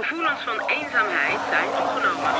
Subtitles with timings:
[0.00, 2.30] Gevoelens van eenzaamheid zijn toegenomen.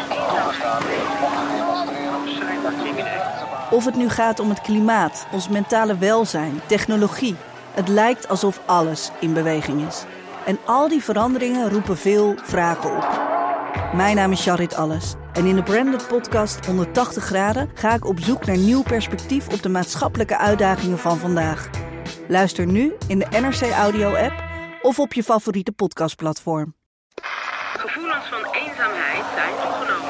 [3.71, 7.37] Of het nu gaat om het klimaat, ons mentale welzijn, technologie.
[7.75, 10.05] Het lijkt alsof alles in beweging is.
[10.47, 13.21] En al die veranderingen roepen veel vragen op.
[13.95, 15.15] Mijn naam is Charit Alles.
[15.33, 19.63] En in de Branded Podcast 180 graden ga ik op zoek naar nieuw perspectief op
[19.63, 21.71] de maatschappelijke uitdagingen van vandaag.
[22.29, 24.45] Luister nu in de NRC Audio app
[24.83, 26.75] of op je favoriete podcastplatform.
[27.81, 30.01] Gevoelens van eenzaamheid zijn toegenomen.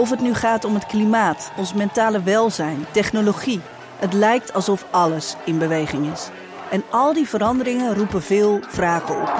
[0.00, 3.60] Of het nu gaat om het klimaat, ons mentale welzijn, technologie.
[3.98, 6.30] Het lijkt alsof alles in beweging is.
[6.70, 9.32] En al die veranderingen roepen veel vragen op.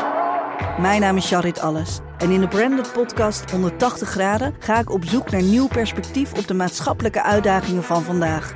[0.81, 1.99] Mijn naam is Charit Alles.
[2.19, 6.47] En in de Branded Podcast 180 graden ga ik op zoek naar nieuw perspectief op
[6.47, 8.55] de maatschappelijke uitdagingen van vandaag.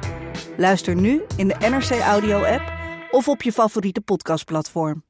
[0.56, 2.72] Luister nu in de NRC Audio app
[3.10, 5.04] of op je favoriete podcastplatform.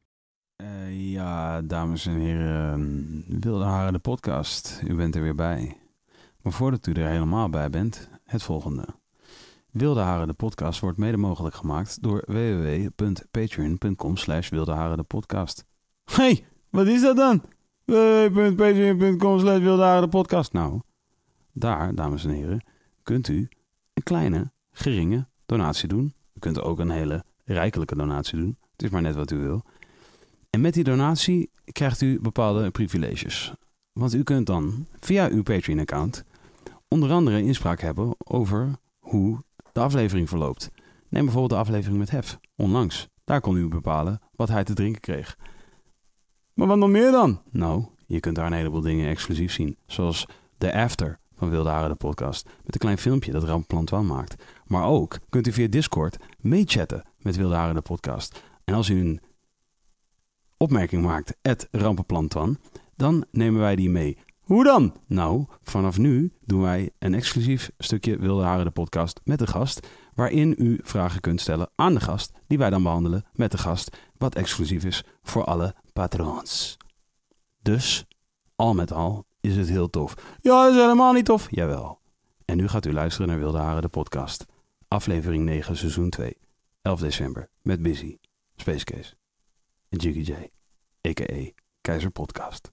[0.62, 4.80] Uh, ja, dames en heren, Wilde Haren de podcast.
[4.84, 5.76] U bent er weer bij.
[6.44, 8.86] Maar voordat u er helemaal bij bent, het volgende.
[9.70, 15.64] Wilde Haren de podcast wordt mede mogelijk gemaakt door www.patreon.com slash Wilde de podcast.
[16.04, 17.42] hey, wat is dat dan?
[17.84, 20.52] www.patreon.com slash Wilde de podcast.
[20.52, 20.80] Nou,
[21.52, 22.64] daar, dames en heren,
[23.02, 23.48] kunt u
[23.94, 26.14] een kleine, geringe donatie doen.
[26.34, 28.56] U kunt ook een hele rijkelijke donatie doen.
[28.72, 29.64] Het is maar net wat u wil.
[30.50, 33.54] En met die donatie krijgt u bepaalde privileges.
[33.92, 36.24] Want u kunt dan via uw Patreon-account
[36.94, 40.70] onder andere inspraak hebben over hoe de aflevering verloopt.
[41.08, 43.08] Neem bijvoorbeeld de aflevering met Hef, onlangs.
[43.24, 45.38] Daar kon u bepalen wat hij te drinken kreeg.
[46.52, 47.42] Maar wat nog meer dan?
[47.50, 49.76] Nou, je kunt daar een heleboel dingen exclusief zien.
[49.86, 50.26] Zoals
[50.58, 52.44] de After van Wilde Haren de podcast.
[52.44, 54.42] Met een klein filmpje dat wel maakt.
[54.66, 58.42] Maar ook kunt u via Discord meechatten met Wilde Haren de podcast.
[58.64, 59.20] En als u een
[60.56, 62.58] opmerking maakt, het Rampenplan
[62.96, 64.18] dan nemen wij die mee.
[64.44, 64.94] Hoe dan?
[65.06, 69.88] Nou, vanaf nu doen wij een exclusief stukje Wilde Haren de podcast met de gast,
[70.14, 73.96] waarin u vragen kunt stellen aan de gast, die wij dan behandelen met de gast,
[74.18, 76.76] wat exclusief is voor alle patrons.
[77.62, 78.06] Dus,
[78.56, 80.14] al met al, is het heel tof.
[80.40, 81.46] Ja, dat is helemaal niet tof.
[81.50, 82.00] Jawel.
[82.44, 84.44] En nu gaat u luisteren naar Wilde Haren de podcast.
[84.88, 86.36] Aflevering 9, seizoen 2.
[86.82, 87.48] 11 december.
[87.62, 88.18] Met Busy,
[88.56, 89.14] Space Case
[89.88, 90.50] en Jiggy J.
[91.08, 91.50] A.k.a.
[91.80, 92.70] Keizer Podcast.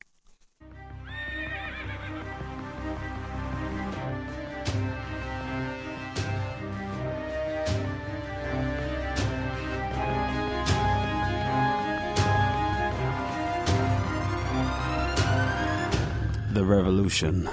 [16.53, 17.47] The revolution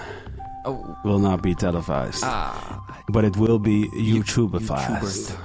[0.64, 5.36] Oh, will not be televised, ah, but it will be YouTubeifized.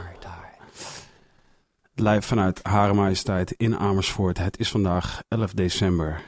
[1.95, 4.37] Live vanuit Hare Majesteit in Amersfoort.
[4.37, 6.21] Het is vandaag 11 december.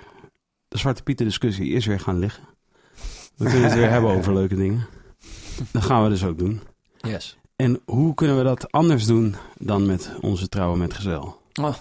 [0.67, 2.43] De Zwarte Pieten discussie is weer gaan liggen.
[3.35, 4.87] We kunnen het weer hebben over leuke dingen.
[5.71, 6.61] Dat gaan we dus ook doen.
[6.97, 7.37] Yes.
[7.55, 11.41] En hoe kunnen we dat anders doen dan met onze trouwe metgezel?
[11.61, 11.73] Oh,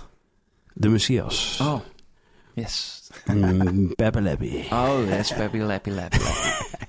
[0.73, 1.59] De Messias.
[1.63, 1.81] oh.
[2.55, 3.04] Yes.
[3.27, 4.69] Mm, Peppe Leppy.
[4.71, 6.87] Oh, yes, peppy lappy lappy lappy.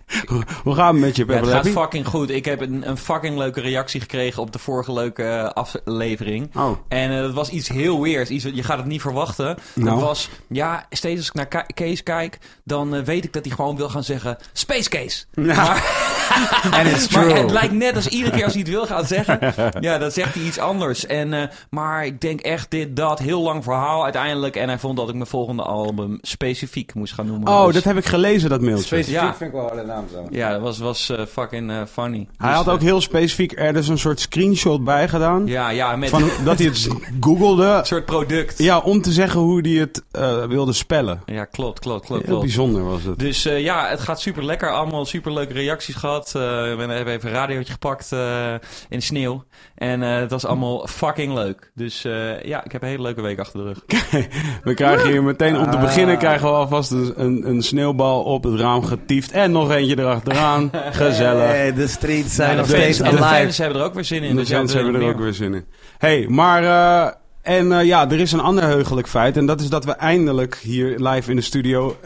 [0.63, 2.29] Hoe gaat het met je, Ja, Peppe het gaat fucking goed.
[2.29, 6.49] Ik heb een, een fucking leuke reactie gekregen op de vorige leuke eh, aflevering.
[6.55, 8.29] Oh, En eh, dat was iets heel weirds.
[8.29, 9.57] Iets, wat- je gaat het niet verwachten.
[9.73, 9.89] Nou.
[9.89, 13.45] Dat was, ja, steeds als ik naar Ka- Kees kijk, dan eh, weet ik dat
[13.45, 15.25] hij gewoon wil gaan zeggen, Space Case.
[15.55, 15.83] Maar,
[16.77, 17.37] and it's maar true.
[17.37, 20.33] het lijkt net als iedere keer als hij het wil gaan zeggen, ja, dan zegt
[20.35, 21.05] hij iets anders.
[21.05, 24.55] En, eh, maar ik denk echt dit, dat, heel lang verhaal uiteindelijk.
[24.55, 27.47] En hij vond dat ik mijn volgende album specifiek moest gaan noemen.
[27.47, 28.85] Oh, Dus- dat heb ik gelezen, dat mailtje.
[28.85, 29.35] Specifiek Ja.
[29.35, 30.25] vind ik wel een naam zo.
[30.29, 32.27] Ja, dat was, was eh, fucking eh, funny.
[32.37, 35.47] Hij Dus, had ook eh, heel specifiek er dus een soort screenshot bij gedaan.
[35.47, 36.87] Ja, ja, met Van dat hij het
[37.19, 37.65] googelde.
[37.79, 38.57] een soort product.
[38.57, 41.21] Ja, om te zeggen hoe hij het eh, wilde spellen.
[41.25, 42.21] Ja, klopt, klopt, klopt.
[42.21, 42.45] Heel klopt.
[42.45, 43.19] bijzonder was het.
[43.19, 44.71] Dus eh, ja, het gaat super lekker.
[44.71, 46.27] Allemaal super leuke reacties gehad.
[46.27, 48.53] Eh, we hebben even een radiootje gepakt eh,
[48.89, 49.43] in sneeuw.
[49.75, 51.71] En eh, het was allemaal fucking leuk.
[51.75, 53.83] Dus eh, ja, ik heb een hele leuke week achter de rug.
[54.63, 55.81] We krijgen hier meteen om te Ah.
[55.81, 59.31] beginnen krijgen we alvast een, een, een sneeuwbal op het raam getiefd.
[59.31, 60.71] En nog eentje erachteraan.
[60.91, 61.47] Gezellig.
[61.47, 63.43] Hey, de streets zijn nog steeds en de alive.
[63.43, 64.35] fans hebben er ook weer zin in.
[64.35, 65.65] De dus fans hebben er ook weer zin in.
[65.97, 66.63] hey, maar...
[66.63, 69.37] eh, en eh, ja, er is een ander heugelijk feit.
[69.37, 71.97] En dat is dat we eindelijk hier live in de studio...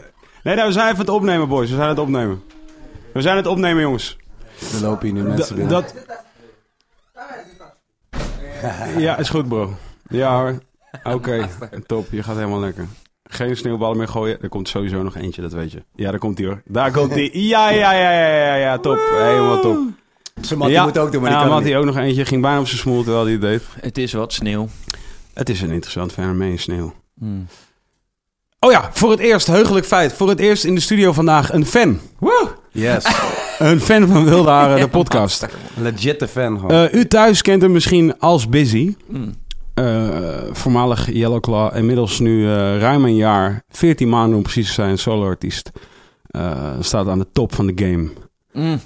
[0.42, 1.70] Nee, nou, we zijn even het opnemen, boys.
[1.70, 2.42] We zijn het opnemen.
[3.12, 4.16] We zijn het opnemen, jongens.
[4.74, 5.72] Er lopen hier nu mensen binnen.
[5.72, 5.94] dat...
[8.96, 9.76] Ja, is goed, bro.
[10.08, 10.58] Ja hoor.
[11.02, 11.48] Oké,
[11.86, 12.06] top.
[12.10, 12.86] Je gaat helemaal lekker.
[13.32, 14.42] Geen sneeuwballen meer gooien.
[14.42, 15.82] Er komt sowieso nog eentje, dat weet je.
[15.94, 16.62] Ja, daar komt hij hoor.
[16.64, 17.30] Daar komt hij.
[17.32, 18.78] Ja, ja, ja, ja, ja, ja.
[18.78, 18.98] Top.
[19.18, 19.78] Helemaal top.
[20.40, 21.74] Zijn Mattie ja, moet ook doen, maar die ja, kan niet.
[21.74, 22.24] ook nog eentje.
[22.24, 23.62] Ging bijna op zijn smoel terwijl hij het deed.
[23.80, 24.68] Het is wat sneeuw.
[25.34, 26.94] Het is een interessant fenomeen, sneeuw.
[27.18, 27.46] Hmm.
[28.58, 30.12] Oh ja, voor het eerst, heugelijk feit.
[30.12, 32.00] Voor het eerst in de studio vandaag een fan.
[32.72, 33.04] Yes.
[33.58, 35.46] Een fan van Wilde Haren, de podcast.
[35.74, 36.88] Legitte fan gewoon.
[36.88, 38.94] Eh, u thuis kent hem misschien als Busy.
[39.06, 39.34] Mm.
[39.80, 41.76] Eh, voormalig Yellowclaw.
[41.76, 45.70] Inmiddels nu eh, ruim een jaar, 14 maanden om precies te zijn, solo-artiest.
[46.22, 48.08] Eh, staat aan de top van de game.
[48.52, 48.78] Mm.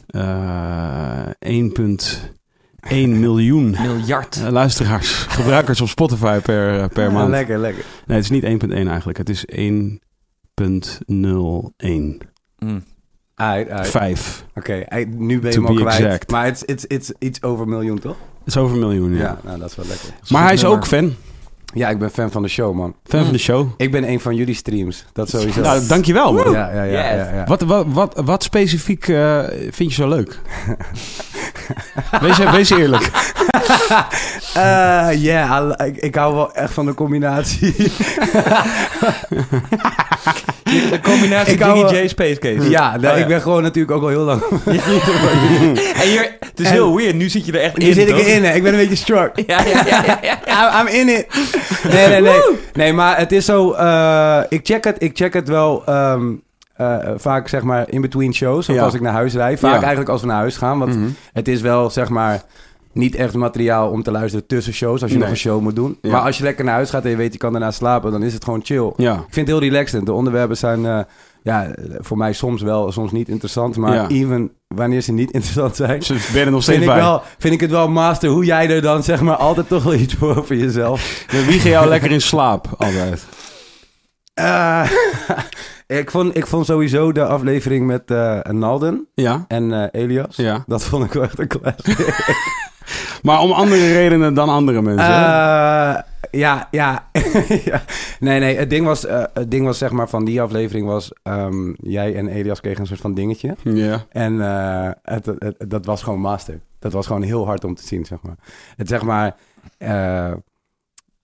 [1.38, 4.40] 1,1 miljoen Miljard.
[4.50, 7.30] luisteraars, gebruikers op Spotify per, per Ja, maand.
[7.30, 7.84] lekker, lekker.
[8.06, 9.18] Nee, het is niet 1,1 eigenlijk.
[9.18, 12.18] Het is 1,01.
[12.58, 12.84] Mm.
[13.34, 13.88] Uit, uit.
[13.88, 14.44] 5.
[14.54, 16.00] Oké, hij- nu ben je hem al kwijt.
[16.00, 16.30] exact.
[16.30, 18.16] Maar het is it's, iets over een miljoen, toch?
[18.38, 19.22] Dat is over een miljoen, ja.
[19.22, 20.08] Ja, nou, dat is wel lekker.
[20.28, 20.78] Maar hij is nummer.
[20.78, 21.14] ook fan.
[21.74, 22.94] Ja, ik ben fan van de show, man.
[23.04, 23.68] Fan van de show.
[23.76, 25.04] Ik ben een van jullie streams.
[25.12, 25.60] Dat sowieso.
[25.60, 26.52] Nou, dankjewel man.
[26.52, 27.12] Ja, ja, ja.
[27.14, 27.44] ja, ja.
[27.46, 29.40] Wat, wat, wat, wat specifiek eh,
[29.70, 30.40] vind je zo leuk?
[32.20, 33.10] wees, wees eerlijk.
[34.54, 37.74] Eh, Ja, ik, ik hou wel echt van de combinatie.
[40.90, 42.70] De combinatie Jiggy J Space Case.
[42.70, 44.42] ja, nou, Oh, ik ben gewoon natuurlijk ook al heel lang.
[45.94, 47.14] En hier, het is En- heel weird.
[47.14, 47.84] Nu zit je er echt in.
[47.84, 48.54] Hier zit ik erin, hè.
[48.54, 49.32] ik ben een beetje struck.
[49.46, 50.80] Ja, ja, ja, ja, ja.
[50.80, 51.26] I'm, I'm in it.
[51.92, 52.40] Nee, nee, nee.
[52.72, 53.72] Nee, maar het is zo...
[53.72, 56.22] eh, ik, check het, ik check het wel ehm,
[56.76, 58.68] eh, vaak, zeg maar, in between shows.
[58.68, 58.82] Of Ja.
[58.82, 59.58] als ik naar huis rijd.
[59.58, 59.78] Vaak Ja.
[59.80, 60.78] eigenlijk als we naar huis gaan.
[60.78, 61.08] Want Mhm.
[61.32, 62.42] het is wel, zeg maar...
[62.94, 65.02] Niet echt materiaal om te luisteren tussen shows.
[65.02, 65.26] Als je Nee.
[65.26, 65.98] nog een show moet doen.
[66.02, 66.10] Ja.
[66.10, 68.12] Maar als je lekker naar huis gaat en je weet je kan daarna slapen.
[68.12, 68.92] Dan is het gewoon chill.
[68.96, 69.12] Ja.
[69.14, 70.06] Ik vind het heel relaxed.
[70.06, 70.98] De onderwerpen zijn eh,
[71.42, 73.76] ja, voor mij soms wel, soms niet interessant.
[73.76, 74.08] Maar Ja.
[74.08, 75.98] even wanneer ze niet interessant zijn...
[75.98, 77.04] Dus ben er nog steeds Vind ik, bij.
[77.06, 79.94] wel, vind ik het wel master hoe jij er dan zeg maar altijd toch wel
[79.94, 81.24] iets voor voor jezelf.
[81.30, 83.24] We wiegen jou lekker in slaap, altijd.
[84.34, 84.90] Eh,
[86.00, 90.36] ik, vond, ik vond sowieso de aflevering met eh Nalden Ja, en Elias.
[90.36, 90.64] ja.
[90.66, 91.96] Dat vond ik wel echt een classic.
[93.22, 95.04] Maar om andere redenen dan andere mensen.
[95.14, 95.98] Eh,
[96.30, 97.08] ja, ja.
[97.64, 97.82] ja.
[98.20, 98.56] Nee, nee.
[98.56, 101.12] Het ding, was, eh, het ding was zeg maar van die aflevering was...
[101.22, 103.56] ehm, jij en Elias kregen een soort van dingetje.
[103.62, 104.04] ja.
[104.10, 106.60] En eh, het, het, het- dat was gewoon master.
[106.78, 108.36] Dat was gewoon heel hard om te zien, zeg maar.
[108.76, 109.36] Het zeg maar...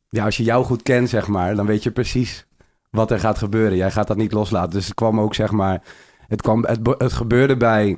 [0.09, 1.55] ja, als je jou goed kent, zeg maar...
[1.55, 2.47] dan weet je precies
[2.91, 3.77] wat er gaat gebeuren.
[3.77, 4.71] Jij gaat dat niet loslaten.
[4.71, 5.83] Dus het kwam ook, zeg maar...
[6.29, 6.65] Het, kwam,
[6.99, 7.97] het gebeurde bij...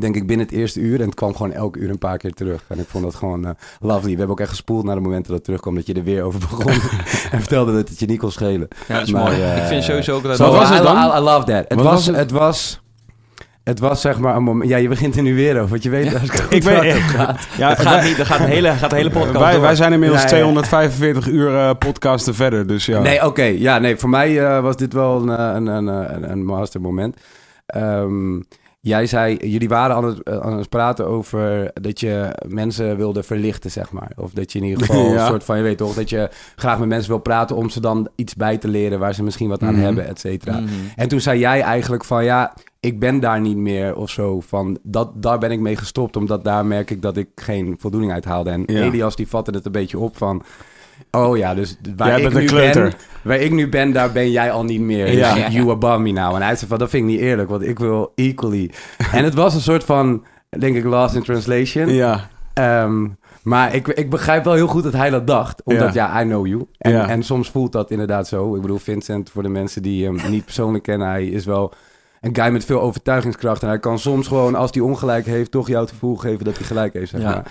[0.00, 1.00] Denk ik binnen het eerste uur.
[1.00, 2.64] En het kwam gewoon elke uur een paar keer terug.
[2.68, 3.50] En ik vond dat gewoon eh,
[3.80, 4.02] lovely.
[4.10, 5.74] We hebben ook echt gespoeld naar de momenten dat het terugkwam.
[5.74, 6.72] Dat je er weer over begon.
[7.32, 8.68] en vertelde dat het je niet kon schelen.
[8.88, 9.42] Ja, dat is Maar, mooi.
[9.42, 10.38] eh, ik vind sowieso ook dat...
[10.38, 10.96] Wat So, was het I- dan?
[10.96, 11.64] I, I love that.
[11.68, 12.16] Het was, was het?
[12.16, 12.80] het was...
[13.64, 14.70] Het was zeg maar een moment...
[14.70, 15.68] Ja, je begint er nu weer over.
[15.68, 16.20] Want je weet Ja.
[16.20, 17.46] Ik weet- waar het gaat.
[17.56, 19.60] ja Het gaat niet, dat gaat de hele, gaat de hele podcast wij, door.
[19.60, 20.42] wij zijn inmiddels Ja, ja, ja.
[20.42, 23.00] 245 uur eh, podcasten verder, dus ja.
[23.00, 23.42] Nee, oké.
[23.42, 23.96] Ja, nee.
[23.96, 27.16] Voor mij was dit wel een, een, een, een, een master moment.
[27.66, 28.40] Ehm,
[28.84, 29.36] jij zei...
[29.36, 33.92] Jullie waren aan het, eh, aan het praten over dat je mensen wilde verlichten, zeg
[33.92, 34.10] maar.
[34.16, 35.20] Of dat je in ieder geval Ja.
[35.20, 35.56] een soort van...
[35.56, 37.56] Je weet toch, dat je graag met mensen wil praten...
[37.56, 39.82] om ze dan iets bij te leren waar ze misschien wat aan Mhm.
[39.82, 40.58] hebben, et cetera.
[40.60, 40.68] Mhm.
[40.96, 44.40] En toen zei jij eigenlijk van ja, ik ben daar niet meer of zo.
[44.40, 48.12] Van dat, daar ben ik mee gestopt, omdat daar merk ik dat ik geen voldoening
[48.12, 48.50] uit haalde.
[48.50, 48.80] En Ja.
[48.82, 50.42] Elias die vatte het een beetje op van.
[51.16, 52.82] Oh ja, dus waar Jij ik bent een nu kleuter.
[52.82, 52.92] ben,
[53.22, 55.12] waar ik nu ben, daar ben jij al niet meer.
[55.12, 55.36] Ja.
[55.36, 55.48] Ja.
[55.48, 56.34] You above me now.
[56.34, 58.70] En hij zei van, dat vind ik niet eerlijk, want ik wil equally.
[59.12, 60.24] en het was een soort van,
[60.58, 61.88] denk ik, lost in translation.
[61.88, 63.06] Ja, Ehm,
[63.42, 65.62] maar ik, ik begrijp wel heel goed dat hij dat dacht.
[65.64, 66.66] Omdat, ja, I know you.
[66.78, 67.08] En, Ja.
[67.08, 68.54] en soms voelt dat inderdaad zo.
[68.54, 71.08] Ik bedoel, Vincent, voor de mensen die hem niet persoonlijk kennen...
[71.08, 71.72] hij is wel
[72.20, 73.62] een guy met veel overtuigingskracht.
[73.62, 75.50] En hij kan soms gewoon, als hij ongelijk heeft...
[75.50, 77.30] toch jou het gevoel geven dat hij gelijk heeft, zeg Ja.
[77.30, 77.44] maar.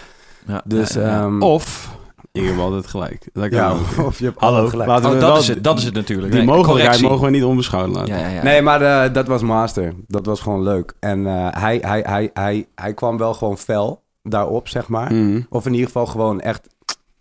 [0.48, 1.96] Ja, Dus, ehm, of...
[2.32, 3.28] Ik heb altijd gelijk.
[3.34, 4.06] Dat kan ja, ook.
[4.08, 4.90] of je hebt Hallo, gelijk.
[4.90, 6.28] laten we Oh, wel- dat, is het, dat is het natuurlijk.
[6.32, 7.08] Die Nee, mogelijkheid correctie.
[7.10, 8.16] mogen we niet onbeschouwd laten.
[8.16, 8.44] Ja, ja, ja.
[8.44, 9.94] Nee, maar eh, dat was master.
[10.08, 10.94] Dat was gewoon leuk.
[11.00, 15.14] En eh, hij, hij, hij, hij, hij kwam wel gewoon fel daarop, zeg maar.
[15.14, 15.42] Mhm.
[15.50, 16.68] Of in ieder geval gewoon echt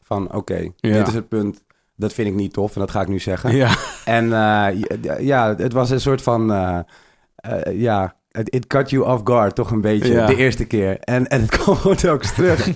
[0.02, 0.34] van...
[0.34, 0.92] oké, Ja.
[0.98, 1.62] dit is het punt.
[1.96, 3.56] Dat vind ik niet tof en dat ga ik nu zeggen.
[3.56, 3.70] Ja.
[4.04, 6.52] En eh, ja, ja, het was een soort van...
[6.52, 6.78] eh,
[7.36, 10.26] eh, ja, it, cut you off guard, toch een beetje, Ja.
[10.26, 10.98] de eerste keer.
[11.00, 12.68] En, en het kwam gewoon telkens terug.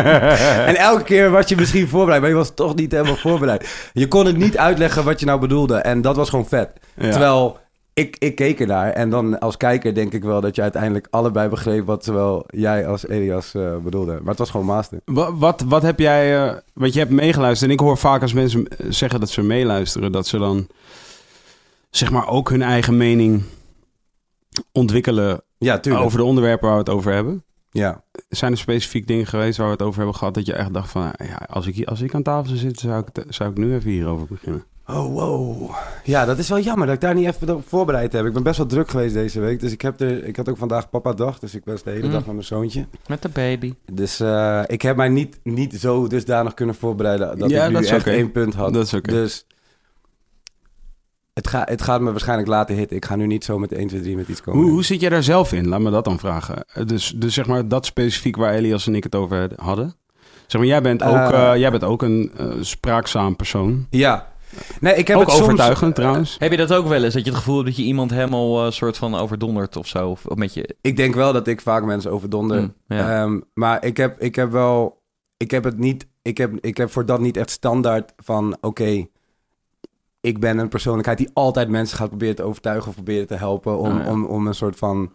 [0.70, 3.90] en elke keer was je misschien voorbereid, maar je was toch niet helemaal voorbereid.
[3.92, 5.74] Je kon het niet uitleggen wat je nou bedoelde.
[5.76, 6.70] En dat was gewoon vet.
[6.96, 7.10] Ja.
[7.10, 7.60] Terwijl...
[7.94, 11.48] Ik, ik keek ernaar en dan als kijker denk ik wel dat je uiteindelijk allebei
[11.48, 14.12] begreep wat zowel jij als Elias eh, bedoelde.
[14.12, 14.98] Maar het was gewoon master.
[15.04, 16.36] Wa- Wat, wat heb jij...
[16.46, 17.70] eh, want je hebt meegeluisterd.
[17.70, 20.12] En ik hoor vaak als mensen zeggen dat ze meeluisteren...
[20.12, 20.66] dat ze dan
[21.90, 23.42] zeg maar ook hun eigen mening
[24.72, 25.42] ontwikkelen...
[25.58, 26.04] Ja, tuurlijk.
[26.04, 27.44] over de onderwerpen waar we het over hebben.
[27.70, 28.02] Ja.
[28.28, 30.34] Zijn er specifiek dingen geweest waar we het over hebben gehad...
[30.34, 31.12] dat je echt dacht van...
[31.18, 33.90] ja, als ik, als ik aan tafel zou zitten, zou ik, zou ik nu even
[33.90, 34.64] hierover beginnen.
[34.86, 35.70] Oh, wow.
[36.04, 38.26] Ja, dat is wel jammer dat ik daar niet even op voorbereid heb.
[38.26, 39.60] Ik ben best wel druk geweest deze week.
[39.60, 41.38] Dus ik, heb er, ik had ook vandaag papa dag.
[41.38, 42.12] Dus ik was de hele Mm.
[42.12, 42.86] dag met mijn zoontje.
[43.06, 43.74] Met de baby.
[43.92, 47.38] Dus eh, ik heb mij niet, niet zo dusdanig kunnen voorbereiden...
[47.38, 48.10] dat Ja, ik nu dat echt oké.
[48.10, 48.72] één punt had.
[48.74, 49.10] Dat is oké.
[49.10, 49.46] Dus
[51.32, 52.96] het, ga, het gaat me waarschijnlijk later hitten.
[52.96, 54.62] Ik ga nu niet zo met 1, 2, 3 met iets komen.
[54.62, 55.68] Hoe, hoe zit jij daar zelf in?
[55.68, 56.64] Laat me dat dan vragen.
[56.74, 59.94] Eh, Dus, dus zeg maar dat specifiek waar Elias en ik het over hadden.
[60.46, 61.50] Zeg maar, jij bent ook, Eh.
[61.52, 63.86] eh, jij bent ook een eh, spraakzaam persoon.
[63.90, 64.30] Ja.
[64.80, 65.44] Nee, ik heb ook het soms...
[65.44, 66.36] overtuigend trouwens.
[66.38, 67.14] Heb je dat ook wel eens?
[67.14, 70.08] Dat je het gevoel hebt dat je iemand helemaal eh, soort van overdondert of zo?
[70.08, 70.76] Of, of met je...
[70.80, 72.60] Ik denk wel dat ik vaak mensen overdonder.
[72.60, 73.22] Mm, ja.
[73.22, 75.02] Ehm, maar ik heb, ik heb wel...
[75.36, 76.06] Ik heb het niet...
[76.22, 78.56] Ik heb, ik heb voor dat niet echt standaard van...
[78.60, 79.06] Oké,
[80.22, 82.88] ik ben een persoonlijkheid die altijd mensen gaat proberen te overtuigen...
[82.88, 84.10] of proberen te helpen om, ja.
[84.10, 85.12] om, om een soort van...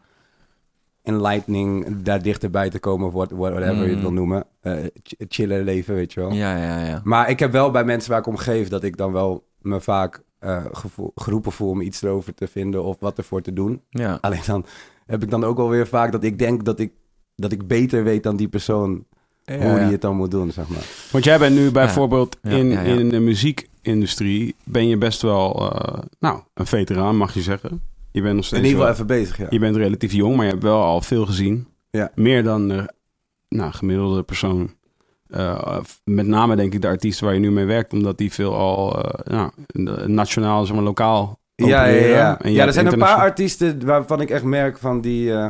[1.03, 3.07] enlightening daar dichterbij te komen...
[3.07, 4.01] of what- whatever je het Mm.
[4.01, 4.45] wil noemen.
[4.61, 4.73] Eh,
[5.03, 6.31] ch- chiller leven, weet je wel.
[6.31, 7.01] ja, ja, ja.
[7.03, 8.67] Maar ik heb wel bij mensen waar ik om geef...
[8.67, 11.69] dat ik dan wel me vaak eh, gevoel- geroepen voel...
[11.69, 13.81] om iets erover te vinden of wat ervoor te doen.
[13.89, 14.17] ja.
[14.21, 14.65] Alleen dan
[15.05, 16.91] heb ik dan ook alweer vaak dat ik denk dat ik,
[17.35, 19.05] dat ik beter weet dan die persoon
[19.51, 20.83] hoe die het dan moet doen, zeg maar.
[21.11, 22.93] Want jij bent nu bijvoorbeeld Ja, in, ja, ja.
[22.99, 24.55] in de muziekindustrie...
[24.63, 27.81] ben je best wel, eh, nou, een veteraan mag je zeggen.
[28.11, 29.47] Je bent nog In steeds ieder geval wel- even bezig, ja.
[29.49, 31.67] Je bent relatief jong, maar je hebt wel al veel gezien.
[31.89, 32.11] Ja.
[32.15, 32.93] Meer dan de
[33.49, 34.75] nou, gemiddelde persoon.
[35.27, 38.55] Eh, met name denk ik de artiesten waar je nu mee werkt, omdat die veel
[38.55, 39.51] al eh, nou,
[40.11, 41.39] nationaal, zeg maar lokaal.
[41.55, 42.39] Ja, ja, ja.
[42.43, 45.47] Je ja er zijn een paar artiesten waarvan ik echt merk van die, eh,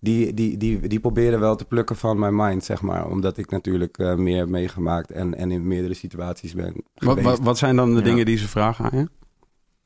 [0.00, 3.08] die, die, die, die proberen wel te plukken van mijn mind, zeg maar.
[3.08, 7.38] Omdat ik natuurlijk eh, meer heb meegemaakt en, en in meerdere situaties ben Wat, wat,
[7.38, 8.04] wat zijn dan de Ja.
[8.04, 9.08] dingen die ze vragen aan je?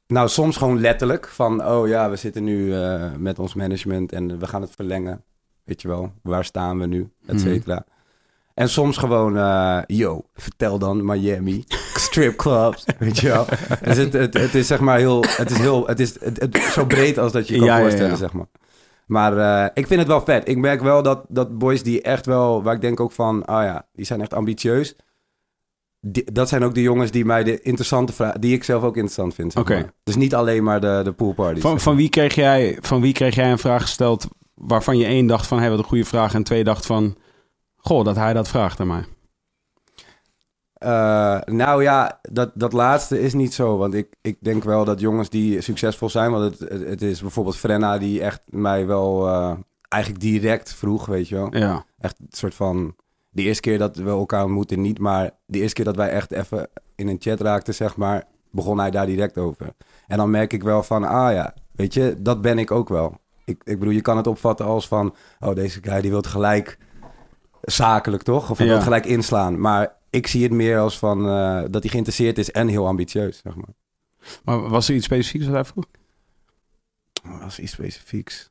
[0.06, 4.38] Nou, soms gewoon letterlijk van, oh ja, we zitten nu eh, met ons management en
[4.38, 5.22] we gaan het verlengen.
[5.64, 7.84] Weet je wel, waar staan we nu, et cetera.
[8.54, 11.64] En soms gewoon, eh, yo, vertel dan Miami,
[12.06, 13.46] stripclubs, weet je wel.
[13.82, 16.56] Dus het, het, het is zeg maar heel, het is heel, het is het, het-
[16.72, 18.16] zo breed als dat je kan ja, voorstellen, ja.
[18.16, 18.46] zeg maar.
[19.06, 20.48] Maar eh, ik vind het wel vet.
[20.48, 23.64] Ik merk wel dat, dat boys die echt wel, waar ik denk ook van, ah
[23.64, 24.96] ja, die zijn echt ambitieus.
[26.00, 28.94] Die- dat zijn ook de jongens die mij de interessante vragen, die ik zelf ook
[28.94, 29.52] interessant vind.
[29.52, 29.92] zeg Oké.
[30.04, 31.62] Dus niet alleen maar de, de poolparties.
[31.62, 35.26] Van, van, wie kreeg jij, van wie kreeg jij een vraag gesteld waarvan je één
[35.26, 36.34] dacht van, hé, wat een goede vraag.
[36.34, 37.16] En twee dacht van,
[37.76, 39.04] goh, dat hij dat vraagt aan mij.
[40.84, 43.76] Eh, nou ja, dat, dat laatste is niet zo.
[43.76, 46.30] Want ik, ik denk wel dat jongens die succesvol zijn...
[46.30, 49.52] want het, het, is bijvoorbeeld Frenna die echt mij wel eh,
[49.88, 51.56] eigenlijk direct vroeg, weet je wel.
[51.56, 51.84] Ja.
[51.98, 52.94] Echt een soort van...
[53.30, 56.32] De eerste keer dat we elkaar ontmoeten niet, maar de eerste keer dat wij echt
[56.32, 59.74] even in een chat raakten, zeg maar, begon hij daar direct over.
[60.06, 63.16] En dan merk ik wel van, ah ja, weet je, dat ben ik ook wel.
[63.44, 66.78] Ik, ik bedoel, je kan het opvatten als van, oh deze guy die wil gelijk
[67.60, 68.50] zakelijk toch?
[68.50, 68.72] Of hij Ja.
[68.72, 69.60] wil gelijk inslaan.
[69.60, 73.40] Maar ik zie het meer als van eh, dat hij geïnteresseerd is en heel ambitieus,
[73.44, 73.74] zeg maar.
[74.44, 75.84] Maar was er iets specifieks wat hij vroeg?
[77.40, 78.50] was iets specifieks.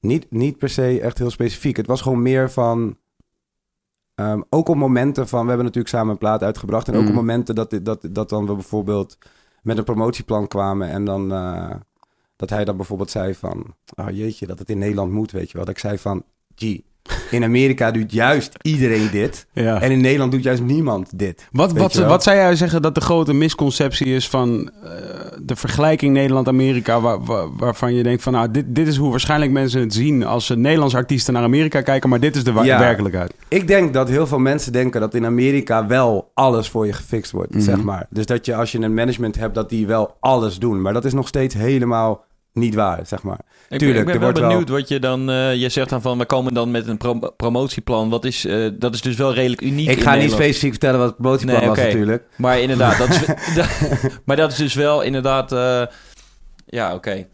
[0.00, 1.76] Niet, niet per se echt heel specifiek.
[1.76, 2.96] Het was gewoon meer van.
[4.14, 5.40] ehm, ook op momenten van.
[5.42, 6.88] We hebben natuurlijk samen een plaat uitgebracht.
[6.88, 9.18] En ook op momenten dat, dat, dat dan we bijvoorbeeld
[9.62, 10.88] met een promotieplan kwamen.
[10.88, 11.32] En dan.
[11.32, 11.74] eh,
[12.36, 13.74] dat hij dan bijvoorbeeld zei van.
[13.96, 15.64] Oh jeetje, dat het in Nederland moet, weet je wel.
[15.66, 16.24] Dat ik zei van.
[16.54, 16.84] Gee,
[17.30, 19.46] in Amerika doet juist iedereen dit.
[19.52, 19.80] Ja.
[19.80, 21.48] En in Nederland doet juist niemand dit.
[21.52, 24.90] Wat, wat, wat zou jij zeggen dat de grote misconceptie is van eh,
[25.42, 29.52] de vergelijking Nederland-Amerika, waar, waar- waarvan je denkt van nou, dit, dit is hoe waarschijnlijk
[29.52, 32.78] mensen het zien als ze Nederlandse artiesten naar Amerika kijken, maar dit is de Ja.
[32.78, 33.34] werkelijkheid.
[33.48, 37.32] Ik denk dat heel veel mensen denken dat in Amerika wel alles voor je gefixt
[37.32, 37.60] wordt, Mhm.
[37.62, 38.06] zeg maar.
[38.10, 40.80] Dus dat je als je een management hebt, dat die wel alles doen.
[40.82, 43.38] Maar dat is nog steeds helemaal niet waar, zeg maar.
[43.68, 45.30] Ik Tuurlijk, ben, er ik ben wel wordt wel- benieuwd wat je dan...
[45.30, 48.08] eh, je zegt dan van, we komen dan met een pro- promotieplan.
[48.10, 51.08] Wat is, eh, dat is dus wel redelijk uniek Ik ga niet specifiek vertellen wat
[51.08, 52.24] het promotieplan Nee, was natuurlijk.
[52.36, 53.26] Maar inderdaad, dat is,
[53.56, 53.68] dat-
[54.24, 55.52] maar dat is dus wel inderdaad...
[55.52, 55.82] eh,
[56.66, 57.26] ja, oké.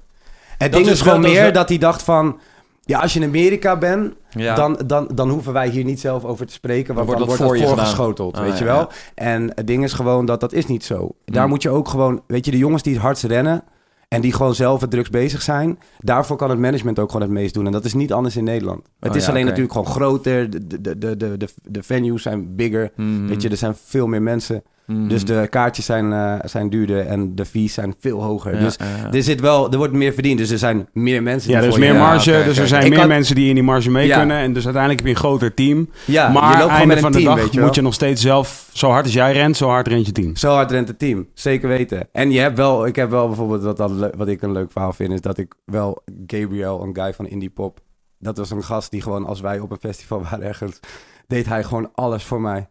[0.59, 2.39] Het ding is is gewoon dat meer dat hij dacht van...
[2.85, 4.55] Ja, als je in Amerika bent, Ja.
[4.55, 6.95] dan, dan, dan hoeven wij hier niet zelf over te spreken.
[6.95, 8.51] Want Dan dan wordt wordt dat voor je voorgeschoteld, gedaan.
[8.51, 8.91] weet Ah, je ja, wel.
[9.15, 11.11] En het ding is gewoon dat dat is niet zo.
[11.25, 11.51] Daar Hmm.
[11.51, 12.23] moet je ook gewoon...
[12.27, 13.65] Weet je, de jongens die het hardst rennen...
[14.09, 15.79] en die gewoon zelf het drugs bezig zijn...
[15.99, 17.67] daarvoor kan het management ook gewoon het meest doen.
[17.67, 18.87] En dat is niet anders in Nederland.
[19.01, 20.51] Het Oh, is ja, alleen natuurlijk gewoon groter.
[20.51, 22.93] De, de, de, de, de, de venues zijn bigger.
[22.97, 23.27] Mhm.
[23.27, 24.63] Weet je, er zijn veel meer mensen.
[24.87, 25.09] Mhm.
[25.09, 28.55] Dus de kaartjes zijn, eh, zijn duurder en de fees zijn veel hoger.
[28.55, 29.13] Ja, dus ja, ja.
[29.13, 30.39] er, zit wel, er wordt meer verdiend.
[30.39, 31.51] Dus er zijn meer mensen.
[31.51, 33.35] Ja, die er is je- meer Ja, marge, dus er zijn Ik meer had- mensen
[33.35, 34.19] die in die marge mee Ja.
[34.19, 34.37] kunnen.
[34.37, 35.91] En dus uiteindelijk heb je een groter team.
[36.05, 37.81] Ja, je maar loopt gewoon einde met van de team, dag weet je moet je
[37.83, 40.37] nog steeds zelf, zo hard als jij rent, zo hard rent je team.
[40.37, 42.09] Zo hard rent het team, zeker weten.
[42.13, 44.93] En je hebt wel, ik heb wel bijvoorbeeld, wat, dat wat ik een leuk verhaal
[44.93, 47.79] vind, is dat ik wel Gabriel, een guy van Indie Pop,
[48.19, 50.81] dat was een gast die gewoon, als wij op een festival waren ergens,
[51.27, 52.69] deed hij gewoon alles voor mij.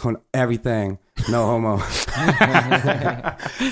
[0.00, 0.98] Gewoon everything.
[1.26, 1.78] No homo.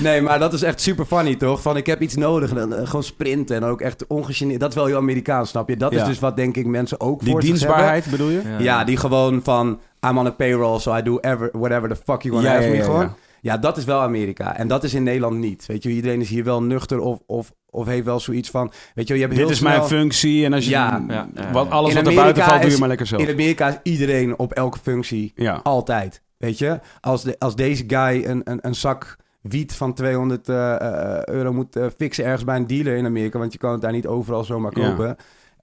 [0.01, 1.63] nee, maar dat is echt super funny, toch?
[1.63, 2.51] Van ik heb iets nodig.
[2.51, 3.57] En dan, eh, gewoon sprinten.
[3.57, 4.61] En ook echt ongegeneerd.
[4.61, 5.77] Dat is wel heel Amerikaans, snap je?
[5.77, 6.01] Dat Ja.
[6.01, 8.43] is dus wat denk ik mensen ook Die voor zich dienstbaarheid bedoel je?
[8.59, 9.81] Ja, die gewoon van...
[10.09, 12.57] I'm on a payroll, so I do ever, whatever the fuck you want to Ja,
[12.59, 13.15] ask ja, me ja, gewoon.
[13.41, 13.57] Ja.
[13.59, 14.57] Dat is wel Amerika.
[14.57, 15.67] En dat is in Nederland niet.
[15.67, 18.73] Weet je, iedereen is hier wel nuchter of, of, of heeft wel zoiets van...
[18.95, 20.71] Weet je, je hebt heel Dit is snel- mijn functie en als je...
[20.71, 21.05] Ja.
[21.09, 23.23] Ja, ja, wat, alles In wat er buiten valt, doe je maar lekker zelf.
[23.23, 25.61] In Amerika is iedereen op elke functie Ja.
[25.63, 26.23] altijd.
[26.39, 30.75] Weet je, als, de, als deze guy een, een, een zak wiet van 200 eh,
[30.81, 33.81] eh, euro moet eh, fixen ergens bij een dealer in Amerika, want je kan het
[33.81, 34.89] daar niet overal zomaar Ja.
[34.89, 35.17] kopen.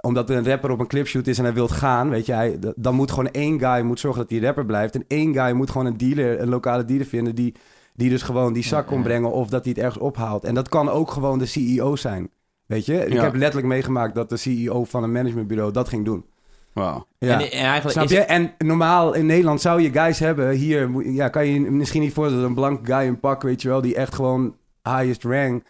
[0.06, 2.60] Omdat er een rapper op een clipshoot is en hij wilt gaan, weet je, hij,
[2.76, 4.96] dan moet gewoon één guy moet zorgen dat die rapper blijft.
[4.96, 7.56] En één guy moet gewoon een dealer, een lokale dealer vinden die,
[7.94, 9.04] die dus gewoon die zak Ja, kon ja.
[9.04, 10.44] brengen of dat hij het ergens ophaalt.
[10.44, 12.30] En dat kan ook gewoon de CEO zijn.
[12.66, 13.24] Weet je, ik Ja.
[13.24, 16.26] heb letterlijk meegemaakt dat de CEO van een managementbureau dat ging doen.
[16.74, 17.06] Wauw.
[17.18, 17.34] Ja.
[17.34, 18.20] En, en eigenlijk Snap is je?
[18.20, 20.50] En normaal in Nederland zou je guys hebben.
[20.50, 23.62] Hier moet- ja, kan je misschien niet voorstellen dat een blank guy een pak, weet
[23.62, 25.64] je wel, die echt gewoon highest rank,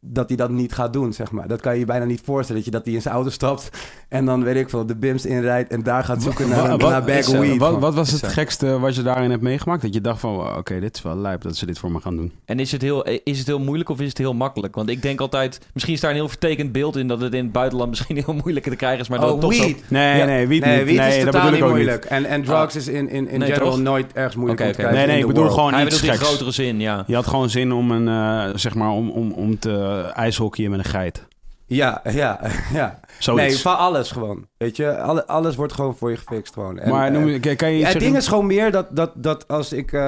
[0.00, 1.48] dat hij dat niet gaat doen, zeg maar.
[1.48, 2.62] Dat kan je je bijna niet voorstellen.
[2.62, 3.68] Dat je dat hij in zijn auto stapt
[4.08, 6.90] en dan weet ik veel, de bims inrijdt en daar gaat zoeken naar, een- Wat-
[6.90, 7.56] naar bag weed.
[7.58, 9.82] Wat, wat was het gekste wat je daarin hebt meegemaakt?
[9.82, 12.16] Dat je dacht van, oké, dit is wel lijp dat ze dit voor me gaan
[12.16, 12.32] doen.
[12.44, 14.74] En is het, heel, is het heel moeilijk of is het heel makkelijk?
[14.74, 17.42] Want ik denk altijd, misschien is daar een heel vertekend beeld in dat het in
[17.44, 19.62] het buitenland misschien heel moeilijk te krijgen is, maar dat oh, toch zo...
[19.62, 19.82] weed.
[19.90, 20.24] Nee, Ja.
[20.24, 20.86] nee, wiet nee, niet.
[20.86, 22.02] wiet nee, is dat totaal bedoel niet ik ook moeilijk.
[22.02, 22.12] niet.
[22.12, 23.80] En, en drugs is in, in, in Nee, general toch?
[23.82, 24.70] nooit ergens moeilijk oké.
[24.72, 25.58] krijgen Nee, nee, in ik bedoel world.
[25.58, 26.28] gewoon Hij iets bedoelt in geks.
[26.30, 27.04] grotere zin, ja.
[27.06, 30.78] Je had gewoon zin om een, eh, zeg maar, om, om, om te ijshockeyen met
[30.78, 31.26] een geit.
[31.66, 32.40] Ja, ja,
[32.72, 33.00] ja.
[33.18, 33.46] Zoiets.
[33.46, 34.46] Nee, van alles gewoon.
[34.56, 36.78] Weet je, Alle, alles wordt gewoon voor je gefixt gewoon.
[36.78, 38.00] En, maar eh, noem, kan, kan je iets Ja, het zeggen?
[38.00, 39.92] ding is gewoon meer dat, dat, dat als ik...
[39.92, 40.00] eh,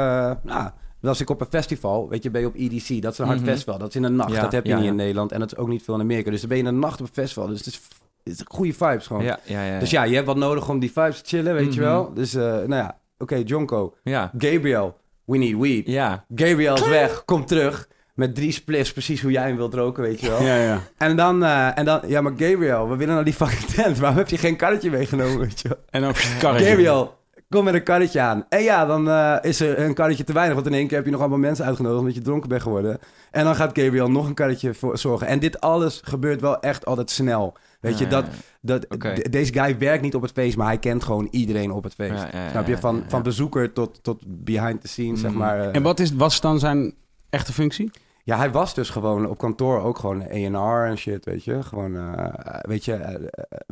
[0.43, 0.71] nou,
[1.03, 3.03] als ik op een festival, weet je, ben je op EDC.
[3.03, 3.49] Dat is een hard Mhm.
[3.49, 3.79] festival.
[3.79, 4.33] Dat is in de nacht.
[4.33, 4.91] Ja, dat heb je ja, niet ja.
[4.91, 5.33] in Nederland.
[5.33, 6.31] En dat is ook niet veel in Amerika.
[6.31, 7.47] Dus dan ben je in de nacht op een festival.
[7.47, 7.81] Dus het is,
[8.25, 9.23] het is goede vibes gewoon.
[9.23, 9.79] Ja, ja, ja.
[9.79, 11.89] Dus ja, je hebt wat nodig om die vibes te chillen, weet je Mhm.
[11.91, 12.15] wel.
[12.15, 12.99] Dus, eh, nou ja.
[13.19, 13.95] Oké, Jonko.
[14.03, 14.97] Ja, Gabriel.
[15.25, 15.87] We need weed.
[15.87, 16.25] ja.
[16.35, 17.25] Gabriel is weg.
[17.25, 17.89] Komt terug.
[18.16, 20.42] Met drie spliffs, precies hoe jij hem wilt roken, weet je wel.
[20.42, 20.80] Ja, ja.
[20.96, 23.99] En dan, eh, en dan, ja, maar Gabriel, we willen naar die fucking tent.
[23.99, 25.78] Waarom heb je geen karretje meegenomen, weet je wel?
[25.90, 26.66] En dan het karretje.
[26.68, 27.14] Gabriel,
[27.49, 28.44] kom met een karretje aan.
[28.49, 30.54] En ja, dan eh, is er een karretje te weinig.
[30.54, 32.99] Want in één keer heb je nog allemaal mensen uitgenodigd omdat je dronken bent geworden.
[33.30, 35.26] En dan gaat Gabriel nog een karretje voor zorgen.
[35.26, 37.57] En dit alles gebeurt wel echt altijd snel.
[37.81, 38.24] Weet je, Ja, dat,
[38.61, 38.87] dat,
[39.31, 42.12] deze guy werkt niet op het feest, maar hij kent gewoon iedereen op het feest.
[42.12, 42.79] Ja, ja, ja, Snap je?
[42.79, 43.09] Van, ja, ja.
[43.09, 45.37] van bezoeker tot, tot behind the scenes, zeg Mm.
[45.37, 45.61] maar.
[45.61, 45.68] eh.
[45.74, 46.94] En wat is, was dan zijn
[47.31, 47.90] echte functie?
[48.27, 51.62] Ja, hij was dus gewoon op kantoor ook gewoon A&R en shit, weet je.
[51.62, 53.21] Gewoon, eh, weet je, eh, eh,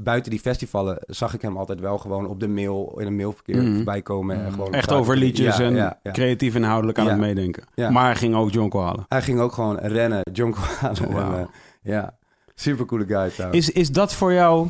[0.02, 3.62] buiten die festivalen zag ik hem altijd wel gewoon op de mail, in een mailverkeer
[3.62, 3.74] Mhm.
[3.74, 4.36] voorbij komen.
[4.36, 4.50] En Mhm.
[4.52, 6.10] gewoon Echt over liedjes Ja, en ja, ja.
[6.12, 7.10] creatief inhoudelijk aan Ja.
[7.10, 7.64] het meedenken.
[7.74, 7.90] Ja.
[7.90, 9.04] Maar hij ging ook Jonko halen.
[9.08, 11.06] Hij ging ook gewoon rennen, John halen.
[11.16, 11.44] En, eh,
[11.82, 12.16] ja,
[12.54, 13.68] super coole guy trouwens.
[13.68, 14.68] Is, is dat voor jou...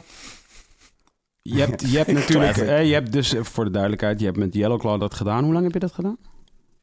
[1.43, 2.57] Je hebt, je hebt natuurlijk...
[2.57, 5.45] Eh, je hebt dus, voor de duidelijkheid, je hebt met Yellowclaw dat gedaan.
[5.45, 6.17] Hoe lang heb je dat gedaan?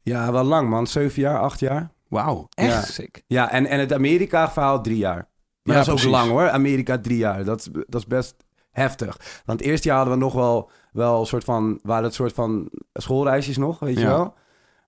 [0.01, 0.87] Ja, wel lang man.
[0.87, 1.91] Zeven jaar, acht jaar.
[2.11, 2.47] Wauw.
[2.49, 2.63] Ja.
[2.63, 3.23] Echt sick.
[3.27, 5.29] Ja, en, en het Amerika-verhaal drie jaar.
[5.63, 6.49] Maar Ja, dat is ook lang hoor.
[6.49, 7.43] Amerika drie jaar.
[7.43, 8.35] Dat is, dat is best
[8.71, 9.41] heftig.
[9.45, 11.79] Want het eerste jaar hadden we nog wel, wel een soort van...
[11.83, 14.07] Waren het soort van schoolreisjes nog, weet je Ja.
[14.07, 14.33] wel?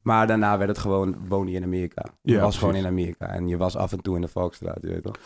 [0.02, 1.16] Maar daarna werd het gewoon...
[1.28, 2.06] Woon je in Amerika.
[2.22, 2.86] Je Ja, was gewoon in.
[2.86, 3.28] Amerika.
[3.28, 5.18] En je was af en toe in de Valkstraat, je weet toch?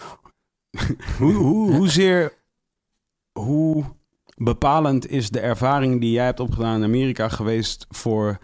[1.20, 2.34] Hoe, hoe, hoezeer...
[3.40, 3.84] Hoe
[4.36, 7.86] bepalend is de ervaring die jij hebt opgedaan in Amerika geweest...
[7.90, 8.38] voor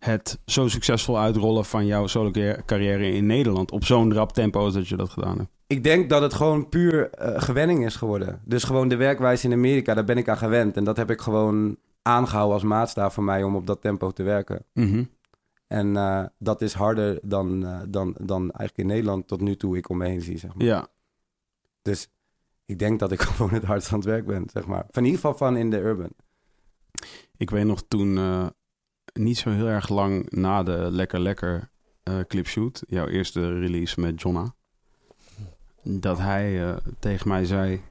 [0.00, 2.30] het zo succesvol uitrollen van jouw solo
[2.66, 3.70] carrière in Nederland...
[3.70, 5.50] op zo'n rap tempo als dat je dat gedaan hebt?
[5.66, 8.40] Ik denk dat het gewoon puur eh, gewenning is geworden.
[8.44, 10.76] Dus gewoon de werkwijze in Amerika, daar ben ik aan gewend.
[10.76, 14.22] En dat heb ik gewoon aangehouden als maatstaaf voor mij om op dat tempo te
[14.22, 14.64] werken.
[14.72, 15.04] Mhm.
[15.66, 19.76] En eh, dat is harder dan, eh, dan, dan eigenlijk in Nederland tot nu toe
[19.76, 20.66] ik om me heen zie, zeg maar.
[20.66, 20.86] Ja.
[21.82, 22.08] Dus
[22.66, 24.86] ik denk dat ik gewoon het hardst aan het werk ben, zeg maar.
[24.90, 26.12] Van in ieder geval van in de urban.
[27.36, 28.18] Ik weet nog toen,
[29.12, 31.70] niet zo heel erg lang na de Lekker Lekker
[32.02, 34.54] eh, clipshoot, jouw eerste release met Jonna,
[35.82, 37.82] dat hij eh, tegen mij zei: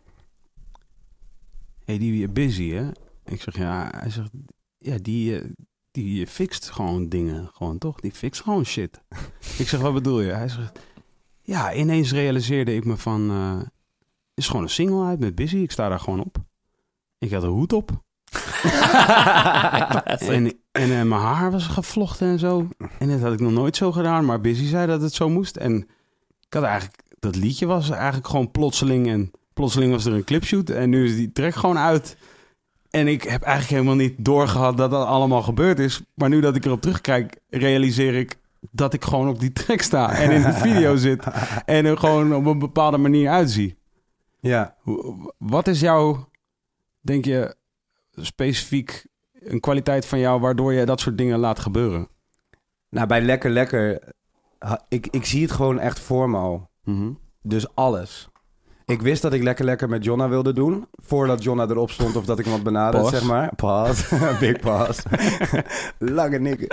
[1.85, 2.89] hey, die busy hè?
[3.25, 4.31] Ik zeg ja, hij zegt
[4.77, 5.49] ja, die, eh,
[5.91, 7.99] die fixt gewoon dingen, gewoon toch?
[7.99, 9.01] Die fixt gewoon shit.
[9.57, 10.31] ik zeg wat bedoel je?
[10.31, 10.79] Hij zegt
[11.41, 13.31] ja, ineens realiseerde ik me van,
[14.33, 15.57] is gewoon een single uit met busy.
[15.57, 16.37] Ik sta daar gewoon op.
[17.17, 18.03] Ik had een hoed op.
[20.29, 22.67] En, en eh, mijn haar was gevlochten en zo.
[22.99, 24.25] En dat had ik nog nooit zo gedaan.
[24.25, 25.55] Maar Busy zei dat het zo moest.
[25.55, 25.87] En
[26.47, 27.01] ik had eigenlijk...
[27.19, 29.07] Dat liedje was eigenlijk gewoon plotseling.
[29.07, 30.69] En plotseling was er een clipshoot.
[30.69, 32.17] En nu is die track gewoon uit.
[32.89, 36.01] En ik heb eigenlijk helemaal niet doorgehad dat dat allemaal gebeurd is.
[36.13, 38.37] Maar nu dat ik erop terugkijk, realiseer ik
[38.71, 40.11] dat ik gewoon op die track sta.
[40.11, 41.23] En in de video zit.
[41.65, 43.77] En er gewoon op een bepaalde manier uitzie.
[44.39, 44.75] Ja.
[45.37, 46.29] Wat is jouw,
[47.01, 47.55] denk je,
[48.21, 52.07] specifiek een kwaliteit van jou waardoor je dat soort dingen laat gebeuren?
[52.89, 53.99] Nou, bij Lekker Lekker,
[54.87, 56.69] ik, ik zie het gewoon echt voor me al.
[56.83, 57.11] Mhm.
[57.41, 58.29] Dus alles.
[58.85, 60.87] Ik wist dat ik Lekker Lekker met Jonna wilde doen.
[60.91, 63.55] Voordat Jonna erop stond of dat ik hem had benaderd, zeg maar.
[63.55, 64.17] Pause.
[64.39, 65.01] Big pause.
[65.99, 66.67] Lange nikken.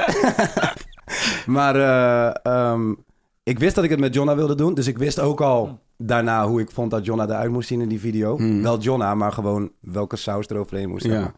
[1.46, 2.94] maar eh, ehm,
[3.42, 4.74] ik wist dat ik het met Jonna wilde doen.
[4.74, 7.88] Dus ik wist ook al daarna hoe ik vond dat Jonna eruit moest zien in
[7.88, 8.36] die video.
[8.36, 8.62] Hmm.
[8.62, 11.04] Wel Jonna, maar gewoon welke saus er overheen moest.
[11.04, 11.32] Ja.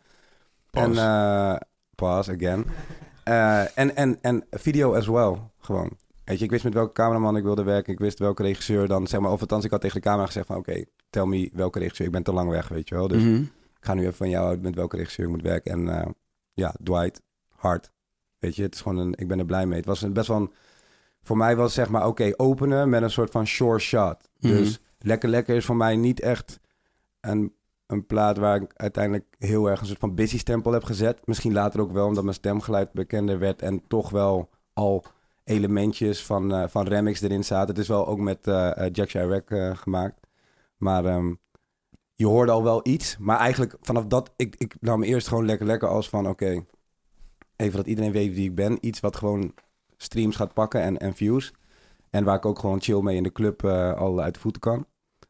[0.71, 1.57] En, eh
[1.95, 2.65] pause again.
[3.25, 5.91] Eh, en, en, en video as well, gewoon.
[6.25, 7.93] Weet je, ik wist met welke cameraman ik wilde werken.
[7.93, 9.31] Ik wist welke regisseur dan, zeg maar...
[9.33, 10.57] Of althans, ik had tegen de camera gezegd van...
[10.57, 12.07] Oké, tell me welke regisseur.
[12.07, 13.09] Ik ben te lang weg, weet je wel.
[13.09, 13.35] Dus Mhm.
[13.43, 15.73] ik ga nu even van jou uit met welke regisseur ik moet werken.
[15.73, 16.07] En eh,
[16.55, 17.23] ja, Dwight,
[17.55, 17.91] hard.
[18.39, 19.77] Weet je, het is gewoon een, ik ben er blij mee.
[19.77, 20.53] Het was een, best wel een,
[21.29, 24.17] voor mij was zeg maar, oké, openen met een soort van sure shot.
[24.39, 24.53] Mhm.
[24.53, 26.61] Dus Lekker Lekker is voor mij niet echt
[27.21, 27.55] een,
[27.87, 31.27] een plaat waar ik uiteindelijk heel erg een soort van busy stempel heb gezet.
[31.27, 35.05] Misschien later ook wel, omdat mijn stemgeluid bekender werd en toch wel al
[35.45, 37.69] elementjes van, eh, van remix erin zaten.
[37.69, 40.21] Het is wel ook met eh, Jack Chirac gemaakt.
[40.77, 41.35] Maar ehm,
[42.15, 43.17] je hoorde al wel iets.
[43.19, 46.65] Maar eigenlijk vanaf dat, ik, ik nam eerst gewoon lekker lekker als van oké,
[47.57, 48.79] even dat iedereen weet wie ik ben.
[48.81, 49.55] Iets wat gewoon
[49.99, 51.53] streams gaat pakken en, en views.
[52.11, 54.61] En waar ik ook gewoon chill mee in de club eh, al uit de voeten
[54.61, 54.87] kan.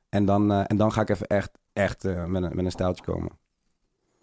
[0.09, 2.71] En dan, eh, en dan ga ik even echt, echt eh, met, een, met een
[2.71, 3.31] stijltje komen.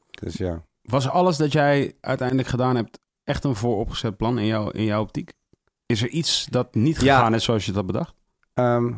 [0.10, 0.64] Dus ja.
[0.82, 5.02] Was alles dat jij uiteindelijk gedaan hebt echt een vooropgezet plan in, jou, in jouw
[5.02, 5.34] optiek?
[5.86, 7.16] Is er iets dat niet Ja.
[7.16, 8.14] gegaan is zoals je had bedacht?
[8.54, 8.94] Ehm,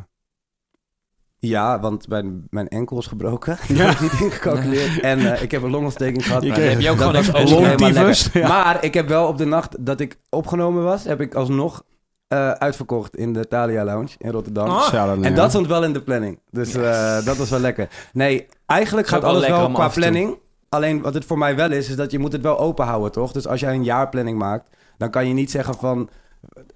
[1.48, 3.58] ja, want mijn, mijn enkel is gebroken.
[3.68, 3.90] Ja.
[3.92, 5.00] Ik niet ingecalculeerd.
[5.00, 6.44] En eh, ik heb een longontsteking gehad.
[6.44, 8.48] Je kreeg- heb je ook gewoon helemaal Longtyfus, ja.
[8.48, 11.84] Maar ik heb wel op de nacht dat ik opgenomen was, heb ik alsnog
[12.28, 14.68] eh, uitverkocht in de Thalia Lounge in Rotterdam.
[14.68, 14.92] Oh.
[14.92, 16.40] Naar En dat stond wel in de planning.
[16.52, 17.88] Dus eh, dat was wel lekker.
[18.14, 20.38] Nee, eigenlijk gaat alles wel qua planning.
[20.70, 23.12] Alleen wat het voor mij wel is, is dat je moet het wel open houden,
[23.12, 23.32] toch?
[23.32, 24.66] Dus als jij een jaarplanning maakt,
[24.98, 26.10] dan kan je niet zeggen van...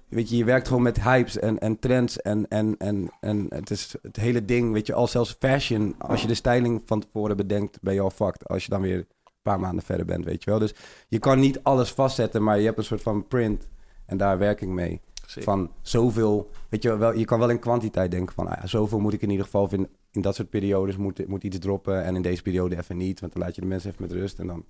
[0.08, 3.70] Weet je, je werkt gewoon met hypes en, en trends en, en, en, en het
[3.70, 5.94] is het hele ding, weet je, al zelfs fashion.
[5.98, 8.48] Als je de styling van tevoren bedenkt, ben je al fucked.
[8.48, 9.06] Als je dan weer een
[9.42, 10.58] paar maanden verder bent, weet je wel.
[10.58, 10.74] Dus
[11.08, 13.68] je kan niet alles vastzetten, maar je hebt een soort van print
[14.06, 15.00] en daar werk ik mee.
[15.26, 18.98] Van zoveel, weet je wel, je kan wel in kwantiteit denken van, ah ja, zoveel
[18.98, 22.16] moet ik in ieder geval, in, in dat soort periodes moet, moet iets droppen en
[22.16, 24.46] in deze periode even niet, want dan laat je de mensen even met rust en
[24.46, 24.64] dan...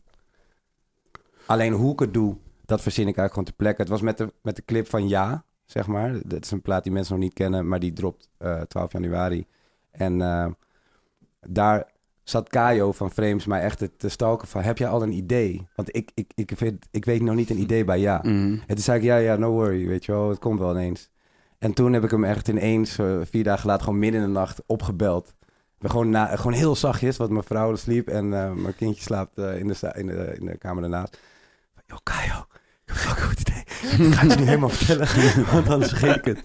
[1.47, 2.37] Alleen hoe ik het doe,
[2.73, 3.81] dat verzin ik eigenlijk gewoon ter plekke.
[3.81, 6.21] Het was met de, met de clip van Ja, zeg maar.
[6.25, 9.47] Dat is een plaat die mensen nog niet kennen, maar die dropt eh 12 januari.
[9.91, 10.47] En eh,
[11.41, 11.91] daar
[12.23, 15.69] zat Kajo van Frames mij echt te, stalken van, heb jij al een idee?
[15.75, 18.19] Want ik, ik, ik, weet, ik weet nog niet een idee bij Ja.
[18.23, 18.53] Mhm.
[18.53, 21.11] En toen zei ik, ja, ja, no worry, weet je wel, het komt wel ineens.
[21.59, 24.33] En toen heb ik hem echt ineens, eh, vier dagen later, gewoon midden in de
[24.33, 25.35] nacht opgebeld.
[25.79, 29.39] We gewoon, na, gewoon heel zachtjes, want mijn vrouw sliep en eh, mijn kindje slaapt
[29.39, 31.19] eh, in, de, in, de, in de kamer daarnaast.
[31.87, 32.49] Yo, Kajo, ik
[32.85, 33.63] heb een fucking goed idee.
[34.09, 36.45] Ik ga het je niet helemaal vertellen, want anders vergeet ik het.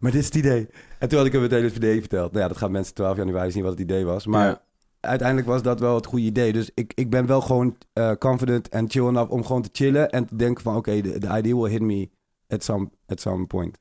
[0.00, 0.68] Maar dit is het idee.
[0.98, 2.30] En toen had ik hem meteen het idee verteld.
[2.30, 4.26] Nou ja, dat gaan mensen 12 januari zien wat het idee was.
[4.26, 4.62] Maar Ja.
[5.00, 6.52] uiteindelijk was dat wel het goede idee.
[6.52, 10.10] Dus ik, ik ben wel gewoon eh, confident en chill enough om gewoon te chillen
[10.10, 12.10] en te denken van oké, de the idea will hit me
[12.48, 13.78] at some, at some point.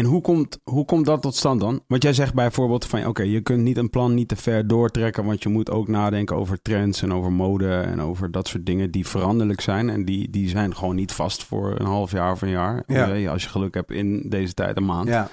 [0.00, 1.80] En hoe komt, hoe komt dat tot stand dan?
[1.86, 5.24] Want jij zegt bijvoorbeeld van, oké, je kunt niet een plan niet te ver doortrekken,
[5.24, 8.90] want je moet ook nadenken over trends en over mode en over dat soort dingen
[8.90, 9.90] die veranderlijk zijn.
[9.90, 12.82] En die, die zijn gewoon niet vast voor een half jaar of een jaar.
[12.86, 13.12] Ja.
[13.14, 15.08] Eh, Als je geluk hebt in deze tijd een maand.
[15.08, 15.28] Ja,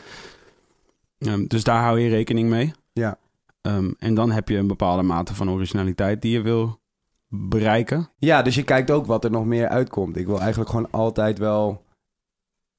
[1.17, 2.71] Ehm, dus daar hou je rekening mee.
[2.93, 3.17] ja.
[3.62, 6.80] Ehm, en dan heb je een bepaalde mate van originaliteit die je wil
[7.27, 8.10] bereiken.
[8.17, 10.17] Ja, dus je kijkt ook wat er nog meer uitkomt.
[10.17, 11.84] Ik wil eigenlijk gewoon altijd wel...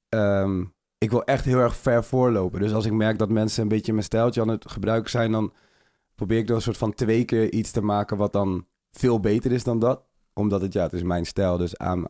[0.09, 0.65] ehm,
[0.99, 2.61] ik wil echt heel erg ver voorlopen.
[2.61, 5.33] Dus als ik merk dat mensen een beetje mijn stijltje aan het gebruiken zijn...
[5.33, 5.53] dan
[6.15, 8.17] probeer ik er een soort van twee keer iets te maken...
[8.17, 10.03] wat dan veel beter is dan dat.
[10.33, 11.57] Omdat het, ja, het is mijn stijl.
[11.57, 12.05] Dus aan,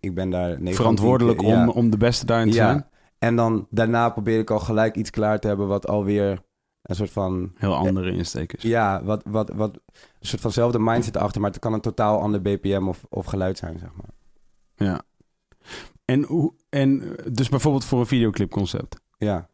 [0.00, 0.58] ik ben daar...
[0.62, 1.62] Verantwoordelijk ja.
[1.62, 2.76] om, om de beste daarin te zijn.
[2.76, 2.88] Ja.
[3.18, 5.66] En dan daarna probeer ik al gelijk iets klaar te hebben...
[5.66, 6.42] wat alweer
[6.82, 7.52] een soort van...
[7.56, 8.62] Heel andere insteek is.
[8.62, 11.40] Ja, wat, wat, wat, een soort vanzelfde mindset achter...
[11.40, 14.10] maar het kan een totaal ander BPM of, of geluid zijn, zeg maar.
[14.88, 15.02] Ja.
[16.06, 19.00] En, hoe, en dus bijvoorbeeld voor een videoclipconcept.
[19.18, 19.48] Ja.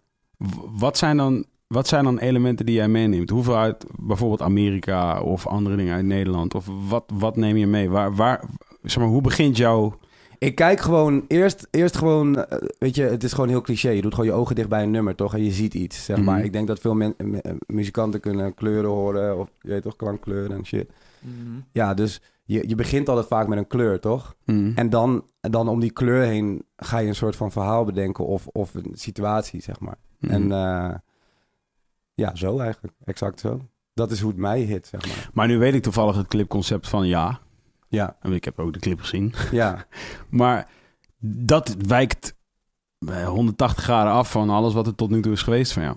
[0.71, 3.31] Wat zijn, dan, wat zijn dan elementen die jij meeneemt?
[3.31, 6.55] Hoeveel uit bijvoorbeeld Amerika of andere dingen uit Nederland?
[6.55, 7.91] Of wat, wat neem je mee?
[7.91, 8.45] Waar, waar,
[8.83, 9.99] zeg maar, hoe begint jouw...
[10.43, 13.91] Ik kijk gewoon eerst, eerst gewoon, eh, weet je, het is gewoon heel cliché.
[13.91, 15.35] Je doet gewoon je ogen dicht bij een nummer, toch?
[15.35, 16.37] En je ziet iets, zeg maar.
[16.37, 16.45] Mhm.
[16.45, 20.57] Ik denk dat veel men- mu- muzikanten kunnen kleuren horen, of je weet toch, klankkleuren
[20.57, 20.91] en shit.
[21.73, 24.35] Ja, dus je, je begint altijd vaak met een kleur, toch?
[24.45, 24.73] Mm.
[24.75, 28.47] En dan, dan om die kleur heen ga je een soort van verhaal bedenken of,
[28.47, 29.97] of een situatie, zeg maar.
[30.19, 30.31] Mm.
[30.31, 30.95] En eh,
[32.15, 33.61] ja, zo eigenlijk, exact zo.
[33.95, 35.31] Dat is hoe het mij hit, zeg maar.
[35.33, 37.41] Maar nu weet ik toevallig het clipconcept van ja.
[37.93, 39.35] Ja, En Ik heb ook de clip gezien.
[39.51, 39.85] ja.
[40.31, 40.69] Maar
[41.21, 42.35] dat wijkt
[42.99, 45.97] bij 180 graden af van alles wat er tot nu toe is geweest van jou.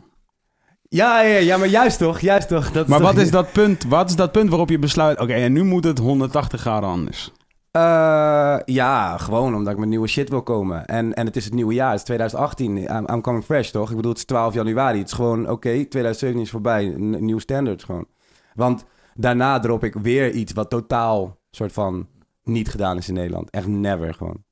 [0.90, 2.72] Ja, ja, ja, maar juist toch, juist toch.
[2.72, 5.20] Dat Maar toch- wat is dat punt, wat is dat punt waarop je besluit...
[5.20, 7.32] Oké, en nu moet het 180 graden anders?
[7.72, 10.86] Eh, ja, gewoon omdat ik met nieuwe shit wil komen.
[10.86, 12.78] En, en het is het nieuwe jaar, het is 2018.
[12.78, 13.90] I'm, I'm coming fresh, toch?
[13.90, 14.98] Ik bedoel, het is 12 januari.
[15.00, 16.86] Het is gewoon, oké, 2017 is voorbij.
[16.94, 18.06] Een nieuw standaard gewoon.
[18.54, 22.08] Want daarna drop ik weer iets wat totaal soort van
[22.44, 23.50] niet gedaan is in Nederland.
[23.50, 24.44] Echt never gewoon.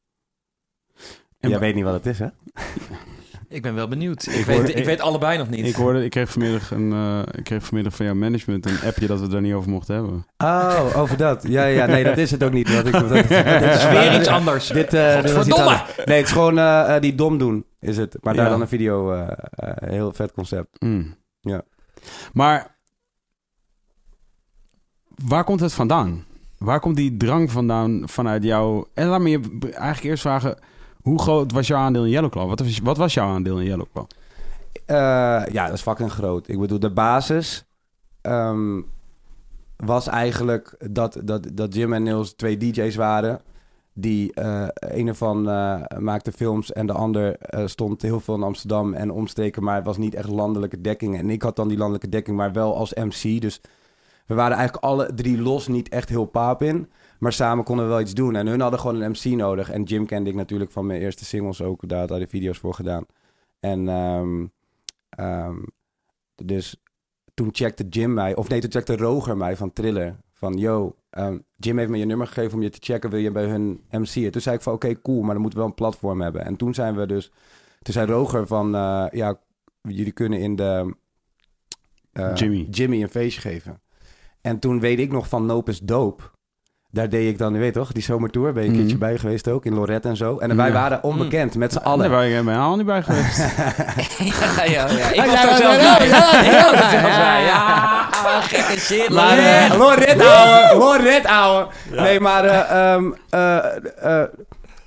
[1.40, 2.28] En Jij weet niet wat het is, hè?
[3.48, 4.26] Ik ben wel benieuwd.
[4.28, 5.66] Ik, Ik weet, ik ik- weet allebei nog niet.
[5.66, 9.08] Ik hoorde, ik kreeg vanmiddag, een, eh, ik kreeg vanmiddag van jouw management een appje
[9.08, 10.26] dat we het daar niet over mochten hebben.
[10.38, 11.44] Oh, over dat.
[11.48, 12.68] Ja, ja, nee, dat is het ook niet.
[12.68, 14.68] Dat ik, dat, dit Het is weer iets anders.
[14.68, 15.78] Dit, eh, dit was iets Godverdomme!
[15.80, 16.06] anders.
[16.06, 18.18] Nee, het is gewoon eh, die dom doen, is het.
[18.22, 18.52] Maar daar Ja.
[18.52, 19.26] dan een video,
[19.86, 20.82] heel vet concept.
[20.82, 21.16] Mm.
[21.40, 21.62] Ja.
[22.34, 22.78] Maar
[25.26, 26.26] waar komt het vandaan?
[26.64, 28.86] Waar komt die drang vandaan vanuit jou?
[28.94, 30.58] En laat me je eigenlijk eerst vragen,
[31.02, 32.48] hoe groot was jouw aandeel in Yellow Claw?
[32.48, 34.06] Wat was, wat was jouw aandeel in Yellow Claw?
[34.86, 36.48] Eh, ja, dat is fucking groot.
[36.48, 37.66] Ik bedoel, de basis
[38.22, 38.82] ehm,
[39.78, 43.42] was eigenlijk dat, dat, dat Jim en Niels twee DJ's waren.
[43.94, 48.94] Die eh, een ervan eh, maakte films en de ander stond heel veel in Amsterdam
[48.94, 51.18] en omstreken, maar het was niet echt landelijke dekking.
[51.18, 53.42] En ik had dan die landelijke dekking, maar wel als MC.
[53.42, 53.62] Dus
[54.26, 56.90] we waren eigenlijk alle drie los niet echt heel paap in.
[57.20, 58.36] Maar samen konden we wel iets doen.
[58.36, 59.70] En hun hadden gewoon een MC nodig.
[59.70, 61.88] En Jim kende ik natuurlijk van mijn eerste singles ook.
[61.88, 63.06] Daar had hij de video's voor gedaan.
[63.60, 64.46] En ehm,
[65.10, 65.56] ehm,
[66.36, 66.82] dus
[67.34, 70.16] toen checkte Jim mij, of nee, toen checkte Roger mij van Triller.
[70.34, 73.32] Van, yo, ehm, Jim heeft me je nummer gegeven om je te checken, wil je
[73.32, 74.32] bij hun MC'en?
[74.32, 76.46] Toen zei ik van, oké, cool, maar dan moeten we wel een platform hebben.
[76.46, 77.32] En toen zijn we dus,
[77.82, 79.40] toen zei Roger van, eh, ja,
[79.82, 80.96] jullie kunnen in de...
[82.12, 82.68] eh, Jimmy.
[82.70, 83.82] Jimmy een feestje geven.
[84.44, 86.24] En toen weet ik nog van Nope is Dope.
[86.92, 88.54] Daar deed ik dan, je weet toch, die zomertour.
[88.54, 88.82] Ben je een Mhm.
[88.84, 90.38] keertje bij geweest ook, in Lorette en zo.
[90.38, 90.74] En wij Ja.
[90.74, 92.00] waren onbekend met z'n allen.
[92.10, 93.38] Daar ben ik helemaal niet bij geweest.
[94.58, 95.12] ja, ja, ja.
[95.12, 96.08] Ik was er ja, zelf ja, bij.
[96.08, 99.10] ja, ja, er gekke shit.
[99.10, 99.78] Maar, Lorette.
[99.78, 100.78] Lorette, ouwe.
[100.78, 101.68] Lorette, ouwe.
[101.92, 103.58] Nee, maar eh, ehm, eh,
[104.22, 104.28] eh,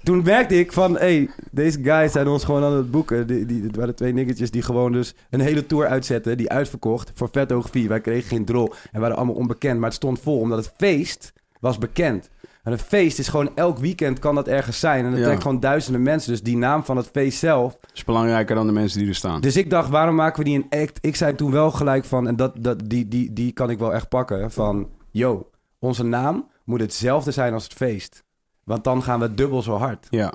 [0.07, 0.97] toen merkte ik van...
[0.97, 3.27] Hey, deze guys zijn ons gewoon aan het boeken.
[3.27, 6.37] Die, die, het waren twee niggertjes die gewoon dus een hele tour uitzetten.
[6.37, 7.89] Die uitverkocht voor vet hoog vier.
[7.89, 9.79] Wij kregen geen drol en waren allemaal onbekend.
[9.79, 12.29] Maar het stond vol, omdat het feest was bekend.
[12.63, 15.05] En een feest is gewoon elk weekend kan dat ergens zijn.
[15.05, 15.27] En dat Ja.
[15.27, 16.31] trekt gewoon duizenden mensen.
[16.31, 19.41] Dus die naam van het feest zelf is belangrijker dan de mensen die er staan.
[19.41, 20.99] dus ik dacht, waarom maken we die een act?
[21.01, 23.95] Ik zei toen wel gelijk van, en dat, dat, die, die, die kan ik wel
[23.95, 24.51] echt pakken.
[24.51, 28.25] Van, yo, onze naam moet hetzelfde zijn als het feest.
[28.67, 30.07] Want dan gaan we dubbel zo hard.
[30.11, 30.33] Ja.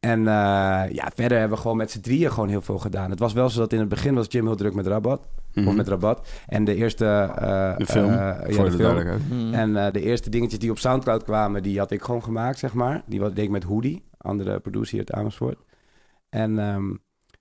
[0.00, 0.24] En eh,
[0.90, 3.10] ja, verder hebben we gewoon met z'n drieën gewoon heel veel gedaan.
[3.10, 5.28] Het was wel zo dat in het begin was Jim heel druk met Rabat.
[5.54, 5.68] Mhm.
[5.68, 6.28] Of met Rabat.
[6.46, 7.04] En de eerste...
[7.04, 8.94] eh, de film, eh, ja, voor de de, film.
[8.94, 9.22] duidelijkheid.
[9.28, 9.54] Hmm.
[9.54, 12.72] En eh, de eerste dingetjes die op Soundcloud kwamen, die had ik gewoon gemaakt, zeg
[12.74, 13.02] maar.
[13.06, 15.58] Die wat deed ik met Hoodie, andere producer hier uit Amersfoort.
[16.28, 16.94] En ehm,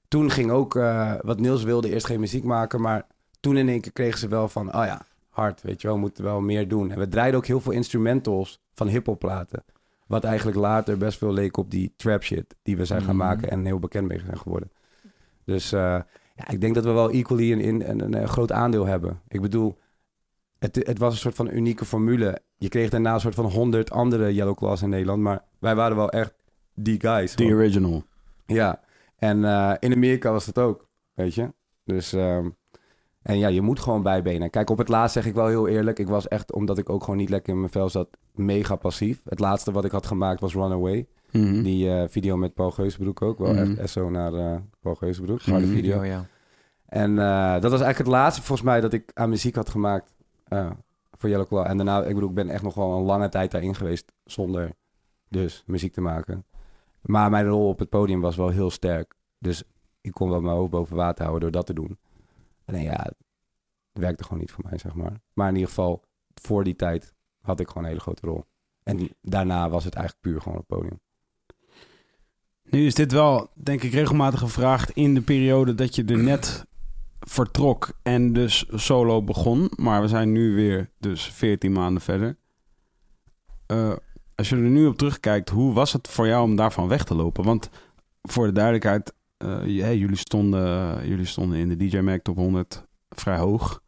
[0.07, 2.81] toen ging ook, eh, wat Niels wilde, eerst geen muziek maken.
[2.81, 3.05] Maar
[3.39, 6.01] toen in één keer kregen ze wel van, oh ja, hard, weet je wel, we
[6.01, 6.91] moeten wel meer doen.
[6.91, 9.63] En we draaiden ook heel veel instrumentals van hiphop platen.
[10.07, 13.25] Wat eigenlijk later best veel leek op die trap shit die we zijn gaan Mhm.
[13.25, 14.71] maken en heel bekend mee zijn geworden.
[15.43, 15.79] Dus eh,
[16.35, 19.21] ja, ik denk dat we wel equally een, in, een, een, een groot aandeel hebben.
[19.27, 19.77] Ik bedoel,
[20.59, 22.41] het, het was een soort van unieke formule.
[22.57, 25.21] Je kreeg daarna een soort van honderd andere Yellow Claws in Nederland.
[25.21, 26.33] Maar wij waren wel echt
[26.73, 27.33] die guys.
[27.35, 28.03] The original.
[28.45, 28.81] Ja,
[29.17, 31.53] en eh, in Amerika was dat ook, weet je.
[31.83, 32.49] Dus, ehm,
[33.27, 34.49] en ja, je moet gewoon bijbenen.
[34.49, 35.99] Kijk, op het laatst zeg ik wel heel eerlijk.
[35.99, 39.21] Ik was echt, omdat ik ook gewoon niet lekker in mijn vel zat, mega passief.
[39.25, 41.07] Het laatste wat ik had gemaakt was Runaway.
[41.31, 41.61] Mhm.
[41.63, 43.37] Die eh, video met Paul Geusbroek ook.
[43.37, 43.77] Wel Mhm.
[43.77, 45.45] echt SO naar eh, Paul Geusbroek.
[45.45, 45.65] Mhm.
[45.65, 45.99] video.
[45.99, 46.25] Oh, ja.
[46.85, 50.15] En eh, dat was eigenlijk het laatste volgens mij dat ik aan muziek had gemaakt
[50.47, 50.69] eh,
[51.11, 51.67] voor Yellow Claw.
[51.67, 54.71] En daarna, ik bedoel, ik ben echt nog wel een lange tijd daarin geweest zonder
[55.29, 56.45] dus muziek te maken.
[57.01, 59.13] Maar mijn rol op het podium was wel heel sterk.
[59.39, 59.63] Dus
[60.01, 61.97] ik kon wel mijn hoofd boven water houden door dat te doen.
[62.67, 63.15] Alleen ja, het
[63.91, 65.21] werkte gewoon niet voor mij, zeg maar.
[65.33, 66.03] Maar in ieder geval,
[66.33, 68.45] voor die tijd had ik gewoon een hele grote rol.
[68.83, 70.99] En daarna was het eigenlijk puur gewoon het podium.
[72.63, 76.65] Nu is dit wel, denk ik, regelmatig gevraagd in de periode dat je er net
[77.19, 79.71] vertrok en dus solo begon.
[79.75, 82.37] Maar we zijn nu weer dus 14 maanden verder.
[83.65, 83.93] Eh,
[84.35, 87.15] als je er nu op terugkijkt, hoe was het voor jou om daarvan weg te
[87.15, 87.43] lopen?
[87.43, 87.69] Want
[88.21, 93.37] voor de duidelijkheid, hey, jullie, stonden, jullie stonden in de DJ Mag Top 100 vrij
[93.37, 93.81] hoog.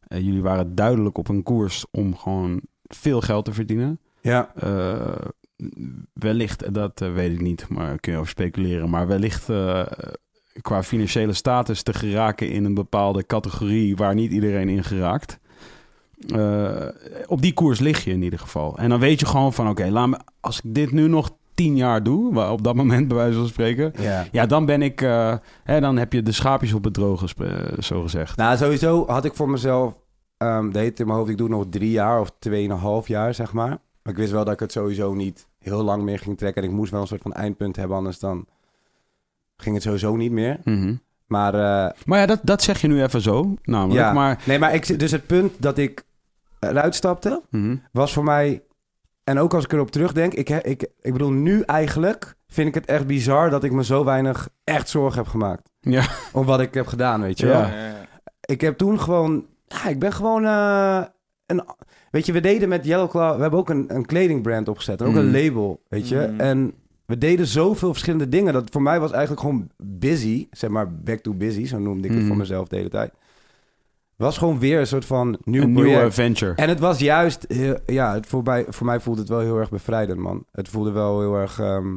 [0.00, 4.00] Eh, jullie waren duidelijk op een koers om gewoon veel geld te verdienen.
[4.20, 4.54] Ja.
[4.54, 5.28] Eh,
[6.12, 8.90] wellicht, dat eh, weet ik niet, maar kun je over speculeren.
[8.90, 9.86] Maar wellicht eh,
[10.60, 15.38] qua financiële status te geraken in een bepaalde categorie waar niet iedereen in geraakt.
[16.28, 16.88] Eh,
[17.26, 18.78] op die koers lig je in ieder geval.
[18.78, 21.30] En dan weet je gewoon van, oké, laat me, als ik dit nu nog
[21.62, 24.26] tien jaar doe, op dat moment bij wijze van spreken, ja.
[24.32, 27.42] ja, dan ben ik, eh, hè, dan heb je de schaapjes op het droge, sp-
[27.78, 28.36] zo gezegd.
[28.36, 29.94] Nou, sowieso had ik voor mezelf,
[30.36, 33.52] ehm dat heet in mijn hoofd, ik doe nog drie jaar of tweeënhalf jaar, zeg
[33.52, 33.68] maar.
[34.02, 36.62] Maar ik wist wel dat ik het sowieso niet heel lang meer ging trekken.
[36.62, 38.46] En ik moest wel een soort van eindpunt hebben, anders dan
[39.56, 40.58] ging het sowieso niet meer.
[40.64, 40.94] Mhm.
[41.26, 44.00] Maar eh, Maar ja, dat, dat zeg je nu even zo, namelijk.
[44.00, 46.04] ja, Maar, nee, maar ik, dus het punt dat ik
[46.58, 47.76] eruit stapte, Mhm.
[47.92, 48.62] was voor mij...
[49.30, 52.84] En ook als ik erop terugdenk, ik, ik, ik bedoel, nu eigenlijk vind ik het
[52.86, 55.70] echt bizar dat ik me zo weinig echt zorgen heb gemaakt.
[55.80, 56.04] Ja.
[56.32, 57.60] Om wat ik heb gedaan, weet je wel.
[57.60, 57.94] Ja.
[58.40, 59.46] Ik heb toen gewoon...
[59.66, 60.44] Ja, ik ben gewoon...
[60.44, 61.02] eh,
[61.46, 61.62] een,
[62.10, 63.34] weet je, we deden met Yellow Claw...
[63.36, 65.00] We hebben ook een, een kledingbrand opgezet.
[65.00, 65.18] En ook Mm.
[65.18, 66.28] een label, weet je.
[66.32, 66.40] Mm.
[66.40, 66.72] En
[67.06, 68.52] we deden zoveel verschillende dingen.
[68.52, 70.46] Dat voor mij was eigenlijk gewoon busy.
[70.50, 71.66] Zeg maar back to busy.
[71.66, 72.28] Zo noemde ik het Mhm.
[72.28, 73.12] voor mezelf de hele tijd.
[74.20, 75.94] Was gewoon weer een soort van nieuw Een project.
[75.96, 76.54] nieuwe venture.
[76.54, 77.46] En het was juist,
[77.86, 80.44] ja, het voor, mij, voor mij voelde het wel heel erg bevrijdend, man.
[80.52, 81.96] Het voelde wel heel erg, ehm,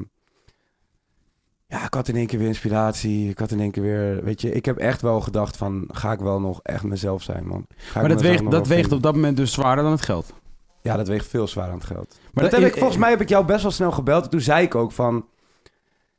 [1.68, 3.30] ja, ik had in één keer weer inspiratie.
[3.30, 6.12] Ik had in één keer weer, weet je, ik heb echt wel gedacht van, ga
[6.12, 7.66] ik wel nog echt mezelf zijn, man.
[7.76, 10.34] Ga Maar dat weegt, dat weegt op dat moment dus zwaarder dan het geld.
[10.82, 12.20] Ja, dat weegt veel zwaar aan het geld.
[12.34, 14.24] Maar dat dat- heb ik, volgens mij heb ik jou best wel snel gebeld.
[14.24, 15.26] En toen zei ik ook van,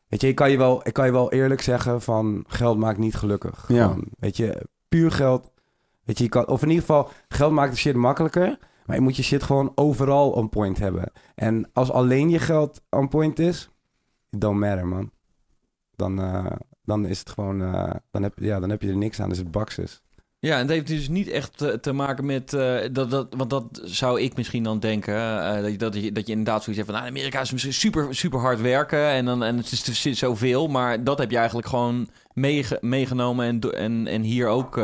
[0.08, 2.98] weet je, ik kan je wel, ik kan je wel eerlijk zeggen van, geld maakt
[2.98, 3.64] niet gelukkig.
[3.68, 3.94] Ja.
[4.18, 5.52] Weet je, puur geld.
[6.04, 8.58] Weet je, je kan, of in ieder geval, geld maakt de shit makkelijker.
[8.86, 11.12] Maar je moet je shit gewoon overal on point hebben.
[11.34, 13.68] En als alleen je geld on point is,
[14.30, 15.10] don't matter, man.
[15.96, 16.46] Dan, eh,
[16.84, 19.28] dan is het gewoon, eh, dan, heb, ja, dan heb je er niks aan.
[19.28, 20.02] Dus het bakses.
[20.38, 23.80] Ja, en het heeft dus niet echt te, maken met eh, dat, dat, want dat
[23.84, 25.14] zou ik misschien dan denken,
[25.62, 28.14] dat, je, dat, je, dat je inderdaad zoiets hebt van, in Amerika is misschien super,
[28.14, 31.68] super hard werken en dan en het is, er zoveel, maar dat heb je eigenlijk
[31.68, 34.76] gewoon meege- meegenomen en, en, en hier ook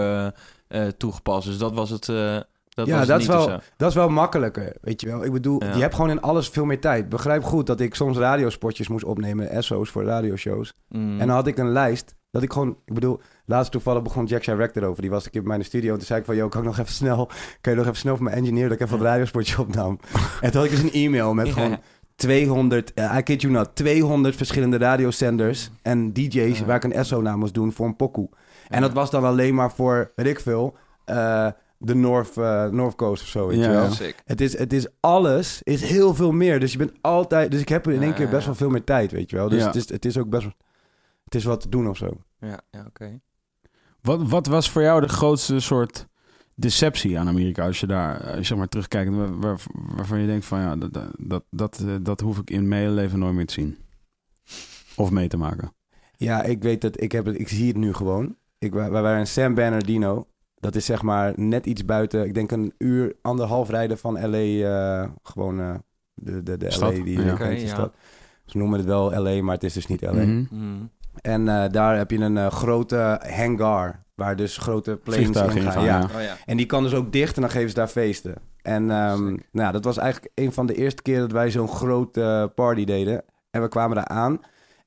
[0.71, 1.47] eh, toegepast.
[1.47, 2.09] Dus dat was het.
[2.09, 3.57] eh, dat Ja, was dat is wel- zo.
[3.77, 5.25] Dat is wel makkelijker, weet je wel.
[5.25, 5.75] Ik bedoel, Ja.
[5.75, 7.09] je hebt gewoon in alles veel meer tijd.
[7.09, 10.73] Begrijp goed dat ik soms radiospotjes moest opnemen, SO's voor radioshows.
[10.89, 11.21] Mm.
[11.21, 14.43] En dan had ik een lijst dat ik gewoon, ik bedoel, laatst toevallig begon Jack
[14.43, 15.01] Chirac erover.
[15.03, 16.67] Die was een mij in de studio en toen zei ik van, yo, kan ik
[16.67, 17.27] nog even snel,
[17.61, 19.99] kan je nog even snel voor mijn engineer dat ik even wat radiospotje opnam.
[20.41, 21.53] en toen had ik dus een e-mail met Ja.
[21.53, 21.79] gewoon
[22.17, 26.65] 200, eh, I kid you not, 200 verschillende radiosenders en DJ's Ja.
[26.65, 28.29] waar ik een SO naar moest doen voor een pokoe.
[28.71, 32.95] En dat was dan alleen maar voor, weet ik veel, eh, de North, eh, North
[32.95, 34.13] Coast of zo, weet Ja, je wel.
[34.25, 36.61] Het is, het is alles, is heel veel meer.
[36.61, 39.11] Dus je bent altijd, dus ik heb in één keer best wel veel meer tijd,
[39.13, 39.49] weet je wel.
[39.49, 39.67] Dus Ja.
[39.67, 40.53] het, is, het is ook best wel,
[41.25, 42.09] het is wat te doen of zo.
[42.39, 43.21] Ja, ja oké.
[44.03, 46.07] Wat, wat was voor jou de grootste soort
[46.55, 47.65] deceptie aan Amerika?
[47.67, 50.99] Als je daar eh, zeg maar terugkijkt, waar, waar- waarvan je denkt van ja, dat,
[51.19, 53.79] dat, dat, dat hoef ik in mijn hele leven nooit meer te zien.
[54.97, 55.73] Of mee te maken.
[56.17, 58.37] Ja, ik weet het, ik, heb het, ik zie het nu gewoon.
[58.61, 60.27] Ik, wij waren in San Bernardino.
[60.55, 64.39] Dat is zeg maar net iets buiten, ik denk een uur, anderhalf rijden van LA.
[64.39, 65.75] eh, gewoon eh,
[66.15, 67.37] de, de, de Stad, LA die ja.
[67.37, 67.67] die ja.
[67.67, 67.95] stad.
[68.45, 70.13] Ze noemen het wel LA, maar het is dus niet LA.
[70.13, 70.45] Mhm.
[71.21, 75.57] En eh, daar heb je een eh, grote hangar, waar dus grote planes in gaan.
[75.57, 75.99] ingaan, ja.
[75.99, 76.05] ja.
[76.17, 76.37] Oh ja.
[76.47, 78.35] En die kan dus ook dicht en dan geven ze daar feesten.
[78.63, 82.53] En ehm, nou, dat was eigenlijk een van de eerste keren dat wij zo'n grote
[82.55, 83.23] party deden.
[83.51, 84.41] En we kwamen daar aan.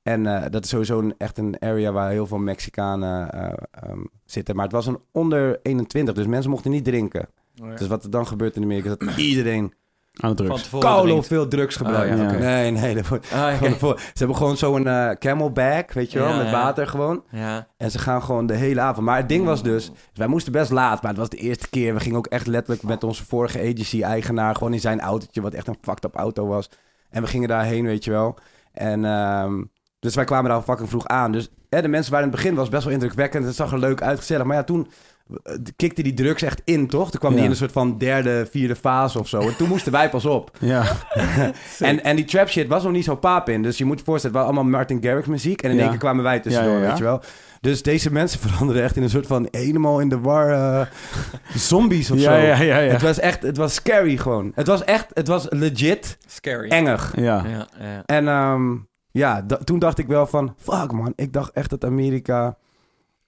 [0.03, 3.99] En eh, dat is sowieso een, echt een area waar heel veel Mexicanen eh, ehm,
[4.25, 4.55] zitten.
[4.55, 7.27] Maar het was een onder 21, dus mensen mochten niet drinken.
[7.61, 7.75] Oh ja.
[7.75, 9.73] Dus wat er dan gebeurt in Amerika is dat iedereen
[10.13, 11.01] Aan de Van drugs.
[11.01, 11.27] drinkt.
[11.27, 12.13] veel drugs gebruikt.
[12.13, 12.37] Oh, ja, oké.
[12.37, 12.95] Nee, nee.
[12.95, 13.99] Dat wordt, van tevoren.
[13.99, 16.51] Ze hebben gewoon zo'n eh camelback, weet je wel, Ja, met ja.
[16.51, 17.23] water gewoon.
[17.29, 17.67] Ja.
[17.77, 19.05] En ze gaan gewoon de hele avond.
[19.05, 21.93] Maar het ding was dus, wij moesten best laat, maar het was de eerste keer.
[21.93, 25.67] We gingen ook echt letterlijk met onze vorige agency-eigenaar gewoon in zijn autootje, wat echt
[25.67, 26.69] een fucked up auto was.
[27.09, 28.35] En we gingen daarheen, weet je wel.
[28.71, 29.63] En ehm,
[30.03, 31.31] dus wij kwamen daar al fucking vroeg aan.
[31.31, 33.45] Dus hè, de mensen waren in het begin was best wel indrukwekkend.
[33.45, 34.45] Het zag er leuk uit, gezellig.
[34.45, 34.87] Maar ja, toen
[35.43, 37.11] eh, kikte die drugs echt in, toch?
[37.11, 37.45] Toen kwam die Ja.
[37.45, 39.39] in een soort van derde, vierde fase of zo.
[39.39, 40.51] En toen moesten wij pas op.
[40.59, 40.83] Ja.
[41.79, 43.61] En, en die trap shit was nog niet zo paap in.
[43.63, 45.61] Dus je moet je voorstellen, het was allemaal Martin Garrix muziek.
[45.61, 45.81] En in Ja.
[45.81, 46.89] één keer kwamen wij tussendoor, Ja, ja, ja.
[46.89, 47.21] weet je wel.
[47.61, 50.85] Dus deze mensen veranderden echt in een soort van helemaal in de war eh,
[51.55, 52.37] zombies of Ja, zo.
[52.45, 52.91] ja, ja, ja.
[52.91, 54.51] Het was echt, het was scary gewoon.
[54.55, 56.69] Het was echt, het was legit Scary.
[56.69, 57.13] engig.
[57.15, 57.43] Ja.
[57.47, 58.03] Ja, ja.
[58.05, 58.71] En ehm,
[59.13, 61.13] ja, toen dacht ik wel van, fuck man.
[61.15, 62.57] Ik dacht echt dat Amerika,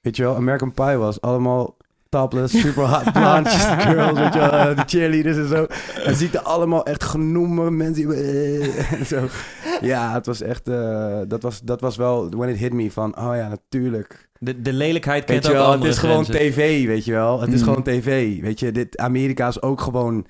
[0.01, 1.21] weet je wel, American Pie was.
[1.21, 1.77] Allemaal
[2.09, 5.65] topless, super hot blonde girls, weet je wel, eh, de cheerleaders en zo.
[6.05, 8.11] En ziet er allemaal echt genoemde mensen.
[8.99, 9.27] en zo.
[9.81, 13.17] Ja, het was echt, eh, dat, was, dat was wel when it hit me van,
[13.17, 14.29] oh ja, natuurlijk.
[14.39, 17.41] De, de lelijkheid kent Weet je ook wel, het is gewoon tv, weet je wel.
[17.41, 17.65] Het is Mm.
[17.65, 18.71] gewoon tv, weet je.
[18.71, 20.25] Dit, Amerika is ook gewoon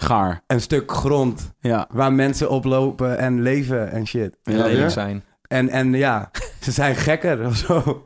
[0.00, 0.42] Gaar.
[0.46, 1.88] een stuk grond Ja.
[1.92, 4.36] waar mensen oplopen en leven en shit.
[4.42, 5.24] En Ja, lelijk zijn.
[5.48, 6.30] En, en ja,
[6.60, 8.04] ze zijn gekker of zo.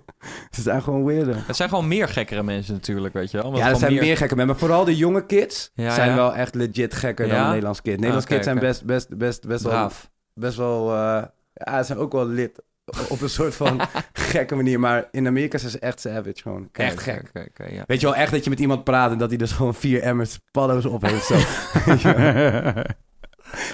[0.50, 1.36] Ze zijn gewoon weirder.
[1.46, 3.50] Het zijn gewoon meer gekkere mensen natuurlijk, weet je wel.
[3.50, 4.46] Want Ja, er zijn meer, gekker mensen.
[4.46, 6.14] Maar vooral de jonge kids Ja, zijn ja.
[6.14, 7.94] wel echt legit gekker dan Nederlandse kids.
[7.96, 9.90] Nederlandse oké, kids zijn best, best, best, best wel...
[10.34, 10.90] Best wel...
[10.94, 11.22] eh,
[11.54, 12.62] ja, ze zijn ook wel lid.
[13.08, 13.80] Op een soort van
[14.12, 14.80] gekke manier.
[14.80, 16.68] Maar in Amerika zijn ze echt savage gewoon.
[16.72, 17.30] Echt gek.
[17.70, 17.82] ja.
[17.86, 20.02] Weet je wel, echt dat je met iemand praat en dat hij dus gewoon vier
[20.02, 21.24] emmers paddo's op heeft.
[21.24, 21.34] Zo.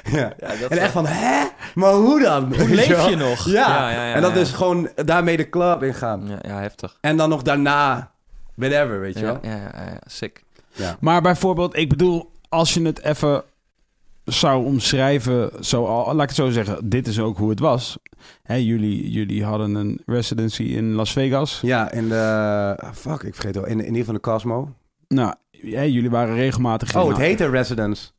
[0.05, 0.33] Ja.
[0.39, 1.47] Ja, dat En echt van, hè?
[1.75, 2.55] Maar hoe dan?
[2.55, 3.45] Hoe leef je nog?
[3.45, 3.53] Ja.
[3.69, 4.41] Ja, ja, ja, en dat ja.
[4.41, 6.29] is gewoon daarmee de club ingaan.
[6.29, 6.97] Ja, ja heftig.
[7.01, 8.11] En dan nog daarna,
[8.55, 9.39] whatever, weet je Ja, wel?
[9.43, 10.43] ja, ja, ja, sick.
[10.73, 10.97] Ja.
[11.01, 13.43] Maar bijvoorbeeld, ik bedoel, als je het even
[14.39, 17.99] zou omschrijven, zo, al- laat ik het zo zeggen, dit is ook hoe het was.
[18.43, 21.59] Hè, jullie, jullie hadden een residency in Las Vegas.
[21.63, 22.79] Ja, in de...
[22.95, 23.67] Fuck, ik vergeet wel.
[23.67, 24.75] In, in ieder geval de Cosmo.
[25.09, 26.97] Nou, hè, jullie waren regelmatig...
[26.97, 28.11] Oh, het heette Residence.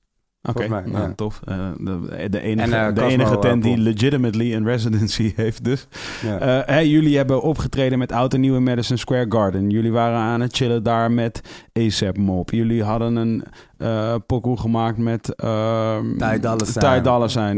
[0.49, 1.13] Oké, nou, ja.
[1.15, 1.39] tof.
[1.43, 5.87] Eh, de, de enige, En, eh, de enige tent die legitimately een residency heeft dus.
[6.21, 6.65] Ja.
[6.65, 9.69] Eh, jullie hebben opgetreden met Oud en Nieuw in Madison Square Garden.
[9.69, 11.41] Jullie waren aan het chillen daar met
[11.73, 12.49] ASAP Mob.
[12.49, 13.43] Jullie hadden een
[14.25, 15.35] pokoe gemaakt met...
[15.35, 16.17] ehm
[16.79, 17.55] Ty Dolla Sign.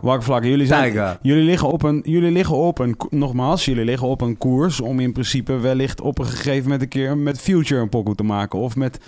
[0.00, 0.50] Wakker vlakken.
[0.50, 2.02] Jullie, zijn, jullie liggen op een...
[2.04, 2.96] Jullie liggen op een...
[3.10, 6.88] Nogmaals, jullie liggen op een koers om in principe wellicht op een gegeven moment een
[6.88, 8.58] keer met Future een pokoe te maken.
[8.58, 8.98] Of met...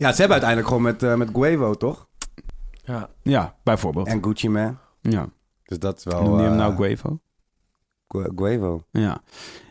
[0.00, 2.06] Ja, ze hebben uiteindelijk gewoon met, eh met Guevo, toch?
[2.84, 3.08] Ja.
[3.22, 4.06] Ja, bijvoorbeeld.
[4.06, 4.78] En Gucci Man.
[5.00, 5.26] ja.
[5.64, 6.22] Dus dat is wel...
[6.22, 7.18] Noem je hem eh, nou Guevo?
[8.08, 8.82] Gu- Guevo.
[8.90, 9.20] Ja.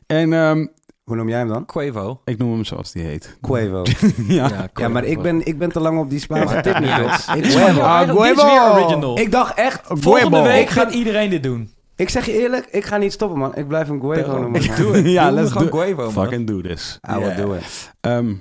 [0.08, 0.68] En ehm,
[1.04, 1.66] Hoe noem jij hem dan?
[1.66, 2.22] Quavo.
[2.26, 3.38] ik noem hem zoals die heet.
[3.42, 3.84] Guevo.
[4.40, 4.70] ja.
[4.74, 6.76] Ja, maar ik ben, ik ben te lang op die Spaanse tip?
[6.76, 9.82] Ik, Ah, dacht echt...
[9.86, 10.44] Volgende Guevo.
[10.44, 11.74] week Ik ga- gaat iedereen dit doen.
[11.96, 13.56] Ik zeg je eerlijk, ik ga niet stoppen, man.
[13.56, 14.66] Ik blijf hem Guevo noemen.
[14.66, 14.76] man.
[14.76, 15.06] Doe het.
[15.06, 16.26] Ja, Doe let's gewoon do- Quavo, man.
[16.26, 17.00] Fucking do this.
[17.16, 17.94] I will do it.
[18.02, 18.34] Ehm,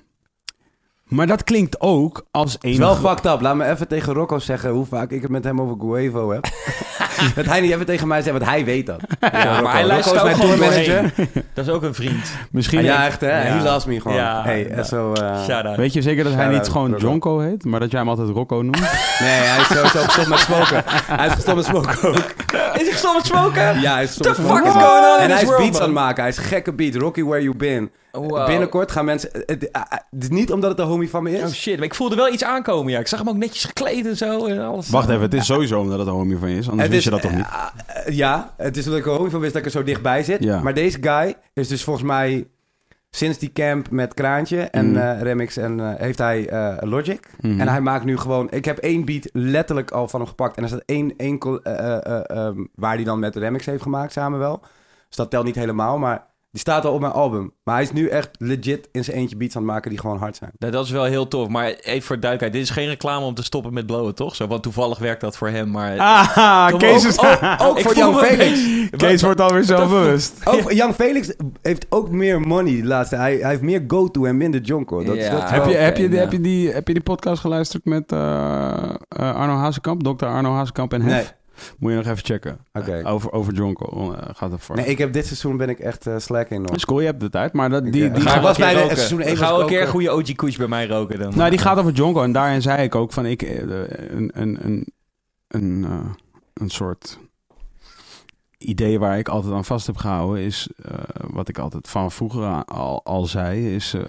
[1.09, 3.01] maar dat klinkt ook als Het is enige...
[3.01, 3.41] wel fucked up.
[3.41, 6.49] Laat me even tegen Rocco zeggen hoe vaak ik het met hem over Guevo heb.
[7.35, 9.01] dat hij niet even tegen mij zegt, want hij weet dat.
[9.21, 11.13] Ja, maar hij luistert ook gewoon doorheen.
[11.55, 12.33] Dat is ook een vriend.
[12.51, 12.83] Misschien...
[12.83, 13.49] Ja, echt hè.
[13.49, 13.57] Ja.
[13.57, 14.17] He loves me gewoon.
[14.17, 15.63] Ja, hey, ja.
[15.63, 15.77] eh.
[15.77, 17.07] Weet je zeker dat hij niet gewoon Rocco.
[17.07, 18.81] Jonko heet, maar dat jij hem altijd Rocco noemt?
[19.19, 20.83] Nee, hij is sowieso gestopt met smoken.
[20.87, 22.17] Hij is gestopt met smoken ook.
[22.17, 23.81] Is hij gestopt met smoken?
[23.81, 24.81] Ja, hij is gestopt The met fuck smoken.
[24.81, 25.81] is going on in En hij is world, beats man?
[25.81, 26.23] aan het maken.
[26.23, 26.95] Hij is gekke beat.
[26.95, 27.91] Rocky, where you been.
[28.13, 28.47] Wow.
[28.47, 29.31] Binnenkort gaan mensen...
[29.33, 29.69] Het,
[30.11, 31.43] het is niet omdat het een homie van me is.
[31.43, 32.99] Oh shit, maar ik voelde wel iets aankomen, ja.
[32.99, 34.89] Ik zag hem ook netjes gekleed en zo en alles.
[34.91, 37.05] Wacht even, het is sowieso omdat het een homie van je is, anders Het wist
[37.05, 37.47] je is- dat toch niet?
[37.87, 39.83] eh, eh, ja, het is omdat ik er homie van wist dat ik er zo
[39.85, 40.43] dichtbij zit.
[40.45, 40.61] Ja.
[40.63, 42.47] Maar deze guy is dus volgens mij
[43.11, 47.27] sinds die camp met Kraantje en eh, Remix en eh, heeft hij eh, Logic.
[47.41, 47.61] Mhm.
[47.61, 48.47] En hij maakt nu gewoon...
[48.51, 50.57] Ik heb één beat letterlijk al van hem gepakt.
[50.57, 51.63] En er staat één enkel...
[51.63, 54.61] eh, eh, eh, ehm, waar hij dan met Remix heeft gemaakt samen wel.
[55.09, 56.27] Dus dat telt niet helemaal, maar...
[56.51, 57.53] Die staat al op mijn album.
[57.65, 60.19] Maar hij is nu echt legit in zijn eentje beats aan het maken die gewoon
[60.19, 60.51] hard zijn.
[60.59, 61.49] Nou, dat is wel heel tof.
[61.49, 62.53] Maar even voor duidelijkheid.
[62.53, 64.35] Dit is geen reclame om te stoppen met blowen, toch?
[64.35, 65.71] Zo, want toevallig werkt dat voor hem.
[65.71, 67.27] Maar Ah, Kees, is, Ook,
[67.59, 68.91] ook voor voel Young me een Felix.
[68.97, 70.41] Kees wordt alweer zelfbewust.
[70.45, 71.33] Ook, Young Felix
[71.63, 73.17] heeft ook meer money de laatste.
[73.17, 75.05] Hij, hij heeft meer go-to en minder Jonko.
[75.05, 75.31] Dat, Ja.
[75.31, 77.85] dat is Heb je, heb, je, oké, heb, je die, heb je die podcast geluisterd
[77.85, 78.19] met eh,
[79.09, 81.13] eh, Arno Hazekamp, dokter Arno Hazekamp en Hef?
[81.13, 81.25] Nee.
[81.79, 82.59] Moet je nog even checken.
[82.73, 82.93] Oké.
[82.93, 84.13] Eh, over, over Jonko.
[84.13, 84.77] eh, gaat het voor.
[84.77, 86.71] Nee, ik heb dit seizoen ben ik echt eh slack in nog.
[86.71, 87.53] Dus cool, je hebt de tijd.
[87.53, 89.83] Maar dat, die, Ik, die, ga- gaat, was bij de- seizoen we ik een keer
[89.83, 91.33] een goede OG Koes bij mij roken dan.
[91.37, 92.23] nou, die gaat over Jonko.
[92.23, 94.87] En daarin zei ik ook van ik een, een, een,
[95.49, 96.11] een, eh,
[96.55, 97.19] een soort
[98.59, 100.95] idee waar ik altijd aan vast heb gehouden is eh,
[101.31, 104.03] wat ik altijd van vroeger aan- al, al zei is eh,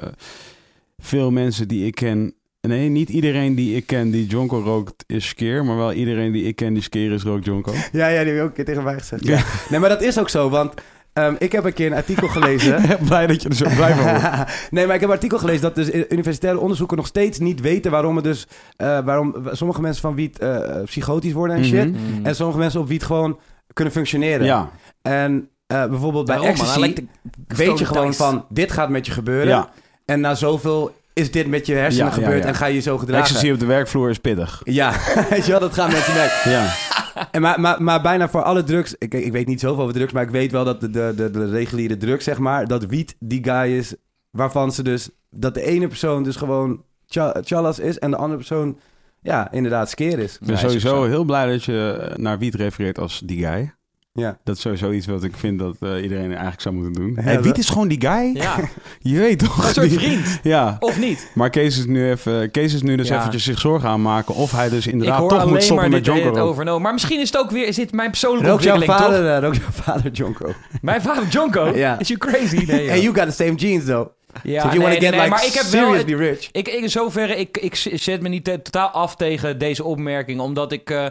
[0.98, 2.34] veel mensen die ik ken
[2.70, 6.44] Nee, niet iedereen die ik ken die Jonko rookt is skeer, maar wel iedereen die
[6.44, 7.74] ik ken die skeer is rookt Jonko.
[7.92, 9.26] Ja, ja, die heb je ook een keer tegen mij gezegd.
[9.26, 9.44] Ja.
[9.70, 10.74] Nee, maar dat is ook zo, want
[11.14, 12.82] ehm, ik heb een keer een artikel gelezen.
[13.08, 14.26] Blij dat je er zo blij van wordt.
[14.72, 17.92] nee, maar ik heb een artikel gelezen dat dus universitaire onderzoeken nog steeds niet weten
[17.92, 21.92] waarom het dus, eh, waarom sommige mensen van wiet eh, psychotisch worden en shit.
[21.92, 22.26] Mhm.
[22.26, 23.40] En sommige mensen op wiet gewoon
[23.74, 24.46] kunnen functioneren.
[24.46, 27.06] Ja, En eh, bijvoorbeeld bij Daarom, ecstasy de
[27.48, 29.48] weet je gewoon van, dit gaat met je gebeuren.
[29.48, 29.70] ja.
[30.06, 32.50] En na zoveel is dit met je hersenen gebeurd ja.
[32.50, 33.26] en ga je zo gedragen.
[33.26, 34.62] Ecstasy op de werkvloer is pittig.
[34.64, 34.92] Ja,
[35.30, 36.54] weet je wel, dat gaat met je nek.
[36.54, 36.68] Ja.
[37.32, 38.96] En maar, maar, maar bijna voor alle drugs...
[38.98, 41.32] Ik, ik weet niet zoveel over drugs, maar ik weet wel dat de, de, de,
[41.32, 42.68] de reguliere drugs, zeg maar...
[42.68, 43.96] dat wiet die guy is
[44.30, 45.10] waarvan ze dus...
[45.30, 48.00] dat de ene persoon dus gewoon cha- chalas is...
[48.00, 48.80] en de andere persoon,
[49.22, 50.34] ja, inderdaad skeer is.
[50.34, 53.74] Ik ben sowieso heel blij dat je naar wiet refereert als die guy.
[54.14, 54.38] Ja.
[54.44, 57.14] Dat is sowieso iets wat ik vind dat eh, iedereen eigenlijk zou moeten doen.
[57.16, 58.32] Ja, hey, wiet is gewoon die guy?
[58.34, 58.56] Ja,
[59.12, 59.68] Je weet toch?
[59.68, 60.40] een soort vriend.
[60.44, 60.78] Ja.
[60.80, 61.32] Of niet?
[61.34, 63.18] Maar Kees is nu, even, Kees is nu dus Ja.
[63.18, 66.06] eventjes zich zorgen aan maken of hij dus inderdaad toch moet alleen stoppen maar met
[66.06, 66.82] Jonko over en over.
[66.82, 67.68] Maar misschien is het ook weer...
[67.68, 69.18] Is dit mijn persoonlijke Rook jouw ontwikkeling, toch?
[69.20, 70.54] vader, eh, rook jouw vader Jonko.
[70.82, 71.72] Mijn vader Jonko?
[71.76, 72.00] Ja.
[72.00, 72.64] Is you crazy?
[72.68, 72.92] Nee.
[72.92, 74.10] And you got the same genes, though.
[74.44, 75.96] ja, so if you nee, nee, to get nee, like maar ik heb wel...
[75.96, 76.50] rich...
[76.52, 80.72] Ik, ik, in zoverre, ik, ik zet me niet totaal af tegen deze opmerking, omdat
[80.72, 80.90] ik...
[80.90, 81.06] eh,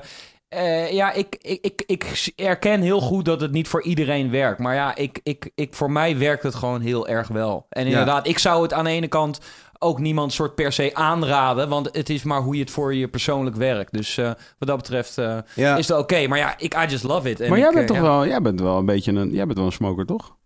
[0.48, 4.58] eh, ja, ik, ik, ik, ik erken heel goed dat het niet voor iedereen werkt.
[4.58, 7.66] Maar ja, ik, ik, ik, voor mij werkt het gewoon heel erg wel.
[7.68, 7.90] En Ja.
[7.90, 9.40] inderdaad, ik zou het aan de ene kant
[9.80, 11.68] ook niemand soort per se aanraden.
[11.68, 13.92] Want het is maar hoe je het voor je persoonlijk werkt.
[13.92, 14.24] Dus eh,
[14.58, 15.76] wat dat betreft eh, Ja.
[15.76, 16.26] is het oké.
[16.26, 17.40] Maar ja, ik, I just love it.
[17.40, 18.02] En Maar jij ik, bent toch ja.
[18.02, 20.36] wel, jij bent wel een beetje een, jij bent wel een smoker, toch?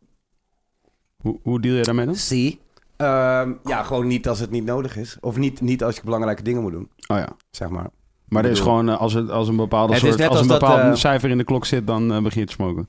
[1.17, 2.15] Hoe, hoe deal je daarmee dan?
[2.15, 2.61] Zie.
[2.97, 5.17] Ehm, ja, gewoon niet als het niet nodig is.
[5.21, 7.29] Of niet, niet als je belangrijke dingen moet doen, Oh ja.
[7.51, 7.91] zeg maar.
[8.33, 10.59] Maar er is gewoon, eh, als, het, als een bepaalde Het soort, als een dat,
[10.61, 12.89] bepaald eh, cijfer in de klok zit, dan eh, begin je te smoken.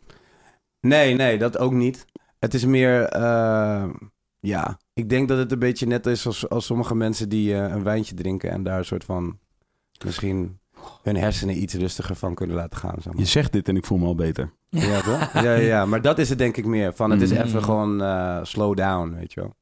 [0.79, 2.05] Nee, nee, dat ook niet.
[2.39, 3.09] Het is meer,
[4.39, 7.71] ja, ik denk dat het een beetje net is als, als sommige mensen die eh,
[7.73, 9.39] een wijntje drinken en daar een soort van
[10.05, 10.59] misschien
[11.03, 12.95] hun hersenen iets rustiger van kunnen laten gaan.
[12.95, 13.27] Zeg Je maar.
[13.27, 14.53] zegt dit en ik voel me al beter.
[14.69, 15.33] Ja, toch?
[15.33, 16.93] Ja, ja, ja, maar dat is het denk ik meer.
[16.93, 17.37] Van het is Mm.
[17.37, 19.53] even gewoon eh, slow down, weet je wel.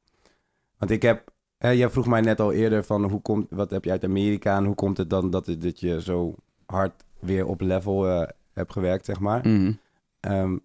[0.78, 1.30] Want ik heb,
[1.62, 4.56] hè, jij vroeg mij net al eerder van hoe komt, wat heb je uit Amerika
[4.56, 5.46] en hoe komt het dan dat,
[5.80, 6.34] je zo
[6.66, 9.48] hard weer op level eh, hebt gewerkt, zeg maar.
[9.48, 9.72] Mhm.
[10.20, 10.56] Ehm,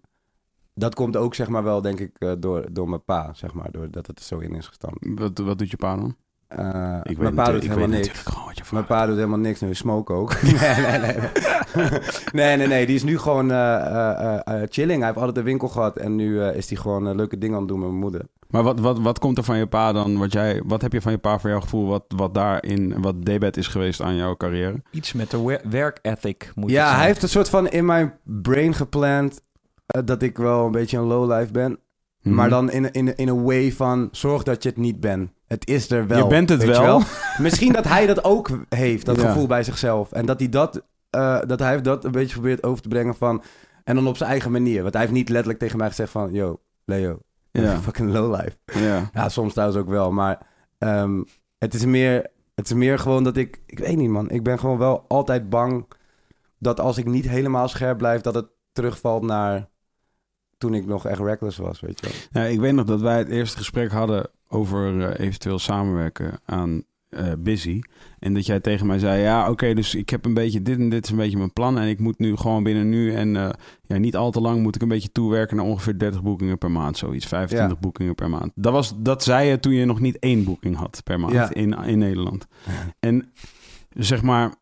[0.74, 3.70] dat komt ook, zeg maar, wel, denk ik, eh, door, door mijn pa, zeg maar.
[3.70, 4.98] Doordat het er zo in is gestampt.
[5.00, 6.16] Wat, wat doet je pa dan?
[6.46, 8.24] Eh, Ik mijn pa doet helemaal niks.
[8.72, 10.42] Mijn pa doet helemaal niks, nu smoke ook.
[10.42, 11.16] nee, nee, nee.
[12.32, 12.86] nee, nee, nee.
[12.86, 13.48] Die is nu gewoon
[14.68, 14.98] chilling.
[14.98, 15.96] Hij heeft altijd een winkel gehad.
[15.96, 18.22] En nu is hij gewoon leuke dingen aan het doen met mijn moeder.
[18.48, 20.18] Maar wat, wat, wat komt er van je pa dan?
[20.18, 21.86] Wat, jij, wat heb je van je pa voor jouw gevoel?
[21.86, 24.82] Wat, wat daarin, wat debet is geweest aan jouw carrière?
[24.90, 28.12] Iets met de wer- werk ethic moet ja, hij heeft een soort van in mijn
[28.24, 29.40] brain gepland...
[29.86, 31.78] eh, dat ik wel een beetje een lowlife ben.
[32.22, 32.34] Mhm.
[32.34, 34.08] Maar dan in, in, in een way van...
[34.12, 35.30] zorg dat je het niet bent.
[35.46, 36.18] Het is er wel.
[36.18, 37.02] Je bent het wel.
[37.38, 39.28] Misschien dat hij dat ook heeft, dat Ja.
[39.28, 40.12] gevoel bij zichzelf.
[40.12, 43.14] En dat hij dat, eh, dat hij heeft dat een beetje probeert over te brengen
[43.14, 43.42] van...
[43.84, 44.80] En dan op zijn eigen manier.
[44.82, 46.32] Want hij heeft niet letterlijk tegen mij gezegd van...
[46.32, 47.18] Yo, Leo,
[47.62, 47.80] Ja.
[47.88, 48.56] fucking lowlife.
[48.64, 49.10] Ja.
[49.12, 50.12] Ja, soms trouwens ook wel.
[50.12, 50.46] Maar
[50.78, 51.22] ehm,
[51.58, 53.60] het, is meer, het is meer gewoon dat ik...
[53.66, 54.30] Ik weet niet, man.
[54.30, 55.86] Ik ben gewoon wel altijd bang...
[56.58, 58.20] dat als ik niet helemaal scherp blijf...
[58.20, 59.68] dat het terugvalt naar
[60.58, 62.42] toen ik nog echt reckless was, weet je wel.
[62.42, 66.82] Ja, ik weet nog dat wij het eerste gesprek hadden over eh, eventueel samenwerken aan
[67.08, 67.80] eh, Busy.
[68.18, 70.88] En dat jij tegen mij zei, ja oké, dus ik heb een beetje dit en
[70.88, 71.78] dit is een beetje mijn plan.
[71.78, 73.50] En ik moet nu gewoon binnen nu en eh,
[73.82, 76.70] ja, niet al te lang moet ik een beetje toewerken naar ongeveer 30 boekingen per
[76.70, 76.96] maand.
[76.98, 77.80] Zoiets, 25 Ja.
[77.82, 78.52] boekingen per maand.
[78.54, 81.54] Dat, was, dat zei je toen je nog niet één boeking had per maand Ja.
[81.54, 82.46] in, in Nederland.
[83.00, 83.32] En
[83.88, 84.54] zeg maar,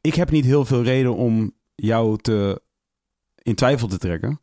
[0.00, 2.62] ik heb niet heel veel reden om jou te,
[3.42, 4.40] in twijfel te trekken.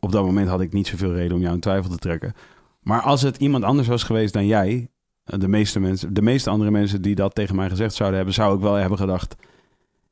[0.00, 2.32] Op dat moment had ik niet zoveel reden om jou in twijfel te trekken.
[2.80, 4.90] Maar als het iemand anders was geweest dan jij,
[5.26, 8.54] de meeste mensen, de meeste andere mensen die dat tegen mij gezegd zouden hebben, zou
[8.56, 9.36] ik wel hebben gedacht: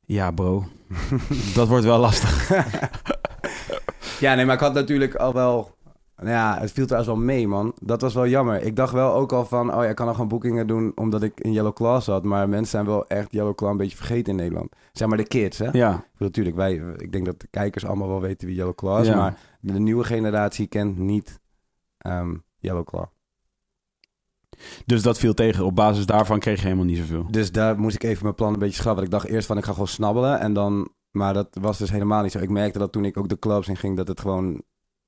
[0.05, 0.63] ja, bro,
[1.55, 2.49] dat wordt wel lastig.
[4.19, 5.73] Ja, nee, maar ik had natuurlijk al wel...
[6.17, 7.73] Nou ja, het viel trouwens wel mee, man.
[7.81, 8.61] Dat was wel jammer.
[8.61, 9.73] Ik dacht wel ook al van...
[9.73, 12.23] Oh ja, ik kan al gewoon boekingen doen omdat ik in Yellow Claw zat.
[12.23, 14.75] Maar mensen zijn wel echt Yellow Claw een beetje vergeten in Nederland.
[14.91, 15.69] Zeg maar de kids, hè?
[15.71, 16.73] Ja, Natuurlijk, wij...
[16.97, 19.07] Ik denk dat de kijkers allemaal wel weten wie Yellow Claw is.
[19.07, 19.15] Ja.
[19.15, 21.39] Maar de nieuwe generatie kent niet
[21.97, 23.05] ehm, Yellow Claw.
[24.85, 25.65] Dus dat viel tegen.
[25.65, 27.25] Op basis daarvan kreeg je helemaal niet zoveel.
[27.29, 29.03] Dus daar moest ik even mijn plan een beetje schrappen.
[29.03, 30.39] Ik dacht eerst van, ik ga gewoon snabbelen.
[30.39, 30.89] En dan...
[31.11, 32.39] Maar dat was dus helemaal niet zo.
[32.39, 33.97] Ik merkte dat toen ik ook de clubs in ging...
[33.97, 34.61] dat het gewoon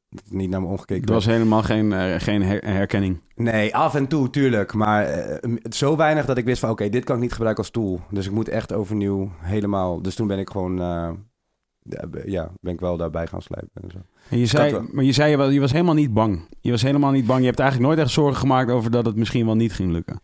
[0.10, 3.20] dat het niet naar me omgekeken Er was helemaal geen, eh, geen her- herkenning.
[3.36, 4.74] Nee, af en toe, tuurlijk.
[4.74, 6.70] Maar eh, zo weinig dat ik wist van...
[6.70, 8.00] oké, dit kan ik niet gebruiken als tool.
[8.10, 10.02] Dus ik moet echt overnieuw helemaal...
[10.02, 10.82] Dus toen ben ik gewoon...
[10.82, 11.10] eh,
[12.26, 13.98] ja, ben ik wel daarbij gaan slijpen en zo.
[14.30, 14.86] En je zei, wel.
[14.92, 16.42] maar je zei, je was, je was helemaal niet bang.
[16.62, 17.40] Je was helemaal niet bang.
[17.40, 20.22] Je hebt eigenlijk nooit echt zorgen gemaakt over dat het misschien wel niet ging lukken.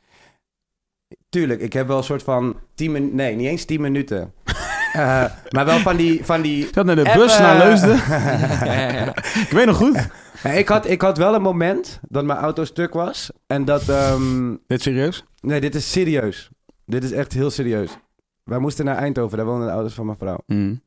[1.30, 2.56] Tuurlijk, ik heb wel een soort van...
[2.76, 4.34] 10 min nee, niet eens 10 minuten.
[4.94, 6.26] Eh, maar wel van die...
[6.26, 7.96] Van die Ik zat naar de bus naar Leusden.
[8.08, 9.16] Ja, ja, ja.
[9.46, 10.08] Ik weet nog goed.
[10.44, 13.32] Ik, had, ik had wel een moment dat mijn auto stuk was.
[13.48, 13.90] En dat...
[13.90, 15.26] ehm, Dit serieus?
[15.42, 16.50] nee, dit is serieus.
[16.86, 17.98] Dit is echt heel serieus.
[18.44, 19.38] Wij moesten naar Eindhoven.
[19.38, 20.38] Daar woonden de ouders van mijn vrouw.
[20.46, 20.82] Mm.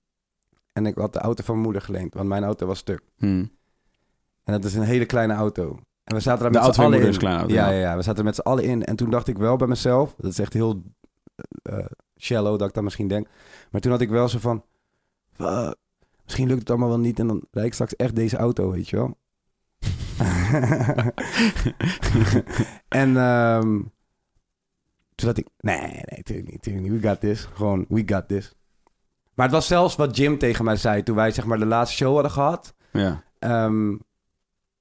[0.77, 2.14] En ik had de auto van mijn moeder geleend.
[2.14, 3.03] Want mijn auto was stuk.
[3.18, 3.51] Mm.
[4.45, 5.79] En dat is een hele kleine auto.
[6.05, 7.07] En we zaten daar De met z'n allen in.
[7.09, 7.79] is auto, Ja, ja.
[7.79, 8.85] ja, we zaten er met z'n allen in.
[8.85, 10.83] En toen dacht ik wel bij mezelf, dat is echt heel
[11.62, 11.85] eh,
[12.18, 13.29] shallow dat ik dat misschien denk.
[13.70, 14.64] Maar toen had ik wel zo van,
[15.33, 15.74] "Fuck,
[16.24, 17.18] misschien lukt het allemaal wel niet.
[17.18, 19.16] En dan rijd ik straks echt deze auto, weet je wel.
[22.89, 23.81] en ehm,
[25.14, 27.01] toen dacht ik, nee, nee, natuurlijk niet, natuurlijk niet.
[27.03, 27.45] We got this.
[27.45, 28.55] Gewoon, we got this.
[29.37, 31.97] Maar het was zelfs wat Jim tegen mij zei toen wij zeg maar de laatste
[31.97, 32.74] show hadden gehad.
[32.93, 33.97] Ja, Ehm,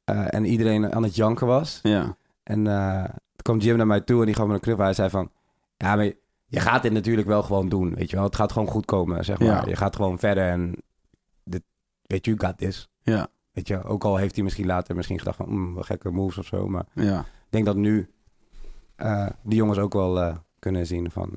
[0.03, 1.79] eh, en iedereen aan het janken was.
[1.83, 2.17] ja.
[2.43, 4.83] En eh, toen kwam Jim naar mij toe en die gaf me een knuffel.
[4.83, 5.31] Hij zei van,
[5.77, 6.11] ja, maar
[6.45, 8.25] je gaat dit natuurlijk wel gewoon doen, weet je wel.
[8.25, 9.47] Het gaat gewoon goed komen, zeg maar.
[9.47, 9.63] Ja.
[9.67, 10.75] Je gaat gewoon verder en
[11.43, 11.63] dit,
[12.01, 12.89] weet je, you got this.
[13.01, 16.09] Ja, Weet je, ook al heeft hij misschien later misschien gedacht van, mm, wat gekke
[16.09, 16.67] moves of zo.
[16.67, 17.19] Maar ja.
[17.19, 18.09] ik denk dat nu
[18.95, 21.33] eh, die jongens ook wel kunnen zien van...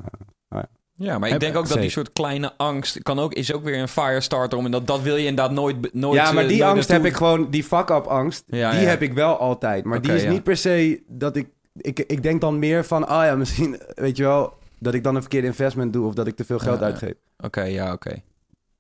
[0.49, 0.67] Ja,
[0.99, 3.89] maar ik denk ook dat die soort kleine angst kan ook, is ook weer een
[3.89, 6.89] firestarter om en dat, dat wil je inderdaad nooit, nooit ja, maar eh, die angst
[6.89, 8.87] heb ik gewoon, die fuck-up angst, Ja, die ja.
[8.87, 9.85] heb ik wel altijd.
[9.85, 10.31] Maar die is ja.
[10.31, 11.99] niet per se dat ik, ik...
[11.99, 14.57] Ik denk dan meer van, ah ja, misschien, weet je wel...
[14.81, 16.93] Dat ik dan een verkeerde investment doe of dat ik te veel geld Ja, ja.
[16.93, 17.15] uitgeef.
[17.39, 18.23] Oké, ja, oké.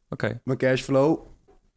[0.09, 0.41] Oké.
[0.45, 1.19] Mijn cashflow,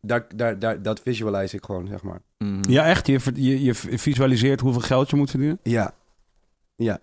[0.01, 2.21] daar, daar, daar, dat visualize ik gewoon, zeg maar.
[2.37, 2.71] Mhm.
[2.71, 3.07] Ja, echt?
[3.07, 5.59] Je, ver- je, je visualiseert hoeveel geld je moet verdienen?
[5.63, 5.93] Ja.
[6.75, 6.99] Ja.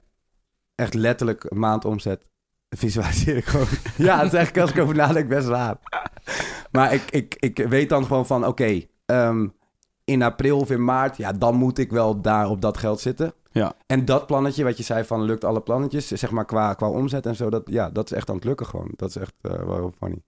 [0.75, 2.25] Echt letterlijk een maand omzet.
[2.69, 3.67] Visualiseer ik gewoon.
[4.09, 5.77] ja, dat is eigenlijk als ik over nadenk best raar.
[6.71, 9.47] maar ik, ik, ik weet dan gewoon van, oké, ehm,
[10.05, 13.33] in april of in maart, ja, dan moet ik wel daar op dat geld zitten.
[13.51, 13.73] Ja.
[13.87, 17.27] En dat plannetje, wat je zei van lukt alle plannetjes, zeg maar qua, qua omzet
[17.27, 18.91] en zo, dat, ja, dat is echt aan het lukken gewoon.
[18.97, 20.23] Dat is echt eh, wel funny.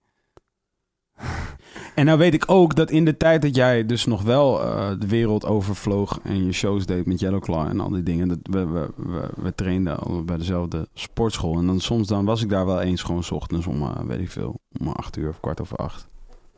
[1.95, 4.89] En nou weet ik ook dat in de tijd dat jij dus nog wel eh,
[4.99, 8.37] de wereld overvloog en je shows deed met Yellow Claw en al die dingen, dat
[8.41, 11.57] we, we, we, we trainden bij dezelfde sportschool.
[11.57, 14.19] En dan soms dan was ik daar wel eens gewoon 's ochtends om, eh, weet
[14.19, 16.07] ik veel, om acht uur of kwart over acht.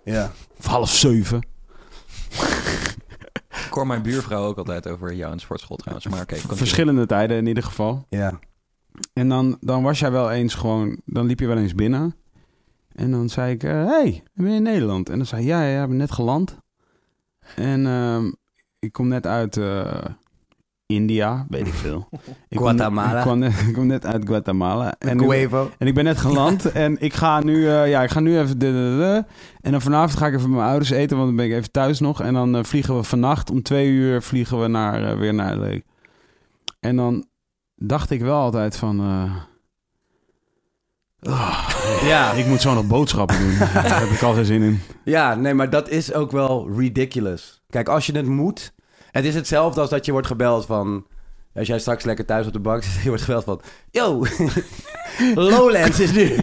[0.04, 0.32] Ja.
[0.58, 1.48] Of half zeven.
[3.50, 6.08] Ik hoor mijn buurvrouw ook altijd over jou in de sportschool trouwens.
[6.08, 6.26] Maar.
[6.48, 8.06] Verschillende tijden in ieder geval.
[8.10, 8.40] Ja.
[9.14, 12.16] En dan, dan was jij wel eens gewoon, dan liep je wel eens binnen.
[12.96, 15.10] En dan zei ik, hé, hey, ben je in Nederland?
[15.10, 16.58] En dan zei hij, ja, ja, ik ben net geland.
[17.56, 18.32] En ehm,
[18.80, 20.06] ik kom net uit eh,
[20.86, 22.08] India, weet ik veel.
[22.50, 23.18] Ik kom net- Guatemala.
[23.18, 24.96] Ik kwam net, ik kom net uit Guatemala.
[25.00, 25.20] En,
[25.80, 28.60] en ik ben net geland en ik ga nu, eh, ja, ik ga nu even...
[28.60, 29.24] De, de, de.
[29.62, 31.72] en dan vanavond ga ik even met mijn ouders eten, want dan ben ik even
[31.72, 32.22] thuis nog.
[32.22, 35.56] En dan eh, vliegen we vannacht om twee uur vliegen we naar, eh, weer naar
[35.58, 35.78] LA.
[36.80, 37.26] En dan
[37.76, 39.00] dacht ik wel altijd van...
[39.00, 39.36] eh,
[41.34, 41.73] ah,
[42.04, 42.32] Ja.
[42.32, 43.58] ik moet zo nog boodschappen doen.
[43.74, 44.82] Daar heb ik al geen zin in.
[45.04, 47.62] Ja, nee, maar dat is ook wel ridiculous.
[47.70, 48.74] Kijk, als je het moet...
[49.12, 51.06] Het is hetzelfde als dat je wordt gebeld van...
[51.56, 53.62] Als jij straks lekker thuis op de bank zit, je wordt gebeld van...
[53.92, 54.26] Yo,
[55.36, 56.22] Lowlands is nu.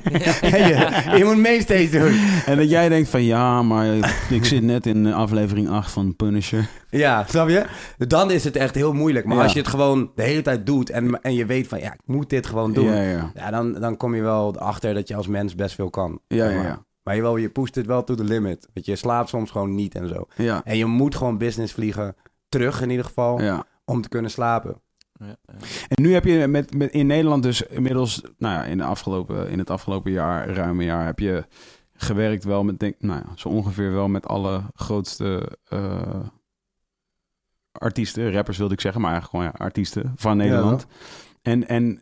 [0.43, 2.21] Je, je moet mainstage doen.
[2.47, 3.87] En dat jij denkt van ja, maar
[4.31, 6.69] ik zit net in aflevering 8 van Punisher.
[6.91, 7.67] Ja, snap je?
[7.99, 9.27] Dan is het echt heel moeilijk.
[9.27, 9.43] Maar Ja.
[9.43, 11.79] als je het gewoon de hele tijd doet en, en je weet van...
[11.81, 12.85] Ja, ik moet dit gewoon doen.
[12.85, 13.31] Ja, ja.
[13.35, 16.21] Ja, dan, dan kom je wel achter dat je als mens best veel kan.
[16.29, 16.65] Ja, ja, maar.
[16.65, 16.85] ja.
[17.03, 18.69] Maar je, wel, je pusht het wel to the limit.
[18.75, 20.27] Want je slaapt soms gewoon niet en zo.
[20.37, 22.15] Ja, En je moet gewoon business vliegen.
[22.49, 23.41] Terug in ieder geval.
[23.85, 24.81] Om te kunnen slapen.
[25.21, 25.55] Ja, ja.
[25.89, 29.49] En nu heb je met, met in Nederland dus inmiddels, nou ja, in, de afgelopen,
[29.49, 31.45] in het afgelopen jaar, ruim een jaar, heb je
[31.95, 36.21] gewerkt wel met, denk, nou ja, zo ongeveer wel met alle grootste eh,
[37.73, 40.87] artiesten, rappers wilde ik zeggen, maar eigenlijk gewoon ja, artiesten van Nederland.
[41.43, 42.01] En, en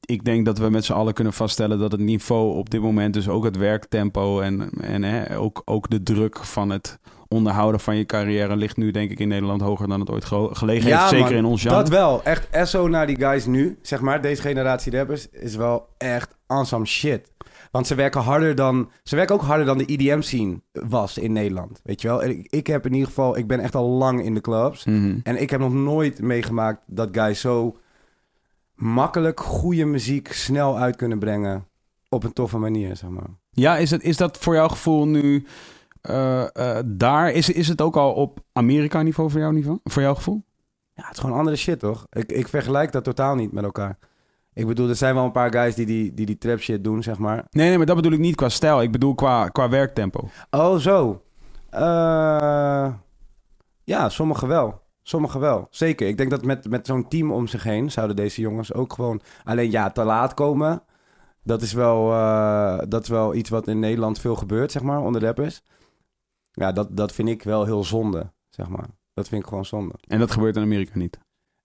[0.00, 3.14] ik denk dat we met z'n allen kunnen vaststellen dat het niveau op dit moment,
[3.14, 7.96] dus ook het werktempo en, en hè, ook, ook de druk van het onderhouden van
[7.96, 11.08] je carrière ligt nu denk ik in Nederland hoger dan het ooit ge- gelegen heeft.
[11.08, 11.76] Zeker man, in ons genre.
[11.76, 12.22] Dat wel.
[12.22, 13.78] Echt SO naar die guys nu.
[13.82, 17.32] Zeg maar, deze generatie rappers is wel echt awesome shit.
[17.70, 18.90] Want ze werken harder dan...
[19.02, 21.80] Ze werken ook harder dan de EDM scene was in Nederland.
[21.84, 22.24] Weet je wel?
[22.24, 23.36] Ik, ik heb in ieder geval...
[23.38, 24.84] Ik ben echt al lang in de clubs.
[24.84, 25.18] Mhm.
[25.22, 27.76] En ik heb nog nooit meegemaakt dat guys zo
[28.78, 31.66] makkelijk goede muziek snel uit kunnen brengen.
[32.08, 33.28] Op een toffe manier, zeg maar.
[33.50, 35.46] Ja, is, het, is dat voor jouw gevoel nu
[36.00, 37.30] eh, eh, daar?
[37.30, 39.78] Is, is het ook al op Amerika-niveau voor jouw niveau?
[39.84, 40.42] Voor jouw gevoel?
[40.94, 42.06] Ja, het is gewoon andere shit, toch?
[42.10, 43.98] Ik, ik vergelijk dat totaal niet met elkaar.
[44.52, 47.02] Ik bedoel, er zijn wel een paar guys die die, die, die trap shit doen,
[47.02, 47.44] zeg maar.
[47.50, 48.82] Nee, nee, maar dat bedoel ik niet qua stijl.
[48.82, 50.28] Ik bedoel qua, qua werktempo.
[50.50, 51.22] Oh, zo.
[51.70, 52.92] Eh,
[53.84, 54.82] ja, sommigen wel.
[55.08, 55.66] Sommigen wel.
[55.70, 56.06] Zeker.
[56.08, 59.20] Ik denk dat met, met zo'n team om zich heen zouden deze jongens ook gewoon...
[59.44, 60.82] Alleen ja, te laat komen.
[61.42, 65.00] Dat is wel, eh, dat is wel iets wat in Nederland veel gebeurt, zeg maar,
[65.00, 65.62] onder rappers.
[66.52, 68.86] Ja, dat, dat vind ik wel heel zonde, zeg maar.
[69.14, 69.94] Dat vind ik gewoon zonde.
[70.06, 71.18] En dat gebeurt in Amerika niet.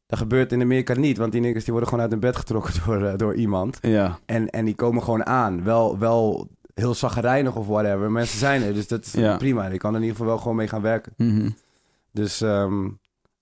[0.06, 2.74] Dat gebeurt in Amerika niet, want die niggers die worden gewoon uit hun bed getrokken
[2.86, 3.78] door, eh, door iemand.
[3.82, 4.20] Ja.
[4.26, 5.64] En, en die komen gewoon aan.
[5.64, 8.12] Wel, wel heel zagrijnig of whatever.
[8.12, 9.38] Mensen zijn er, dus dat is Ja.
[9.38, 9.68] prima.
[9.68, 11.14] Je kan er in ieder geval wel gewoon mee gaan werken.
[11.18, 11.50] Mhm.
[12.12, 12.90] Dus ehm,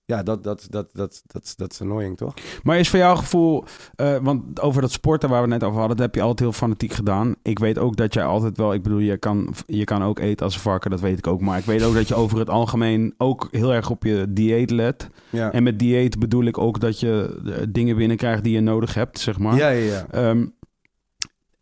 [0.04, 2.34] ja, dat, dat, dat, dat, dat, dat is annoying, toch?
[2.62, 5.96] Maar is voor jouw gevoel, eh, want over dat sporten waar we net over hadden,
[5.96, 7.34] dat heb je altijd heel fanatiek gedaan.
[7.42, 10.44] Ik weet ook dat jij altijd wel, ik bedoel, je kan, je kan ook eten
[10.44, 11.40] als een varken, dat weet ik ook.
[11.40, 14.70] Maar ik weet ook dat je over het algemeen ook heel erg op je dieet
[14.70, 15.08] let.
[15.30, 18.94] Ja, En met dieet bedoel ik ook dat je eh, dingen binnenkrijgt die je nodig
[18.94, 19.56] hebt, zeg maar.
[19.56, 19.92] ja, ja.
[19.92, 20.06] ja.
[20.10, 20.46] Ehm,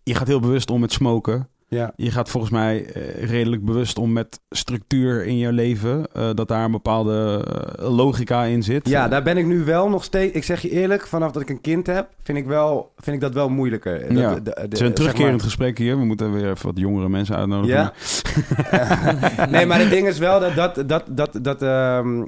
[0.03, 1.49] je gaat heel bewust om met smoken.
[1.73, 1.93] Ja.
[1.97, 6.07] Je gaat volgens mij eh, redelijk bewust om met structuur in je leven.
[6.13, 7.45] eh, dat daar een bepaalde
[7.79, 8.89] eh, logica in zit.
[8.89, 10.35] Ja, daar ben ik nu wel nog steeds...
[10.35, 13.23] Ik zeg je eerlijk, vanaf dat ik een kind heb, vind ik, wel, vind ik
[13.23, 14.01] dat wel moeilijker.
[14.09, 14.35] Dat- Ja.
[14.35, 15.99] de- de- Het is een terugkerend maar- gesprek hier.
[15.99, 17.77] We moeten weer even wat jongere mensen uitnodigen.
[17.79, 19.47] Ja?
[19.51, 20.55] nee, maar het ding is wel dat...
[20.55, 22.25] dat, dat, dat, dat ehm,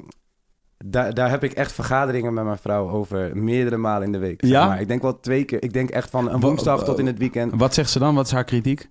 [0.85, 4.41] daar, daar heb ik echt vergaderingen met mijn vrouw over meerdere malen in de week.
[4.41, 4.67] zeg Ja?
[4.67, 4.81] maar.
[4.81, 5.63] Ik denk wel twee keer.
[5.63, 7.53] Ik denk echt van een woensdag tot in het weekend.
[7.57, 8.15] Wat zegt ze dan?
[8.15, 8.89] Wat is haar kritiek?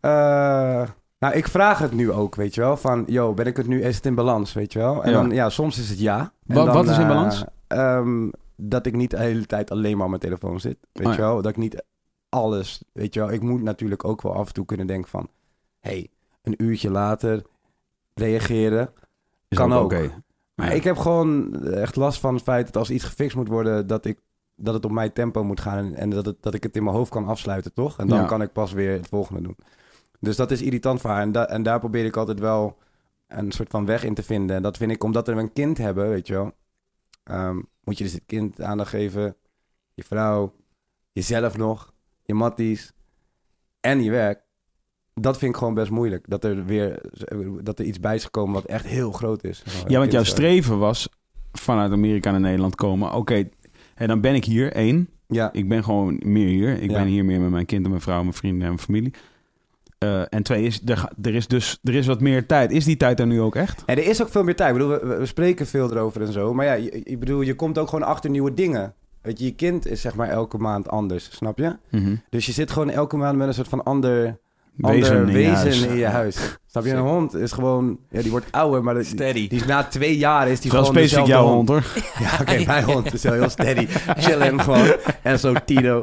[0.00, 0.88] Eh,
[1.18, 2.76] nou, ik vraag het nu ook, weet je wel.
[2.76, 5.04] Van, yo, ben ik het nu, is het in balans, weet je wel?
[5.04, 5.16] En Ja.
[5.20, 6.18] dan, ja, soms is het ja.
[6.46, 7.44] En Wat- dan, wat is in eh, balans?
[7.66, 11.14] ehm, dat ik niet de hele tijd alleen maar op mijn telefoon zit, weet Oh,
[11.14, 11.36] je wel?
[11.42, 11.84] Dat ik niet
[12.28, 13.30] alles, weet je wel?
[13.32, 15.28] Ik moet natuurlijk ook wel af en toe kunnen denken van...
[15.80, 16.08] hey,
[16.42, 17.42] een uurtje later
[18.14, 18.90] reageren.
[19.48, 19.94] Is Kan ook.
[20.54, 23.86] Maar ik heb gewoon echt last van het feit dat als iets gefixt moet worden...
[23.86, 24.18] dat ik
[24.56, 26.84] dat het op mijn tempo moet gaan en, en dat, het, dat ik het in
[26.84, 27.98] mijn hoofd kan afsluiten, toch?
[27.98, 28.26] En dan Ja.
[28.26, 29.56] kan ik pas weer het volgende doen.
[30.20, 31.22] Dus dat is irritant voor haar.
[31.22, 32.78] En, da- en daar probeer ik altijd wel
[33.28, 34.56] een soort van weg in te vinden.
[34.56, 36.52] En dat vind ik, omdat we een kind hebben, weet je wel,
[37.24, 39.36] ehm, moet je dus het kind aandacht geven,
[39.94, 40.54] je vrouw,
[41.12, 41.92] jezelf nog,
[42.22, 42.92] je matties
[43.80, 44.40] en je werk.
[45.14, 46.24] Dat vind ik gewoon best moeilijk.
[46.28, 47.00] Dat er weer
[47.62, 49.62] dat er iets bij is gekomen wat echt heel groot is.
[49.88, 51.08] Ja, want jouw Kind- streven was
[51.52, 53.12] vanuit Amerika naar Nederland komen.
[53.12, 53.48] Oké,
[53.94, 55.08] en dan ben ik hier, één.
[55.26, 56.82] Ja, Ik ben gewoon meer hier.
[56.82, 56.98] Ik Ja.
[56.98, 59.12] ben hier meer met mijn kind en mijn vrouw, mijn vrienden en mijn familie.
[60.00, 62.70] Eh, en twee is, er, er is dus er is wat meer tijd.
[62.70, 63.82] Is die tijd er nu ook echt?
[63.86, 64.70] En er is ook veel meer tijd.
[64.74, 66.54] Ik bedoel, we, we spreken veel erover en zo.
[66.54, 68.94] Maar ja, je- ik bedoel, je komt ook gewoon achter nieuwe dingen.
[69.22, 71.76] Weet je, je kind is zeg maar elke maand anders, snap je?
[72.30, 74.38] Dus je zit gewoon elke maand met een soort van ander,
[74.74, 75.82] Wezen ander in je wezen huis.
[75.86, 76.58] in je huis.
[76.66, 76.90] Snap je?
[76.90, 79.48] Een hond is gewoon, ja, die wordt ouder, maar die, Steady.
[79.48, 81.84] die is na twee jaar is die gewoon specifiek jouw hond hoor.
[82.18, 83.86] Ja, oké, mijn hond is wel heel steady.
[84.16, 84.94] Chillen gewoon.
[85.22, 86.02] En zo Tito.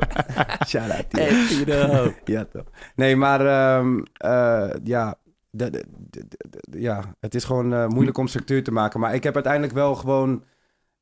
[0.68, 1.10] Shout out
[1.50, 2.14] Tito.
[2.26, 2.66] Ja, toch.
[2.96, 5.16] Nee, maar ehm, eh, ja,
[5.50, 6.38] de- de- de- de-
[6.70, 9.00] de- ja, het is gewoon eh, moeilijk om structuur te maken.
[9.00, 10.44] Maar ik heb uiteindelijk wel gewoon...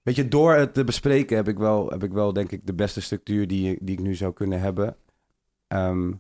[0.02, 2.74] Weet je, door het te bespreken heb ik wel, heb ik wel denk ik, de
[2.74, 4.96] beste structuur die, die ik nu zou kunnen hebben.
[5.68, 6.14] Ehm, i-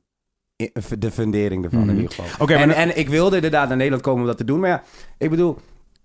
[1.00, 1.90] de fundering ervan Mhm.
[1.90, 2.48] in ieder geval.
[2.48, 4.60] En, en ik wilde inderdaad naar Nederland komen om dat te doen.
[4.60, 4.84] Maar ja,
[5.18, 5.58] ik bedoel,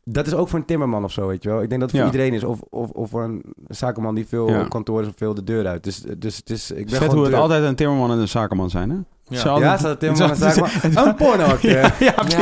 [0.04, 1.62] dat is ook voor een timmerman of zo, weet je wel.
[1.62, 2.14] Ik denk dat het voor Ja.
[2.14, 2.44] iedereen is.
[2.44, 4.64] Of, of, of voor een zakenman die veel Ja.
[4.68, 5.84] kantoor is of veel de deur uit.
[5.84, 6.70] Dus, dus het is...
[6.70, 8.96] Ik ben Vet gewoon hoe het altijd een timmerman en een zakenman zijn, hè?
[9.30, 9.38] Ja.
[9.40, 11.04] Ze altijd- Ja.
[11.06, 11.80] Een pornoacteur.
[11.80, 12.38] Ja, ja, precies.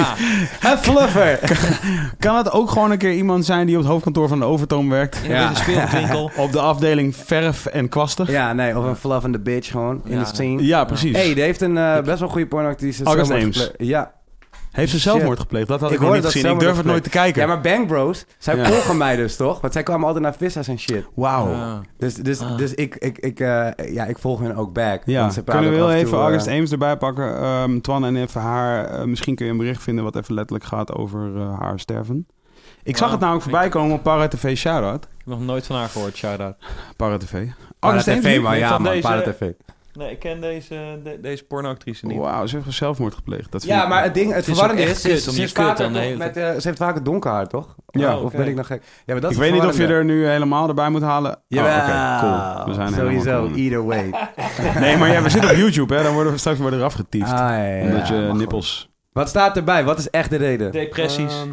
[0.60, 1.38] Ja, Een fluffer.
[2.18, 4.88] Kan het ook gewoon een keer iemand zijn die op het hoofdkantoor van de Overtoom
[4.90, 5.20] werkt?
[5.22, 5.54] in Ja.
[5.54, 6.30] speelwinkel.
[6.36, 8.26] Op de afdeling verf en kwasten?
[8.30, 10.64] Ja, nee, of een fluffende bitch gewoon in de scene.
[10.64, 11.16] Ja, precies.
[11.16, 13.04] hey, die heeft een eh, best wel goede pornoactrice.
[13.04, 13.70] August Ames.
[13.76, 14.12] Ja.
[14.72, 15.68] Heeft ze zelfmoord gepleegd?
[15.68, 16.46] Dat had Ik ik, nog niet gezien.
[16.52, 17.40] Ik durf het nooit te kijken.
[17.42, 18.64] ja, maar Bang Bros, zij Ja.
[18.64, 19.60] volgen mij dus toch?
[19.60, 21.04] Want zij kwamen altijd naar Vissa's en shit.
[21.14, 21.50] Wauw.
[21.50, 21.80] Ja.
[21.98, 22.56] Dus, dus, Ah.
[22.56, 25.02] dus ik, ik, ik, eh, ja, ik volg hun ook back.
[25.04, 27.80] Ja, Want ze praten kunnen we en even toe, eh, August Ames erbij pakken, ehm
[27.80, 28.84] Twan, en even haar...
[28.84, 32.26] eh, misschien kun je een bericht vinden wat even letterlijk gaat over eh, haar sterven.
[32.82, 35.04] Ik zag het namelijk voorbij komen op Para TV Shoutout.
[35.04, 36.56] Ik heb nog nooit van haar gehoord, shout-out.
[36.96, 37.30] Para TV.
[37.32, 37.46] Para
[37.80, 38.40] August Ames TV.
[38.42, 39.00] Nee, Ja, man.
[39.00, 39.40] Para TV.
[39.98, 42.18] Nee, ik ken deze, de- deze pornoactrice niet.
[42.18, 43.52] Wauw, ze heeft zelfmoord gepleegd.
[43.52, 45.42] Dat vind Ja, ik- maar het ding, het, Het is verwarrende is, ze, ze, ze
[45.42, 47.74] is dan de nog hele met, eh, ze heeft vaker donker haar, toch?
[47.86, 48.16] Ja.
[48.16, 48.36] Of oké.
[48.36, 48.82] ben ik nog gek?
[48.82, 51.38] Ja, maar dat ik is weet niet of je er nu helemaal erbij moet halen.
[51.48, 52.66] Ja, Oh, oké, cool.
[52.68, 53.56] We zijn helemaal sowieso, cool.
[53.56, 54.10] either way.
[54.80, 56.02] Nee, maar ja, we zitten op YouTube, hè.
[56.02, 57.32] Dan worden we straks worden eraf getiefd.
[57.32, 58.88] Ah, ja, ja, omdat ja, je nippels...
[59.12, 59.84] Wat staat erbij?
[59.84, 60.72] Wat is echt de reden?
[60.72, 61.32] Depressies.
[61.32, 61.48] Ehm,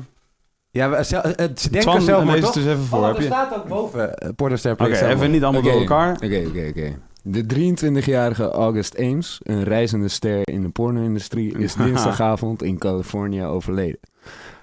[0.71, 2.53] ja, ze, eh, ze denken zelf maar het toch?
[2.53, 2.99] dus even voor.
[2.99, 3.27] Oh, heb er je...
[3.27, 4.15] staat ook boven.
[4.23, 6.11] Uh, Pornoster Oké, even niet allemaal door elkaar.
[6.13, 6.95] Oké, oké, oké.
[7.27, 13.99] De 23-jarige August Ames, een reizende ster in de porno-industrie, is dinsdagavond in Californië overleden.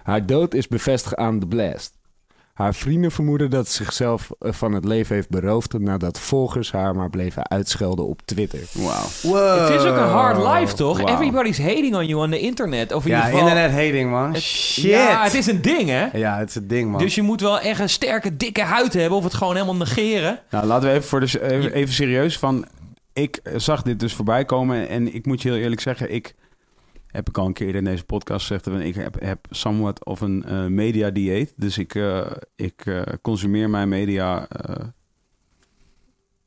[0.02, 1.98] Haar dood is bevestigd aan The Blast.
[2.52, 6.94] Haar vrienden vermoeden dat ze zichzelf eh, van het leven heeft beroofd nadat volgers haar
[6.94, 8.60] maar bleven uitschelden op Twitter.
[8.72, 9.04] Wauw.
[9.22, 9.60] Wow.
[9.60, 10.98] Het is ook een hard life, toch?
[11.00, 11.08] Wow.
[11.08, 12.92] Everybody's hating on you on the internet.
[12.92, 13.48] Of in Ja, ieder geval...
[13.48, 14.32] internet hating, man.
[14.32, 14.82] Het- Shit.
[14.84, 16.06] Ja, het is een ding, hè?
[16.18, 17.00] Ja, het is het ding, man.
[17.00, 19.18] Dus je moet wel echt een sterke, dikke huid hebben...
[19.18, 20.38] of het gewoon helemaal negeren.
[20.50, 22.66] Nou, laten we even, voor de, even, even serieus van...
[23.12, 26.12] Ik zag dit dus voorbij komen en ik moet je heel eerlijk zeggen...
[26.14, 26.34] Ik
[27.12, 28.66] heb ik al een keer in deze podcast gezegd...
[28.66, 31.52] Ik heb, heb somewhat of een eh, media dieet.
[31.56, 34.48] Dus ik, eh, ik eh, consumeer mijn media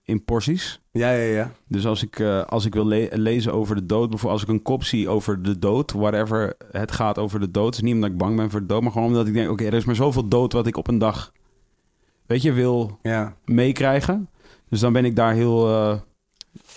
[0.03, 0.81] in porties.
[0.91, 1.51] Ja, ja, ja.
[1.67, 4.09] Dus als ik, als ik wil le- lezen over de dood...
[4.09, 5.91] bijvoorbeeld als ik een kop zie over de dood...
[5.91, 7.73] whatever het gaat over de dood...
[7.73, 8.81] is niet omdat ik bang ben voor de dood...
[8.81, 9.49] maar gewoon omdat ik denk...
[9.49, 11.31] oké, er is maar zoveel dood wat ik op een dag...
[12.25, 13.35] weet je, wil Ja.
[13.45, 14.29] meekrijgen.
[14.69, 15.67] Dus dan ben ik daar heel,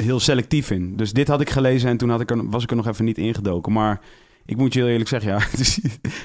[0.03, 0.97] heel selectief in.
[0.97, 3.05] Dus dit had ik gelezen en toen had ik er, was ik er nog even
[3.05, 3.73] niet ingedoken.
[3.73, 4.01] Maar
[4.45, 5.81] ik moet je heel eerlijk zeggen, ja, het is,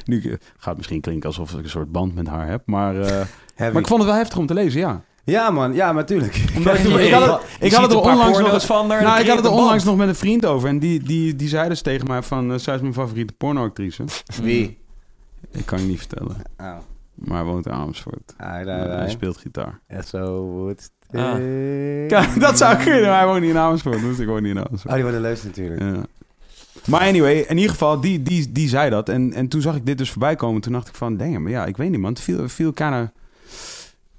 [0.06, 2.62] nu eh, gaat het misschien klinken alsof ik een soort band met haar heb.
[2.66, 3.08] Maar, eh,
[3.56, 3.74] Heavy.
[3.74, 5.04] maar ik vond het wel heftig om te lezen, ja.
[5.26, 5.74] Ja, man.
[5.74, 6.46] Ja, natuurlijk.
[6.58, 8.66] Omdat ik, had het, je ik had het ziet er onlangs nog...
[8.66, 10.70] van haar en Nou, ik had het er onlangs nog met een vriend over.
[10.70, 12.52] En die, die, die zei dus tegen mij van...
[12.52, 14.04] eh, zij is mijn favoriete pornoactrice.
[14.42, 14.78] Wie?
[15.52, 16.36] Ik kan je niet vertellen.
[16.58, 16.78] Oh.
[17.14, 18.34] Maar hij woont in Amersfoort.
[18.38, 19.80] Ah, daar, Hij speelt gitaar.
[19.88, 21.34] En zo wordt Ah.
[22.08, 23.02] Kijk, dat zou kunnen.
[23.02, 24.02] maar Hij woont niet in Amersfoort.
[24.02, 24.86] Dus ik woon niet in Amersfoort.
[24.88, 25.82] Oh, die worden leuk natuurlijk.
[25.82, 26.02] Ja.
[26.88, 29.10] Maar anyway, in ieder geval, die, die, die zei dat.
[29.10, 30.62] En, en toen zag ik dit dus voorbij komen.
[30.62, 32.12] Toen dacht ik van, damn, maar ja, ik weet niet, man.
[32.12, 33.12] Het viel, viel kinda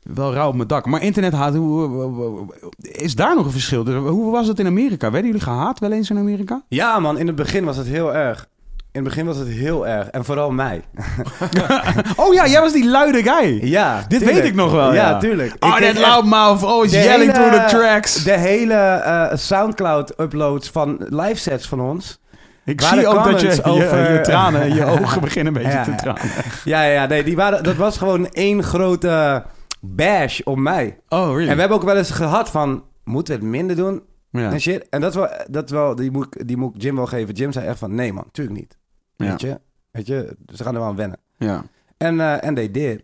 [0.02, 0.86] wel rauw op mijn dak.
[0.86, 3.84] Maar internet haat, hoe, hoe- hoe- is daar nog een verschil?
[3.84, 5.10] Dus hoe was het in Amerika?
[5.10, 6.62] Werden jullie gehaat wel eens in Amerika?
[6.68, 7.18] Ja, man.
[7.18, 8.48] In het begin was het heel erg.
[8.94, 10.08] In het begin was het heel erg.
[10.08, 10.82] En vooral mij.
[12.16, 13.58] Oh ja, jij was die luide guy.
[13.68, 14.40] Ja, Dit tuurlijk.
[14.40, 15.18] weet ik nog wel, ja.
[15.18, 15.56] tuurlijk.
[15.60, 16.62] Oh, echt loudmouth.
[16.62, 18.24] Always de yelling hele- through the tracks.
[18.24, 22.20] De hele eh, Soundcloud-uploads van live sets van ons.
[22.64, 25.78] Ik zie ook dat je, comments je, over- je tranen, je ogen beginnen een beetje
[25.78, 26.22] Ja, te tranen.
[26.64, 29.44] Ja, ja, nee, die waren, dat was gewoon één grote
[29.80, 30.98] bash op mij.
[31.08, 31.48] Oh, really?
[31.48, 32.84] En we hebben ook wel eens gehad van...
[33.04, 34.50] moeten we het minder doen Ja.
[34.50, 34.88] en shit.
[34.88, 37.06] En dat is wel, dat is wel die, moet, ik- die moet ik Jim wel
[37.06, 37.34] geven.
[37.34, 38.76] Jim zei echt van, nee man, tuurlijk niet.
[39.16, 39.26] Ja.
[39.30, 39.60] Weet je?
[39.90, 41.18] Weet je, ze gaan er wel aan wennen.
[41.36, 41.64] Ja.
[41.96, 43.02] En, eh en they did.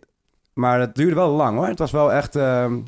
[0.53, 1.67] Maar het duurde wel lang hoor.
[1.67, 2.81] Het was wel echt, ehm,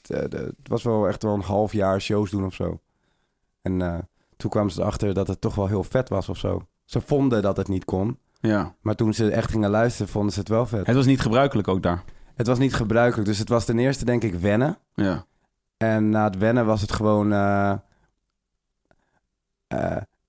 [0.00, 2.80] het, eh, het was wel echt wel een half jaar shows doen of zo.
[3.62, 3.98] En eh,
[4.36, 6.66] toen kwamen ze erachter dat het toch wel heel vet was of zo.
[6.84, 8.18] Ze vonden dat het niet kon.
[8.40, 8.74] ja.
[8.80, 10.86] Maar toen ze echt gingen luisteren, vonden ze het wel vet.
[10.86, 12.04] Het was niet gebruikelijk ook daar.
[12.34, 13.28] Het was niet gebruikelijk.
[13.28, 14.78] Dus het was ten eerste denk ik wennen.
[14.94, 15.24] Ja.
[15.76, 17.28] En na het wennen was het gewoon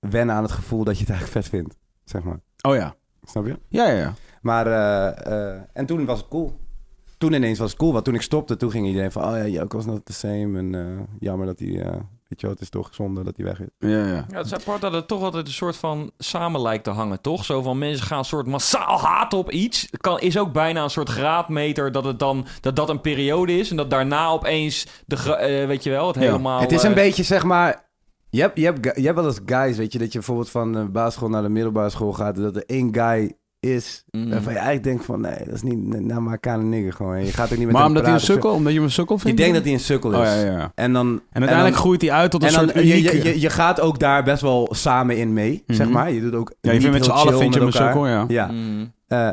[0.00, 1.76] wennen aan het gevoel dat je het eigenlijk vet vindt.
[2.06, 2.40] Zeg maar.
[2.62, 2.94] Oh ja.
[3.24, 3.58] Snap je?
[3.68, 4.14] Ja, ja, ja.
[4.42, 6.60] Maar, eh, eh, en toen was het cool.
[7.18, 7.92] Toen ineens was het cool.
[7.92, 9.24] Want toen ik stopte, toen ging iedereen van...
[9.24, 10.58] Oh ja, Joko was not the same.
[10.58, 11.80] En eh, jammer dat hij...
[11.82, 11.90] eh,
[12.28, 13.66] weet je wel, het is toch zonde dat hij weg is.
[13.78, 14.24] Ja, ja.
[14.28, 17.20] Ja, het is apart dat het toch altijd een soort van samen lijkt te hangen,
[17.20, 17.44] toch?
[17.44, 19.82] Zo van mensen gaan een soort massaal haat op iets.
[19.90, 23.58] Het Kan, is ook bijna een soort graadmeter dat het dan dat dat een periode
[23.58, 26.22] is en dat daarna opeens de gra- eh, weet je wel het Ja.
[26.22, 26.60] helemaal.
[26.60, 27.84] het is een eh, beetje, zeg maar...
[28.36, 29.98] Je hebt, je, hebt, gu- je hebt wel eens guys, weet je...
[29.98, 32.36] Dat je bijvoorbeeld van de basisschool naar de middelbare school gaat...
[32.36, 34.04] Dat er één guy is...
[34.10, 34.30] mm.
[34.30, 35.20] Waarvan je eigenlijk denkt van...
[35.20, 36.00] Nee, dat is niet...
[36.00, 37.24] Nou, maar kan een nigger gewoon.
[37.24, 38.92] Je gaat ook niet met Maar hem omdat hij een sukkel, omdat je hem een
[38.92, 39.38] sukkel Je vindt?
[39.38, 40.16] denkt dat hij een sukkel is.
[40.18, 40.72] Oh ja, ja.
[40.74, 41.06] En dan...
[41.06, 43.16] En uiteindelijk dan- groeit hij uit tot een en dan, soort je, unieke...
[43.16, 45.94] je, je, je gaat ook daar best wel samen in mee, zeg Mhm.
[45.94, 46.10] maar.
[46.12, 48.24] Je doet ook ja, je vindt met z'n allen vind je hem een sukkel, ja.
[48.28, 48.46] Ja.
[48.46, 48.92] Mm.
[49.06, 49.28] Eh,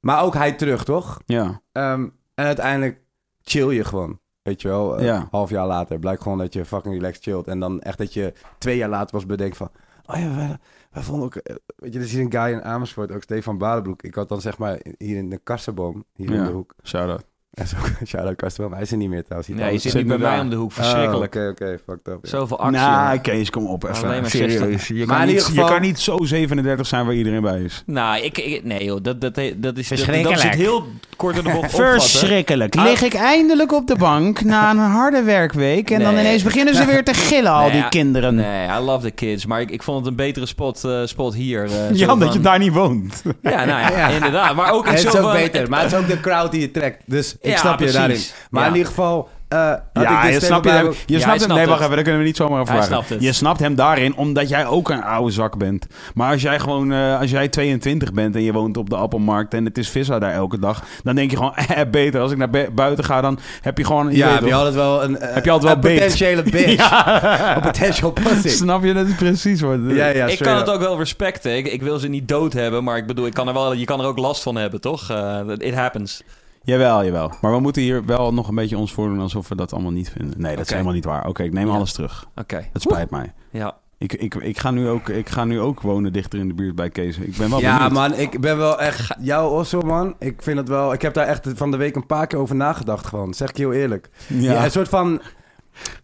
[0.00, 1.20] maar ook hij terug, toch?
[1.26, 1.60] Ja.
[1.72, 3.00] Ehm, en uiteindelijk
[3.42, 4.18] chill je gewoon.
[4.48, 5.28] Weet je wel, Eh, Ja.
[5.30, 7.46] half jaar later blijkt gewoon dat je fucking relaxed chillt.
[7.46, 9.70] En dan echt dat je twee jaar later was bedenkt van...
[10.06, 10.56] Oh ja, wij,
[10.92, 11.34] wij vonden ook...
[11.36, 14.02] eh, Weet je, er is hier een guy in Amersfoort, ook Stefan Badenbroek.
[14.02, 16.38] Ik had dan zeg maar hier in de kassenboom, hier Ja.
[16.38, 16.74] in de hoek.
[16.84, 17.24] Shout-out.
[17.50, 17.76] En zo,
[18.06, 18.72] shout-out Kassenboom.
[18.72, 19.48] Hij is er niet meer trouwens.
[19.52, 20.72] Nee, je zit niet bij mij om de hoek.
[20.72, 21.34] Verschrikkelijk.
[21.34, 22.18] Oh, Oké, oké, fucked up.
[22.22, 22.28] ja.
[22.28, 22.80] Zoveel actie.
[22.80, 23.20] Nou, jongen.
[23.20, 24.04] Kees, kom op even.
[24.08, 24.88] Alleen maar Serieus.
[24.88, 27.42] Je, Maar kan in niet, ieder geval- je kan niet zo 37 zijn waar iedereen
[27.42, 27.82] bij is.
[27.86, 30.84] Nou, ik, ik- nee joh, dat, dat, dat, is, dat, dat zit heel
[31.18, 32.00] kort in de bocht opvatten.
[32.00, 32.76] Verschrikkelijk.
[32.76, 32.84] Ah.
[32.84, 36.24] Lig ik eindelijk op de bank na een harde werkweek en dan Nee.
[36.24, 37.88] ineens beginnen ze weer te gillen, al Nee, die ja.
[37.88, 38.34] kinderen.
[38.34, 39.46] Nee, I love the kids.
[39.46, 41.64] Maar ik, ik vond het een betere spot, eh, spot hier.
[41.64, 43.22] eh, zo Jan, dat van- je daar niet woont.
[43.42, 44.08] Ja, nou ja, Ja.
[44.08, 44.54] inderdaad.
[44.54, 46.60] Maar ook in Het is ook van- beter, maar het is ook de crowd die
[46.60, 47.02] je trekt.
[47.06, 47.94] Dus ik Ja, snap je precies.
[47.96, 48.20] daarin.
[48.50, 48.68] Maar Ja.
[48.68, 49.28] in ieder geval...
[49.48, 49.58] eh,
[49.92, 51.54] Ja, dus je snapt, Badenbroek- je Ja, snapt hem.
[51.56, 53.16] Nee, wacht even, kunnen we niet zomaar Hij vragen.
[53.20, 55.86] Je snapt hem daarin, omdat jij ook een oude zak bent.
[56.14, 59.54] Maar als jij gewoon, eh, als jij 22 bent en je woont op de Appelmarkt
[59.54, 62.20] en het is vissa daar elke dag, dan denk je gewoon, eh, beter.
[62.20, 64.48] Als ik naar bu- buiten ga, dan heb je gewoon, je Ja, weet heb je
[64.50, 64.58] toch?
[64.58, 66.00] altijd wel een, eh, Heb je altijd een wel beet.
[66.02, 66.90] potentiële bitch.
[66.90, 67.56] Ja.
[67.56, 68.48] Een potential pussy.
[68.48, 68.92] Snap je?
[68.94, 69.78] Dat is precies wat.
[69.88, 71.56] Ja, ja, ik kan het ook wel respecten.
[71.56, 73.84] Ik, ik wil ze niet dood hebben, maar ik bedoel, ik kan er wel, je
[73.84, 75.10] kan er ook last van hebben, toch?
[75.10, 76.22] Eh, it happens.
[76.68, 77.32] Jawel, jawel.
[77.40, 80.10] Maar we moeten hier wel nog een beetje ons voordoen alsof we dat allemaal niet
[80.10, 80.40] vinden.
[80.40, 81.26] Nee, dat is helemaal niet waar.
[81.26, 81.72] Oké, ik neem Ja.
[81.72, 82.26] alles terug.
[82.36, 82.68] Oké.
[82.72, 83.32] Het spijt mij.
[83.50, 83.76] Ja.
[83.98, 86.74] Ik, ik, ik, ga nu ook, ik ga nu ook wonen dichter in de buurt
[86.74, 87.18] bij Kees.
[87.18, 87.92] Ik ben wel Ja, benieuwd.
[87.92, 89.14] man, ik ben wel echt...
[89.20, 90.14] Jouw Osso, man.
[90.18, 90.92] Ik vind het wel...
[90.92, 93.34] Ik heb daar echt van de week een paar keer over nagedacht gewoon.
[93.34, 94.08] Zeg ik je heel eerlijk.
[94.26, 94.52] Ja.
[94.52, 95.20] Ja, een soort van...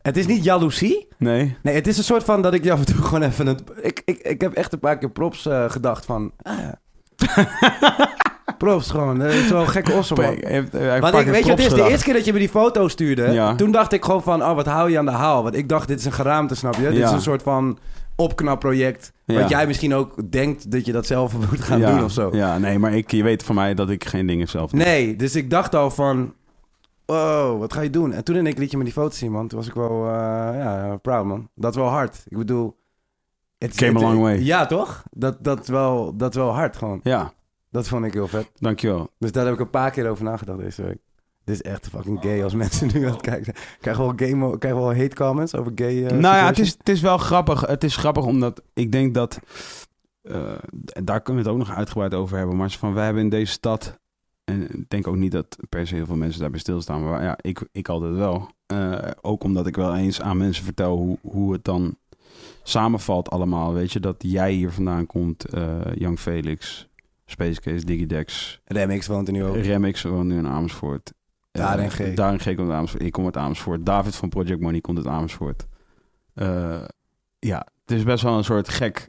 [0.03, 1.09] Het is niet jaloezie.
[1.19, 1.57] Nee.
[1.63, 3.47] Nee, het is een soort van dat ik af en toe gewoon even...
[3.47, 6.33] Het, ik, ik, ik heb echt een paar keer props eh, gedacht van...
[6.43, 6.79] Ah, ja.
[8.59, 9.19] props gewoon.
[9.19, 10.25] Dat is wel gekke Osso, man.
[10.41, 12.49] Heeft- hij Want ik, weet je, het is de eerste keer dat je me die
[12.49, 13.31] foto stuurde.
[13.33, 13.55] Ja.
[13.55, 15.43] Toen dacht ik gewoon van, oh, wat hou je aan de haal?
[15.43, 16.83] Want ik dacht, dit is een geraamte, snap je?
[16.89, 17.07] Dit Ja.
[17.07, 17.79] is een soort van
[18.17, 19.13] opknapproject.
[19.25, 19.41] Ja.
[19.41, 22.29] Wat jij misschien ook denkt dat je dat zelf moet gaan ja, doen of zo.
[22.33, 24.81] Ja, nee, maar ik, je weet van mij dat ik geen dingen zelf doe.
[24.85, 26.35] Nee, dus ik dacht al van,
[27.07, 28.13] wow, wat ga je doen?
[28.13, 29.49] En toen in ik liet je me die foto zien, man.
[29.49, 30.11] Toen was ik wel, eh,
[30.59, 31.49] ja, proud, man.
[31.55, 32.23] Dat is wel hard.
[32.29, 32.77] Ik bedoel...
[33.59, 34.39] het- Came a long way.
[34.43, 35.03] Ja, toch?
[35.11, 37.01] Dat, dat, wel, dat is wel hard, gewoon.
[37.03, 37.33] Ja,
[37.75, 38.51] Dat vond ik heel vet.
[38.59, 39.11] dankjewel.
[39.19, 40.99] Dus daar heb ik een paar keer over nagedacht deze week.
[41.45, 43.57] Dit is echt fucking gay als mensen nu aan het kijken zijn.
[43.81, 46.59] Krijgen we wel, gay krijgen we wel hate comments over gay eh, nou ja, het
[46.59, 47.61] is, het is wel grappig.
[47.61, 49.41] Het is grappig omdat ik denk dat...
[50.23, 50.53] eh,
[51.03, 52.57] daar kunnen we het ook nog uitgebreid over hebben.
[52.57, 53.99] Maar van, wij hebben in deze stad...
[54.45, 57.05] En ik denk ook niet dat per se heel veel mensen daarbij stilstaan.
[57.05, 58.49] Maar ja, ik, ik altijd wel.
[58.67, 61.97] Eh, ook omdat ik wel eens aan mensen vertel hoe, hoe het dan
[62.63, 63.73] samenvalt allemaal.
[63.73, 65.45] Weet je, dat jij hier vandaan komt.
[65.95, 66.89] Young Felix,
[67.27, 69.57] Space Case, Digidex, Remix woont er nu ook.
[69.57, 71.13] Remix woont nu in Amersfoort.
[71.53, 72.15] Eh, Daarin G.
[72.15, 73.03] Daarin G komt uit Amersfoort.
[73.03, 73.87] Ik kom uit Amersfoort.
[73.87, 75.67] David van Project Money komt uit Amersfoort.
[76.35, 76.85] Eh,
[77.39, 79.09] ja, het is best wel een soort gek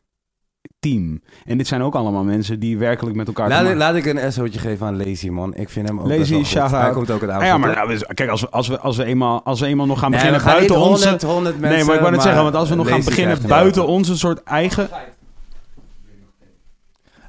[0.80, 1.22] team.
[1.43, 3.49] En dit zijn ook allemaal mensen die werkelijk met elkaar...
[3.49, 5.55] Laat, maken- laat ik een SO'tje geven aan Lazy, man.
[5.55, 6.43] Ik vind hem ook Lazy.
[6.59, 7.45] Hij komt ook uit Ah, Amersfoort.
[7.45, 9.99] ja, maar nou, kijk, als we, als, we, als, we eenmaal, als we eenmaal nog
[9.99, 11.03] gaan Nee, beginnen buiten niet onze...
[11.03, 13.47] 100, 100 mensen, nee, maar ik wou net zeggen, want als we nog gaan beginnen
[13.47, 14.89] buiten onze soort eigen...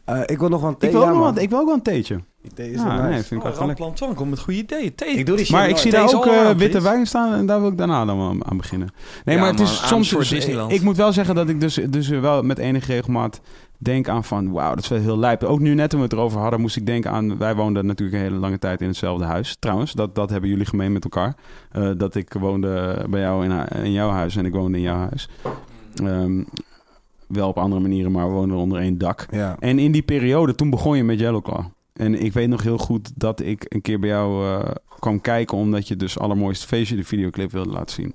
[0.07, 1.67] Eh, ik wil nog wel een thee, Ik wil, ja, ook wat- ik wil ook
[1.67, 2.21] wel een theetje.
[2.43, 3.25] idee is wel nee, nice.
[3.25, 4.15] vind ik Oh, wel lekker.
[4.15, 4.95] Komt met goede ideeën.
[4.95, 5.09] Thee.
[5.09, 7.61] Ik doe die Maar ik zie daar Deze ook eh, witte wijn staan en daar
[7.61, 8.89] wil ik daarna dan wel aan beginnen.
[9.25, 10.11] Nee, Ja, maar het is man, soms...
[10.11, 10.73] Dus, Disneyland.
[10.73, 13.41] ik moet wel zeggen dat ik dus, dus wel met enige regelmaat
[13.79, 14.53] denk aan van...
[14.53, 15.43] Wauw, dat is wel heel lijp.
[15.43, 17.39] Ook nu net toen we het erover hadden, moest ik denken aan...
[17.39, 19.57] Wij woonden natuurlijk een hele lange tijd in hetzelfde huis.
[19.59, 21.35] Trouwens, dat, dat hebben jullie gemeen met elkaar.
[21.73, 24.99] Eh, dat ik woonde bij jou in, in jouw huis en ik woonde in jouw
[24.99, 25.29] huis.
[26.05, 26.43] Ehm,
[27.29, 29.27] wel op andere manieren, maar we woonden onder één dak.
[29.31, 29.57] Ja.
[29.59, 31.65] En in die periode, toen begon je met Yellowclaw.
[31.93, 35.59] En ik weet nog heel goed dat ik een keer bij jou eh, kwam kijken...
[35.59, 38.15] omdat je dus allermooiste feestje de videoclip wilde laten zien.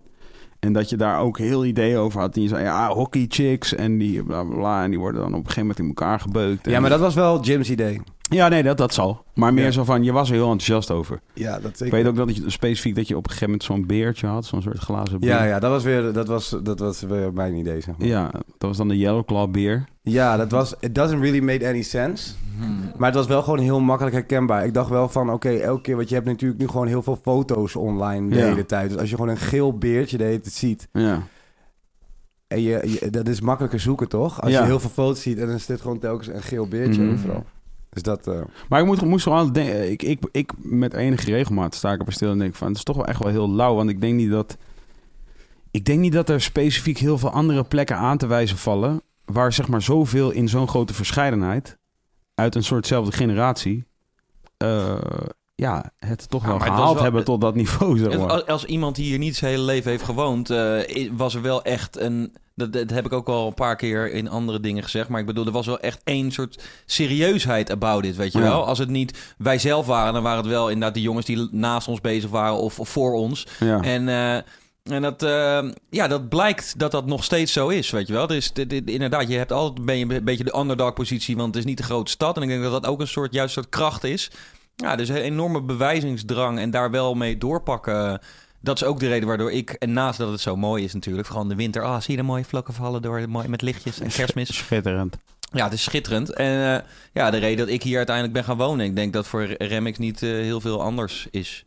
[0.59, 2.35] En dat je daar ook heel ideeën over had.
[2.35, 4.83] En je zei, ja, hockey chicks en die bla bla bla.
[4.83, 6.69] En die worden dan op een gegeven moment in elkaar gebeukt.
[6.69, 8.01] Ja, maar dat was wel Jim's idee.
[8.33, 9.23] Ja, nee, dat, dat zal.
[9.33, 9.71] Maar meer Ja.
[9.71, 11.19] zo van, je was er heel enthousiast over.
[11.33, 13.85] Ja, dat Ik weet ook dat je specifiek dat je op een gegeven moment zo'n
[13.85, 14.45] beertje had.
[14.45, 15.29] Zo'n soort glazen beer.
[15.29, 18.07] Ja, ja, dat was weer, dat was, dat was weer mijn idee, zeg maar.
[18.07, 19.83] Ja, dat was dan de Yellowclaw beer.
[20.01, 20.73] Ja, dat was...
[20.79, 22.33] It doesn't really make any sense.
[22.59, 22.79] Hmm.
[22.97, 24.65] Maar het was wel gewoon heel makkelijk herkenbaar.
[24.65, 25.95] Ik dacht wel van, oké, elke keer...
[25.95, 28.45] Want je hebt natuurlijk nu gewoon heel veel foto's online de Ja.
[28.45, 28.89] hele tijd.
[28.89, 30.87] Dus als je gewoon een geel beertje de hele tijd ziet...
[30.93, 31.21] Ja.
[32.47, 34.41] En je, je- dat is makkelijker zoeken, toch?
[34.41, 34.59] Als Ja.
[34.59, 37.13] je heel veel foto's ziet en dan zit gewoon telkens een geel beertje Mhm.
[37.13, 37.45] overal.
[37.93, 38.27] Dus dat...
[38.27, 42.01] eh, Maar ik moet, moest wel denken, ik, ik, ik met enige regelmaat sta ik
[42.01, 44.01] op stil en denk van, het is toch wel echt wel heel lauw, want ik
[44.01, 44.57] denk niet dat,
[45.71, 49.53] ik denk niet dat er specifiek heel veel andere plekken aan te wijzen vallen, waar
[49.53, 51.77] zeg maar zoveel in zo'n grote verscheidenheid,
[52.35, 53.85] uit een soortzelfde generatie,
[54.57, 54.97] eh,
[55.61, 58.29] ja, het toch wel gehaald wel- hebben tot dat niveau, zeg maar.
[58.31, 61.63] Als, als iemand die hier niet zijn hele leven heeft gewoond, eh, was er wel
[61.63, 62.35] echt een.
[62.55, 65.09] Dat, dat heb ik ook wel een paar keer in andere dingen gezegd.
[65.09, 68.43] Maar ik bedoel, er was wel echt één soort serieusheid about it, weet je Ja.
[68.43, 68.65] wel.
[68.65, 71.87] Als het niet wij zelf waren, dan waren het wel inderdaad de jongens die naast
[71.87, 73.47] ons bezig waren of, of voor ons.
[73.59, 73.81] ja.
[73.81, 74.35] En, eh,
[74.95, 78.27] en dat, eh, ja, dat blijkt dat dat nog steeds zo is, weet je wel.
[78.27, 81.47] Dus dit- dit- inderdaad, je hebt altijd ben je een beetje de underdog positie, want
[81.47, 82.35] het is niet de grote stad.
[82.35, 84.31] En ik denk dat dat ook een soort, juist een soort kracht is.
[84.81, 88.19] Ja, dus een enorme bewijzingsdrang en daar wel mee doorpakken.
[88.59, 91.25] Dat is ook de reden waardoor ik, en naast dat het zo mooi is natuurlijk,
[91.27, 91.83] vooral in de winter.
[91.83, 94.55] Ah, zie je de mooie vlokken vallen door mooi met lichtjes en kerstmis.
[94.57, 95.17] Schitterend.
[95.53, 96.33] Ja, het is schitterend.
[96.33, 98.85] En eh, ja, de reden dat ik hier uiteindelijk ben gaan wonen.
[98.85, 101.65] Ik denk dat voor Remix niet eh, heel veel anders is.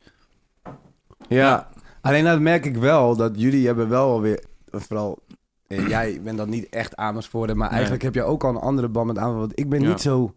[1.29, 1.69] Ja,
[2.01, 5.19] alleen dat merk ik wel, dat jullie hebben wel alweer, vooral
[5.67, 8.89] eh, jij bent dan niet echt Amersfoort, maar eigenlijk heb je ook al een andere
[8.89, 9.47] band met Amersfoort.
[9.47, 9.89] Want ik ben Ja.
[9.89, 10.35] niet zo,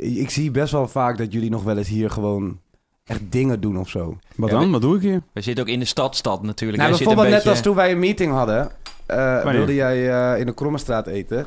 [0.00, 2.58] ik zie best wel vaak dat jullie nog wel eens hier gewoon
[3.04, 4.18] echt dingen doen of zo.
[4.36, 4.70] Wat Ja, dan?
[4.70, 5.22] Wat doe ik hier?
[5.32, 6.78] We zitten ook in de stadstad natuurlijk.
[6.82, 8.70] Nou, Jij zit een bijvoorbeeld net beetje- als toen wij een meeting hadden,
[9.06, 11.46] eh, wilde jij eh, in de Krommestraat eten.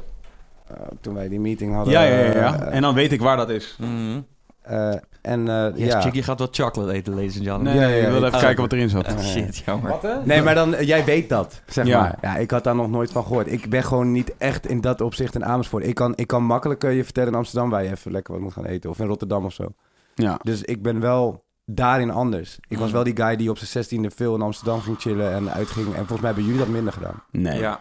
[0.67, 1.93] Eh, toen wij die meeting hadden.
[1.93, 2.33] Ja, ja, ja.
[2.33, 2.59] ja.
[2.59, 3.75] En dan weet ik waar dat is.
[3.79, 4.19] Mhm.
[4.63, 6.01] Eh, en eh, Yes, ja.
[6.01, 7.63] Chicky gaat wat chocolate eten, ladies and gentlemen.
[7.73, 8.25] Nee, Ja, nee, ja, ik wilde ja.
[8.27, 8.43] even Oh.
[8.45, 9.07] kijken wat erin zat.
[9.07, 9.93] Ah, shit, jammer.
[10.23, 11.99] Nee, maar dan, eh, jij weet dat, zeg Ja.
[12.01, 12.17] maar.
[12.21, 13.51] Ja, ik had daar nog nooit van gehoord.
[13.51, 15.85] Ik ben gewoon niet echt in dat opzicht in Amersfoort.
[15.87, 18.53] Ik kan, ik kan makkelijk je vertellen in Amsterdam waar je even lekker wat moet
[18.53, 18.89] gaan eten.
[18.89, 19.67] Of in Rotterdam of zo.
[20.15, 20.39] Ja.
[20.43, 22.57] Dus ik ben wel daarin anders.
[22.67, 25.51] Ik was wel die guy die op zijn zestiende veel in Amsterdam ging chillen en
[25.51, 25.85] uitging.
[25.87, 27.23] En volgens mij hebben jullie dat minder gedaan.
[27.31, 27.79] Nee, Ja.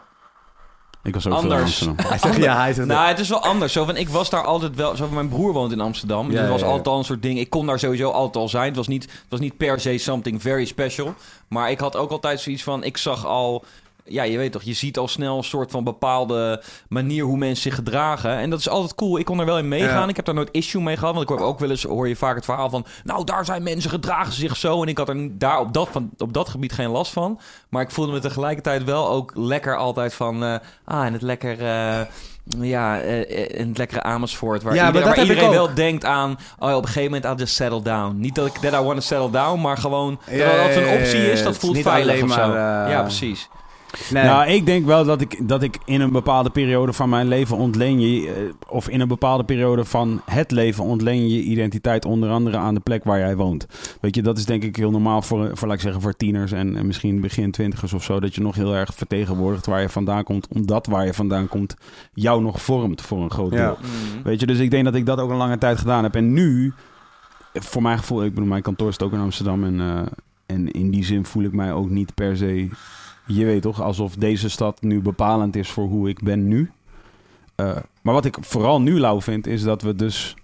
[1.03, 1.87] Ik was ook veel in Anders.
[1.87, 2.07] Amsterdam.
[2.09, 3.73] Hij zegt, ja, hij zegt Nou, het is wel anders.
[3.73, 4.97] Zo van, ik was daar altijd wel...
[4.97, 6.27] Zo van, mijn broer woont in Amsterdam.
[6.27, 6.73] Dus Ja, het was ja, ja.
[6.73, 7.39] altijd al een soort ding.
[7.39, 8.67] Ik kon daar sowieso altijd al zijn.
[8.67, 11.15] Het was, niet, het was niet per se something very special.
[11.49, 12.85] Maar ik had ook altijd zoiets van...
[12.85, 13.65] Ik zag al...
[14.05, 17.63] Ja, je weet toch, je ziet al snel een soort van bepaalde manier hoe mensen
[17.63, 18.37] zich gedragen.
[18.37, 19.19] En dat is altijd cool.
[19.19, 20.03] Ik kon er wel in meegaan.
[20.03, 20.09] Ja.
[20.09, 21.15] Ik heb daar nooit issue mee gehad.
[21.15, 22.87] Want ik hoor ook wel eens, hoor je vaak het verhaal van...
[23.05, 24.83] Nou, daar zijn mensen, gedragen zich zo.
[24.83, 27.41] En ik had er daar op dat, van, op dat gebied geen last van.
[27.69, 30.45] Maar ik voelde me tegelijkertijd wel ook lekker altijd van...
[30.45, 31.61] eh, ah, en het lekker...
[31.61, 32.01] eh,
[32.61, 34.63] ja, eh, in het lekkere Amersfoort.
[34.63, 36.39] Waar, Ja, iedereen, waar iedereen wel denkt aan...
[36.59, 38.17] Oh ja, op een gegeven moment, I'll just settle down.
[38.21, 40.21] Niet dat ik that I want to settle down, maar gewoon...
[40.31, 42.49] Ja, dat het een optie is, dat voelt veilig of zo.
[42.49, 43.49] maar, eh, ja, precies.
[44.11, 44.25] Nee.
[44.25, 47.57] Nou, ik denk wel dat ik, dat ik in een bepaalde periode van mijn leven
[47.57, 48.29] ontleen je...
[48.29, 48.35] eh,
[48.69, 52.75] of in een bepaalde periode van het leven ontleen je je identiteit onder andere aan
[52.75, 53.67] de plek waar jij woont.
[54.01, 56.53] Weet je, dat is denk ik heel normaal voor, voor laat ik zeggen, voor tieners
[56.53, 58.21] en, en misschien begin twintigers of zo.
[58.21, 60.49] Dat je nog heel erg vertegenwoordigt waar je vandaan komt.
[60.49, 61.75] Omdat waar je vandaan komt
[62.15, 63.61] jou nog vormt voor een groot deel.
[63.61, 63.77] Ja.
[63.81, 64.23] Mhm.
[64.23, 66.15] Weet je, dus ik denk dat ik dat ook een lange tijd gedaan heb.
[66.15, 66.73] En nu,
[67.53, 69.65] voor mijn gevoel, ik bedoel, mijn kantoor zit ook in Amsterdam.
[69.65, 70.03] En, eh,
[70.47, 72.69] en in die zin voel ik mij ook niet per se,
[73.27, 76.71] je weet toch, alsof deze stad nu bepalend is voor hoe ik ben nu.
[77.55, 80.37] Eh, maar wat ik vooral nu lauw vind, is dat we dus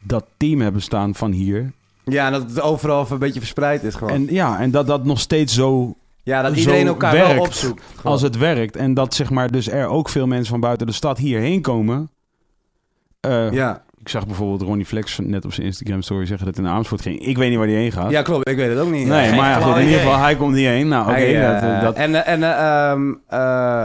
[0.00, 1.72] dat team hebben staan van hier.
[2.04, 4.12] Ja, en dat het overal een beetje verspreid is gewoon.
[4.12, 7.82] En ja, en dat dat nog steeds zo ja, dat iedereen elkaar werkt wel opzoekt.
[7.94, 8.12] Gewoon.
[8.12, 8.76] als het werkt.
[8.76, 12.10] En dat zeg maar dus er ook veel mensen van buiten de stad hierheen komen.
[13.20, 13.82] Eh, Ja.
[14.04, 17.02] Ik zag bijvoorbeeld Ronnie Flex net op zijn Instagram story zeggen dat hij naar Amersfoort
[17.02, 17.26] ging.
[17.26, 18.10] Ik weet niet waar hij heen gaat.
[18.10, 18.48] ja, klopt.
[18.48, 19.06] Ik weet het ook niet.
[19.06, 20.88] nee, Geen maar ja, goed, in ieder geval, hij komt hierheen.
[20.88, 21.12] Nou, oké.
[21.12, 22.42] Hij, eh, dat, dat, En, eh, en
[23.28, 23.84] eh,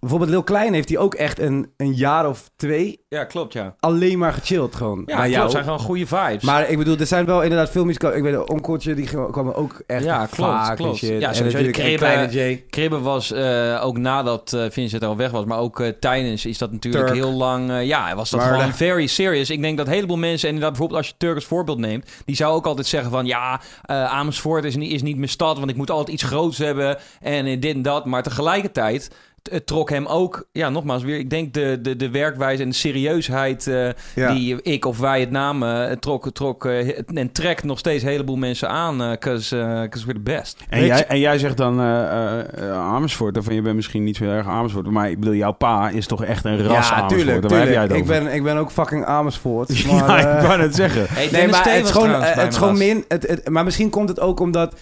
[0.00, 3.74] bijvoorbeeld Lil Klein heeft hij ook echt een, een jaar of twee Ja, klopt, ja.
[3.80, 5.02] alleen maar gechilled gewoon.
[5.06, 5.30] Ja, klopt.
[5.30, 5.50] jou.
[5.50, 6.42] zijn gewoon goede vibes.
[6.42, 7.88] Maar ik bedoel, er zijn wel inderdaad veel.
[7.88, 10.96] Ik weet, een onkeltje, die kwamen ook echt Ja, klopt, vaak en klopt.
[10.96, 11.20] shit.
[11.20, 12.64] Ja, en natuurlijk de Kribbe- kleine Jay.
[12.70, 16.58] Kribbe was eh, ook nadat eh Vincent al weg was, maar ook eh, tijdens is
[16.58, 17.18] dat natuurlijk Turk.
[17.18, 17.82] heel lang.
[17.82, 19.50] ja, was dat Maar gewoon de- very serious.
[19.50, 22.10] Ik denk dat een heleboel mensen, en inderdaad bijvoorbeeld als je Turk als voorbeeld neemt,
[22.24, 25.70] die zou ook altijd zeggen van ja, Amersfoort is niet, is niet mijn stad, want
[25.70, 28.04] ik moet altijd iets groots hebben en dit en dat.
[28.04, 29.10] Maar tegelijkertijd
[29.50, 32.74] het trok hem ook, ja, nogmaals weer, ik denk de, de, de werkwijze en de
[32.74, 34.32] serieusheid eh, Ja.
[34.32, 38.08] die ik of wij het namen, eh, trok, trok eh, en trekt nog steeds een
[38.08, 40.64] heleboel mensen aan, eh, cause, eh, cause we're the best.
[40.68, 42.38] En jij, en jij zegt dan eh, eh,
[42.68, 45.88] eh, Amersfoort, of je bent misschien niet zo erg Amersfoort, maar ik bedoel, jouw pa
[45.88, 47.08] is toch echt een ras Ja, Amersfoort.
[47.08, 47.50] tuurlijk.
[47.50, 47.88] Jij tuurlijk.
[47.88, 49.78] het Ik ben, ik ben ook fucking Amersfoort.
[49.78, 51.06] ja, Maar, ik wou net zeggen.
[51.08, 53.04] Hey, Nee, maar het is gewoon, het is gewoon min.
[53.08, 54.74] Het, het- maar misschien komt het ook omdat.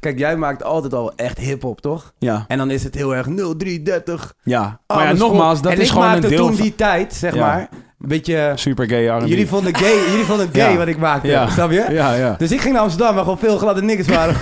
[0.00, 2.12] Kijk, jij maakt altijd al echt hip-hop, toch?
[2.18, 4.34] Ja, En dan is het heel erg 0330.
[4.42, 4.80] ja.
[4.86, 6.62] maar ja, nogmaals, dat en is ik gewoon een maakte deel toen van...
[6.62, 7.46] die tijd, zeg Ja.
[7.46, 7.68] maar.
[8.00, 8.52] Een beetje.
[8.54, 9.26] Super gay R&B.
[9.26, 10.76] Jullie vonden, gay, jullie vonden het gay Ja.
[10.76, 11.48] wat ik maakte, Ja.
[11.50, 11.86] snap je?
[11.90, 12.34] Ja, ja.
[12.38, 14.34] Dus ik ging naar Amsterdam, waar gewoon veel gladde niggas waren.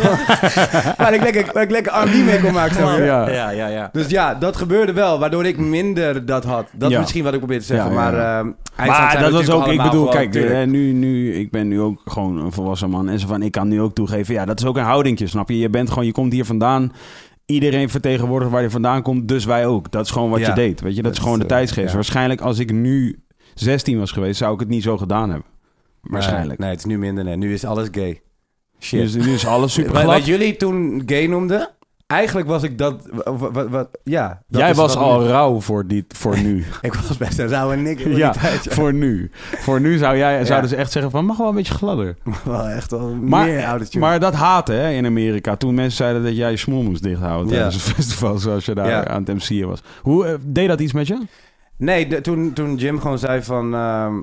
[0.99, 3.03] waar ik lekker, waar ik lekker R&B mee kon maken, snap je?
[3.03, 3.29] Ja.
[3.31, 3.89] Ja, ja, ja.
[3.93, 6.67] Dus ja, dat gebeurde wel, waardoor ik minder dat had.
[6.73, 6.95] Dat Ja.
[6.97, 7.93] is misschien wat ik probeer te zeggen.
[7.93, 8.45] Ja, ja, maar ja.
[8.87, 12.39] Maar dat was ook, ik bedoel, kijk, eh, nu, nu, ik ben nu ook gewoon
[12.39, 13.09] een volwassen man.
[13.09, 15.49] En zo van, ik kan nu ook toegeven, ja, dat is ook een houdingje, snap
[15.49, 15.59] je?
[15.59, 16.93] Je bent gewoon, je komt hier vandaan.
[17.47, 19.91] Iedereen vertegenwoordigt waar je vandaan komt, dus wij ook.
[19.91, 20.49] Dat is gewoon wat Ja.
[20.49, 21.03] je deed, weet je?
[21.03, 21.89] Dat, Dat is gewoon is, de eh, tijdsgeest.
[21.89, 21.95] ja.
[21.95, 23.22] Waarschijnlijk als ik nu
[23.55, 25.47] 16 was geweest, zou ik het niet zo gedaan hebben.
[26.03, 26.49] Waarschijnlijk.
[26.59, 27.24] Nee, nee, het is nu minder.
[27.24, 27.37] Nee.
[27.37, 28.20] Nu is alles gay.
[28.81, 29.01] Shit.
[29.01, 30.05] Dus nu is alles super glad.
[30.05, 31.68] wat jullie toen gay noemden,
[32.09, 33.09] eigenlijk was ik dat...
[33.25, 34.43] Wat, wat, wat- ja.
[34.49, 36.65] dat Jij was al nu- rauw voor, die, voor nu.
[36.81, 38.67] Ik was best een rauwe nik in Ja, die tijd.
[38.75, 39.31] Voor nu.
[39.59, 40.45] Voor nu zou jij, Ja.
[40.45, 42.17] zouden ze echt zeggen van, mag wel een beetje gladder.
[42.45, 45.57] Wel echt wel Maar, meer maar dat haten hè, in Amerika.
[45.57, 47.53] Toen mensen zeiden dat jij je smoel moest dichthouden Ja.
[47.55, 49.07] tijdens een festival zoals je daar Ja.
[49.07, 49.83] aan het MC'en was.
[50.03, 51.27] Hoe eh, deed dat iets met je?
[51.77, 53.75] Nee, de- toen, toen Jim gewoon zei van...
[53.75, 54.15] ehm,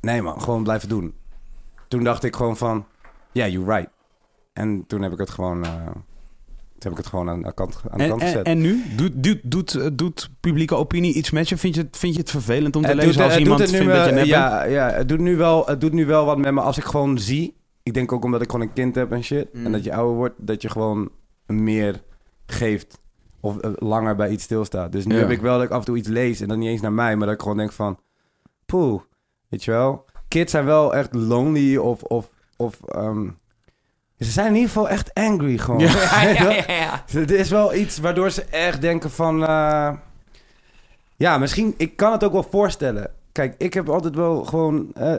[0.00, 1.14] nee man, gewoon blijven doen.
[1.88, 2.84] Toen dacht ik gewoon van...
[3.32, 3.90] Ja, yeah, you're right.
[4.52, 5.64] En toen heb ik het gewoon...
[5.64, 5.70] eh,
[6.80, 8.46] toen heb ik het gewoon aan de kant, aan de En, kant en, gezet.
[8.46, 8.82] en nu?
[8.96, 11.56] Doet, doet, doet, eh, doet publieke opinie iets met je?
[11.56, 13.60] Vind je het, vind je het vervelend om te Het lezen doet- als het iemand
[13.60, 16.24] het vindt dat je nep ja, ja, het doet, nu wel, het doet nu wel
[16.24, 17.56] wat met me als ik gewoon zie.
[17.82, 19.48] Ik denk ook omdat ik gewoon een kind heb en shit.
[19.54, 19.66] Mm.
[19.66, 21.10] En dat je ouder wordt, dat je gewoon
[21.46, 22.02] meer
[22.46, 23.00] geeft.
[23.40, 24.92] Of eh, langer bij iets stilstaat.
[24.92, 25.20] Dus nu Ja.
[25.20, 26.40] heb ik wel dat ik af en toe iets lees.
[26.40, 27.98] En dan niet eens naar mij, maar dat ik gewoon denk van...
[28.66, 29.00] Poeh,
[29.48, 30.04] weet je wel.
[30.28, 32.02] Kids zijn wel echt lonely of...
[32.02, 33.28] of, of ehm,
[34.20, 35.80] ze zijn in ieder geval echt angry gewoon.
[35.80, 36.22] Ja.
[36.28, 36.64] Je
[37.12, 37.22] wel?
[37.22, 39.46] Er is wel iets waardoor ze echt denken van...
[39.46, 39.92] eh,
[41.16, 41.74] ja, misschien...
[41.76, 43.10] Ik kan het ook wel voorstellen.
[43.32, 44.90] Kijk, ik heb altijd wel gewoon...
[44.94, 45.14] eh,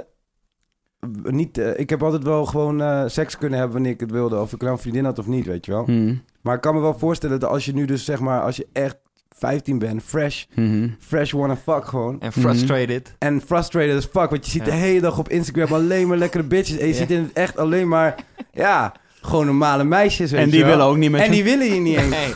[1.23, 4.39] niet, eh, ik heb altijd wel gewoon seks kunnen hebben wanneer ik het wilde.
[4.39, 5.85] Of ik nou een vriendin had of niet, weet je wel.
[5.85, 6.23] Hmm.
[6.41, 8.41] Maar ik kan me wel voorstellen dat als je nu dus zeg maar...
[8.41, 8.97] Als je echt
[9.41, 10.87] 15 bent, fresh, Mhm.
[10.99, 12.21] fresh wanna fuck gewoon.
[12.21, 13.13] En frustrated.
[13.19, 14.29] En frustrated as fuck.
[14.29, 14.71] Want je ziet Ja.
[14.71, 16.77] de hele dag op Instagram alleen maar lekkere bitches.
[16.77, 16.99] En je Ja.
[16.99, 18.15] ziet in het echt alleen maar...
[18.53, 20.69] Ja, gewoon normale meisjes, weet En je die wel.
[20.69, 21.31] willen ook niet met En je?
[21.33, 22.09] die willen je niet eens.
[22.09, 22.25] Nee.
[22.25, 22.33] En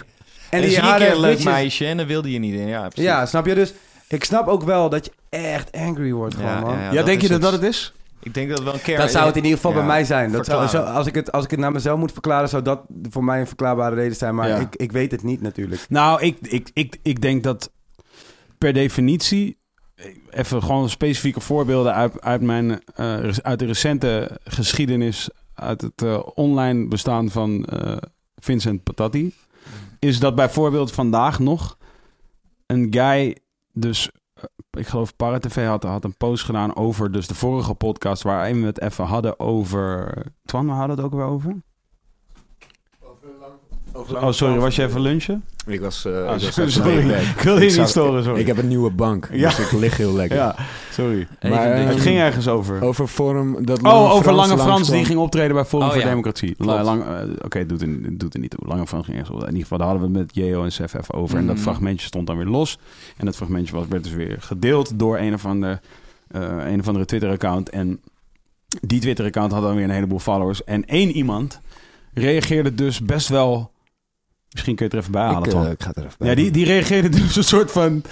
[0.49, 2.67] En die zie je een leuk bitches- meisje en dan wilde je niet in.
[2.67, 3.03] Ja, precies.
[3.03, 3.55] Ja, snap je?
[3.55, 3.73] Dus
[4.07, 6.73] ik snap ook wel dat je echt angry wordt gewoon, Ja, man.
[6.77, 6.91] ja, ja.
[6.91, 7.93] Ja, denk je dat dat het is?
[8.25, 8.97] Ik denk dat het wel een keer...
[8.97, 10.31] Dat zou het in ieder geval Ja, bij mij zijn.
[10.31, 12.81] Dat zou, zo- als, ik het, als ik het naar mezelf moet verklaren, zou dat
[13.09, 14.35] voor mij een verklaarbare reden zijn.
[14.35, 14.57] Maar Ja.
[14.57, 15.85] ik, ik weet het niet natuurlijk.
[15.89, 17.71] Nou, ik, ik, ik, ik denk dat
[18.57, 19.57] per definitie...
[20.29, 25.29] Even gewoon specifieke voorbeelden uit, uit, mijn, eh, uit de recente geschiedenis...
[25.53, 27.97] uit het eh, online bestaan van eh,
[28.35, 29.33] Vincent Patati...
[29.99, 31.77] is dat bijvoorbeeld vandaag nog
[32.65, 33.37] een guy...
[33.73, 34.09] dus
[34.77, 38.23] ik geloof ParaTV had, had een post gedaan over dus de vorige podcast...
[38.23, 40.13] waarin we het even hadden over...
[40.45, 41.55] Twan, waar hadden we het ook weer over?
[43.95, 45.43] Oh, sorry, was je even lunchen?
[45.65, 47.09] Ik was, eh Ah, ik was sorry.
[47.09, 48.39] Ik wilde je Ik niet storen, sorry.
[48.39, 49.49] Ik heb een nieuwe bank, Ja.
[49.49, 50.37] dus ik lig heel lekker.
[50.37, 50.55] Ja,
[50.91, 51.27] sorry.
[51.41, 52.81] Maar, Het ging ergens over.
[52.81, 53.65] Over Forum...
[53.65, 56.07] Dat Oh, over Lange Frans Frans, die ging optreden bij Forum Oh, voor ja.
[56.07, 56.55] Democratie.
[56.57, 58.67] Eh, Oké, het doet, er, het doet er niet toe.
[58.67, 59.41] Lange Frans ging ergens op.
[59.41, 61.37] In ieder geval, daar hadden we het met Jeo en Sef even over.
[61.37, 61.63] En dat Mhm.
[61.63, 62.77] fragmentje stond dan weer los.
[63.17, 65.79] En dat fragmentje was, werd dus weer gedeeld door een of andere,
[66.27, 66.41] eh,
[66.71, 67.69] een of andere Twitter-account.
[67.69, 67.99] En
[68.81, 70.63] die Twitter-account had dan weer een heleboel followers.
[70.63, 71.61] En één iemand
[72.13, 73.71] reageerde dus best wel...
[74.55, 75.65] Misschien kun je het er even bij halen, Ik, Twan.
[75.65, 78.03] eh, ik ga er even bij Ja, die, die reageerde dus een soort van...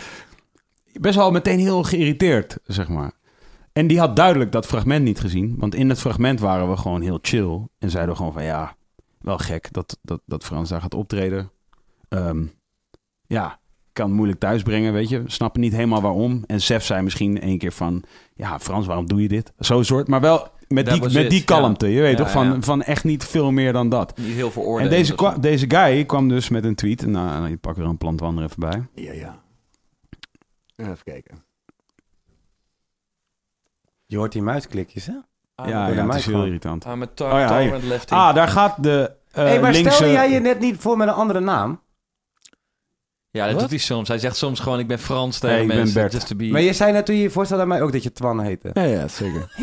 [1.00, 3.12] Best wel meteen heel geïrriteerd, zeg maar.
[3.74, 5.56] En die had duidelijk dat fragment niet gezien.
[5.58, 7.68] Want in het fragment waren we gewoon heel chill.
[7.80, 8.76] En zeiden we gewoon van ja,
[9.20, 11.52] wel gek dat, dat, dat Frans daar gaat optreden.
[12.10, 12.44] Ehm,
[13.28, 13.60] ja,
[13.94, 15.24] kan moeilijk thuisbrengen, weet je.
[15.26, 16.44] Snappen niet helemaal waarom.
[16.48, 18.04] En Sef zei misschien één keer van...
[18.36, 19.54] Ja, Frans, waarom doe je dit?
[19.58, 21.46] Zo'n soort, maar wel met die, met it, die ja.
[21.46, 21.88] kalmte.
[21.88, 22.62] Je weet Ja, toch, van, ja.
[22.62, 24.18] van echt niet veel meer dan dat.
[24.18, 24.90] Niet heel En veroordeeld.
[24.90, 27.06] deze, kwa- deze guy kwam dus met een tweet.
[27.06, 28.88] Nou, je pak er een plantwander even bij.
[28.96, 29.42] Ja, ja.
[30.76, 31.44] Even kijken.
[34.06, 35.14] Je hoort die muisklikjes, hè?
[35.56, 36.86] Ah, ja, ja, het is heel irritant.
[36.86, 38.18] Ah, met Oh ja, tar.
[38.20, 39.92] Ah, daar gaat de eh hey, maar linkse...
[39.94, 41.82] stelde jij je net niet voor met een andere naam?
[43.32, 44.08] ja, dat doet hij soms.
[44.08, 46.02] Hij zegt soms gewoon, ik ben Frans tegen Hey, ik ben mensen.
[46.02, 46.12] Bert.
[46.14, 46.46] Just to be...
[46.48, 48.70] Maar je zei net toen je je voorstelde aan mij ook dat je Twan heette.
[48.74, 49.54] Ja, ja, zeker.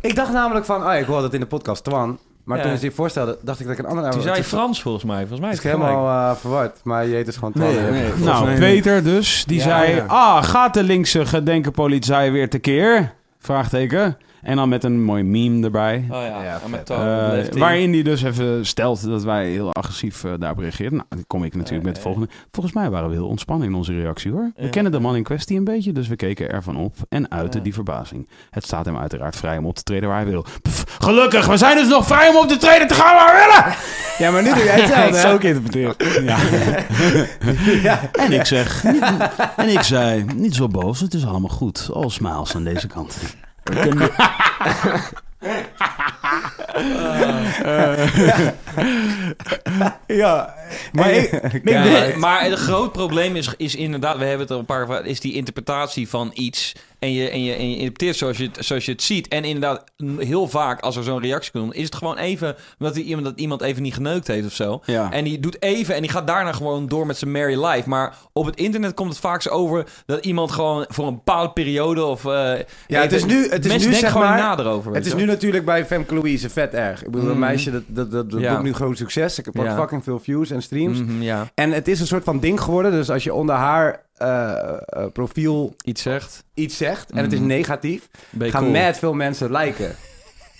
[0.00, 2.18] Ik dacht namelijk van, oh, ik hoorde het in de podcast Twan.
[2.44, 2.64] Maar Ja.
[2.64, 4.82] toen ze je voorstelde, dacht ik dat ik een andere naam Toen zei je Frans
[4.82, 5.18] volgens mij.
[5.26, 5.96] Volgens mij Het is is het gelijk.
[5.98, 6.80] helemaal eh, verward.
[6.84, 7.66] Maar je heet dus gewoon Twan.
[7.66, 8.12] Nee, nee.
[8.16, 9.94] Nou, Peter dus, die Ja, zei...
[9.94, 10.04] ja.
[10.06, 13.12] Ah, gaat de linkse gedenkenpolitie weer tekeer?
[13.38, 14.16] Vraagteken.
[14.42, 16.04] En dan met een mooi meme erbij.
[16.10, 20.24] Oh ja, Ja, en met Eh, waarin hij dus even stelt dat wij heel agressief
[20.24, 20.92] eh, daarop reageren.
[20.92, 22.28] Nou, dan kom ik natuurlijk met het volgende.
[22.50, 24.50] Volgens mij waren we heel ontspannen in onze reactie hoor.
[24.56, 27.58] We kennen de man in kwestie een beetje, dus we keken ervan op en uiten
[27.58, 27.64] Ja.
[27.64, 28.28] die verbazing.
[28.50, 30.44] Het staat hem uiteraard vrij om op te treden waar hij wil.
[30.62, 33.46] Pff, gelukkig, we zijn dus nog vrij om op te treden te gaan waar we
[33.46, 33.76] willen!
[34.18, 35.18] Ja, maar nu doe jij hetzelfde.
[35.28, 36.24] Zo ook interpreteren.
[36.24, 36.38] Ja.
[37.88, 38.00] ja.
[38.12, 39.04] En ik zeg, niet-
[39.56, 41.90] en ik zei, niet zo boos, het is allemaal goed.
[41.92, 43.18] All smiles aan deze kant.
[43.64, 44.10] We kunnen-
[50.06, 50.54] Ja,
[50.92, 54.86] Maar ik, maar het groot probleem is, is inderdaad, we hebben het al een paar
[54.86, 56.72] keer is die interpretatie van iets.
[56.98, 59.28] En je, en je, en je interpreteert zoals je, het, zoals je het ziet.
[59.28, 59.84] En inderdaad,
[60.18, 63.38] heel vaak als er zo'n reactie komt, is het gewoon even omdat die, iemand, dat
[63.40, 64.82] iemand even niet geneukt heeft of zo.
[64.84, 65.12] Ja.
[65.12, 67.88] En die doet even en die gaat daarna gewoon door met zijn merry life.
[67.88, 71.52] Maar op het internet komt het vaak zo over dat iemand gewoon voor een bepaalde
[71.52, 72.24] periode of.
[72.24, 72.30] eh,
[72.86, 74.94] Ja, het is nu- het is mensen nu, denken zeg gewoon maar, nader over.
[74.94, 77.04] Het is nu natuurlijk bij Femke Louise vet erg.
[77.04, 77.38] Ik bedoel, een Mhm.
[77.46, 78.50] meisje, dat, dat, dat, dat Ja.
[78.52, 79.38] boekt nu groot succes.
[79.38, 79.76] Ik heb Ja.
[79.76, 80.98] fucking veel views en streams.
[81.00, 82.90] Mhm, ja, En het is een soort van ding geworden.
[82.90, 84.52] Dus als je onder haar eh,
[84.86, 86.44] eh, profiel iets zegt.
[86.54, 87.48] iets zegt en het is Mhm.
[87.48, 88.08] negatief,
[88.38, 88.70] gaan cool.
[88.72, 89.94] mad veel mensen liken.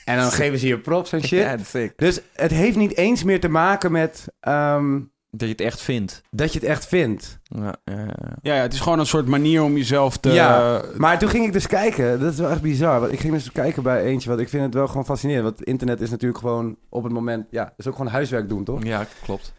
[0.04, 1.38] En dan geven ze je props en shit.
[1.38, 1.92] Ja, sick.
[1.96, 4.98] Dus het heeft niet eens meer te maken met ehm,
[5.30, 6.22] Dat je het echt vindt.
[6.30, 7.38] dat je het echt vindt.
[7.42, 8.36] Ja, ja, ja.
[8.42, 10.30] Ja, ja, het is gewoon een soort manier om jezelf te...
[10.32, 12.20] Ja, maar toen ging ik dus kijken.
[12.20, 13.00] Dat is wel echt bizar.
[13.00, 14.28] Want ik ging dus kijken bij eentje.
[14.28, 15.44] Want ik vind het wel gewoon fascinerend.
[15.44, 17.46] Want internet is natuurlijk gewoon op het moment...
[17.50, 18.84] Ja, is ook gewoon huiswerk doen, toch?
[18.84, 19.52] ja, klopt.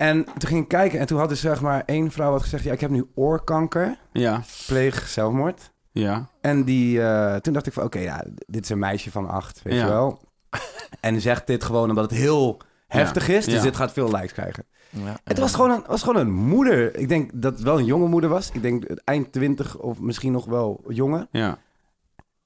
[0.00, 0.98] En toen ging ik kijken.
[0.98, 2.64] En toen had dus zeg maar één vrouw had gezegd...
[2.64, 3.98] Ja, ik heb nu oorkanker.
[4.12, 5.70] Ja, Pleeg zelfmoord.
[5.92, 6.28] ja.
[6.40, 7.82] En die, eh, toen dacht ik van...
[7.84, 9.80] Oké, ja, dit is een meisje van acht, weet Ja.
[9.80, 10.20] je wel.
[11.00, 13.44] En zegt dit gewoon omdat het heel heftig is.
[13.44, 13.62] Dus Ja.
[13.62, 14.64] dit gaat veel likes krijgen.
[14.90, 16.96] Ja, Het was gewoon, een, was gewoon een moeder.
[16.96, 18.50] Ik denk dat het wel een jonge moeder was.
[18.52, 21.26] Ik denk eind twintig of misschien nog wel jonger.
[21.30, 21.58] Ja,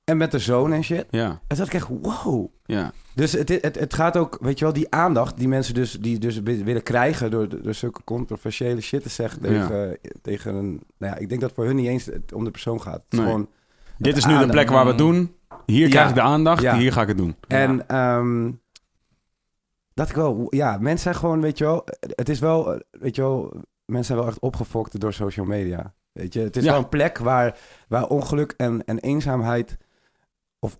[0.04, 1.06] En met de zoon en shit.
[1.10, 2.46] ja, En toen dacht ik echt, wow.
[2.64, 2.92] ja.
[3.14, 6.18] Dus het, het, het gaat ook, weet je wel, die aandacht die mensen dus, die
[6.18, 10.80] dus wi- willen krijgen door, door zulke controversiële shit te zeggen tegen, tegen een...
[10.98, 12.94] Nou ja, ik denk dat voor hun niet eens het om de persoon gaat.
[12.94, 13.26] Het is Nee.
[13.28, 13.48] gewoon,
[13.98, 15.34] Dit is nu de plek waar we het doen.
[15.66, 15.88] Hier Ja.
[15.90, 16.76] krijg ik de aandacht, Ja.
[16.76, 17.36] hier ga ik het doen.
[17.48, 18.50] en ehm,
[19.94, 23.22] dat ik wel, ja, mensen zijn gewoon, weet je wel, het is wel, weet je
[23.22, 23.52] wel,
[23.84, 25.94] mensen zijn wel echt opgefokt door social media.
[26.12, 27.58] Weet je, het is wel een plek waar,
[27.88, 29.76] waar ongeluk en, en eenzaamheid
[30.58, 30.78] of,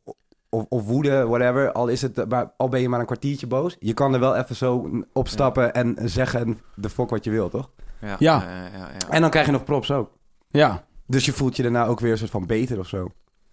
[0.54, 3.76] of, of woede, whatever, al, is het, maar, al ben je maar een kwartiertje boos,
[3.78, 7.70] je kan er wel even zo opstappen en zeggen de fok wat je wil, toch?
[8.00, 8.16] Ja.
[8.18, 8.42] Ja.
[8.42, 9.08] ja, ja, ja.
[9.10, 10.10] En dan krijg je nog props ook.
[10.48, 10.84] Ja.
[11.06, 13.08] Dus je voelt je daarna ook weer een soort van beter of zo.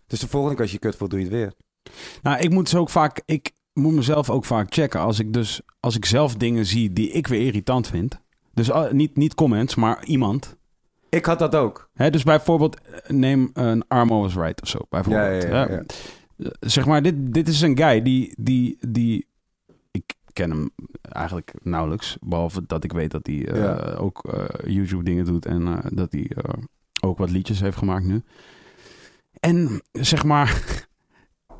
[0.07, 1.53] Dus de volgende keer als je kut voelt, doe je het weer.
[2.21, 3.21] Nou, ik moet dus ook vaak...
[3.25, 5.61] Ik moet mezelf ook vaak checken als ik dus...
[5.79, 8.19] Als ik zelf dingen zie die ik weer irritant vind.
[8.53, 10.55] Dus uh, niet, niet comments, maar iemand.
[11.09, 11.89] Ik had dat ook.
[11.93, 14.79] Hè, dus bijvoorbeeld, eh, neem een Armo was right of zo.
[14.89, 15.43] Bijvoorbeeld.
[15.43, 15.77] Ja, ja, ja.
[15.77, 15.85] Eh,
[16.59, 19.27] Zeg maar, dit, dit is een guy die, die, die...
[19.91, 20.69] Ik ken hem
[21.01, 22.17] eigenlijk nauwelijks.
[22.21, 23.93] Behalve dat ik weet dat hij eh, Ja.
[23.97, 25.45] ook eh, YouTube dingen doet.
[25.45, 26.31] En eh, dat hij
[27.01, 28.23] ook wat liedjes heeft gemaakt nu.
[29.39, 30.49] En zeg maar...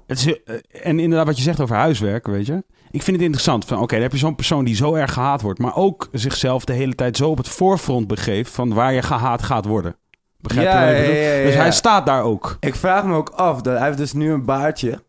[0.08, 0.40] Het is,
[0.82, 2.64] en inderdaad wat je zegt over huiswerk, weet je.
[2.90, 3.66] Ik vind het interessant.
[3.66, 5.60] Van, Oké, dan heb je zo'n persoon die zo erg gehaat wordt.
[5.60, 8.52] Maar ook zichzelf de hele tijd zo op het voorfront begeeft...
[8.52, 9.96] van waar je gehaat gaat worden.
[10.42, 11.22] Begrijp je Ja, wat ik ja, bedoel?
[11.22, 12.58] ja, ja, Dus hij staat daar ook.
[12.60, 15.04] Ik vraag me ook af, dat hij heeft dus nu een baardje.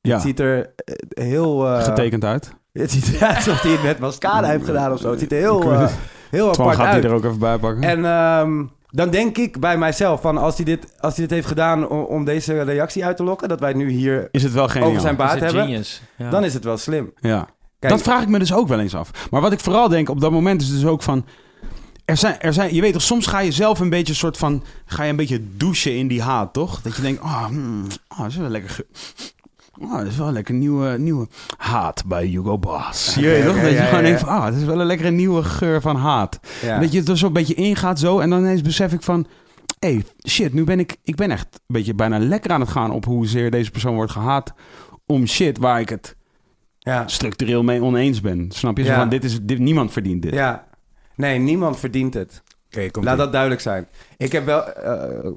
[0.00, 1.66] Ja, Het ziet er eh, heel...
[1.68, 2.52] eh, getekend uit.
[2.72, 5.10] Het ziet eruit alsof hij het met mascara heeft gedaan of zo.
[5.10, 5.88] Het ziet er heel, eh,
[6.30, 7.02] heel Twan apart gaat uit.
[7.02, 7.82] die er ook even bij pakken.
[7.82, 11.46] En ehm, dan denk ik bij mijzelf van als hij dit, als hij dit heeft
[11.46, 14.68] gedaan om, om deze reactie uit te lokken, dat wij nu hier is het wel
[14.68, 14.88] geniaal?
[14.88, 15.84] over zijn baard hebben,
[16.30, 17.12] dan is het wel slim.
[17.20, 17.48] Ja.
[17.78, 19.10] Kijk, dat vraag ik me dus ook wel eens af.
[19.30, 21.24] Maar wat ik vooral denk op dat moment is dus ook van...
[22.04, 24.62] Er zijn, er zijn, je weet toch, soms ga je zelf een beetje soort van...
[24.84, 26.82] Ga je een beetje douchen in die haat, toch?
[26.82, 28.70] Dat je denkt, ah, hmm, ah, dat is wel lekker...
[28.70, 28.86] ge-
[29.80, 33.14] Ah, dat is wel een lekker nieuwe, nieuwe haat bij Hugo Boss.
[33.14, 33.54] Je weet toch?
[33.54, 35.80] dat je ja, gewoon ja, denkt van, ah, het is wel een lekkere nieuwe geur
[35.80, 36.40] van haat.
[36.62, 36.78] ja.
[36.78, 38.18] Dat je er zo een beetje ingaat zo.
[38.18, 39.26] En dan ineens besef ik van...
[39.78, 40.96] Hé, hey, shit, nu ben ik...
[41.02, 44.12] Ik ben echt een beetje bijna lekker aan het gaan op hoezeer deze persoon wordt
[44.12, 44.52] gehaat.
[45.06, 46.16] Om shit waar ik het
[46.78, 47.08] ja.
[47.08, 48.46] structureel mee oneens ben.
[48.48, 48.84] Snap je?
[48.84, 50.32] Zo van, dit is, dit, niemand verdient dit.
[50.34, 50.64] ja.
[51.22, 52.42] Nee, niemand verdient het.
[52.70, 53.86] Oké, Laat dat duidelijk zijn.
[54.16, 54.64] Ik heb wel...
[54.72, 55.30] eh,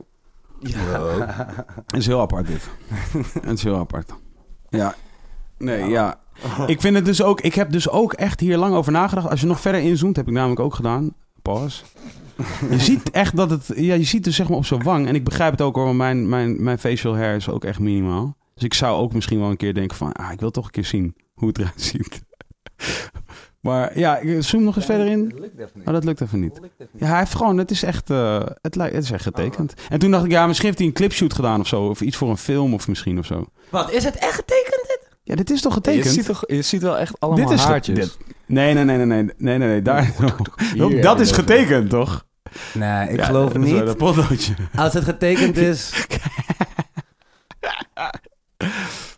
[1.86, 2.70] Het is heel apart dit.
[3.48, 4.14] Het is heel apart.
[4.70, 4.96] Ja.
[5.58, 6.20] Nee, ja.
[6.68, 7.42] Ik vind het dus ook...
[7.42, 9.30] Ik heb dus ook echt hier lang over nagedacht.
[9.30, 11.14] Als je nog verder inzoomt, heb ik namelijk ook gedaan.
[11.42, 11.84] Pause.
[12.70, 13.72] Je ziet echt dat het...
[13.76, 15.08] Ja, je ziet dus zeg maar op zijn wang.
[15.08, 17.80] En ik begrijp het ook hoor, want mijn, mijn, mijn facial hair is ook echt
[17.80, 18.38] minimaal.
[18.54, 20.12] Dus ik zou ook misschien wel een keer denken van...
[20.12, 22.24] Ah, ik wil toch een keer zien hoe het eruit ziet.
[23.66, 25.36] Maar ja, ik zoom nog eens verder in.
[25.86, 26.60] Oh, dat lukt even niet.
[26.98, 29.74] Ja, hij heeft gewoon, het is echt, eh, het, lijkt, het is echt getekend.
[29.90, 31.82] En toen dacht ik, ja, misschien heeft hij een clipshoot gedaan of zo.
[31.88, 33.46] Of iets voor een film of misschien of zo.
[33.70, 35.00] Wat, is het echt getekend dit?
[35.24, 36.14] Ja, dit is toch Je getekend?
[36.14, 37.96] ziet, toch, je ziet wel echt allemaal dit is haartjes.
[38.00, 40.12] dit- Nee, nee, nee, nee, nee, nee, nee, nee, daar.
[40.74, 42.26] Hier, Ook dat is getekend, toch?
[42.74, 43.88] nee, ik Ja, geloof dat is wel niet.
[43.88, 44.54] Dat potloodje.
[44.76, 45.92] Als het getekend is...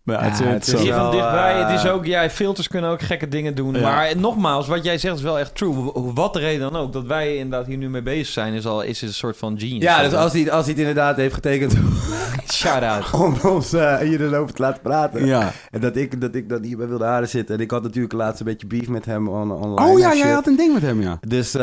[0.03, 2.29] Maar Ja, het, het het, is Hier van wel, dichtbij, eh, het is ook, ja,
[2.29, 3.73] filters kunnen ook gekke dingen doen.
[3.73, 3.81] Ja.
[3.81, 5.91] Maar nogmaals, wat jij zegt is wel echt true.
[5.93, 8.81] Wat de reden dan ook, dat wij inderdaad hier nu mee bezig zijn, is al
[8.81, 9.83] is het een soort van genius.
[9.83, 11.73] Ja, dus als hij, als hij het inderdaad heeft getekend
[12.53, 13.13] Shout-out.
[13.23, 15.25] om ons eh, hier erover te laten praten.
[15.25, 15.51] ja.
[15.71, 17.49] En dat ik, dat ik dan hier bij Wilde Haren zit.
[17.49, 19.91] En ik had natuurlijk laatst een beetje beef met hem on, online.
[19.91, 21.17] Oh ja, jij had een ding met hem, ja.
[21.27, 21.61] Dus eh,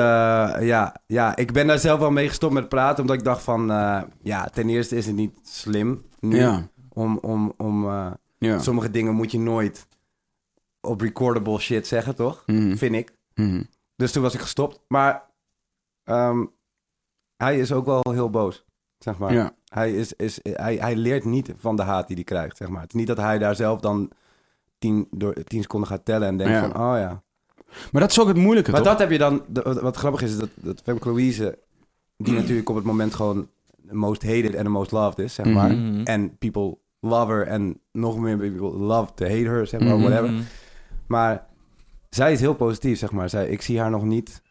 [0.61, 3.01] ja, ja, ik ben daar zelf wel mee gestopt met praten.
[3.01, 3.71] Omdat ik dacht van...
[3.71, 6.37] eh, ja, ten eerste is het niet slim nu.
[6.39, 6.69] Ja.
[6.95, 8.59] Om, om, om eh, ja.
[8.59, 9.87] sommige dingen moet je nooit
[10.81, 12.43] op recordable shit zeggen, toch?
[12.47, 12.77] Mhm.
[12.77, 13.13] Vind ik.
[13.35, 13.63] Mhm.
[13.97, 14.81] Dus toen was ik gestopt.
[14.89, 15.23] Maar
[16.05, 16.45] ehm,
[17.37, 18.65] hij is ook wel heel boos,
[18.99, 19.33] zeg maar.
[19.33, 19.53] Ja.
[19.69, 22.81] Hij, is, is, hij, hij leert niet van de haat die hij krijgt, zeg maar.
[22.81, 24.11] Het is niet dat hij daar zelf dan
[24.79, 26.61] tien, door, tien seconden gaat tellen en denkt Ja.
[26.61, 27.23] van, oh ja.
[27.93, 28.91] Maar dat is ook het moeilijke, Maar toch?
[28.91, 31.59] dat heb je dan, wat, wat grappig is, is dat, dat Femke Louise,
[32.17, 33.49] die natuurlijk op het moment gewoon
[33.89, 35.75] the most hated en the most loved is, zeg maar.
[35.75, 36.03] Mhm.
[36.05, 40.09] En people love her en nog meer people love to hate her, zeg maar, Mhm.
[40.09, 40.35] whatever.
[41.07, 41.47] Maar
[42.11, 43.29] zij is heel positief, zeg maar.
[43.29, 44.43] Zij, ik zie haar nog niet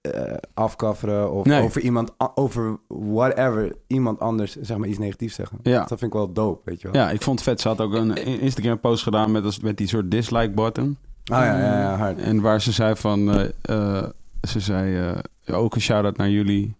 [0.00, 1.62] eh afkafferen of Nee.
[1.62, 5.58] over iemand, over whatever, iemand anders, zeg maar, iets negatiefs zeggen.
[5.62, 5.78] Ja.
[5.78, 7.02] Dat vind ik wel dope, weet je wel.
[7.02, 7.60] Ja, ik vond het vet.
[7.60, 10.96] Ze had ook een Instagram post gedaan met, als- met die soort dislike button.
[11.24, 12.18] Ah ja, ja, ja, hard.
[12.18, 13.30] En waar ze zei van...
[13.30, 14.08] eh, eh,
[14.48, 15.14] ze zei
[15.50, 16.76] ook een shout-out naar jullie.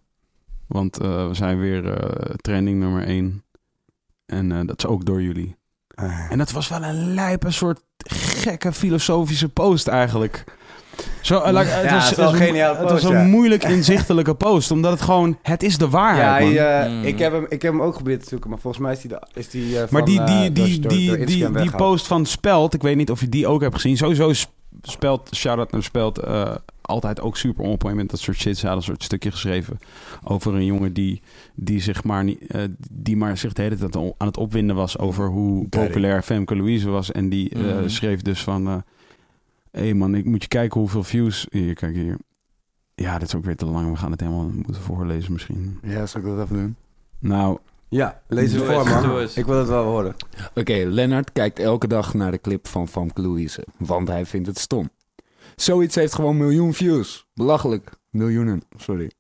[0.66, 1.98] Want we zijn weer
[2.36, 3.42] trending nummer 1.
[4.26, 5.56] En eh, dat is ook door jullie.
[5.94, 6.30] Ah.
[6.30, 10.44] En dat was wel een lijpe soort gekke filosofische post eigenlijk.
[11.20, 13.22] Zo, eh, like, het Ja, was, het een was- geniale Het was een ja.
[13.24, 14.70] moeilijk inzichtelijke post.
[14.70, 15.38] Omdat het gewoon...
[15.42, 16.54] Het is de Ja, waarheid, man.
[16.54, 17.02] hij, eh, Mm.
[17.04, 19.10] ik, heb hem, ik heb hem ook geprobeerd te zoeken, maar volgens mij is die,
[19.10, 22.26] de, is die Maar van, die, die, die, door- die, door die, die post van
[22.26, 23.96] Speld, ik weet niet of je die ook hebt gezien.
[23.96, 24.46] Sowieso is
[24.82, 26.54] Speld, shout-out naar Speld, eh,
[26.92, 28.56] altijd ook super on point met dat soort shit.
[28.58, 29.78] Ze hadden een soort stukje geschreven
[30.24, 31.22] over een jongen die,
[31.54, 34.98] die, zich maar niet, eh, die maar zich de hele tijd aan het opwinden was
[34.98, 37.12] over hoe populair Femke Louise was.
[37.12, 37.88] En die eh, Mhm.
[37.88, 38.78] schreef dus van, hé
[39.70, 41.46] hey man, ik moet je kijken hoeveel views...
[41.50, 42.16] Hier, kijk hier.
[42.94, 43.90] Ja, dit is ook weer te lang.
[43.90, 45.78] We gaan het helemaal moeten voorlezen misschien.
[45.82, 46.76] Ja, zal ik dat even doen?
[47.18, 47.58] Nou,
[47.88, 49.20] Ja, lees het voor, man.
[49.34, 50.14] Ik wil het wel horen.
[50.54, 54.58] Oké, Lennart kijkt elke dag naar de clip van Famke Louise, want hij vindt het
[54.58, 54.90] stom.
[55.56, 57.26] Zoiets heeft gewoon miljoen views.
[57.34, 57.90] Belachelijk.
[58.10, 59.10] Miljoenen, sorry.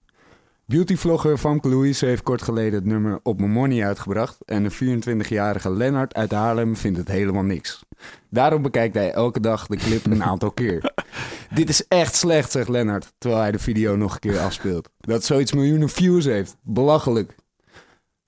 [0.64, 5.70] Beautyvlogger Famke Louise heeft kort geleden het nummer Op Mijn Money uitgebracht en de 24-jarige
[5.70, 7.84] Lennart uit Haarlem vindt het helemaal niks.
[8.30, 10.92] Daarom bekijkt hij elke dag de clip een aantal keer.
[11.54, 14.88] Dit is echt slecht, zegt Lennart, terwijl hij de video nog een keer afspeelt.
[15.00, 16.56] Dat zoiets miljoenen views heeft.
[16.62, 17.34] Belachelijk.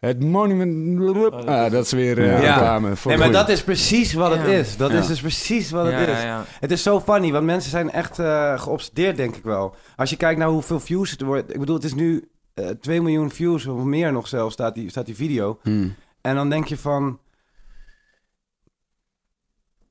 [0.05, 1.47] Het monument...
[1.48, 2.55] Ah, dat is weer eh, Ja.
[2.55, 2.97] reclame.
[2.97, 4.47] voor Nee, maar dat is precies wat het Ja.
[4.52, 4.76] is.
[4.76, 4.98] Dat Ja.
[4.98, 6.14] is dus precies wat Ja, het is.
[6.20, 6.44] ja, ja.
[6.60, 9.74] Het is zo funny, want mensen zijn echt eh, geobsedeerd, denk ik wel.
[9.97, 11.52] Als je kijkt naar hoeveel views het wordt.
[11.55, 14.90] Ik bedoel, het is nu eh 2 miljoen views of meer nog zelfs, staat die,
[14.90, 15.59] staat die video.
[15.62, 15.94] hmm.
[16.20, 17.18] En dan denk je van...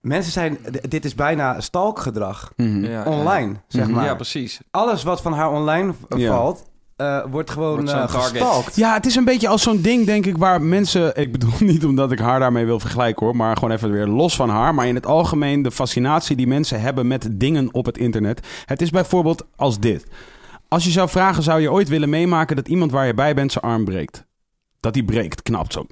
[0.02, 0.58] Mensen zijn...
[0.90, 2.54] Dit is bijna stalkgedrag.
[2.56, 2.86] Mhm.
[2.86, 3.94] Ja, Online, zeg Mhm.
[3.96, 4.06] maar.
[4.06, 4.60] Ja, precies.
[4.72, 6.28] Alles wat van haar online Ja.
[6.36, 6.72] valt...
[6.96, 8.76] eh, wordt gewoon Wordt eh, gestalkt.
[8.76, 11.16] Ja, het is een beetje als zo'n ding, denk ik, waar mensen...
[11.16, 13.36] Ik bedoel niet omdat ik haar daarmee wil vergelijken, hoor.
[13.36, 14.74] Maar gewoon even weer los van haar.
[14.74, 18.48] Maar in het algemeen de fascinatie die mensen hebben met dingen op het internet.
[18.66, 20.06] Het is bijvoorbeeld als dit.
[20.68, 23.52] Als je zou vragen, zou je ooit willen meemaken dat iemand waar je bij bent
[23.52, 24.26] zijn arm breekt?
[24.80, 25.86] Dat die breekt, knapt zo.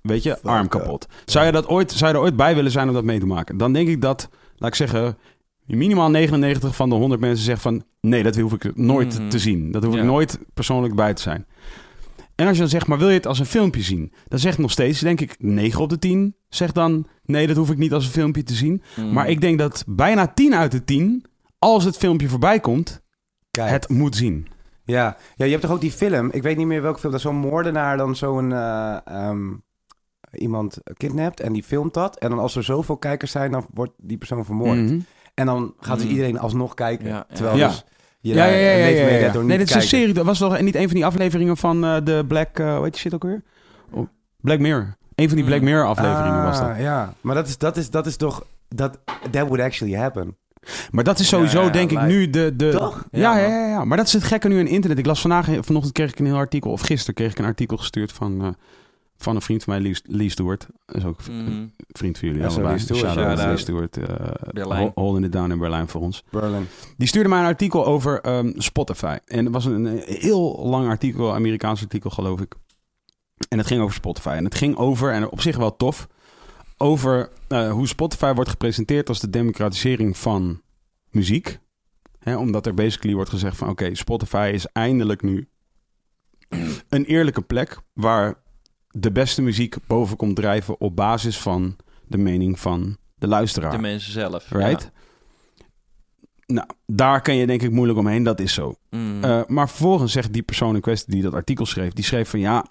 [0.00, 1.06] Weet je, arm kapot.
[1.24, 3.26] Zou je, dat ooit, zou je er ooit bij willen zijn om dat mee te
[3.26, 3.56] maken?
[3.56, 5.18] Dan denk ik dat, laat ik zeggen,
[5.76, 7.84] minimaal 99 van de 100 mensen zeggen van...
[8.00, 9.28] Nee, dat hoef ik nooit Mhm.
[9.28, 9.70] te zien.
[9.70, 10.00] Dat hoef Ja.
[10.00, 11.46] ik nooit persoonlijk bij te zijn.
[12.34, 14.12] En als je dan zegt, maar wil je het als een filmpje zien?
[14.28, 17.06] Dan zegt nog steeds, denk ik, 9 op de 10 zegt dan...
[17.24, 18.82] Nee, dat hoef ik niet als een filmpje te zien.
[18.96, 19.12] Mm.
[19.12, 21.24] Maar ik denk dat bijna 10 uit de 10,
[21.58, 23.02] als het filmpje voorbij komt,
[23.50, 23.70] Kijk.
[23.70, 24.46] het moet zien.
[24.84, 25.16] Ja.
[25.36, 27.36] ja, je hebt toch ook die film, ik weet niet meer welke film, dat zo'n
[27.36, 29.48] moordenaar dan zo'n eh, ehm,
[30.32, 32.18] iemand kidnapt en die filmt dat.
[32.18, 34.78] En dan als er zoveel kijkers zijn, dan wordt die persoon vermoord.
[34.78, 34.98] Mhm.
[35.38, 36.12] En dan gaat dus Mhm.
[36.14, 37.06] iedereen alsnog kijken.
[37.06, 37.34] Ja, ja.
[37.34, 37.66] Terwijl Ja.
[37.68, 37.84] dus
[38.20, 38.70] Je Ja, ja, ja.
[38.70, 39.32] ja, ja, mee ja.
[39.32, 40.14] door niet Nee, dit is een serie.
[40.14, 42.58] Dat was toch niet een van die afleveringen van eh, de Black...
[42.58, 43.42] eh hoe heet die shit ook weer?
[43.90, 44.06] Oh,
[44.40, 44.96] Black Mirror.
[45.14, 45.64] Een van die Black Mm.
[45.64, 46.68] Mirror afleveringen was dat.
[46.68, 48.44] Ah, Ja, maar dat is, dat is, dat is toch...
[48.68, 48.98] Dat,
[49.30, 50.36] that would actually happen.
[50.90, 52.56] Maar dat is sowieso, Ja, ja, denk ik, nu de...
[52.56, 53.04] de Toch?
[53.10, 53.84] Ja, Ja, ja, ja, ja.
[53.84, 54.98] Maar dat is het gekke nu in internet.
[54.98, 57.76] Ik las vandaag, vanochtend kreeg ik een heel artikel, of gisteren kreeg ik een artikel
[57.76, 58.48] gestuurd van, eh,
[59.18, 60.66] van een vriend van mij, Lee, Lee Stewart.
[60.86, 61.66] Dat is ook een Mhm.
[61.88, 62.78] vriend van jullie Ja, allebei.
[62.78, 63.38] Stewart, Shout-out.
[63.38, 63.96] Lee Stewart.
[63.96, 64.04] eh,
[64.52, 64.80] Berlijn.
[64.80, 66.24] hol- Holding it down in Berlijn voor ons.
[66.30, 66.66] Berlin.
[66.96, 69.16] Die stuurde mij een artikel over ehm, Spotify.
[69.24, 72.54] En het was een, een heel lang artikel, Amerikaans artikel geloof ik.
[73.48, 74.28] En het ging over Spotify.
[74.36, 76.08] En het ging over, en op zich wel tof,
[76.76, 80.60] over eh, hoe Spotify wordt gepresenteerd als de democratisering van
[81.10, 81.58] muziek.
[82.18, 85.48] Hè, omdat er basically wordt gezegd van oké, Spotify is eindelijk nu
[86.88, 88.34] een eerlijke plek waar
[89.00, 91.76] de beste muziek boven komt drijven op basis van
[92.06, 93.70] de mening van de luisteraar.
[93.70, 94.50] De mensen zelf.
[94.50, 94.90] Right?
[96.46, 98.74] Nou, daar kan je denk ik moeilijk omheen, dat is zo.
[98.90, 99.24] Mhm.
[99.24, 102.40] Eh, maar vervolgens zegt die persoon in kwestie die dat artikel schreef, die schreef van
[102.40, 102.64] ja,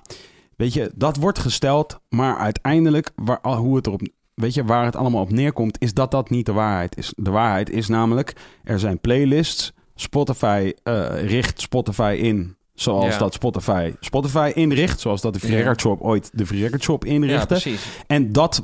[0.55, 4.01] weet je, dat wordt gesteld, maar uiteindelijk waar, hoe het erop,
[4.33, 7.13] weet je, waar het allemaal op neerkomt, is dat dat niet de waarheid is.
[7.15, 8.33] De waarheid is namelijk,
[8.63, 12.56] er zijn playlists, Spotify eh, richt Spotify in.
[12.79, 13.17] Zoals Ja.
[13.19, 14.99] dat Spotify Spotify inricht.
[14.99, 15.55] Zoals dat de Free.
[15.55, 17.47] Record Shop ooit de Free Record Shop ja, inrichtte.
[17.47, 17.85] precies.
[18.07, 18.63] en dat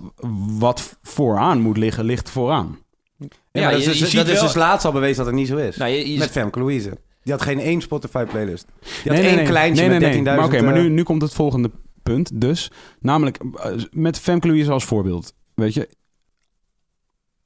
[0.58, 2.78] wat vooraan moet liggen, ligt vooraan.
[3.18, 5.36] Ja, dat je- is, je dus, ziet dat is dus laatst al bewezen dat het
[5.36, 5.78] niet zo is.
[5.78, 6.98] Nou, je, je- Met Femke Louise.
[7.24, 8.66] Die had geen één Spotify-playlist.
[8.82, 9.46] Die had Nee, één nee.
[9.46, 10.12] kleintje Nee, met nee.
[10.24, 10.24] 13.000...
[10.24, 11.72] Maar oké, maar eh, nu, nu komt het volgende
[12.04, 12.42] punt.
[12.42, 15.34] Dus, namelijk eh, met Femke Louise als voorbeeld.
[15.56, 15.90] Weet je,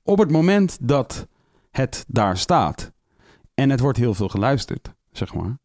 [0.04, 1.28] op het moment dat
[1.72, 2.92] het daar staat
[3.54, 5.58] en het wordt heel veel geluisterd, zeg maar.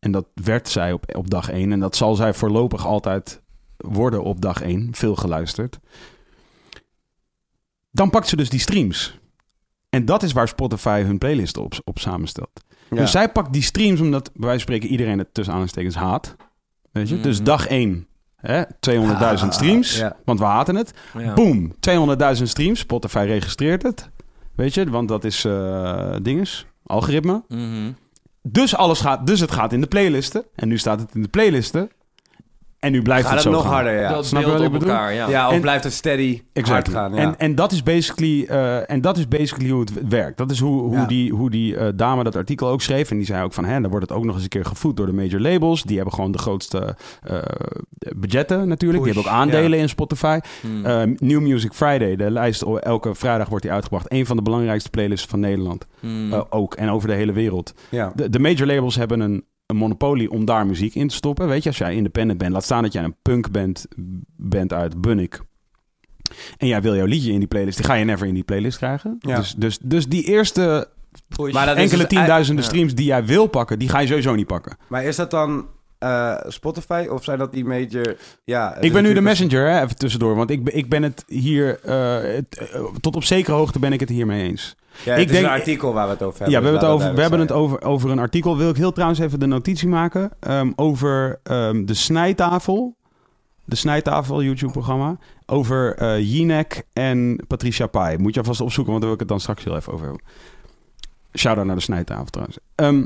[0.00, 3.42] En dat werd zij op, op dag 1 en dat zal zij voorlopig altijd
[3.76, 5.78] worden op dag 1, veel geluisterd.
[7.90, 9.18] Dan pakt ze dus die streams.
[9.88, 12.64] En dat is waar Spotify hun playlist op, op samenstelt.
[12.90, 12.96] ja.
[12.96, 16.36] Dus zij pakt die streams omdat bij wijze van spreken iedereen het tussen aanhalingstekens haat.
[16.92, 17.20] Weet je?
[17.20, 17.44] Dus Mhm.
[17.44, 18.06] dag 1,
[18.36, 20.16] hè, 200.000 Ah, streams, ja.
[20.24, 20.92] want we haten het.
[21.18, 21.34] ja.
[21.34, 22.78] Boom, 200.000 streams.
[22.78, 24.10] Spotify registreert het.
[24.54, 27.42] Weet je, want dat is eh dinges, algoritme.
[27.48, 27.92] Mhm.
[28.42, 30.44] Dus, alles gaat, dus het gaat in de playlisten.
[30.54, 31.90] En nu staat het in de playlisten.
[32.80, 33.74] En nu blijft Gaat het het zo nog gaan.
[33.84, 34.08] harder, ja.
[34.12, 34.88] Dat Snap je wat op ik bedoel?
[34.88, 35.28] elkaar, ja.
[35.28, 36.94] Ja, of En- blijft het steady Exactly.
[36.94, 37.14] hard gaan.
[37.20, 37.28] Ja.
[37.28, 40.36] En, en, dat is basically, eh, en dat is basically hoe het werkt.
[40.38, 41.06] Dat is hoe, hoe Ja.
[41.06, 43.10] die, hoe die eh, dame dat artikel ook schreef.
[43.10, 44.96] En die zei ook van, hè, dan wordt het ook nog eens een keer gevoed
[44.96, 45.82] door de major labels.
[45.82, 47.36] Die hebben gewoon de grootste eh,
[48.16, 49.04] budgetten natuurlijk.
[49.04, 50.38] Die hebben ook aandelen in Spotify.
[50.84, 54.12] Eh, New Music Friday, de lijst, elke vrijdag wordt die uitgebracht.
[54.12, 55.86] Een van de belangrijkste playlists van Nederland.
[56.02, 57.74] Eh, ook, en over de hele wereld.
[57.88, 58.12] ja.
[58.14, 61.48] De, de major labels hebben een, een monopolie om daar muziek in te stoppen.
[61.48, 63.86] Weet je, als jij independent bent, laat staan dat jij een punk bent,
[64.36, 65.40] bent uit Bunnik.
[66.56, 68.76] En jij wil jouw liedje in die playlist, die ga je never in die playlist
[68.76, 69.16] krijgen.
[69.18, 69.36] Ja.
[69.36, 70.88] Dus, dus, dus die eerste
[71.52, 72.70] Maar dat enkele dus tienduizenden ja.
[72.70, 74.76] streams die jij wil pakken, die ga je sowieso niet pakken.
[74.88, 75.66] Maar is dat dan
[75.98, 78.16] eh, Spotify of zijn dat die major...
[78.44, 80.34] Ja, ik ben nu de messenger, hè, even tussendoor.
[80.34, 83.92] Want ik, ben- ik ben het hier, eh, het, eh, tot op zekere hoogte ben
[83.92, 84.76] ik het hiermee eens.
[85.04, 86.54] Ja, het ik is denk- een artikel waar we het over hebben.
[86.56, 88.56] Ja, we hebben het, over, we hebben het over, over een artikel.
[88.56, 90.30] Wil ik heel trouwens even de notitie maken.
[90.40, 92.96] ehm, over ehm, de snijtafel.
[93.64, 95.16] De snijtafel YouTube-programma.
[95.46, 98.18] Over eh Jinek en Patricia Pai.
[98.18, 100.24] Moet je alvast opzoeken, want daar wil ik het dan straks heel even over hebben.
[101.38, 102.58] Shout-out naar de snijtafel trouwens.
[102.74, 103.04] Ehm,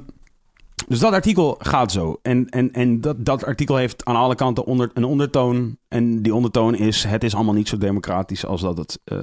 [0.88, 2.18] dus dat artikel gaat zo.
[2.22, 5.76] En, en, en dat, dat artikel heeft aan alle kanten onder, een ondertoon.
[5.88, 9.18] En die ondertoon is: het is allemaal niet zo democratisch als dat het, eh,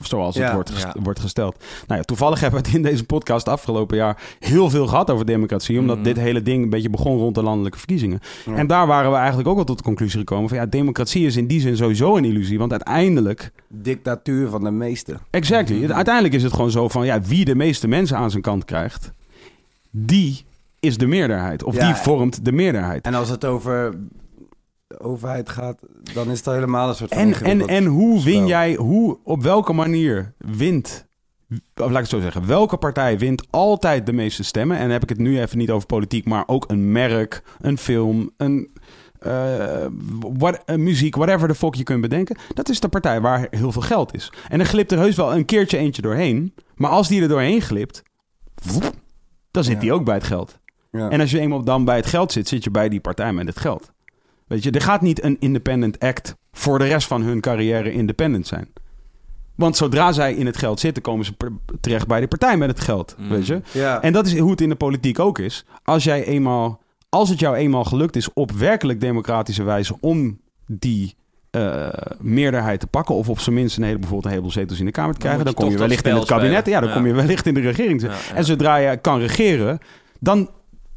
[0.00, 1.02] zoals het Ja, wordt, gest- ja.
[1.02, 1.64] wordt gesteld.
[1.86, 5.26] Nou ja, toevallig hebben we het in deze podcast afgelopen jaar heel veel gehad over
[5.26, 5.78] democratie.
[5.78, 6.04] Omdat Mhm.
[6.04, 8.20] dit hele ding een beetje begon rond de landelijke verkiezingen.
[8.46, 8.54] Ja.
[8.54, 11.36] En daar waren we eigenlijk ook wel tot de conclusie gekomen van ja, democratie is
[11.36, 12.58] in die zin sowieso een illusie.
[12.58, 13.52] Want uiteindelijk.
[13.68, 15.20] Dictatuur van de meesten.
[15.30, 15.92] exactly, Mhm.
[15.92, 19.10] uiteindelijk is het gewoon zo van ja, wie de meeste mensen aan zijn kant krijgt,
[19.90, 20.44] die
[20.80, 21.64] is de meerderheid.
[21.64, 21.86] Of Ja.
[21.86, 23.04] die vormt de meerderheid.
[23.04, 23.94] En als het over
[24.86, 25.78] de overheid gaat,
[26.14, 29.18] dan is het al helemaal een soort van En, en, en hoe win jij, hoe,
[29.24, 31.06] op welke manier wint,
[31.50, 34.76] of laat ik het zo zeggen, welke partij wint altijd de meeste stemmen?
[34.76, 37.78] En dan heb ik het nu even niet over politiek, maar ook een merk, een
[37.78, 38.70] film, een,
[39.18, 39.86] eh,
[40.18, 42.36] what, muziek, whatever de fuck je kunt bedenken.
[42.54, 44.32] Dat is de partij waar heel veel geld is.
[44.48, 46.54] En dan glipt er heus wel een keertje eentje doorheen.
[46.74, 48.02] Maar als die er doorheen glipt,
[48.72, 48.90] woep,
[49.50, 49.80] dan zit Ja.
[49.80, 50.58] die ook bij het geld.
[50.96, 51.08] Ja.
[51.10, 53.46] En als je eenmaal dan bij het geld zit, zit je bij die partij met
[53.46, 53.90] het geld.
[54.46, 58.46] Weet je, er gaat niet een independent act voor de rest van hun carrière independent
[58.46, 58.68] zijn.
[59.54, 61.32] Want zodra zij in het geld zitten, komen ze
[61.80, 63.14] terecht bij de partij met het geld.
[63.18, 63.28] Mm.
[63.28, 63.60] Weet je?
[63.72, 64.02] ja.
[64.02, 65.64] En dat is hoe het in de politiek ook is.
[65.84, 71.14] Als, jij eenmaal, als het jou eenmaal gelukt is op werkelijk democratische wijze om die
[71.50, 73.14] eh, meerderheid te pakken.
[73.14, 75.44] Of op zijn minst een hele, bijvoorbeeld een heleboel zetels in de Kamer te krijgen.
[75.44, 76.58] Dan, kom je wellicht in het kabinet.
[76.58, 76.72] spelen.
[76.72, 76.94] Ja, dan Ja.
[76.94, 78.02] kom je wellicht in de regering.
[78.02, 78.14] ja.
[78.34, 79.78] En zodra je kan regeren,
[80.20, 80.50] dan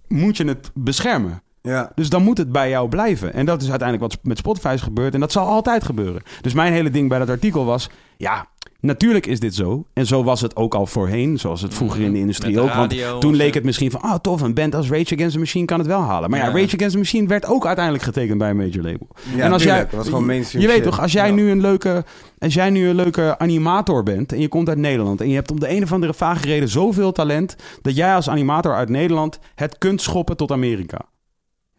[0.09, 1.41] moet je het beschermen.
[1.61, 1.91] Ja.
[1.95, 3.33] Dus dan moet het bij jou blijven.
[3.33, 5.13] En dat is uiteindelijk wat met Spotify is gebeurd.
[5.13, 6.21] En dat zal altijd gebeuren.
[6.41, 7.89] Dus mijn hele ding bij dat artikel was...
[8.17, 8.47] Ja,
[8.81, 9.85] natuurlijk is dit zo.
[9.93, 11.39] En zo was het ook al voorheen.
[11.39, 12.75] Zoals het vroeger in de industrie Met de ook.
[12.75, 14.01] Want toen leek het misschien van...
[14.01, 16.29] Ah, tof, een band als Rage Against the Machine kan het wel halen.
[16.29, 16.51] Maar ja, Ja.
[16.51, 19.07] Rage Against the Machine werd ook uiteindelijk getekend bij een major label.
[19.35, 21.33] Ja, en als jij, tuurlijk, gewoon je weet toch, als jij, Ja.
[21.33, 22.05] nu een leuke,
[22.37, 25.51] als jij nu een leuke animator bent en je komt uit Nederland en je hebt
[25.51, 29.39] om de een of andere vage reden zoveel talent dat jij als animator uit Nederland
[29.55, 30.99] het kunt schoppen tot Amerika.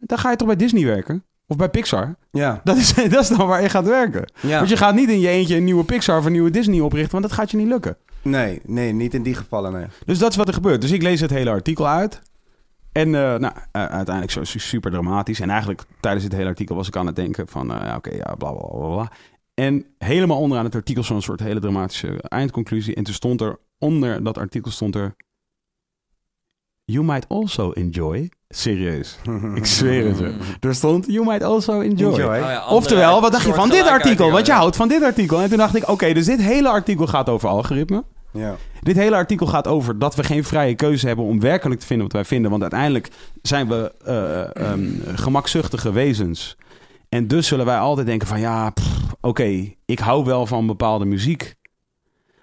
[0.01, 1.25] Dan ga je toch bij Disney werken?
[1.51, 2.15] Of bij Pixar?
[2.31, 2.61] Ja.
[2.65, 4.25] Dat is, dat is dan waar je gaat werken.
[4.41, 4.57] ja.
[4.57, 7.11] Want je gaat niet in je eentje een nieuwe Pixar of een nieuwe Disney oprichten,
[7.13, 7.97] want dat gaat je niet lukken.
[8.23, 9.87] Nee, nee, niet in die gevallen, nee.
[10.05, 10.81] Dus dat is wat er gebeurt.
[10.81, 12.21] Dus ik lees het hele artikel uit.
[12.93, 15.41] En eh, nou, uiteindelijk zo su- super dramatisch.
[15.41, 17.75] En eigenlijk tijdens het hele artikel was ik aan het denken van...
[17.75, 19.11] eh, ja, oké, ja, bla, bla, bla, bla.
[19.55, 22.95] En helemaal onderaan het artikel zo'n soort hele dramatische eindconclusie.
[22.95, 25.15] En toen stond er, onder dat artikel stond er...
[26.91, 28.29] You might also enjoy.
[28.49, 29.19] Serieus.
[29.55, 30.35] Ik zweer het je.
[30.61, 32.13] Er stond, you might also enjoy.
[32.13, 32.37] Enjoy.
[32.37, 34.31] Oh ja, Oftewel, wat dacht je van dit artikel?
[34.31, 35.41] Want je houdt van dit artikel.
[35.41, 38.05] En toen dacht ik, oké, dus dit hele artikel gaat over algoritme.
[38.33, 38.57] Ja.
[38.81, 42.07] Dit hele artikel gaat over dat we geen vrije keuze hebben om werkelijk te vinden
[42.07, 42.51] wat wij vinden.
[42.51, 43.09] Want uiteindelijk
[43.43, 46.57] zijn we eh, ehm, gemakzuchtige wezens.
[47.09, 48.73] En dus zullen wij altijd denken van ja,
[49.21, 51.55] oké, ik hou wel van bepaalde muziek.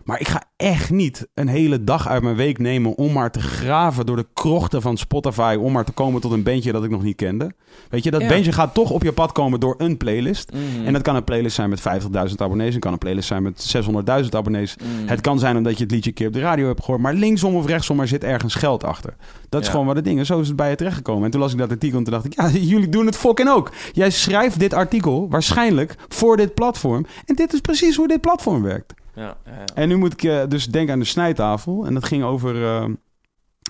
[0.07, 3.39] Maar ik ga echt niet een hele dag uit mijn week nemen om maar te
[3.41, 5.57] graven door de krochten van Spotify.
[5.59, 7.51] Om maar te komen tot een bandje dat ik nog niet kende.
[7.89, 8.27] Weet je, dat Ja.
[8.27, 10.51] bandje gaat toch op je pad komen door een playlist.
[10.51, 10.85] Mhm.
[10.85, 12.73] En dat kan een playlist zijn met 50.000 abonnees.
[12.73, 14.75] En kan een playlist zijn met 600.000 abonnees.
[14.75, 15.07] Mhm.
[15.07, 17.01] Het kan zijn omdat je het liedje een keer op de radio hebt gehoord.
[17.01, 19.15] Maar linksom of rechtsom, er zit ergens geld achter.
[19.49, 19.71] Dat is Ja.
[19.71, 20.27] gewoon wat het ding is.
[20.27, 21.23] Zo is het bij je terechtgekomen.
[21.25, 22.33] En toen las ik dat artikel en toen dacht ik...
[22.35, 23.71] Ja, jullie doen het fucking ook.
[23.91, 27.05] Jij schrijft dit artikel waarschijnlijk voor dit platform.
[27.25, 28.93] En dit is precies hoe dit platform werkt.
[29.17, 29.37] Ja.
[29.73, 31.85] En nu moet ik eh, dus denken aan de snijtafel.
[31.85, 32.65] En dat ging over...
[32.65, 32.89] eh,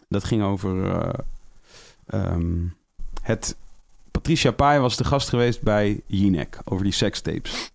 [0.09, 0.91] dat ging over...
[0.91, 1.19] eh,
[2.05, 2.65] ehm,
[3.21, 3.57] het...
[4.11, 6.59] Patricia Pai was de gast geweest bij Jinek.
[6.63, 7.71] Over die sekstapes.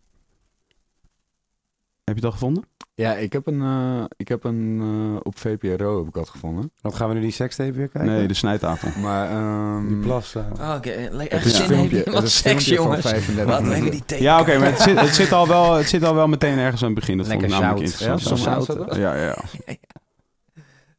[2.04, 2.64] Heb je al gevonden?
[2.94, 4.78] Ja, ik heb een, eh, ik heb een
[5.14, 6.72] eh, op VPRO heb ik dat gevonden.
[6.80, 8.10] Wat gaan we nu die sekstape weer kijken?
[8.10, 8.88] Nee, de snijtafel.
[9.02, 10.34] Maar ehm, Die plas.
[10.34, 10.42] eh.
[10.60, 13.00] Oh, Oké, het echt zin filmpje, heeft het wat seks, jongens.
[13.08, 14.24] 35 Wat hebben die teken?
[14.24, 16.80] Ja, oké, maar het zit, het, zit al wel, het zit al wel meteen ergens
[16.82, 17.16] aan het begin.
[17.16, 18.10] Dat vond ik Lekker namelijk zout.
[18.20, 18.44] interessant.
[18.44, 19.36] Ja, Ja, zout ja, ja.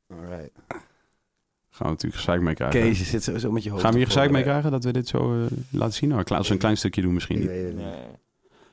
[0.07, 0.51] Alright.
[1.69, 2.81] Gaan we natuurlijk gezeik mee krijgen.
[2.81, 3.81] Kees, je zit zo, zo met je hoofd.
[3.81, 6.09] Gaan we hier gezeik mee krijgen dat we dit zo laten zien?
[6.09, 7.49] Nou, als we een klein stukje doen misschien niet.
[7.49, 7.85] het niet.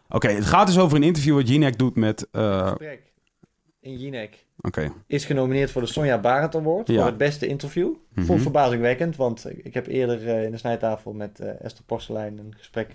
[0.09, 2.27] Oké, het gaat dus over een interview wat Jinek doet met...
[2.31, 3.10] eh, gesprek
[3.81, 6.95] in Jinek Oké, is genomineerd voor de Sonja Barend Award Ja.
[6.97, 7.89] voor het beste interview.
[8.15, 8.25] Mhm.
[8.27, 12.39] Vond ik verbazingwekkend, want ik heb eerder eh, in de snijtafel met eh, Esther Porselein
[12.39, 12.89] een gesprek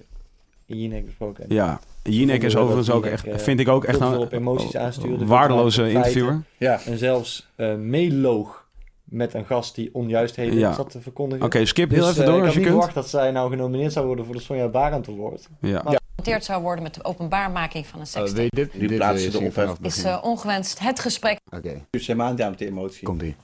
[0.66, 1.46] in Jinek besproken.
[1.48, 1.80] ja.
[2.04, 4.76] Jinek is overigens ook Jinek, echt, eh, vind ik ook echt heel een op emoties
[4.78, 6.42] aanstuurde, waardeloze interviewer.
[6.58, 6.80] Ja.
[6.86, 8.64] En zelfs eh meeloog
[9.04, 10.74] met een gast die onjuistheden Ja.
[10.74, 11.46] zat te verkondigen.
[11.46, 12.84] Oké, skip Dus, heel even door ik als had je niet kunt.
[12.84, 15.50] verwacht dat zij nou genomineerd zou worden voor de Sonja Barend Award.
[15.60, 15.84] Ja.
[16.16, 18.50] Geconfronteerd zou worden met de openbaarmaking van een Oh, sekstape.
[18.56, 18.74] dit?
[18.74, 19.72] Nu dit plaatsen zien de ophef.
[19.82, 21.40] is eh, ongewenst het gesprek.
[21.52, 23.04] Oké, Dus zij maand met de emotie.
[23.04, 23.36] komt ie.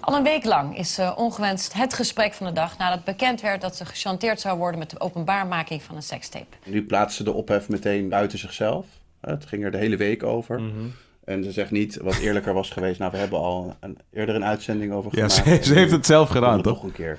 [0.00, 3.60] Al een week lang is eh, ongewenst het gesprek van de dag nadat bekend werd
[3.60, 6.56] dat ze gechanteerd zou worden met de openbaarmaking van een sekstape.
[6.64, 8.86] Nu plaatst ze de ophef meteen buiten zichzelf.
[9.20, 10.60] Het ging er de hele week over.
[10.60, 10.86] Mhm.
[11.24, 12.98] En ze zegt niet wat eerlijker was geweest.
[12.98, 15.64] Nou, we hebben al een, eerder een uitzending over Ja, gemaakt.
[15.64, 16.74] ze, ze heeft het zelf gedaan, het toch?
[16.74, 17.18] nog een keer.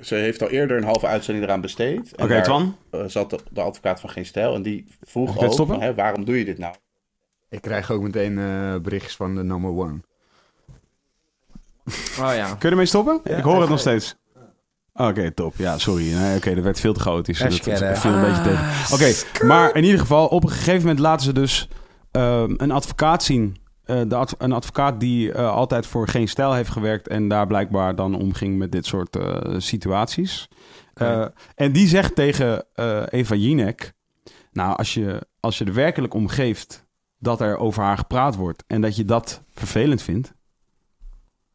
[0.00, 2.14] Ze heeft al eerder een halve uitzending eraan besteed.
[2.14, 2.76] En Oké, daar, Twan?
[2.90, 4.54] eh, zat de, de advocaat van Geen Stijl.
[4.54, 5.74] En die vroeg ook, stoppen?
[5.76, 6.74] van, hè, waarom doe je dit nou?
[7.48, 10.00] Ik krijg ook meteen eh, berichtjes van de number one.
[12.20, 12.46] Oh ja.
[12.46, 13.20] Kun je ermee stoppen?
[13.24, 14.16] ik hoor het nog steeds.
[14.94, 15.54] Oké, top.
[15.56, 16.12] Ja, sorry.
[16.12, 17.38] Nee, Oké, dat werd veel te chaotisch.
[17.38, 18.94] Dat, dat viel een beetje tegen.
[18.94, 21.68] Oké, maar in ieder geval, op een gegeven moment laten ze dus
[22.10, 23.56] ehm, een advocaat zien.
[23.88, 27.46] Eh, de adv- een advocaat die eh, altijd voor geen stijl heeft gewerkt en daar
[27.46, 30.48] blijkbaar dan omging met dit soort eh, situaties.
[30.94, 33.92] Eh, en die zegt tegen eh, Eva Jinek:
[34.52, 36.86] Nou, als je, als je er werkelijk om geeft
[37.18, 40.34] dat er over haar gepraat wordt en dat je dat vervelend vindt,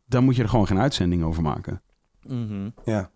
[0.05, 1.81] dan moet je er gewoon geen uitzending over maken.
[2.27, 2.69] Mhm.
[2.85, 3.11] Ja.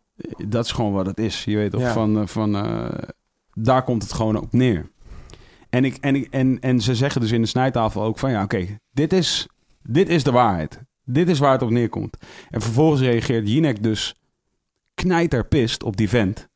[0.47, 1.43] Dat is gewoon wat het is.
[1.43, 1.93] Je weet toch, Ja.
[1.93, 3.09] van, van eh,
[3.53, 4.89] daar komt het gewoon op neer.
[5.77, 8.65] En, ik, en, en, en ze zeggen dus in de snijtafel ook van ja, oké,
[8.91, 9.47] dit, is,
[9.83, 10.79] dit is de waarheid.
[11.03, 12.17] Dit is waar het op neerkomt.
[12.49, 14.15] En vervolgens reageert Jinek dus
[14.93, 16.47] knijterpist op die vent.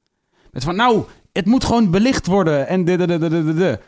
[0.51, 3.79] Met van nou, het moet gewoon belicht worden en de, de, de, de.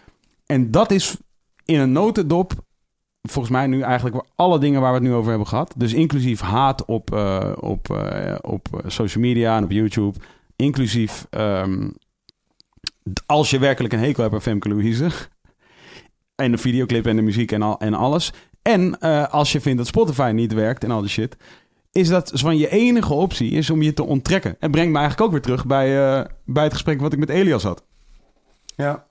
[0.45, 1.17] En dat is
[1.65, 2.53] in een notendop
[3.21, 5.73] volgens mij nu eigenlijk alle dingen waar we het nu over hebben gehad.
[5.77, 10.19] Dus inclusief haat op, eh, op, eh, op eh, social media en op YouTube.
[10.55, 11.89] Inclusief ehm,
[13.25, 15.09] als je werkelijk een hekel hebt aan Femke Louise.
[16.35, 18.33] En de videoclip en de muziek en, al, en alles.
[18.61, 21.37] En eh, als je vindt dat Spotify niet werkt en al die shit.
[21.91, 24.55] Is dat van je enige optie is om je te onttrekken.
[24.59, 27.29] En brengt me eigenlijk ook weer terug bij, eh, bij het gesprek wat ik met
[27.29, 27.83] Elias had.
[28.75, 29.05] Ja.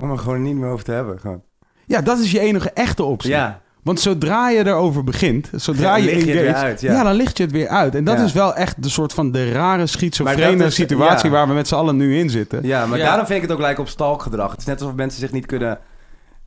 [0.00, 1.20] Om er gewoon niet meer over te hebben.
[1.20, 1.42] Gewoon.
[1.86, 3.30] Ja, dat is je enige echte optie.
[3.30, 3.62] Ja.
[3.84, 7.02] Want zodra je erover begint, zodra Ja, je engage, uit, ja.
[7.02, 7.94] dan licht je het weer uit.
[7.94, 8.24] En dat Ja.
[8.24, 11.34] is wel echt de soort van de rare schizofrene is- situatie ja.
[11.36, 12.60] waar we met z'n allen nu in zitten.
[12.62, 13.04] Ja, maar Ja.
[13.04, 14.50] daarom vind ik het ook lijken op stalkgedrag.
[14.50, 15.78] Het is net alsof mensen zich niet kunnen...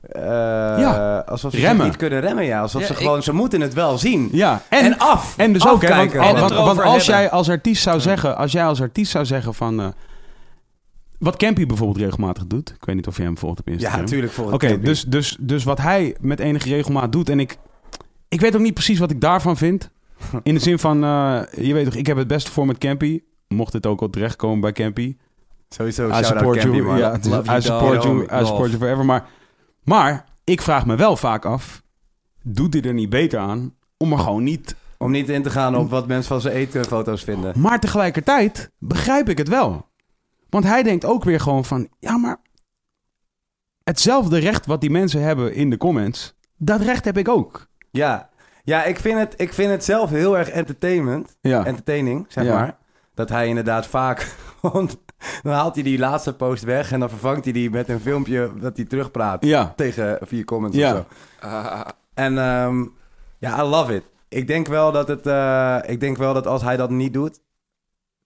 [0.02, 0.22] eh,
[0.80, 1.24] Ja.
[1.28, 1.86] Alsof ze Remmen.
[1.86, 2.62] niet kunnen remmen, ja.
[2.62, 3.24] Alsof Ja, ze ik- gewoon...
[3.24, 4.30] Ze moeten het wel zien.
[4.32, 5.34] Ja, En, en, af.
[5.38, 7.04] en dus ook, hè, want, als hebben.
[7.06, 9.86] jij als artiest zou zeggen, als jij als artiest zou zeggen van, eh,
[11.20, 14.00] wat Campy bijvoorbeeld regelmatig doet, ik weet niet of je hem volgt op Ja, Instagram.
[14.00, 14.32] natuurlijk.
[14.32, 17.30] voor Oké, dus, dus, dus wat hij met enige regelmaat doet.
[17.30, 17.58] En ik,
[18.28, 19.90] ik weet ook niet precies wat ik daarvan vind.
[20.44, 23.22] In de zin van, eh, je weet toch, ik heb het beste voor met Campy.
[23.48, 25.16] Mocht dit ook al terechtkomen bij Campy.
[25.70, 26.98] Sowieso, I support Campy, you.
[26.98, 28.24] Ja, het you, I support you.
[28.24, 29.06] I support you forever.
[29.06, 29.26] Maar,
[29.84, 31.84] maar ik vraag me wel vaak af,
[32.44, 34.76] doet hij er niet beter aan om er gewoon niet...
[34.98, 37.60] Om niet in te gaan op wat mensen van zijn etenfoto's vinden.
[37.60, 39.86] Maar tegelijkertijd begrijp ik het wel.
[40.50, 42.38] Want hij denkt ook weer gewoon van, ja maar
[43.84, 47.68] hetzelfde recht wat die mensen hebben in de comments, dat recht heb ik ook.
[47.92, 48.30] Ja,
[48.64, 51.38] ja ik, vind het, ik vind het zelf heel erg entertainment.
[51.42, 51.66] Ja.
[51.66, 52.54] Entertaining, zeg Ja.
[52.54, 52.78] maar.
[53.14, 54.36] Dat hij inderdaad vaak.
[55.44, 58.52] Dan haalt hij die laatste post weg en dan vervangt hij die met een filmpje
[58.60, 59.46] dat hij terugpraat.
[59.46, 59.74] Ja.
[59.76, 60.92] Tegen vier comments Ja.
[60.92, 61.06] of zo.
[62.14, 62.86] En ehm,
[63.38, 64.04] ja, I love it.
[64.30, 65.26] Ik denk wel dat het...
[65.28, 67.40] eh, ik denk wel dat als hij dat niet doet...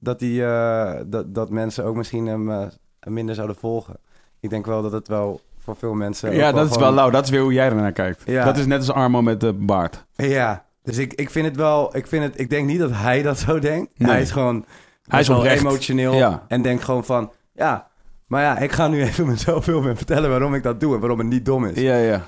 [0.03, 2.67] Dat, hij, eh, dat, dat mensen ook misschien hem eh,
[3.03, 3.95] minder zouden volgen.
[4.39, 6.33] Ik denk wel dat het wel voor veel mensen...
[6.33, 7.09] Ja, dat is gewoon- wel lauw.
[7.09, 8.21] Dat is weer hoe jij ernaar kijkt.
[8.25, 8.45] Ja.
[8.45, 10.05] Dat is net als Armo met de baard.
[10.15, 11.95] Ja, dus ik, ik vind het wel...
[11.97, 13.99] Ik, vind het, ik denk niet dat hij dat zo denkt.
[13.99, 14.11] Nee.
[14.11, 14.65] Hij is gewoon...
[15.07, 16.13] Hij is wel emotioneel.
[16.13, 16.45] Ja.
[16.47, 17.31] En denkt gewoon van...
[17.53, 17.87] Ja,
[18.27, 20.93] maar ja, ik ga nu even mezelf filmen en vertellen waarom ik dat doe.
[20.93, 21.79] En waarom het niet dom is.
[21.79, 22.25] Ja, ja.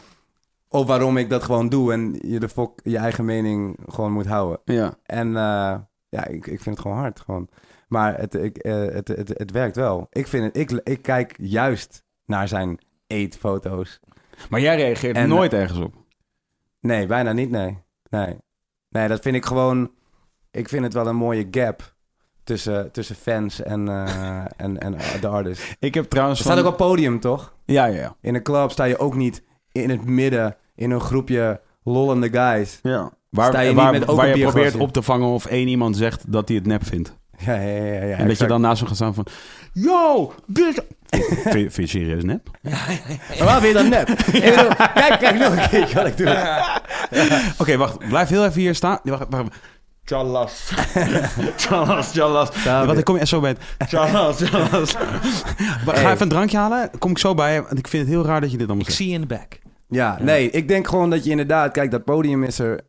[0.70, 1.94] Of waarom ik dat gewoon doe.
[1.94, 4.60] En je de fok, je eigen mening gewoon moet houden.
[4.66, 4.94] ja.
[5.06, 5.76] En eh,
[6.14, 7.20] ja, ik, ik vind het gewoon hard.
[7.20, 7.50] Gewoon.
[7.88, 10.08] Maar het, ik, eh, het, het, het, werkt wel.
[10.12, 14.00] Ik, vind het, ik, ik kijk juist naar zijn eetfoto's.
[14.50, 15.94] Maar jij reageert En- nooit ergens op.
[16.80, 17.78] Nee, bijna niet, nee.
[18.10, 18.38] Nee,
[18.90, 19.92] nee dat vind ik gewoon...
[20.52, 21.96] Ik vind het wel een mooie gap
[22.44, 25.76] tussen, tussen fans en, eh, en, en de artist.
[25.80, 27.56] Ik heb trouwens Er staat van- ook op podium, toch?
[27.66, 28.16] Ja, ja, ja.
[28.22, 30.56] In een club sta je ook niet in het midden...
[30.76, 32.80] in een groepje lollende guys.
[32.84, 33.12] ja.
[33.34, 34.82] Waar, Sta je niet waar, met ook waar een je bierglas probeert in.
[34.82, 37.16] op te vangen of één iemand zegt dat hij het nep vindt.
[37.38, 37.94] Ja, ja, ja.
[37.94, 39.26] ja, ja en dat je dan naast hem gaat staan van...
[39.74, 40.84] Yo, dit...
[41.44, 42.50] vind, vind je serieus nep?
[43.38, 44.06] Maar waar vind je?
[44.38, 46.38] Ik bedoel, kijk, kijk nog een keertje wat ik doe.
[47.58, 47.98] Oké, wacht.
[48.08, 49.00] Blijf heel even hier staan.
[49.04, 49.56] Wacht, wacht.
[50.06, 50.72] Chalas.
[51.58, 52.50] Chalas, chalas.
[52.86, 53.90] Wat, ik kom je echt zo bij het...
[53.90, 54.42] Chalas,
[55.86, 56.90] Ga even een drankje halen.
[57.00, 57.62] Kom ik zo bij je.
[57.62, 58.98] Want ik vind het heel raar dat je dit allemaal Ik zegt.
[59.02, 59.60] zie je in de back.
[59.90, 61.72] Ja, nee, ik denk gewoon dat je inderdaad...
[61.72, 62.80] Kijk, dat podium is er...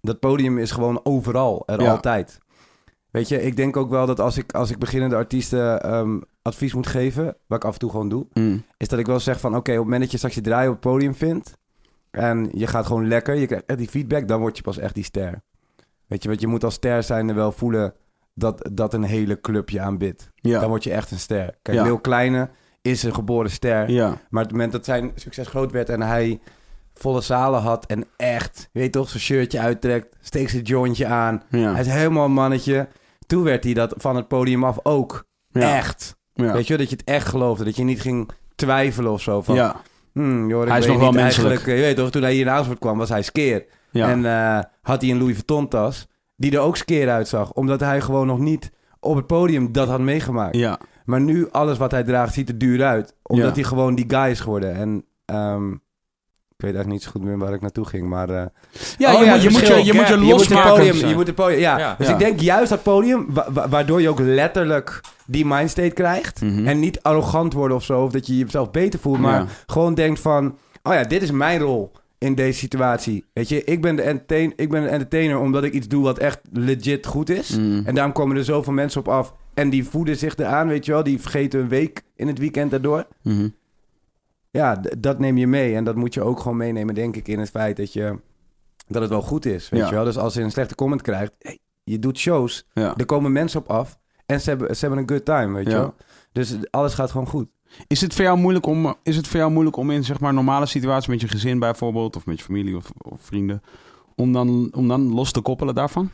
[0.00, 1.90] Dat podium is gewoon overal, er Ja.
[1.90, 2.38] altijd.
[3.10, 6.74] Weet je, ik denk ook wel dat als ik, als ik beginnende artiesten ehm, advies
[6.74, 7.36] moet geven...
[7.46, 8.26] wat ik af en toe gewoon doe...
[8.32, 8.64] Mm.
[8.76, 9.56] is dat ik wel zeg van...
[9.56, 11.56] oké, op het moment dat je straks je draai op het podium vindt...
[12.10, 14.28] en je gaat gewoon lekker, je krijgt echt die feedback...
[14.28, 15.42] dan word je pas echt die ster.
[16.06, 17.94] Weet je, want je moet als ster zijn er wel voelen...
[18.34, 20.30] dat, dat een hele club je aanbidt.
[20.34, 20.60] Ja.
[20.60, 21.54] Dan word je echt een ster.
[21.62, 21.82] Kijk, Ja.
[21.84, 22.50] Lil Kleine
[22.82, 23.90] is een geboren ster...
[23.90, 24.06] Ja.
[24.08, 26.40] maar op het moment dat zijn succes groot werd en hij
[26.98, 31.42] volle zalen had en echt, je weet toch, zijn shirtje uittrekt, steekt zijn jointje aan.
[31.50, 31.70] Ja.
[31.72, 32.88] Hij is helemaal een mannetje.
[33.26, 35.76] Toen werd hij dat van het podium af ook Ja.
[35.76, 36.16] echt.
[36.34, 36.52] Ja.
[36.52, 39.42] Weet je, dat je het echt geloofde, dat je niet ging twijfelen of zo.
[39.42, 39.76] Van, Ja.
[40.12, 41.48] hmm, joh, ik Hij is weet nog wel menselijk.
[41.50, 43.64] eigenlijk, Je weet toch, toen hij hier in Amersfoort kwam, was hij skeer.
[43.92, 46.06] En eh, had hij een Louis Vuitton tas,
[46.36, 47.52] die er ook skeer uitzag.
[47.52, 48.70] Omdat hij gewoon nog niet
[49.00, 50.56] op het podium dat had meegemaakt.
[50.56, 50.78] Ja.
[51.04, 53.14] Maar nu, alles wat hij draagt, ziet er duur uit.
[53.22, 54.74] Omdat hij gewoon die guy is geworden.
[54.74, 55.74] En ehm,
[56.58, 58.08] weet eigenlijk niet zo goed meer waar ik naartoe ging.
[58.08, 58.44] Maar, eh,
[58.98, 60.70] Ja, oh je, moet, het je, moet je, je moet je Je moet het losmaken.
[60.84, 61.78] podium, je moet het podium, ja.
[61.78, 61.94] Ja.
[61.98, 62.12] Dus Ja.
[62.12, 66.40] ik denk juist dat podium, wa- wa- waardoor je ook letterlijk die mindstate krijgt.
[66.40, 66.66] Mhm.
[66.66, 69.18] En niet arrogant worden of zo, of dat je jezelf beter voelt.
[69.18, 69.46] Maar Ja.
[69.66, 73.24] gewoon denkt van, oh ja, dit is mijn rol in deze situatie.
[73.32, 76.18] Weet je, ik ben, de entertain, ik ben een entertainer omdat ik iets doe wat
[76.18, 77.56] echt legit goed is.
[77.56, 77.82] Mm.
[77.84, 79.34] En daarom komen er zoveel mensen op af.
[79.54, 81.02] En die voeden zich eraan, weet je wel.
[81.02, 83.06] Die vergeten een week in het weekend daardoor.
[83.22, 83.48] Mhm.
[84.58, 85.74] Ja, dat neem je mee.
[85.74, 88.18] En dat moet je ook gewoon meenemen, denk ik, in het feit dat, je,
[88.86, 89.68] dat het wel goed is.
[89.68, 89.88] Weet Ja.
[89.88, 90.04] je wel?
[90.04, 92.94] Dus als je een slechte comment krijgt, hey, je doet shows, Ja.
[92.96, 93.98] er komen mensen op af.
[94.26, 95.94] En ze hebben, ze hebben een good time, weet je wel.
[96.32, 97.48] Dus alles gaat gewoon goed.
[97.86, 100.34] Is het voor jou moeilijk om, is het voor jou moeilijk om in zeg maar
[100.34, 103.62] normale situaties met je gezin bijvoorbeeld, of met je familie of, of vrienden,
[104.16, 106.10] om dan, om dan los te koppelen daarvan?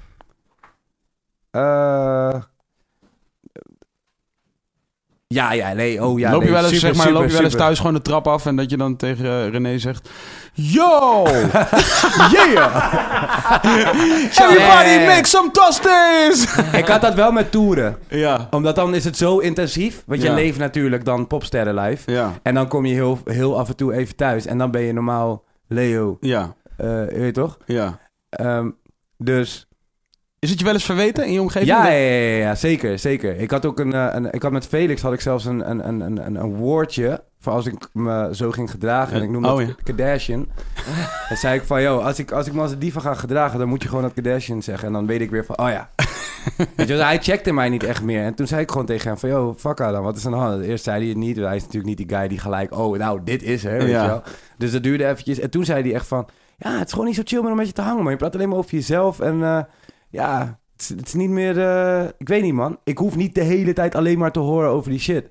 [1.51, 2.43] Eh,
[5.35, 6.31] Ja, ja, nee, oh ja.
[6.31, 7.95] loop je nee, wel eens, super, zeg maar, super, loop je wel eens thuis gewoon
[7.95, 10.11] de trap af en dat je dan tegen eh, René zegt...
[10.53, 11.23] Yo!
[12.35, 12.95] yeah!
[14.43, 16.57] Everybody make some toasties!
[16.81, 17.97] Ik had dat wel met toeren.
[18.09, 18.47] ja.
[18.51, 20.03] Omdat dan is het zo intensief.
[20.07, 22.13] Want je leeft natuurlijk dan popsterren live.
[22.13, 22.33] Ja.
[22.43, 24.47] En dan kom je heel, heel af en toe even thuis.
[24.47, 26.17] En dan ben je normaal Leo.
[26.21, 26.55] Ja.
[26.77, 27.59] eh, weet je toch?
[27.67, 27.99] Ja.
[28.31, 28.71] Ehm,
[29.19, 29.69] dus
[30.45, 31.71] Is het je wel eens verweten in je omgeving?
[31.71, 33.37] ja, ja, ja, zeker, zeker.
[33.37, 35.89] Ik had ook een, eh, een ik had met Felix had ik zelfs een, een,
[35.89, 39.17] een, een, een- woordje voor als ik me zo ging gedragen.
[39.17, 39.75] En ik noemde Oh, het ja.
[39.83, 40.47] Kardashian.
[41.29, 43.59] en zei ik van, yo, als ik, als ik me als een diva ga gedragen,
[43.59, 44.87] dan moet je gewoon dat Kardashian zeggen.
[44.87, 45.91] En dan weet ik weer van, oh ja.
[46.77, 48.25] Weet je, hij checkte mij niet echt meer.
[48.25, 50.39] En toen zei ik gewoon tegen hem van, yo, fuck dan, wat is aan de
[50.39, 50.63] hand?
[50.63, 53.21] Eerst zei hij het niet, hij is natuurlijk niet die guy die gelijk, oh, nou,
[53.25, 54.03] dit is er, weet Ja.
[54.03, 54.23] je wel.
[54.59, 55.39] Dus dat duurde eventjes.
[55.39, 56.27] En toen zei hij echt van,
[56.59, 58.13] ja, het is gewoon niet zo chill meer om met je te hangen, man.
[58.13, 59.59] Je praat alleen maar over jezelf en eh,
[60.15, 62.79] ja, het is, het is niet meer, eh, ik weet niet, man.
[62.85, 65.25] Ik hoef niet de hele tijd alleen maar te horen over die shit.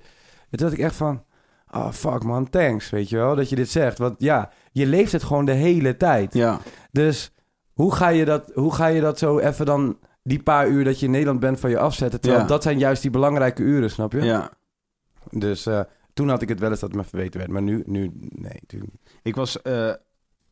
[0.49, 1.23] En toen had ik echt van,
[1.72, 3.97] oh, fuck, man, thanks, weet je wel, dat je dit zegt.
[3.97, 6.34] Want ja, je leeft het gewoon de hele tijd.
[6.34, 6.60] Ja.
[6.91, 7.31] Dus
[7.73, 10.99] hoe ga je dat, hoe ga je dat zo even dan die paar uur dat
[10.99, 12.22] je in Nederland bent van je afzetten?
[12.22, 12.47] Terwijl Ja.
[12.47, 14.22] dat zijn juist die belangrijke uren, snap je?
[14.22, 14.51] ja.
[15.31, 15.80] Dus eh,
[16.14, 17.51] toen had ik het wel eens dat het me verweten werd.
[17.51, 18.91] Maar nu, nu nee, natuurlijk.
[19.23, 19.61] Ik was...
[19.61, 19.93] eh,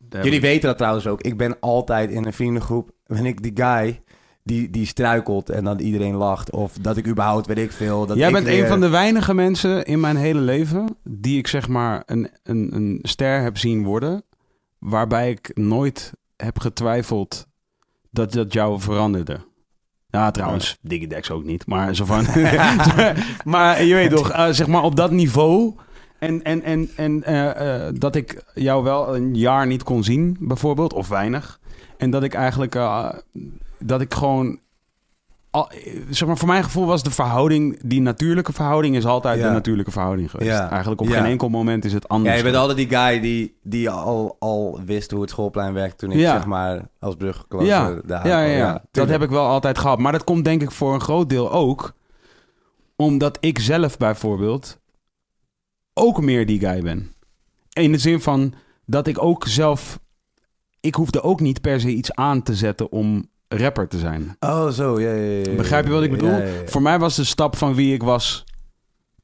[0.10, 1.22] Jullie weten dat trouwens ook.
[1.22, 4.02] Ik ben altijd in een vriendengroep, ben ik die guy
[4.44, 6.52] die, die struikelt en dan iedereen lacht.
[6.52, 8.06] Of dat ik überhaupt, weet ik veel.
[8.06, 11.38] Dat Jij ik bent weer- een van de weinige mensen in mijn hele leven die
[11.38, 14.24] ik zeg maar een, een, een ster heb zien worden,
[14.80, 17.48] waarbij ik nooit heb getwijfeld
[18.10, 19.40] dat dat jou veranderde.
[20.10, 22.26] Ja, trouwens, Digidex ook niet, maar zo van.
[23.44, 25.76] maar je weet toch, eh, zeg maar op dat niveau.
[26.20, 30.38] En, en, en, en eh, eh, dat ik jou wel een jaar niet kon zien,
[30.40, 31.60] bijvoorbeeld, of weinig.
[31.98, 32.76] En dat ik eigenlijk,
[33.84, 34.60] dat ik gewoon
[35.50, 35.72] al,
[36.10, 39.48] zeg maar, voor mijn gevoel was de verhouding, die natuurlijke verhouding is altijd Ja.
[39.48, 40.50] de natuurlijke verhouding geweest.
[40.50, 40.70] Ja.
[40.70, 41.14] Eigenlijk op Ja.
[41.14, 42.32] geen enkel moment is het anders.
[42.32, 45.98] Ja, je bent altijd die guy die, die al, al wist hoe het schoolplein werkt
[45.98, 47.90] toen ik zeg maar als brugklas ja.
[47.92, 50.00] eh, daar ja, ja, dat heb ik wel altijd gehad.
[50.00, 51.94] Maar dat komt denk ik voor een groot deel ook
[52.96, 54.80] omdat ik zelf bijvoorbeeld
[55.94, 57.14] ook meer die guy ben.
[57.74, 58.54] In de zin van
[58.86, 60.00] dat ik ook zelf...
[60.80, 64.36] Ik hoefde ook niet per se iets aan te zetten om rapper te zijn.
[64.40, 65.56] Oh, zo, ja, ja, ja.
[65.56, 66.40] Begrijp je wat ik bedoel?
[66.66, 68.44] Voor mij was de stap van wie ik was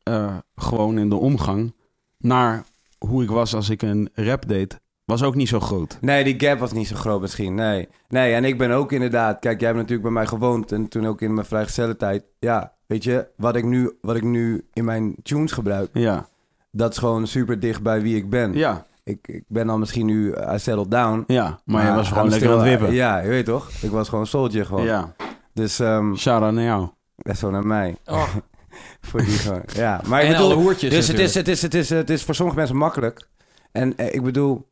[0.03, 1.73] eh, gewoon in de omgang
[2.17, 2.63] naar
[2.97, 5.97] hoe ik was als ik een rap deed, was ook niet zo groot.
[6.01, 7.87] Nee, die gap was niet zo groot misschien, nee.
[8.07, 9.39] Nee, en ik ben ook inderdaad...
[9.39, 12.23] Kijk, jij hebt natuurlijk bij mij gewoond en toen ook in mijn vrijgezellentijd.
[12.39, 16.27] Ja, weet je, wat ik nu, wat ik nu in mijn tunes gebruik, Ja,
[16.71, 18.53] dat is gewoon super dicht bij wie ik ben.
[18.53, 21.23] ja, Ik, ik ben dan misschien nu, uh, I settled down.
[21.27, 21.59] ja.
[21.65, 22.93] Maar je was gewoon lekker aan het wippen.
[22.93, 23.69] Ja, je weet toch?
[23.81, 24.83] Ik was gewoon soldier gewoon.
[24.83, 25.15] Ja,
[25.53, 26.87] Dus, ehm shout-out naar jou.
[27.15, 27.97] dat is zo naar mij.
[28.05, 28.35] Oh.
[29.07, 29.63] voor die gewoon.
[29.73, 32.09] Ja, maar ik En bedoel, alle hoertjes dus het is, het, is, het, is, het
[32.09, 33.27] is voor sommige mensen makkelijk.
[33.71, 34.69] En eh, ik bedoel,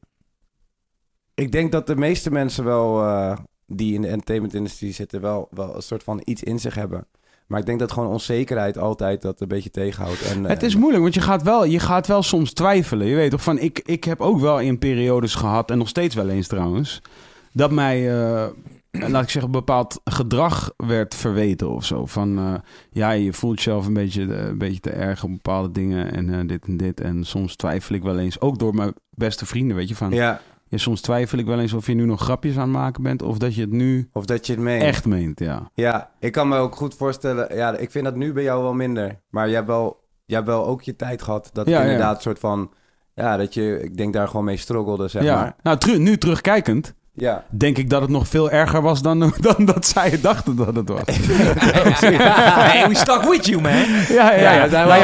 [1.34, 3.38] ik denk dat de meeste mensen wel, eh,
[3.68, 7.08] die in de entertainment-industrie zitten, wel, wel een soort van iets in zich hebben.
[7.48, 10.22] Maar ik denk dat gewoon onzekerheid altijd dat een beetje tegenhoudt.
[10.22, 13.08] En, eh, Het is moeilijk, want je gaat wel, je gaat wel soms twijfelen.
[13.08, 16.16] Je weet toch van, ik, ik heb ook wel in periodes gehad, en nog steeds
[16.16, 17.02] wel eens trouwens,
[17.52, 18.48] dat mij, eh,
[18.92, 22.06] laat ik zeggen, een bepaald gedrag werd verweten of zo.
[22.06, 22.54] Van, eh,
[22.92, 26.34] ja, je voelt jezelf een beetje, eh, een beetje te erg op bepaalde dingen en
[26.34, 27.02] eh, dit en dit.
[27.02, 30.12] En soms twijfel ik wel eens, ook door mijn beste vrienden, weet je, van...
[30.12, 33.04] Ja, Ja, soms twijfel ik wel eens of je nu nog grapjes aan het maken
[33.04, 34.84] bent, of dat je het nu of dat je het meent.
[34.84, 35.70] echt meent, ja.
[35.74, 37.56] Ja, ik kan me ook goed voorstellen.
[37.56, 39.22] Ja, ik vind dat nu bij jou wel minder.
[39.30, 41.50] Maar jij hebt wel, jij hebt wel ook je tijd gehad.
[41.54, 41.84] Dat Ja, ja.
[41.84, 42.72] inderdaad een soort van...
[43.16, 45.36] Ja, dat je, ik denk daar gewoon mee struggelde, zeg ja.
[45.36, 45.56] maar.
[45.64, 47.44] Nou, teru- nu terugkijkend, Ja.
[47.50, 50.90] denk ik dat het nog veel erger was dan, dan dat zij dachten dat het
[50.90, 51.02] was.
[52.72, 53.72] hey, we stuck with you, man.
[53.72, 54.86] Ja, ja, Ja, ja.
[54.86, 55.00] Nou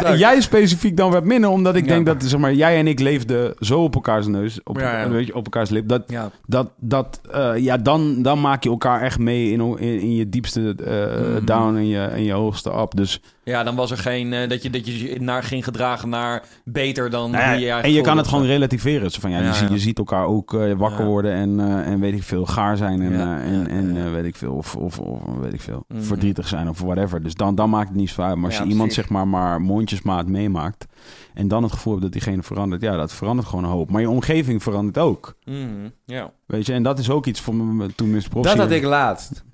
[0.00, 1.92] ja, jij specifiek dan wat minder, omdat ik Ja.
[1.92, 5.08] denk dat zeg maar, jij en ik leefden zo op elkaars neus, op, Ja, ja.
[5.08, 5.88] Weet je, op elkaars lip.
[5.88, 6.30] Dat, Ja.
[6.46, 10.28] dat, dat uh, ja, dan, dan maak je elkaar echt mee in, in, in je
[10.28, 11.44] diepste uh, mm.
[11.44, 12.96] down en je, en je hoogste up.
[12.96, 16.42] Dus, ja, dan was er geen uh, dat, je, dat je naar ging gedragen naar
[16.64, 19.10] beter dan nou ja, je En je kan het gewoon relativeren.
[19.10, 19.74] Zo van, ja, Ja, je, ziet- ja.
[19.74, 23.02] je ziet elkaar ook uh, wakker worden en, uh, en weet ik veel, gaar zijn
[23.02, 26.02] en, en, en weet ik veel, of, of, of weet ik veel, Mhm.
[26.02, 27.22] verdrietig zijn of whatever.
[27.22, 28.36] Dus dan, dan maakt het niet zo uit.
[28.36, 30.86] Maar als je iemand zeg maar maar mondjesmaat meemaakt
[31.34, 33.90] en dan het gevoel hebt dat diegene verandert, ja, dat verandert gewoon een hoop.
[33.90, 35.34] Maar je omgeving verandert ook.
[35.44, 36.30] Mm, ja.
[36.46, 38.28] Weet je, en dat is ook iets voor me toen Mr.
[38.30, 38.44] Prof.
[38.44, 39.44] Dat had ik laatst.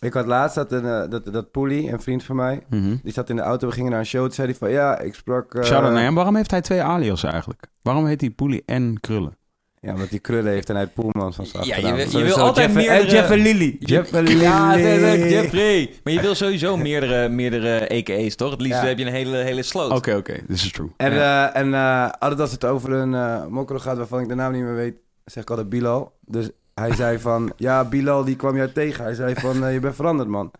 [0.00, 2.96] Ik had laatst dat, een, eh, dat, dat Poelie, een vriend van mij, Mhm.
[3.02, 4.22] die zat in de auto, we gingen naar een show.
[4.24, 5.54] Toen zei hij van, ja, ik sprak...
[5.54, 6.14] eh, Shout-out naar hem.
[6.14, 7.66] Waarom heeft hij twee alias eigenlijk?
[7.82, 9.36] Waarom heet hij Poelie en Krullen?
[9.80, 12.34] Ja, omdat hij krullen heeft en hij Poelmans van zijn Ja, je wil- je Sowieso
[12.36, 13.76] wil altijd Jeff- meerdere- eh, Jeff en Lily.
[13.78, 14.40] Jeff en Lily.
[14.42, 14.76] Ja,
[15.16, 15.90] Jeffrey.
[16.04, 18.50] Maar je wil sowieso meerdere, meerdere AKA's, toch?
[18.50, 18.86] Het liefst Ja.
[18.86, 19.90] heb je een hele, hele sloot.
[19.92, 20.32] Oké, oké.
[20.46, 20.90] This is true.
[20.96, 21.52] En, Ja.
[21.54, 24.52] eh, en eh, altijd als het over een eh mokro gaat waarvan ik de naam
[24.52, 26.12] niet meer weet, zeg ik altijd Bilal.
[26.24, 29.04] Dus hij zei van, ja, Bilal die kwam jou tegen.
[29.04, 30.50] Hij zei van, eh, je bent veranderd, man.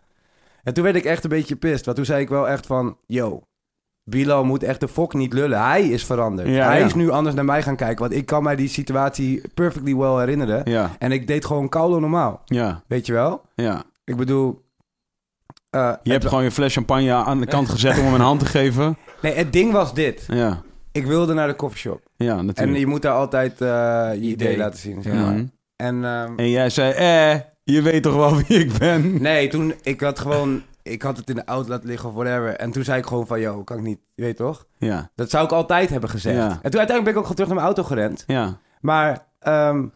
[0.63, 1.85] En toen werd ik echt een beetje pist.
[1.85, 3.41] Want toen zei ik wel echt van, yo,
[4.03, 5.61] Bilal moet echt de fok niet lullen.
[5.63, 6.47] Hij is veranderd.
[6.47, 6.85] Ja, hij ja.
[6.85, 7.99] is nu anders naar mij gaan kijken.
[7.99, 10.61] Want ik kan mij die situatie perfectly well herinneren.
[10.71, 12.41] Ja, En ik deed gewoon koude normaal.
[12.45, 13.41] ja, Weet je wel?
[13.55, 13.83] ja.
[14.03, 14.61] Ik bedoel...
[15.69, 18.39] eh, Je hebt gewoon je fles champagne aan de kant gezet om hem een hand
[18.39, 18.97] te geven.
[19.21, 20.25] Nee, het ding was dit.
[20.27, 22.01] Ja, Ik wilde naar de coffeeshop.
[22.15, 22.77] ja En natuurlijk.
[22.77, 23.67] je moet daar altijd eh,
[24.13, 24.57] je idee Idee.
[24.57, 25.01] laten zien.
[25.01, 25.19] Zeg Ja.
[25.31, 25.43] maar.
[25.81, 29.21] En ehm, En jij zei, eh, je weet toch wel wie ik ben?
[29.21, 32.55] nee, toen ik had gewoon, ik had het in de auto laten liggen of whatever.
[32.55, 34.65] En toen zei ik gewoon van, yo, kan ik niet, je weet toch?
[34.77, 36.37] Ja, Dat zou ik altijd hebben gezegd.
[36.37, 36.43] Ja.
[36.43, 38.23] En toen uiteindelijk ben ik ook gewoon terug naar mijn auto gerend.
[38.27, 38.57] ja.
[38.81, 39.87] Maar ehm,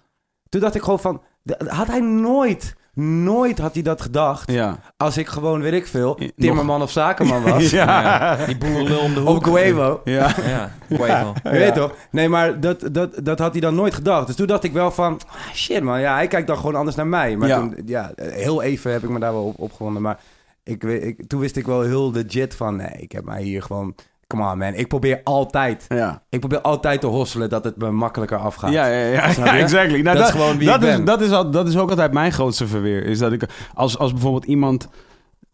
[0.49, 1.21] toen dacht ik gewoon van,
[1.67, 4.51] had hij nooit, nooit had hij dat gedacht.
[4.51, 4.77] Ja.
[4.97, 7.69] Als ik gewoon, weet ik veel, Nog- timmerman of zakenman was.
[7.69, 8.35] Ja.
[8.45, 9.47] Die boerenlul om de hoek.
[9.47, 10.01] Of Guevo.
[10.03, 10.35] Ja.
[10.45, 11.33] Ja, Quavo.
[11.43, 11.95] Je weet toch?
[12.11, 14.27] Nee, maar dat, dat, dat had hij dan nooit gedacht.
[14.27, 15.19] Dus toen dacht ik wel van...
[15.27, 17.37] ah, shit man, ja, hij kijkt dan gewoon anders naar mij.
[17.37, 17.57] Maar Ja.
[17.59, 20.01] toen, ja, heel even heb ik me daar wel op opgewonden.
[20.01, 20.19] Maar
[20.63, 22.75] ik, weet- ik, toen wist ik wel heel legit van...
[22.75, 23.95] Nee, ik heb mij hier gewoon...
[24.27, 25.85] Come on man, ik probeer altijd...
[25.87, 26.23] Ja.
[26.29, 28.71] Ik probeer altijd te hosselen dat het me makkelijker afgaat.
[28.71, 30.01] Ja, ja, ja, ja, exactly.
[30.01, 31.05] Nou, Dat is gewoon wie dat ik is, ben.
[31.05, 33.05] Dat is, al, dat is ook altijd mijn grootste verweer.
[33.05, 33.43] Is dat ik,
[33.73, 34.87] als, als bijvoorbeeld iemand,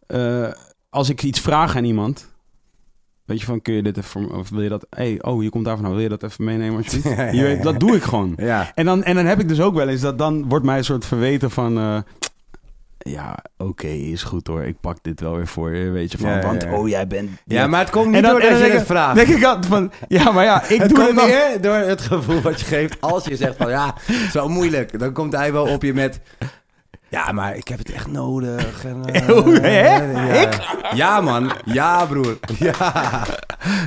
[0.06, 0.48] eh,
[0.90, 2.28] als ik iets vraag aan iemand,
[3.24, 5.64] weet je van, kun je dit even, of wil je dat, hey, oh, je komt
[5.64, 7.16] daar van, wil je dat even meenemen alsjeblieft?
[7.16, 7.62] Ja, ja, Je weet, ja.
[7.62, 8.32] dat doe ik gewoon.
[8.36, 8.70] Ja.
[8.74, 10.84] En dan, en dan heb ik dus ook wel eens dat dan wordt mij een
[10.84, 11.78] soort verweten van.
[11.78, 11.98] eh,
[13.02, 14.62] ja, oké, is goed hoor.
[14.62, 16.30] Ik pak dit wel weer voor je, weet je van.
[16.30, 16.72] Ja, Want ja.
[16.72, 17.30] oh, jij bent.
[17.46, 19.14] Ja, maar het komt En niet dan- door en dan je denk het ik- vraagt.
[19.14, 19.92] denk ik altijd van.
[20.08, 21.26] Ja, maar ja, ik het doe komt het dan.
[21.28, 23.94] meer door het gevoel wat je geeft als je zegt van ja,
[24.32, 24.98] zo moeilijk.
[24.98, 26.20] Dan komt hij wel op je met
[27.08, 28.84] ja, maar ik heb het echt nodig.
[28.84, 29.02] En,
[29.42, 29.94] Hoe, hè?
[30.40, 30.48] ja.
[30.94, 32.38] Ja man, ja broer.
[32.58, 33.24] Ja.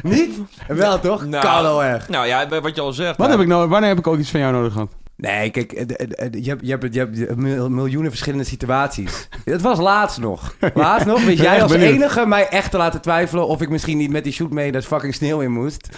[0.03, 0.40] Niet?
[0.68, 1.26] Wel toch?
[1.26, 2.10] Nou, kan wel erg.
[2.10, 3.18] Nou ja, wat je al zegt.
[3.18, 3.31] Wat hè.
[3.34, 4.90] heb ik nou, wanneer heb ik ook iets van jou nodig gehad?
[5.18, 9.27] Nee, kijk, eh, eh, eh, je hebt, je hebt, je hebt mil- miljoenen verschillende situaties.
[9.45, 10.56] Het was laatst nog.
[10.73, 14.11] Laatst nog wist jij als enige mij echt te laten twijfelen of ik misschien niet
[14.11, 15.90] met die shoot mee dat fucking sneeuw in moest.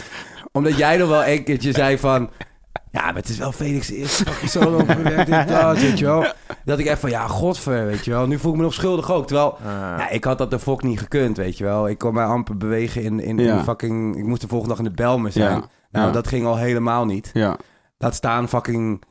[0.52, 2.30] Omdat jij nog wel een keertje zei van...
[2.92, 6.26] Ja, maar het is wel Felix' eerste fucking solo project in plaats, weet je wel.
[6.66, 8.28] Dat ik echt van, ja, godver, weet je wel.
[8.28, 9.28] Nu voel ik me nog schuldig ook.
[9.28, 9.62] Terwijl, Ah.
[9.98, 11.90] ja, ik had dat de fok niet gekund, weet je wel.
[11.90, 14.18] Ik kon mij amper bewegen in, in, fucking...
[14.18, 15.56] Ik moest de volgende dag in de Belmen zijn.
[15.58, 15.68] Ja.
[15.92, 17.30] Nou, dat ging al helemaal niet.
[17.34, 17.58] Ja.
[17.98, 19.04] Laat staan fucking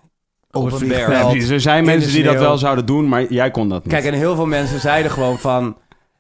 [0.51, 1.51] op het een vliegveld.
[1.51, 3.93] Er zijn mensen die dat wel zouden doen, maar jij kon dat niet.
[3.93, 5.77] Kijk, en heel veel mensen zeiden gewoon van...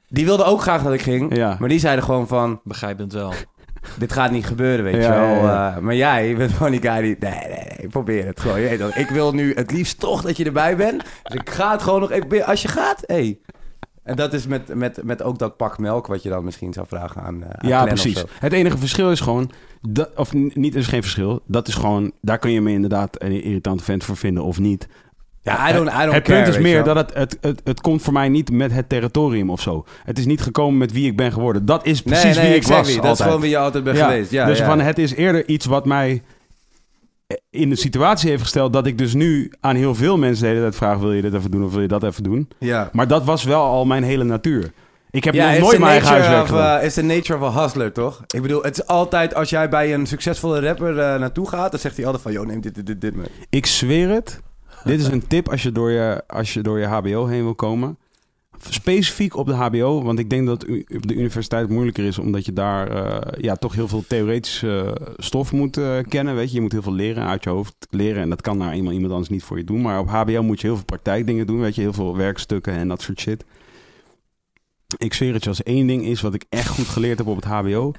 [0.08, 1.36] Die wilden ook graag dat ik ging.
[1.36, 1.56] Ja.
[1.58, 2.60] Maar die zeiden gewoon van...
[2.64, 3.32] Begrijpend wel.
[3.98, 5.28] Dit gaat niet gebeuren, weet Ja, je wel.
[5.28, 5.74] ja, ja.
[5.76, 7.16] Eh, maar jij bent gewoon die guy die...
[7.18, 7.88] Nee, nee, nee.
[7.88, 8.60] Probeer het gewoon.
[8.60, 8.96] Je weet dat.
[8.96, 11.02] Ik wil nu het liefst toch dat je erbij bent.
[11.22, 12.44] Dus ik ga het gewoon nog even...
[12.46, 13.38] Als je gaat, hey.
[14.02, 16.06] En dat is met, met, met ook dat pak melk...
[16.06, 18.24] wat je dan misschien zou vragen aan, eh, aan Ja, Glenn precies.
[18.38, 19.50] Het enige verschil is gewoon,
[19.88, 21.42] dat, of niet, er is geen verschil.
[21.46, 24.88] Dat is gewoon, daar kun je me inderdaad een irritante vent voor vinden of niet.
[25.42, 27.80] Ja, I don't, I don't het care, punt is meer dat het, het, het, het
[27.80, 29.84] komt voor mij niet met het territorium of zo.
[30.04, 31.66] Het is niet gekomen met wie ik ben geworden.
[31.66, 33.96] Dat is precies nee, nee, wie ik was Dat is gewoon wie je altijd bent
[33.96, 34.30] Ja, geweest.
[34.30, 34.64] Ja, dus ja.
[34.64, 36.22] van het is eerder iets wat mij
[37.50, 40.60] in de situatie heeft gesteld dat ik dus nu aan heel veel mensen de hele
[40.60, 42.48] tijd vraag: wil je dit even doen of wil je dat even doen?
[42.58, 42.88] Ja.
[42.92, 44.72] Maar dat was wel al mijn hele natuur.
[45.14, 46.78] Ik heb ja, nog nooit mijn eigen huiswerk of, gedaan.
[46.78, 48.22] uh, It's the nature of a hustler, toch?
[48.26, 51.80] Ik bedoel, het is altijd als jij bij een succesvolle rapper uh, naartoe gaat, dan
[51.80, 53.26] zegt hij altijd van, yo, neem dit, dit, dit, dit mee.
[53.50, 54.40] Ik zweer het.
[54.84, 57.54] Dit is een tip als je door je, als je, door je HBO heen wil
[57.54, 57.98] komen.
[58.68, 60.64] Specifiek op de HBO, want ik denk dat
[60.94, 65.12] op de universiteit moeilijker is, omdat je daar eh, ja, toch heel veel theoretische eh,
[65.16, 66.34] stof moet eh, kennen.
[66.34, 66.54] Weet je.
[66.54, 68.22] je moet heel veel leren uit je hoofd leren.
[68.22, 69.82] En dat kan nou eenmaal iemand anders niet voor je doen.
[69.82, 71.60] Maar op HBO moet je heel veel praktijkdingen doen.
[71.60, 73.44] Weet je, heel veel werkstukken en dat soort shit.
[74.96, 77.36] Ik zweer het je, als één ding is wat ik echt goed geleerd heb op
[77.36, 77.92] het HBO,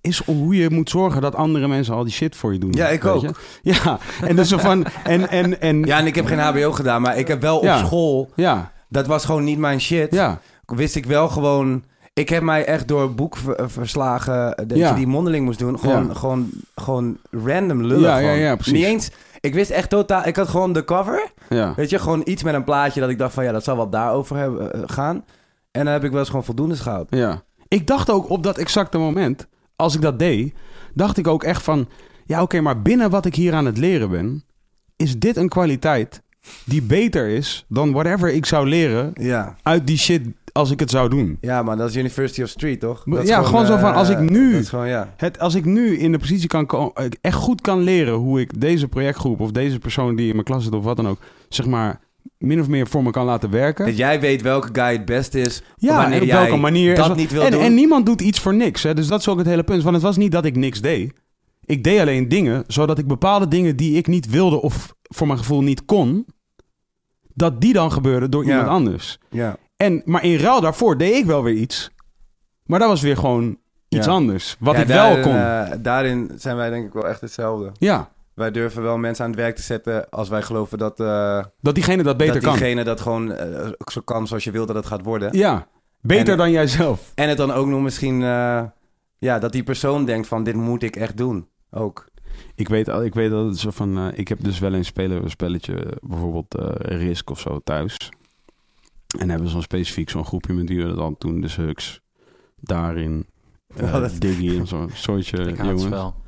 [0.00, 2.72] is hoe je moet zorgen dat andere mensen al die shit voor je doen.
[2.72, 3.22] Ja, ik ook.
[3.22, 3.30] je.
[3.62, 4.86] Ja, en dus zo van.
[5.04, 7.62] En, en, en, Ja, en ik heb geen HBO gedaan, maar ik heb wel op
[7.64, 7.78] Ja.
[7.84, 10.14] school, ja, dat was gewoon niet mijn shit.
[10.14, 10.40] ja.
[10.66, 14.88] Wist ik wel gewoon, ik heb mij echt door boekverslagen, dat Ja.
[14.88, 16.14] je die mondeling moest doen, gewoon, Ja.
[16.14, 18.00] gewoon, gewoon random lullen.
[18.10, 18.38] Ja, gewoon.
[18.38, 18.72] ja, precies.
[18.72, 19.10] Niet eens,
[19.40, 21.30] ik wist echt totaal, ik had gewoon de cover.
[21.48, 21.72] ja.
[21.76, 23.90] Weet je, gewoon iets met een plaatje dat ik dacht van ja, dat zal wel
[23.90, 25.24] daarover hebben, eh, gaan.
[25.72, 27.06] En dan heb ik wel eens gewoon voldoende gehaald.
[27.10, 27.42] Ja.
[27.68, 29.46] Ik dacht ook op dat exacte moment,
[29.76, 30.54] als ik dat deed,
[30.94, 31.88] dacht ik ook echt van,
[32.24, 34.44] ja oké, maar binnen wat ik hier aan het leren ben,
[34.96, 36.22] is dit een kwaliteit
[36.64, 39.56] die beter is dan whatever ik zou leren Ja.
[39.62, 41.38] uit die shit als ik het zou doen.
[41.40, 43.02] Ja, maar dat is University of Street, toch?
[43.04, 45.14] Dat ja, gewoon, zo van, als ik eh, nu, gewoon, ja.
[45.16, 48.60] het, als ik nu in de positie kan komen, echt goed kan leren hoe ik
[48.60, 51.18] deze projectgroep of deze persoon die in mijn klas zit of wat dan ook,
[51.48, 52.00] zeg maar,
[52.42, 53.86] min of meer voor me kan laten werken.
[53.86, 55.62] Dat jij weet welke guy het beste is.
[55.76, 56.94] Ja, en op jij welke manier.
[56.94, 57.60] dat en, niet wil en, doen.
[57.60, 58.82] en niemand doet iets voor niks.
[58.82, 58.94] Hè?
[58.94, 59.82] Dus dat is ook het hele punt.
[59.82, 61.12] Want het was niet dat ik niks deed.
[61.64, 65.38] Ik deed alleen dingen, zodat ik bepaalde dingen die ik niet wilde of voor mijn
[65.38, 66.26] gevoel niet kon,
[67.34, 68.50] dat die dan gebeurden door Ja.
[68.50, 69.18] iemand anders.
[69.30, 69.56] ja.
[69.76, 71.90] En, maar in ruil daarvoor deed ik wel weer iets.
[72.64, 73.56] Maar dat was weer gewoon
[73.88, 74.12] iets Ja.
[74.12, 74.56] anders.
[74.58, 75.34] Wat Ja, ik daarin, wel kon.
[75.36, 77.70] eh, daarin zijn wij denk ik wel echt hetzelfde.
[77.78, 81.44] ja, Wij durven wel mensen aan het werk te zetten als wij geloven dat, eh,
[81.60, 82.52] dat diegene dat beter dat kan.
[82.52, 85.36] diegene dat gewoon eh, zo kan zoals je wilt dat het gaat worden.
[85.36, 85.66] Ja,
[86.00, 87.12] beter En- dan jijzelf.
[87.14, 88.62] En het dan ook nog misschien, eh,
[89.18, 91.48] ja, dat die persoon denkt van dit moet ik echt doen.
[91.70, 92.06] Ook.
[92.54, 94.12] Ik weet, al- ik weet dat het zo van.
[94.14, 98.10] ik heb dus wel eens spelen een spelletje, bijvoorbeeld eh, Risk of zo thuis.
[99.18, 102.00] En hebben zo'n specifiek zo'n groepje met we dat dan toen, de Hux.
[102.60, 103.26] Daarin.
[103.76, 105.56] eh, dat- Diggy en zo'n soortje Ik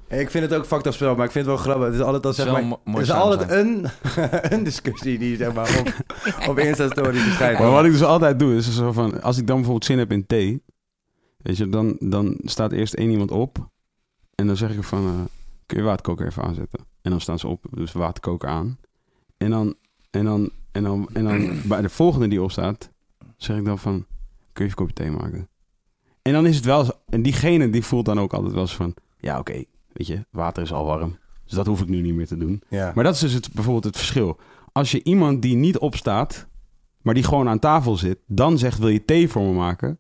[0.09, 1.87] Ik vind het ook fucked up spel, maar ik vind het wel grappig.
[1.87, 3.87] Het is altijd al zeg maar, het is altijd een,
[4.59, 5.95] een discussie die zeg maar op,
[6.51, 7.59] op Insta Story verschijnt.
[7.59, 10.13] Maar wat ik dus altijd doe, is zo van, als ik dan bijvoorbeeld zin heb
[10.13, 10.63] in thee,
[11.37, 13.69] weet je, dan, dan staat eerst één iemand op
[14.35, 15.25] en dan zeg ik van, eh,
[15.67, 16.81] kun je waterkoker even aanzetten?
[17.03, 18.79] En dan staan ze op, dus waterkoker aan.
[19.37, 19.75] En dan,
[20.11, 22.91] en dan, en dan, en dan bij de volgende die opstaat,
[23.37, 24.07] zeg ik dan van,
[24.53, 25.49] kun je even een kopje thee maken?
[26.23, 28.95] En dan is het wel, en diegene die voelt dan ook altijd wel eens van,
[29.19, 29.65] ja oké,
[29.95, 31.19] weet je, water is al warm.
[31.45, 32.63] Dus dat hoef ik nu niet meer te doen.
[32.69, 32.93] Ja.
[32.95, 34.39] Maar dat is dus het, bijvoorbeeld het verschil.
[34.73, 36.47] Als je iemand die niet opstaat,
[37.03, 39.99] maar die gewoon aan tafel zit, dan zegt wil je thee voor me maken,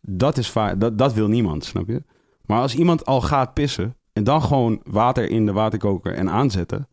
[0.00, 2.02] dat, is dat, dat wil niemand, snap je?
[2.46, 6.88] Maar als iemand al gaat pissen en dan gewoon water in de waterkoker en aanzetten,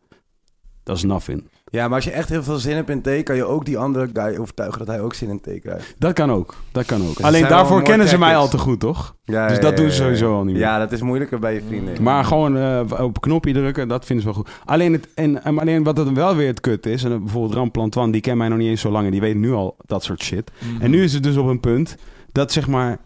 [0.82, 1.48] dat is nothing.
[1.74, 3.78] Ja, maar als je echt heel veel zin hebt in thee, kan je ook die
[3.78, 5.94] andere guy overtuigen dat hij ook zin in thee krijgt.
[5.98, 7.20] Dat kan ook, dat kan ook.
[7.20, 9.14] Alleen daarvoor kennen ze mij al te goed, toch?
[9.24, 10.14] Ja, Dus ja, dat ja, doen ze ja, ja.
[10.14, 10.62] sowieso al niet meer.
[10.62, 12.02] Ja, dat is moeilijker bij je vrienden.
[12.02, 14.54] Maar gewoon eh, op knopje drukken, dat vinden ze wel goed.
[14.64, 17.54] Alleen, het, en, en alleen wat het wel weer het kut is, en eh, bijvoorbeeld
[17.54, 19.76] Ramplan Twan, die kent mij nog niet eens zo lang en die weet nu al
[19.86, 20.50] dat soort shit.
[20.80, 21.96] En nu is het dus op een punt
[22.32, 22.98] dat zeg maar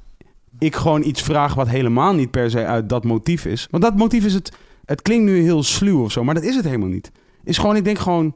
[0.58, 3.68] ik gewoon iets vraag wat helemaal niet per se uit dat motief is.
[3.70, 4.52] Want dat motief is het,
[4.84, 7.10] het klinkt nu heel sluw of zo, maar dat is het helemaal niet.
[7.48, 8.34] Is gewoon, ik denk gewoon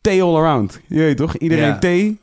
[0.00, 0.80] thee all around.
[0.86, 1.36] Je weet toch?
[1.36, 1.78] Iedereen Ja.
[1.78, 2.18] thee.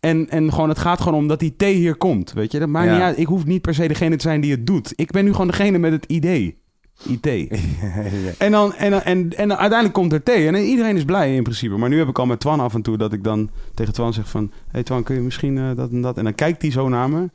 [0.00, 2.32] En, en gewoon, het gaat gewoon om dat die thee hier komt.
[2.32, 2.92] Weet je, dat maakt Ja.
[2.92, 3.18] niet uit.
[3.18, 4.92] Ik hoef niet per se degene te zijn die het doet.
[4.96, 6.56] Ik ben nu gewoon degene met het idee.
[7.08, 7.26] IT.
[8.38, 10.46] En, dan, en, dan, en, en dan uiteindelijk komt er thee.
[10.46, 11.76] En iedereen is blij in principe.
[11.76, 14.12] Maar nu heb ik al met Twan af en toe dat ik dan tegen Twan
[14.12, 14.50] zeg van...
[14.52, 16.16] Hé hey Twan, kun je misschien eh, dat en dat?
[16.18, 17.30] En dan kijkt hij zo naar me.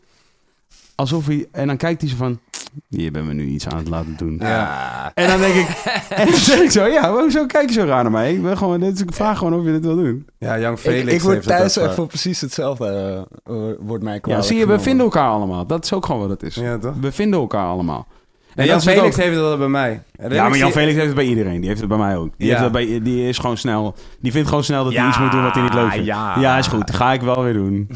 [0.95, 1.47] Alsof hij...
[1.51, 2.39] En dan kijkt hij zo van...
[2.87, 4.37] Je bent me nu iets aan het laten doen.
[4.41, 5.11] Ja.
[5.13, 5.67] En dan denk ik...
[6.09, 6.85] en dan zeg ik zo...
[6.85, 8.33] Ja, hoezo kijk je zo raar naar mij?
[8.33, 10.27] Ik, ben gewoon, dit- ik vraag gewoon of je dit wil doen.
[10.37, 13.27] Ja, Ik, Felix ik word heeft het thuis echt voor precies hetzelfde.
[13.43, 15.65] eh, wordt mij Ja, zie je, we vinden elkaar allemaal.
[15.67, 16.55] Dat is ook gewoon wat het is.
[16.55, 16.93] Ja, toch?
[17.01, 18.07] We vinden elkaar allemaal.
[18.55, 19.15] En dat Jan Felix ook.
[19.15, 20.03] heeft het wel bij mij.
[20.11, 21.59] Ja, maar ik Jan Felix heeft het bij iedereen.
[21.59, 22.33] Die heeft het bij mij ook.
[22.37, 22.59] Die, Ja.
[22.59, 23.95] heeft bij, die is gewoon snel.
[24.19, 26.05] Die vindt gewoon snel dat hij Ja, iets moet doen wat hij niet leuk vindt.
[26.05, 26.39] ja.
[26.39, 26.91] ja is goed.
[26.93, 27.89] Ga ik wel weer doen.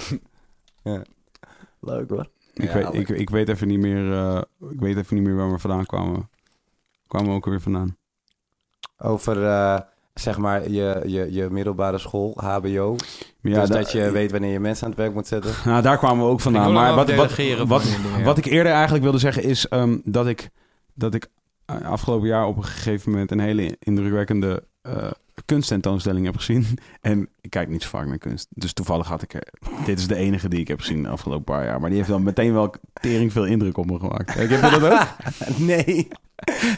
[1.79, 2.27] Leuk hoor.
[2.57, 4.11] Ik, Ja, weet, ik, ik weet even niet meer.
[4.13, 6.29] eh, ik weet even niet meer waar we vandaan kwamen.
[7.07, 7.97] Kwamen we ook weer vandaan.
[8.97, 9.79] Over, eh,
[10.13, 12.95] zeg maar, je, je, je middelbare school, HBO.
[13.41, 15.51] Ja, dus da- dat je weet wanneer je mensen aan het werk moet zetten.
[15.65, 16.73] Nou, daar kwamen we ook vandaan.
[16.73, 17.35] Maar wat, wat,
[17.67, 20.49] wat, wat ik eerder eigenlijk wilde zeggen is ehm, dat ik,
[20.93, 21.27] dat ik
[21.65, 25.11] afgelopen jaar op een gegeven moment een hele indrukwekkende eh,
[25.45, 26.65] kunsttentoonstelling heb gezien.
[27.01, 28.47] En ik kijk niet zo vaak naar kunst.
[28.49, 29.33] Dus toevallig had ik...
[29.33, 29.47] er-
[29.85, 31.79] dit is de enige die ik heb gezien de afgelopen paar jaar.
[31.79, 34.33] Maar die heeft dan meteen wel tering veel indruk op me gemaakt.
[34.33, 35.07] Heb je dat ook?
[35.67, 36.07] nee,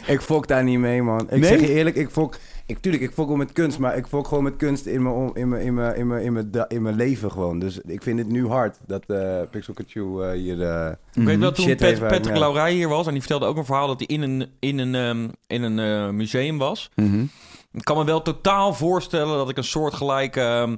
[0.06, 1.20] ik fok daar niet mee, man.
[1.20, 1.42] Ik Nee?
[1.44, 2.36] zeg je eerlijk, ik fok...
[2.70, 5.30] Ik, tuurlijk, ik fok wel met kunst, maar ik fok gewoon met kunst in mijn,
[5.34, 7.58] in mijn, in mijn, in mijn, in mijn, in mijn leven gewoon.
[7.58, 10.62] Dus ik vind het nu hard dat eh Pixel Kachu eh, hier...
[10.62, 12.36] eh, Ik weet wel, toen Pet- Patrick.
[12.36, 13.06] Laurij hier was...
[13.06, 16.16] en die vertelde ook een verhaal dat hij in een, in een, ehm, in een
[16.16, 16.90] museum was.
[16.94, 17.24] Mhm.
[17.72, 20.76] Ik kan me wel totaal voorstellen dat ik een soortgelijke ehm,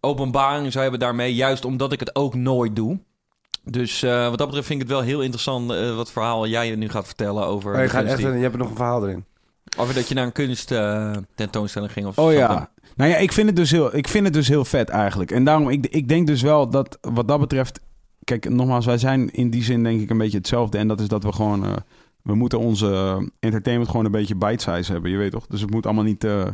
[0.00, 1.34] openbaring zou hebben daarmee...
[1.34, 2.98] juist omdat ik het ook nooit doe.
[3.64, 5.68] Dus wat dat betreft vind ik het wel heel interessant...
[5.96, 7.74] wat verhaal jij nu gaat vertellen over...
[7.74, 9.24] Oh, je, gaat echt, je hebt er nog een verhaal erin.
[9.76, 12.30] Over dat je naar een kunst eh, tentoonstelling ging of Oh zo.
[12.30, 12.70] ja.
[12.96, 15.30] Nou ja, ik vind het dus heel, ik vind het dus heel vet eigenlijk.
[15.30, 17.80] En daarom, ik, ik denk dus wel dat wat dat betreft...
[18.24, 20.78] Kijk, nogmaals, wij zijn in die zin denk ik een beetje hetzelfde.
[20.78, 21.64] En dat is dat we gewoon...
[21.64, 21.72] eh,
[22.22, 25.10] we moeten onze eh, entertainment gewoon een beetje bite-size hebben.
[25.10, 25.46] Je weet toch?
[25.46, 26.52] Dus het moet allemaal niet te...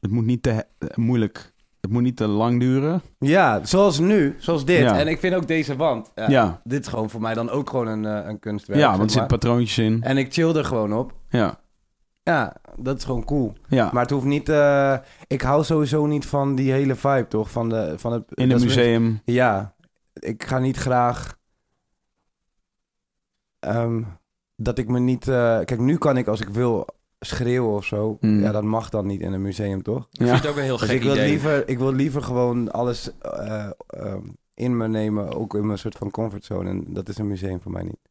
[0.00, 0.64] Het moet niet te
[0.94, 1.52] moeilijk...
[1.80, 3.02] Het moet niet te lang duren.
[3.18, 4.78] Ja, zoals nu, zoals dit.
[4.80, 4.98] Ja.
[4.98, 6.10] En ik vind ook deze wand.
[6.14, 6.60] Ja, Ja.
[6.64, 8.80] Dit is gewoon voor mij dan ook gewoon een, een kunstwerk.
[8.80, 10.02] Ja, want er zitten patroontjes in.
[10.02, 11.12] En ik chill er gewoon op.
[11.28, 11.60] Ja.
[12.22, 13.52] Ja, dat is gewoon cool.
[13.68, 13.90] Ja.
[13.92, 14.48] Maar het hoeft niet...
[14.48, 17.50] eh, ik hou sowieso niet van die hele vibe, toch?
[17.50, 18.22] Van, de, van het...
[18.34, 19.20] In dat een is- museum.
[19.24, 19.74] Ja.
[20.12, 21.38] ik ga niet graag...
[23.58, 24.02] ehm,
[24.56, 25.28] dat ik me niet...
[25.28, 26.86] eh, kijk, nu kan ik als ik wil
[27.20, 28.16] schreeuwen of zo.
[28.20, 28.40] Mm.
[28.42, 30.08] Ja, dat mag dan niet in een museum, toch?
[30.10, 31.28] Ik vind het ook een heel Dus gek ik wil, idee.
[31.28, 34.22] liever, ik wil liever gewoon alles eh, ehm,
[34.54, 36.70] in me nemen, ook in mijn soort van comfortzone.
[36.70, 38.09] En dat is een museum voor mij niet.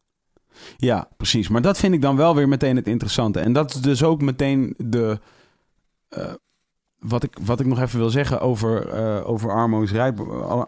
[0.78, 1.48] Ja, precies.
[1.48, 3.40] Maar dat vind ik dan wel weer meteen het interessante.
[3.40, 5.20] En dat is dus ook meteen de.
[6.10, 6.34] eh,
[7.00, 10.20] wat, ik, wat ik nog even wil zeggen over, eh, over Armo's Rijd.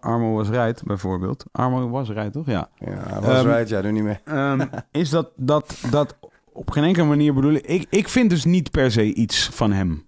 [0.01, 1.45] Armo was Rijd, bijvoorbeeld.
[1.51, 2.45] Armo was Rijd, toch?
[2.45, 2.69] Ja.
[2.77, 4.21] Ja, was Ehm, right, ja, doe niet meer.
[4.25, 6.17] Ehm, is dat, dat, dat
[6.53, 7.65] op geen enkele manier bedoel ik.
[7.65, 7.85] ik.
[7.89, 10.05] Ik vind dus niet per se iets van hem.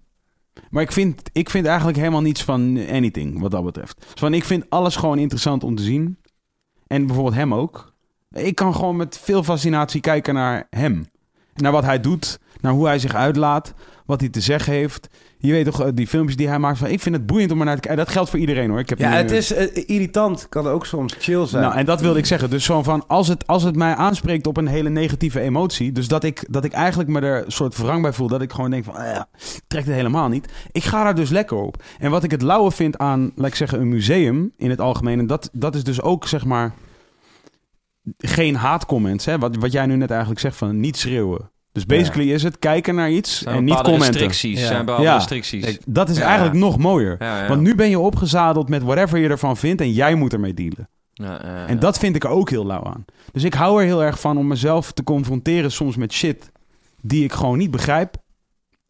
[0.70, 2.60] Maar ik vind, ik vind eigenlijk helemaal niets van
[2.90, 4.00] anything, wat dat betreft.
[4.00, 6.18] Dus van, ik vind alles gewoon interessant om te zien.
[6.86, 7.93] En bijvoorbeeld hem ook.
[8.34, 11.06] Ik kan gewoon met veel fascinatie kijken naar hem.
[11.54, 13.74] Naar wat hij doet, naar hoe hij zich uitlaat,
[14.06, 15.08] wat hij te zeggen heeft.
[15.38, 16.78] Je weet toch, eh, die filmpjes die hij maakt.
[16.78, 18.04] Van, ik vind het boeiend om er naar te kijken.
[18.04, 18.78] Dat geldt voor iedereen hoor.
[18.78, 20.46] Ik heb Ja, nu- het is eh, irritant.
[20.48, 21.62] Kan ook soms chill zijn.
[21.62, 22.50] nou, en dat wilde ik zeggen.
[22.50, 25.92] Dus zo van, als het, als het mij aanspreekt op een hele negatieve emotie...
[25.92, 28.28] dus dat ik, dat ik eigenlijk me er een soort wrang bij voel...
[28.28, 29.26] dat ik gewoon denk van, ja,
[29.66, 30.52] trekt het helemaal niet.
[30.72, 31.82] Ik ga daar dus lekker op.
[31.98, 35.18] En wat ik het lauwe vind aan, laat ik zeggen, een museum in het algemeen...
[35.18, 36.72] en dat, dat is dus ook, zeg maar,
[38.18, 39.24] geen haatcomments.
[39.24, 39.38] Hè?
[39.38, 41.50] Wat, wat jij nu net eigenlijk zegt van niet schreeuwen.
[41.72, 44.06] Dus basically is het kijken naar iets Zijn en niet commenten.
[44.08, 44.66] restricties, Ja.
[44.66, 45.14] zijn bepaalde Ja.
[45.14, 45.78] restricties.
[45.86, 46.24] Dat is Ja.
[46.24, 47.16] eigenlijk nog mooier.
[47.18, 47.48] Ja, ja.
[47.48, 49.80] Want nu ben je opgezadeld met whatever je ervan vindt...
[49.80, 50.88] en jij moet ermee dealen.
[51.12, 53.04] Ja, ja, En dat vind ik er ook heel lauw aan.
[53.32, 56.50] Dus ik hou er heel erg van om mezelf te confronteren soms met shit
[57.00, 58.16] die ik gewoon niet begrijp.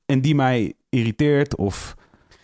[0.07, 1.95] En die mij irriteert of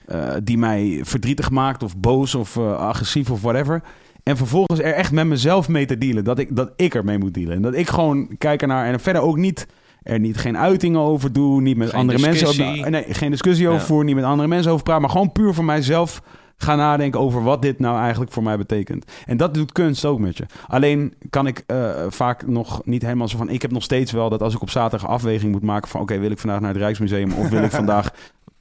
[0.07, 3.83] eh, die mij verdrietig maakt of boos of eh, agressief of whatever.
[4.23, 6.25] En vervolgens er echt met mezelf mee te dealen.
[6.25, 7.55] Dat ik, dat ik ermee moet dealen.
[7.57, 9.67] En dat ik gewoon kijk ernaar en er verder ook niet...
[10.03, 12.79] Er niet geen uitingen over doe, niet met Geen andere mensen discussie.
[12.79, 13.87] over, nee, geen discussie over Ja.
[13.87, 16.23] voer, niet met andere mensen over praten, maar gewoon puur voor mijzelf
[16.57, 19.05] gaan nadenken over wat dit nou eigenlijk voor mij betekent.
[19.27, 20.47] En dat doet kunst ook met je.
[20.67, 23.49] Alleen kan ik eh, vaak nog niet helemaal zo van...
[23.49, 26.01] Ik heb nog steeds wel dat als ik op zaterdag afweging moet maken van...
[26.01, 28.13] Oké, wil ik vandaag naar het Rijksmuseum of wil ik vandaag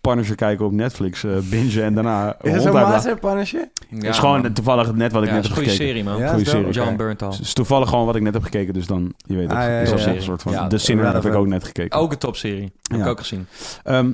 [0.09, 2.71] Punisher kijken op Netflix, eh bingen en daarna is het zo'n.
[2.71, 3.69] Master Punisher?
[3.89, 5.75] Het is gewoon toevallig het net wat ik ja, net heb gekeken.
[5.75, 6.17] goede serie, man.
[6.17, 6.45] Ja, dope.
[6.45, 6.69] serie.
[6.69, 6.97] John Oké.
[6.97, 7.31] Berntal.
[7.31, 9.63] Het is toevallig gewoon wat ik net heb gekeken, dus dan, je weet het, Ah,
[9.63, 10.11] ja, is ja, dat ja.
[10.11, 10.51] een soort van...
[10.51, 11.99] Ja, de Sinner heb ik ook net gekeken.
[11.99, 12.71] Ook een topserie.
[12.83, 13.09] Heb ik Ja.
[13.09, 13.47] ook gezien.
[13.83, 14.11] Ehm,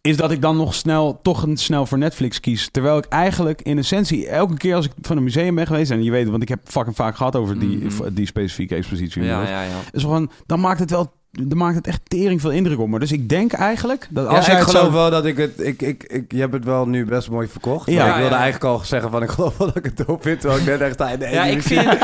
[0.00, 2.68] is dat ik dan nog snel, toch een snel voor Netflix kies.
[2.70, 5.90] Terwijl ik eigenlijk in essentie elke keer als ik van een museum ben geweest...
[5.90, 8.02] en je weet, want ik heb fucking vaak gehad over die, Mhm.
[8.12, 9.22] die specifieke expositie.
[9.22, 9.68] Ja, ja, ja.
[9.92, 11.12] is gewoon, dan maakt het wel...
[11.42, 12.98] Dan maakt het echt tering veel indruk op me.
[12.98, 15.60] Dus ik denk eigenlijk dat als ja, jij ik geloof wel dat ik het...
[15.60, 17.90] Ik, ik, ik, je hebt het wel nu best mooi verkocht.
[17.90, 17.98] Ja.
[17.98, 18.40] Maar ik wilde ja.
[18.40, 19.22] eigenlijk al zeggen van...
[19.22, 20.40] Ik geloof wel dat ik het dope vind.
[20.40, 20.98] Terwijl ik net echt.
[21.18, 21.98] Nee, Ja, ik vind, ik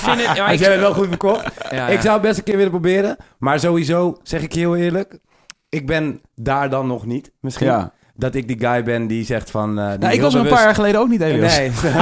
[0.00, 0.36] vind het...
[0.36, 1.44] Ja, ik, jij het wel goed verkocht.
[1.70, 1.88] ja, ja.
[1.88, 3.16] Ik zou het best een keer willen proberen.
[3.38, 5.18] Maar sowieso, zeg ik je heel eerlijk...
[5.68, 7.32] Ik ben daar dan nog niet.
[7.40, 7.92] Misschien Ja.
[8.14, 9.78] dat ik die guy ben die zegt van...
[9.78, 11.56] eh, die Nou, ik heel was er een bewust- paar jaar geleden ook niet, Elias.
[11.58, 11.70] Nee.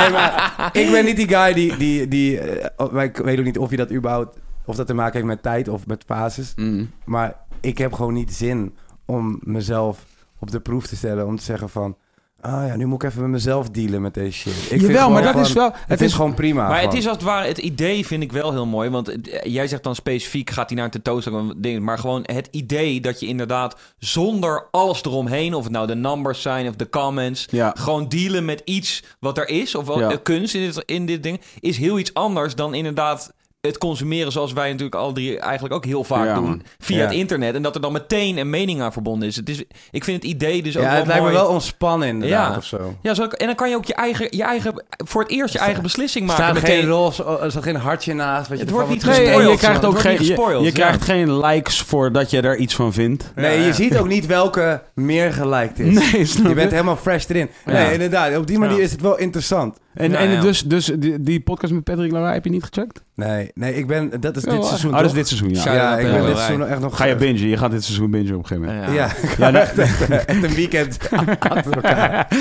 [0.00, 1.76] nee, maar ik ben niet die guy die...
[1.76, 4.38] die, die eh, oh, maar ik weet ook niet of je dat überhaupt...
[4.66, 6.52] Of dat te maken heeft met tijd of met fases.
[6.56, 6.90] Mm.
[7.04, 8.74] Maar ik heb gewoon niet zin
[9.04, 10.04] om mezelf
[10.38, 11.26] op de proef te stellen.
[11.26, 11.96] Om te zeggen van...
[12.40, 14.52] Ah ja, nu moet ik even met mezelf dealen met deze shit.
[14.62, 15.64] Ik vind Jawel, maar dat is wel...
[15.72, 16.68] Het, Het is is gewoon prima.
[16.68, 18.90] Maar het is als het ware, het idee vind ik wel heel mooi.
[18.90, 21.80] Want het- jij zegt dan specifiek, gaat hij naar een tentoonstelling.
[21.80, 26.42] Maar gewoon het idee dat je inderdaad zonder alles eromheen, of het nou de numbers
[26.42, 27.72] zijn of de comments, Ja.
[27.78, 30.10] gewoon dealen met iets wat er is, of wel Ja.
[30.10, 33.32] eh, kunst in dit, in dit ding, is heel iets anders dan inderdaad
[33.66, 36.62] het consumeren zoals wij natuurlijk alle drie eigenlijk ook heel vaak Ja, doen.
[36.78, 37.02] Via Ja.
[37.02, 37.54] het internet.
[37.54, 39.36] En dat er dan meteen een mening aan verbonden is.
[39.36, 42.08] Het is ik vind het idee dus ook Ja, wel het lijkt me wel ontspannen
[42.08, 42.56] inderdaad Ja.
[42.56, 42.94] of zo.
[43.02, 45.58] Ja, zo, en dan kan je ook je eigen, je eigen, voor het eerst je
[45.58, 46.44] eigen beslissing Er maken.
[46.44, 46.80] staat meteen.
[46.80, 48.48] geen roze, oh, er staat geen hartje naast.
[48.48, 50.70] Wat je Het wordt niet Nee, gespoild, je krijgt ook geen, niet je, je ja.
[50.70, 53.32] krijgt geen likes voordat je er iets van vindt.
[53.34, 55.94] Nee, je ziet ook niet welke meer geliked is.
[56.12, 57.50] Nee, snap Je bent helemaal fresh erin.
[57.64, 58.36] Nee, inderdaad.
[58.36, 58.82] Op die manier Ja.
[58.82, 59.76] is het wel interessant.
[59.96, 60.40] En, Ja, en ja.
[60.40, 63.02] dus, dus die, die podcast met Patrick Lara heb je niet gecheckt?
[63.14, 64.10] Nee, nee, ik ben...
[64.20, 64.68] Dat is Ja, dit wel.
[64.68, 65.98] seizoen Oh, dat is dit seizoen, ja.
[65.98, 66.96] Ik ben dit seizoen echt nog...
[66.96, 67.48] Ga je bingen?
[67.48, 68.92] Je gaat dit seizoen bingen op een gegeven moment.
[68.94, 69.78] Ja, Ja, echt,
[70.26, 70.98] echt een weekend
[71.38, 72.28] achter elkaar.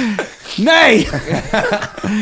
[0.57, 1.07] Nee!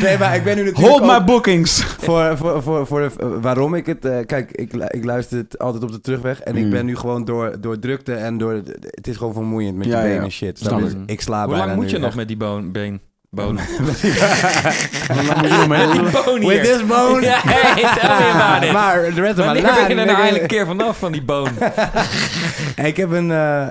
[0.02, 1.82] Nee, maar ik ben nu natuurlijk Hold my bookings!
[1.84, 4.04] voor, voor, voor, voor de- waarom ik het...
[4.04, 6.40] eh, kijk, ik, ik luister het altijd op de terugweg.
[6.40, 6.70] En ik Mm.
[6.70, 8.52] ben nu gewoon door, door drukte en door...
[8.80, 10.22] Het is gewoon vermoeiend met Ja, je benen ja.
[10.22, 10.58] en shit.
[10.58, 11.20] Snap ik.
[11.20, 13.00] sla Hoe lang moet je nog met die been?
[15.68, 15.86] Mee?
[16.38, 16.48] die.
[16.48, 17.20] With this bone?
[17.20, 18.72] Ja, hey, tell me about it.
[18.72, 20.98] Maar de rest of my Wanneer ben je life, er nou eindelijk een keer vanaf
[20.98, 21.48] van die boon?
[22.74, 23.30] Hey, ik heb een...
[23.30, 23.68] eh,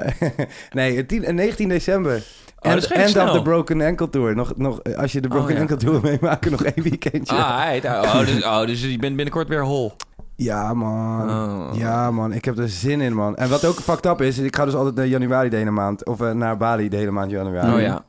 [0.72, 2.24] nee, het 10 19 december.
[2.60, 4.36] Oh, End, end of the Broken Ankle Tour.
[4.36, 5.60] Nog, nog, als je de Oh, Broken ja.
[5.60, 7.36] Ankle Tour meemaken, nog één weekendje.
[7.36, 9.94] Ah, hey, oh, dus, oh, dus je bent binnenkort weer hol.
[10.36, 11.30] Ja, man.
[11.30, 11.78] Oh.
[11.78, 12.34] Ja, man.
[12.34, 13.36] Ik heb er zin in, man.
[13.36, 15.72] En wat ook fucked up is, is ik ga dus altijd naar januari de hele
[15.72, 16.06] maand.
[16.06, 17.74] Of eh, naar Bali de hele maand januari.
[17.74, 18.04] Oh ja.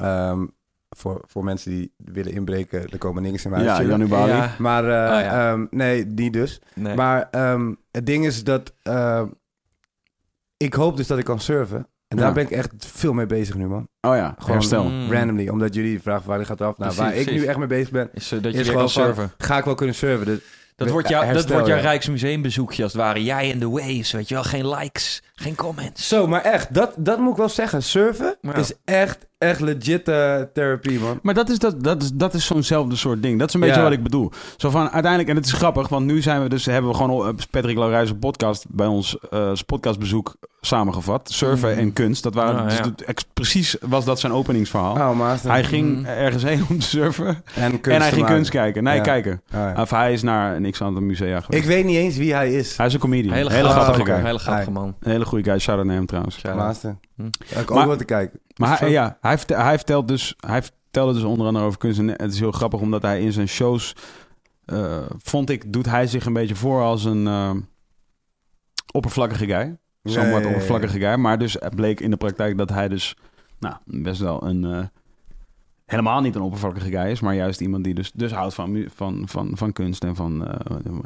[0.00, 0.44] Ehm,
[0.96, 3.78] voor, voor mensen die willen inbreken, er komen niks in mijn huis.
[3.78, 4.32] Ja, januari.
[4.32, 4.54] Ja.
[4.58, 5.50] Maar eh, Oh, ja.
[5.52, 6.60] ehm, nee, niet dus.
[6.74, 6.94] Nee.
[6.94, 9.22] Maar ehm, het ding is dat eh,
[10.56, 11.86] ik hoop dus dat ik kan surfen.
[12.08, 13.88] En daar ben ik echt veel mee bezig nu, man.
[14.00, 14.84] Oh ja, Gewoon herstel.
[14.84, 15.12] Mm.
[15.12, 15.48] randomly.
[15.48, 16.78] Omdat jullie vragen waar die gaat af.
[16.78, 18.64] Nou, Precies, waar ik nu echt mee bezig ben, Is eh, dat je is weer
[18.64, 19.32] gewoon kan van, surfen.
[19.38, 20.26] ga ik wel kunnen surfen.
[20.26, 20.38] Dus,
[20.76, 21.82] Dat wordt, jou, dat wordt jouw ja.
[21.82, 23.24] Rijksmuseumbezoekje als het ware.
[23.24, 24.44] Jij in de waves, weet je wel.
[24.44, 26.08] Geen likes, geen comments.
[26.08, 27.82] Zo, maar echt, dat, dat moet ik wel zeggen.
[27.82, 28.54] Surfen Ja.
[28.54, 31.18] is echt, echt legit eh, therapie, man.
[31.22, 33.38] Maar dat is, dat, dat is, dat is zo'nzelfde soort ding.
[33.38, 33.82] Dat is een beetje Ja.
[33.82, 34.30] wat ik bedoel.
[34.56, 37.28] Zo van uiteindelijk, en het is grappig, want nu zijn we dus, hebben we gewoon
[37.28, 41.30] op Patrick Laurijs' podcast bij ons eh, podcastbezoek samengevat.
[41.32, 41.78] Surfen Mhm.
[41.78, 42.22] en kunst.
[42.22, 42.82] Dat waren Ah, dus ja.
[42.96, 44.92] de- ex- precies was dat zijn openingsverhaal.
[44.94, 46.04] Oh, Hij ging Mhm.
[46.06, 48.34] ergens heen om te surfen en, kunst en hij ging maken.
[48.36, 48.82] kunst kijken.
[48.82, 49.02] Nee, Ja.
[49.02, 49.32] kijken.
[49.54, 49.74] Oh, ja.
[49.82, 51.62] Of hij is naar niks aan het musea geweest.
[51.62, 52.76] Ik weet niet eens wie hij is.
[52.76, 53.34] Hij is een comedian.
[53.34, 54.24] Hele, hele grappige, guy.
[54.24, 54.94] hele grappige man.
[55.00, 55.58] Een hele goede guy.
[55.58, 56.42] Shout out naar hem trouwens.
[57.14, 57.22] Hm.
[57.46, 58.40] Ja, ik ook Maar- wat te kijken.
[58.56, 61.98] Maar hij, ja, hij, vert- hij, vertelt dus, hij vertelde dus onder andere over kunst.
[61.98, 63.96] En het is heel grappig omdat hij in zijn shows,
[64.64, 67.50] eh, vond ik, doet hij zich een beetje voor als een eh,
[68.92, 69.76] oppervlakkige guy.
[70.02, 71.14] Zo'n wat oppervlakkige guy.
[71.14, 73.16] Maar dus het bleek in de praktijk dat hij dus
[73.58, 74.64] nou, best wel een...
[74.64, 74.84] eh,
[75.84, 79.22] helemaal niet een oppervlakkige guy is, maar juist iemand die dus, dus houdt van, van,
[79.28, 80.48] van, van kunst en van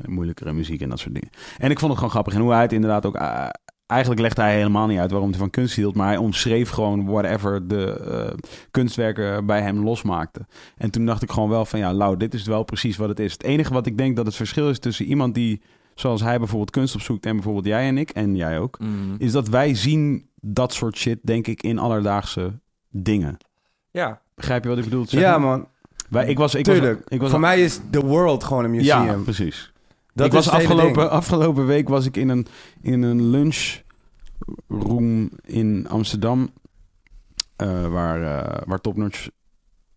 [0.07, 1.31] moeilijkere muziek en dat soort dingen.
[1.59, 2.35] En ik vond het gewoon grappig.
[2.35, 3.17] En hoe hij het inderdaad ook...
[3.89, 7.07] eigenlijk legde hij helemaal niet uit waarom hij van kunst hield, maar hij omschreef gewoon
[7.07, 8.37] whatever de eh,
[8.71, 10.41] kunstwerken bij hem losmaakte.
[10.77, 13.21] En toen dacht ik gewoon wel van ja, Lau, dit is wel precies wat het
[13.21, 13.33] is.
[13.33, 15.63] Het enige wat ik denk dat het verschil is tussen iemand die,
[15.95, 19.15] zoals hij bijvoorbeeld kunst opzoekt en bijvoorbeeld jij en ik, en jij ook, Mm.
[19.19, 22.59] is dat wij zien dat soort shit, denk ik, in alledaagse
[22.91, 23.37] dingen.
[23.91, 24.21] Ja.
[24.35, 25.05] Begrijp je wat ik bedoel?
[25.09, 25.67] Ja, man.
[26.11, 26.77] Wij, ik was, ik was,
[27.09, 29.05] ik was, Voor mij is the world gewoon een museum.
[29.05, 29.73] ja, precies.
[30.15, 32.47] Dat ik was afgelopen, afgelopen week was ik in een,
[32.81, 33.85] in een lunchroom
[35.45, 36.51] in Amsterdam.
[37.57, 39.29] eh, waar, eh waar Topnotch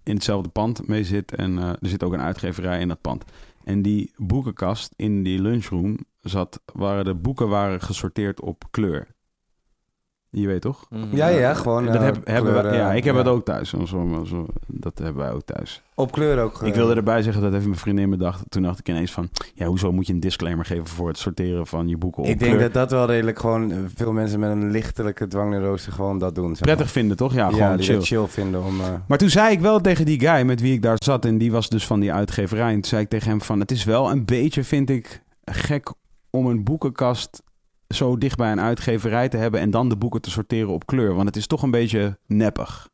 [0.04, 1.36] in hetzelfde pand mee zit.
[1.36, 3.24] En eh, er zit ook een uitgeverij in dat pand.
[3.64, 9.08] En die boekenkast in die lunchroom zat, waren de boeken waren gesorteerd op kleur.
[10.34, 10.86] Je weet toch?
[10.90, 11.08] Mm.
[11.12, 11.86] Ja, ja, gewoon.
[11.86, 13.20] dat eh, heb, hebben kleuren, ja, ik heb ja.
[13.20, 13.70] het ook thuis.
[13.70, 15.82] Zo, zo, zo- dat hebben wij ook thuis.
[15.96, 16.62] Op kleur ook.
[16.62, 18.44] Ik eh, wilde erbij zeggen, dat heeft mijn vriendin bedacht.
[18.50, 21.68] Toen dacht ik ineens van, ja, hoezo moet je een disclaimer geven voor het sorteren
[21.68, 22.64] van je boeken op Ik denk kleur?
[22.64, 23.72] dat dat wel redelijk gewoon...
[23.72, 26.50] eh, Veel mensen met een lichtelijke dwangneurose gewoon dat doen.
[26.56, 26.94] zeg Prettig maar.
[26.94, 27.34] vinden, toch?
[27.34, 28.02] Ja, gewoon chill.
[28.02, 28.80] chill vinden om...
[28.82, 31.26] eh, Maar toen zei ik wel tegen die guy met wie ik daar zat...
[31.26, 32.68] en die was dus van die uitgeverij...
[32.68, 33.60] en toen zei ik tegen hem van...
[33.60, 35.94] het is wel een beetje, vind ik, gek
[36.30, 37.42] om een boekenkast...
[37.96, 39.60] zo dicht bij een uitgeverij te hebben...
[39.60, 41.14] en dan de boeken te sorteren op kleur.
[41.14, 42.91] Want het is toch een beetje neppig.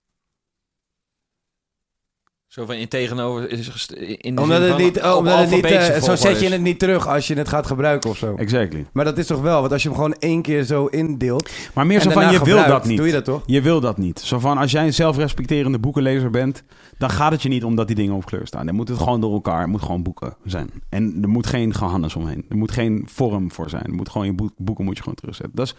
[2.57, 3.49] Zo van in tegenover...
[3.51, 5.01] Is gest- in de omdat zin het van niet...
[5.01, 8.09] Oh, omdat het niet zo zet je het niet terug als je het gaat gebruiken
[8.09, 8.35] of zo.
[8.35, 8.85] Exactly.
[8.93, 9.59] Maar dat is toch wel...
[9.59, 11.49] Want als je hem gewoon één keer zo indeelt...
[11.73, 12.97] Maar meer zo van, je wil gebruikt, dat niet.
[12.97, 13.43] Doe je dat toch?
[13.45, 14.19] Je wil dat niet.
[14.19, 16.63] Zo van, als jij een zelfrespecterende boekenlezer bent...
[16.97, 18.65] dan gaat het je niet om dat die dingen op kleur staan.
[18.65, 19.61] Dan moet het gewoon door elkaar.
[19.61, 20.69] Het moet gewoon boeken zijn.
[20.89, 22.45] En er moet geen gehannes omheen.
[22.49, 23.83] Er moet geen vorm voor zijn.
[23.83, 25.55] Er moet gewoon je boek- boeken moet je gewoon terugzetten.
[25.55, 25.75] Dat is,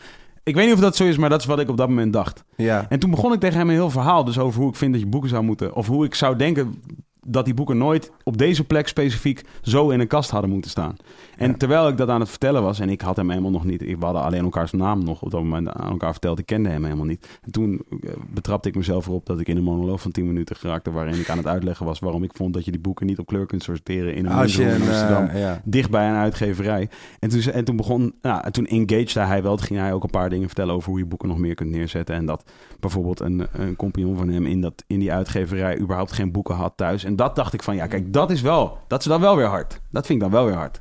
[0.48, 2.12] ik weet niet of dat zo is, maar dat is wat ik op dat moment
[2.12, 2.44] dacht.
[2.56, 2.86] Ja.
[2.88, 5.00] En toen begon ik tegen hem een heel verhaal dus over hoe ik vind dat
[5.00, 5.74] je boeken zou moeten...
[5.74, 6.82] of hoe ik zou denken
[7.26, 10.96] dat die boeken nooit op deze plek specifiek zo in een kast hadden moeten staan.
[11.38, 11.56] En Ja.
[11.56, 13.96] terwijl ik dat aan het vertellen was, en ik had hem helemaal nog niet, we
[14.00, 17.04] hadden alleen elkaars naam nog op dat moment aan elkaar verteld, ik kende hem helemaal
[17.06, 17.38] niet.
[17.42, 20.56] En toen eh, betrapte ik mezelf erop dat ik in een monoloog van 10 minuten
[20.56, 23.18] geraakte, waarin ik aan het uitleggen was waarom ik vond dat je die boeken niet
[23.18, 25.60] op kleur kunt sorteren in een Als museum in eh, Amsterdam ja.
[25.64, 26.88] dicht bij een uitgeverij.
[27.18, 29.56] En toen, en toen begon, nou, en toen engaged hij wel.
[29.56, 31.70] Toen ging hij ook een paar dingen vertellen over hoe je boeken nog meer kunt
[31.70, 32.14] neerzetten.
[32.14, 32.50] En dat
[32.80, 36.72] bijvoorbeeld een, een compagnon van hem in, dat, in die uitgeverij überhaupt geen boeken had
[36.76, 37.04] thuis.
[37.04, 39.46] En dat dacht ik van, ja, kijk, dat is wel, dat is dan wel weer
[39.46, 39.80] hard.
[39.90, 40.80] Dat vind ik dan wel weer hard.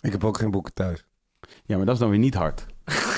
[0.00, 1.04] Ik heb ook geen boeken thuis.
[1.64, 2.66] Ja, maar dat is dan weer niet hard.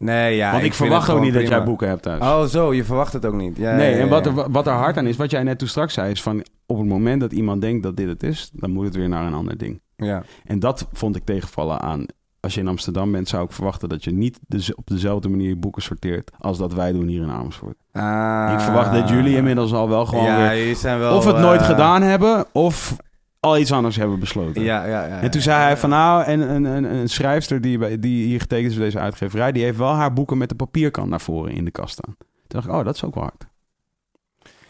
[0.00, 0.52] Nee, ja.
[0.52, 2.22] Want ik, verwacht ook niet dat jij boeken hebt thuis.
[2.22, 2.74] Oh, zo.
[2.74, 3.56] Je verwacht het ook niet.
[3.56, 5.58] Ja, nee, ja, ja, en wat er, wat er hard aan is, wat jij net
[5.58, 8.50] toen straks zei, is van op het moment dat iemand denkt dat dit het is,
[8.52, 9.80] dan moet het weer naar een ander ding.
[9.96, 10.22] Ja.
[10.44, 12.06] En dat vond ik tegenvallen aan.
[12.40, 15.48] Als je in Amsterdam bent, zou ik verwachten dat je niet de, op dezelfde manier
[15.48, 17.76] je boeken sorteert als dat wij doen hier in Amersfoort.
[17.92, 18.50] Ah.
[18.52, 21.16] Ik verwacht dat jullie inmiddels al wel gewoon ja, weer zijn wel...
[21.16, 22.96] of het nooit eh, gedaan hebben of
[23.40, 24.62] al iets anders hebben besloten.
[24.62, 25.20] Ja, ja, ja.
[25.20, 28.40] En toen zei hij van nou, en een, een, een schrijfster die, bij- die hier
[28.40, 31.52] getekend is voor deze uitgeverij, die heeft wel haar boeken met de papierkant naar voren
[31.52, 32.14] in de kast staan.
[32.16, 33.46] Toen dacht ik, oh, dat is ook wel hard.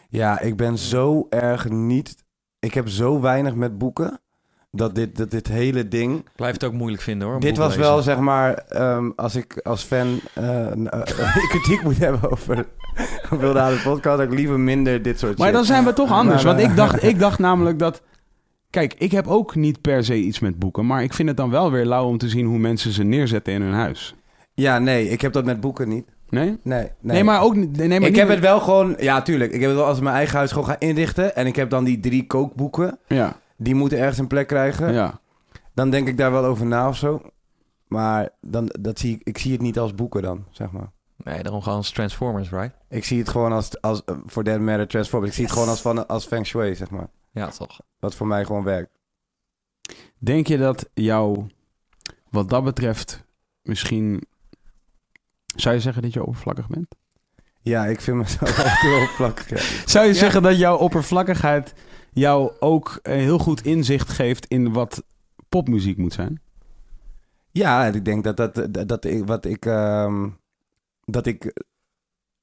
[0.09, 2.15] Ja, ik ben zo erg niet...
[2.59, 4.19] Ik heb zo weinig met boeken...
[4.73, 6.17] Dat dit, dat dit hele ding...
[6.19, 7.39] Ik blijf het ook moeilijk vinden hoor.
[7.39, 8.53] Dit was wel, zeg maar...
[8.53, 11.01] ehm, als ik als fan eh, eh,
[11.49, 12.65] kritiek moet hebben over...
[13.29, 14.17] Wilde aan de podcast...
[14.17, 15.55] dat ik liever minder dit soort Maar shit.
[15.55, 16.43] dan zijn we toch anders.
[16.43, 18.01] Maar, Want ik dacht, ik dacht namelijk dat.
[18.71, 20.85] Kijk, ik heb ook niet per se iets met boeken.
[20.85, 23.53] Maar ik vind het dan wel weer lauw om te zien hoe mensen ze neerzetten
[23.53, 24.15] in hun huis.
[24.53, 25.09] Ja, nee.
[25.09, 26.05] Ik heb dat met boeken niet.
[26.29, 26.45] Nee?
[26.45, 27.23] Nee, Nee, nee.
[27.23, 27.77] maar ook niet...
[27.77, 28.95] Nee, maar ik niet heb met- het wel gewoon...
[28.99, 29.51] Ja, tuurlijk.
[29.51, 31.35] Ik heb het wel als mijn eigen huis gewoon ga inrichten...
[31.35, 32.99] en ik heb dan die drie kookboeken...
[33.07, 34.93] Ja, die moeten ergens een plek krijgen...
[34.93, 35.19] ja.
[35.73, 37.21] dan denk ik daar wel over na of zo.
[37.87, 40.91] Maar dan, dat zie ik, ik zie het niet als boeken dan, zeg maar.
[41.23, 42.75] Nee, daarom gaan als Transformers, right?
[42.89, 45.29] Ik zie het gewoon als, als voor that matter, Transformers.
[45.31, 47.07] Ik zie het gewoon als, van, als feng shui, zeg maar.
[47.31, 47.79] Ja, toch.
[47.99, 48.99] Wat voor mij gewoon werkt.
[50.17, 51.47] Denk je dat jou,
[52.29, 53.25] wat dat betreft,
[53.61, 54.23] misschien...
[55.55, 56.95] Zou je zeggen dat je oppervlakkig bent?
[57.61, 59.49] Ja, ik vind mezelf echt heel oppervlakkig.
[59.49, 59.87] Ja.
[59.87, 61.73] Zou je zeggen dat jouw oppervlakkigheid
[62.11, 65.03] jou ook heel goed inzicht geeft in wat
[65.49, 66.41] popmuziek moet zijn?
[67.51, 70.29] Ja, ik denk dat dat, dat, dat ik, wat ik, ehm,
[71.05, 71.63] dat ik,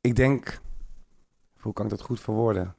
[0.00, 0.60] ik denk,
[1.60, 2.74] hoe kan ik dat goed verwoorden?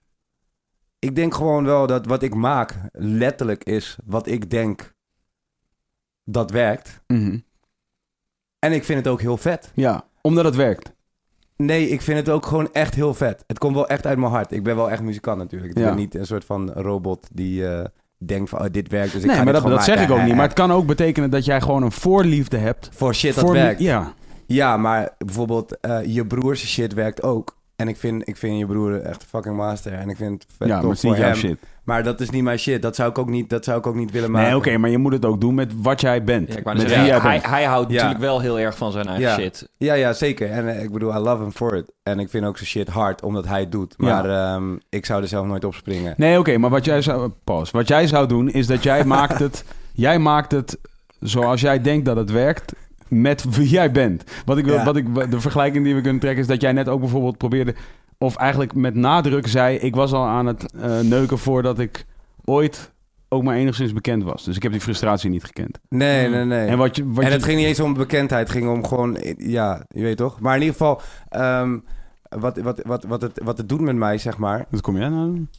[0.99, 4.93] Ik denk gewoon wel dat wat ik maak letterlijk is wat ik denk
[6.23, 7.01] dat werkt.
[8.59, 9.71] En ik vind het ook heel vet.
[9.73, 10.91] Ja, omdat het werkt.
[11.55, 13.43] Nee, ik vind het ook gewoon echt heel vet.
[13.47, 14.51] Het komt wel echt uit mijn hart.
[14.51, 15.71] Ik ben wel echt muzikant natuurlijk.
[15.71, 15.85] Ik Ja.
[15.85, 17.85] ben niet een soort van robot die eh,
[18.17, 20.35] denkt van oh, dit werkt, dus ik nee, ga maar dat, zeg ik ook niet.
[20.35, 22.89] Maar het kan ook betekenen dat jij gewoon een voorliefde hebt.
[22.93, 23.79] Voor shit dat voor werkt.
[23.79, 24.13] Ja,
[24.45, 27.57] Ja, maar bijvoorbeeld eh, je broers shit werkt ook.
[27.79, 29.93] En ik vind, ik vind je broer echt een fucking master.
[29.93, 31.57] En ik vind het vet ja maar voor jouw shit.
[31.83, 32.81] Maar dat is niet mijn shit.
[32.81, 34.47] Dat zou ik ook niet, dat zou ik ook niet willen maken.
[34.49, 36.53] Nee, oké, maar je moet het ook doen met wat jij bent.
[36.53, 37.45] Ja, met wie jij hij, bent.
[37.45, 37.95] hij houdt Ja.
[37.95, 39.35] natuurlijk wel heel erg van zijn eigen Ja.
[39.35, 39.69] shit.
[39.77, 40.49] Ja, ja, zeker.
[40.51, 41.91] En eh, ik bedoel, I love him for it.
[42.03, 43.93] En ik vind ook zijn shit hard, omdat hij het doet.
[43.97, 44.05] Ja.
[44.05, 46.13] Maar ehm, ik zou er zelf nooit op springen.
[46.17, 47.31] Nee, oké, maar wat jij zou...
[47.43, 47.71] Pause.
[47.77, 49.63] Wat jij zou doen, is dat jij maakt het...
[49.93, 50.77] Jij maakt het
[51.19, 52.73] zoals jij denkt dat het werkt...
[53.09, 54.23] met wie jij bent.
[54.45, 54.83] Wat ik wil, Ja.
[54.83, 56.41] wat ik, de vergelijking die we kunnen trekken...
[56.41, 57.75] is dat jij net ook bijvoorbeeld probeerde...
[58.17, 59.77] of eigenlijk met nadruk zei...
[59.77, 62.05] ik was al aan het eh, neuken voordat ik
[62.45, 62.91] ooit
[63.31, 64.43] ook maar enigszins bekend was.
[64.43, 65.79] Dus ik heb die frustratie niet gekend.
[65.89, 66.67] Nee, nee, nee.
[66.67, 68.47] En, wat je, wat en het je- ging niet eens om bekendheid.
[68.47, 70.39] Het ging om gewoon, ja, je weet toch?
[70.39, 71.77] Maar in ieder geval, ehm,
[72.29, 74.65] wat, wat, wat, wat, het, wat het doet met mij, zeg maar.
[74.69, 75.49] Wat kom jij nou doen?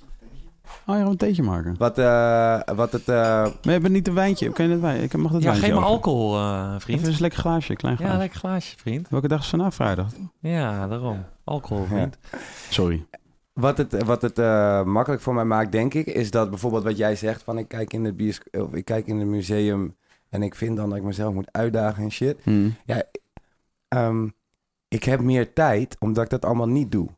[0.87, 1.75] Oh, je gaat een theetje maken.
[1.79, 3.09] Wat, eh, wat het...
[3.09, 4.51] eh, Maar je hebt niet een wijntje.
[4.53, 5.03] Kan je dat wijn?
[5.03, 7.01] Ik mag dat Ja, wijntje geef me alcohol, eh, vriend.
[7.01, 8.13] Even een lekker glaasje, klein glaasje.
[8.13, 9.09] Ja, lekker glaasje, vriend.
[9.09, 9.75] Welke dag is vandaag?
[9.75, 10.07] Vrijdag?
[10.41, 11.25] Ja, daarom.
[11.45, 12.19] Alcohol, vriend.
[12.71, 13.07] Sorry.
[13.53, 16.97] Wat het, wat het eh, makkelijk voor mij maakt, denk ik, is dat bijvoorbeeld wat
[16.97, 19.97] jij zegt van ik kijk in het bioscoop of ik kijk in het museum
[20.29, 22.39] en ik vind dan dat ik mezelf moet uitdagen en shit.
[22.43, 22.75] Hmm.
[22.85, 23.03] Ja,
[23.89, 24.29] ehm,
[24.89, 27.09] ik heb meer tijd omdat ik dat allemaal niet doe.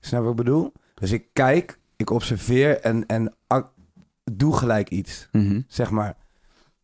[0.00, 0.72] Snap je wat ik bedoel?
[0.94, 3.34] Dus ik kijk, ik observeer en, en
[4.32, 5.60] doe gelijk iets, Mhm.
[5.66, 6.16] zeg maar.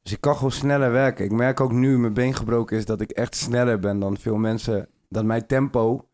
[0.03, 1.25] Dus ik kan gewoon sneller werken.
[1.25, 4.37] Ik merk ook nu mijn been gebroken is dat ik echt sneller ben dan veel
[4.37, 4.89] mensen.
[5.09, 6.09] Dat mijn tempo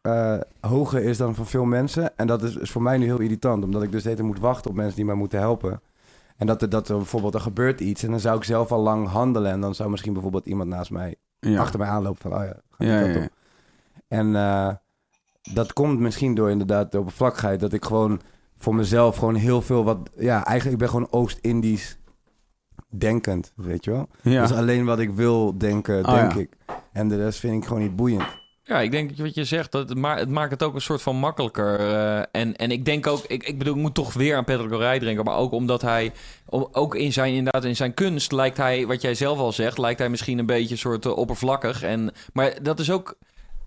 [0.00, 2.16] eh, hoger is dan van veel mensen.
[2.18, 3.64] En dat is, is voor mij nu heel irritant.
[3.64, 5.80] Omdat ik dus de moet wachten op mensen die mij moeten helpen.
[6.36, 8.02] En dat er, dat er bijvoorbeeld, er gebeurt iets.
[8.02, 9.52] En dan zou ik zelf al lang handelen.
[9.52, 11.60] En dan zou misschien bijvoorbeeld iemand naast mij, Ja.
[11.60, 12.32] achter mij aanlopen van...
[12.34, 13.24] Oh ja, ga Ja, ja, ja.
[13.24, 13.30] op.
[14.08, 14.74] En eh,
[15.52, 17.60] dat komt misschien door inderdaad de oppervlakkigheid.
[17.60, 18.20] Dat ik gewoon
[18.56, 19.98] voor mezelf gewoon heel veel wat...
[20.18, 21.98] Ja, eigenlijk ik ben gewoon Oost-Indisch
[22.88, 24.08] denkend, weet je wel?
[24.22, 24.42] Ja.
[24.46, 26.38] Dus alleen wat ik wil denken, Oh, denk ja.
[26.40, 26.50] ik.
[26.92, 28.40] En de rest vind ik gewoon niet boeiend.
[28.64, 30.74] Ja, ik denk dat je wat je zegt, dat het, ma het maakt het ook
[30.74, 31.78] een soort van makkelijker.
[31.80, 34.72] eh, en, en ik denk ook, ik, ik bedoel, ik moet toch weer aan Patrick
[34.72, 36.12] O'Reilly denken, maar ook omdat hij,
[36.46, 39.78] om- ook in zijn, inderdaad, in zijn kunst lijkt hij, wat jij zelf al zegt,
[39.78, 41.82] lijkt hij misschien een beetje een soort eh, oppervlakkig.
[41.82, 43.14] En, maar dat is ook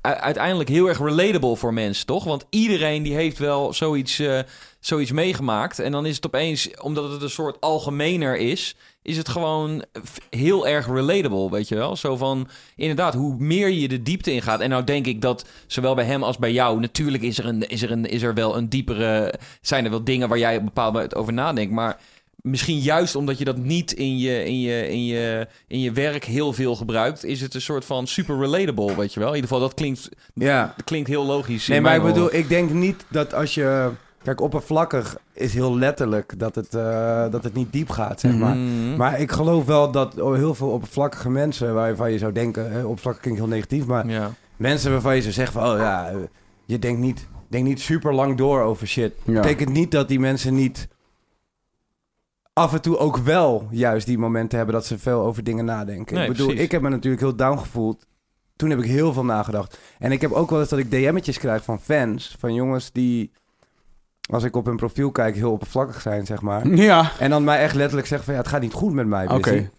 [0.06, 2.24] uiteindelijk heel erg relatable voor mensen, toch?
[2.24, 4.40] Want iedereen die heeft wel zoiets, eh,
[4.80, 5.80] zoiets meegemaakt.
[5.80, 9.84] En dan is het opeens, omdat het een soort algemener is, is het gewoon
[10.30, 11.96] heel erg relatable, weet je wel?
[11.96, 14.60] Zo van, inderdaad, hoe meer je de diepte ingaat.
[14.60, 17.70] En nou denk ik dat zowel bij hem als bij jou, natuurlijk is er, een,
[17.70, 20.60] is er, een, is er wel een diepere, zijn er wel dingen waar jij op
[20.60, 21.74] een bepaald over nadenkt.
[21.74, 22.00] Maar
[22.46, 26.24] misschien juist omdat je dat niet in je, in je, in je, in je werk
[26.24, 29.30] heel veel gebruikt, is het een soort van super relatable, weet je wel?
[29.30, 30.74] In ieder geval, dat klinkt, Ja.
[30.76, 31.68] dat klinkt heel logisch.
[31.68, 33.90] Nee, maar ik bedoel, ik denk niet dat als je...
[34.24, 38.56] Kijk, oppervlakkig is heel letterlijk dat het, eh, dat het niet diep gaat, zeg maar.
[38.56, 38.96] Mhm.
[38.96, 43.22] Maar ik geloof wel dat heel veel oppervlakkige mensen, waarvan je zou denken, hè, oppervlakkig
[43.22, 44.32] klinkt heel negatief, maar Ja.
[44.58, 46.12] mensen waarvan je zou zeggen van, oh ja,
[46.66, 49.14] je denkt niet, denk niet super lang door over shit.
[49.24, 49.34] Ja.
[49.34, 50.88] Betekent niet dat die mensen niet
[52.60, 56.16] af en toe ook wel juist die momenten hebben dat ze veel over dingen nadenken.
[56.16, 56.64] Nee, ik bedoel, precies.
[56.64, 58.06] ik heb me natuurlijk heel down gevoeld.
[58.56, 59.80] Toen heb ik heel veel nagedacht.
[60.00, 63.32] En ik heb ook wel eens dat ik DM'tjes krijg van fans, van jongens die,
[64.30, 66.68] als ik op hun profiel kijk, heel oppervlakkig zijn, zeg maar.
[66.68, 69.30] Ja, En dan mij echt letterlijk zeggen van, ja, het gaat niet goed met mij,
[69.30, 69.70] oké.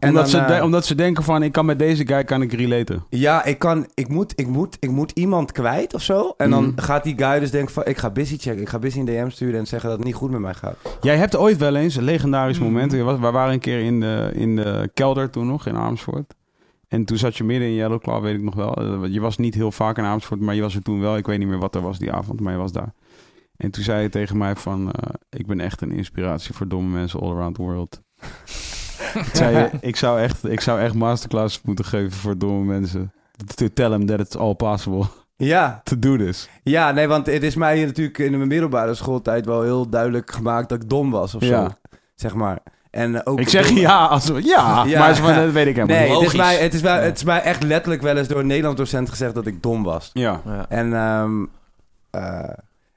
[0.00, 2.42] Omdat, dan, ze de- eh, omdat ze denken van, ik kan met deze guy kan
[2.42, 3.04] ik relaten.
[3.08, 6.34] Ja, ik kan, ik moet, ik moet, ik moet iemand kwijt of zo.
[6.36, 6.78] En dan Mhm.
[6.80, 8.60] gaat die guy dus denken van, ik ga busy checken.
[8.62, 10.76] Ik ga busy een DM sturen en zeggen dat het niet goed met mij gaat.
[11.00, 12.66] Jij hebt ooit wel eens een legendarisch Mhm.
[12.66, 12.92] moment.
[12.92, 16.34] Je was, we waren een keer in de, in de kelder toen nog, in Amersfoort.
[16.88, 18.74] En toen zat je midden in Yellow Claw, weet ik nog wel.
[18.74, 21.16] Eh, Je was niet heel vaak in Amersfoort, maar je was er toen wel.
[21.16, 22.92] Ik weet niet meer wat er was die avond, maar je was daar.
[23.56, 24.90] En toen zei je tegen mij van...
[24.92, 28.00] eh, ik ben echt een inspiratie voor domme mensen all around the world.
[29.14, 33.12] ik, zei, ik, zou echt, ik zou echt masterclasses moeten geven voor domme mensen.
[33.54, 35.04] To tell them that it's all possible
[35.36, 36.48] Ja, to do this.
[36.62, 40.68] ja, nee, want het is mij natuurlijk in mijn middelbare schooltijd wel heel duidelijk gemaakt
[40.68, 41.48] dat ik dom was of zo.
[41.48, 41.76] Ja.
[42.14, 42.58] Zeg maar.
[42.90, 44.98] En ook Ik zeg dom- ja, als, ja, Ja.
[44.98, 46.18] maar zo van, dat weet ik helemaal Nee, niet.
[46.18, 48.46] het is, mij, het, is wel, het is mij echt letterlijk wel eens door een
[48.46, 50.10] Nederlands docent gezegd dat ik dom was.
[50.12, 50.40] Ja.
[50.44, 50.66] Ja.
[50.68, 51.44] En ehm,
[52.10, 52.48] eh,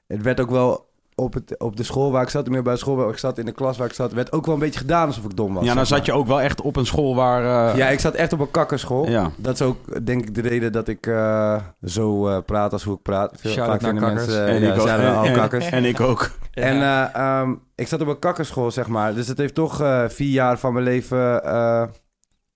[0.06, 0.88] het werd ook wel
[1.18, 3.44] op, het, op de school waar ik zat, de middelbare school waar ik zat, in
[3.44, 5.64] de klas waar ik zat, werd ook wel een beetje gedaan alsof ik dom was.
[5.64, 7.70] ja, dan zat je ook wel echt op een school waar...
[7.70, 9.08] eh, Ja, ik zat echt op een kakkerschool.
[9.08, 9.30] ja.
[9.36, 12.94] Dat is ook, denk ik, de reden dat ik eh, zo eh, praat als hoe
[12.96, 13.32] ik praat.
[13.36, 14.36] Veel, vaak vinden mensen, kakkers.
[14.36, 14.86] eh, En ja, ik ook.
[14.88, 15.66] er al En- kakkers.
[15.70, 16.30] En ik ook.
[16.52, 19.14] En eh, ehm, ik zat op een kakkerschool, zeg maar.
[19.14, 21.44] Dus het heeft toch eh, vier jaar van mijn leven...
[21.44, 21.82] eh,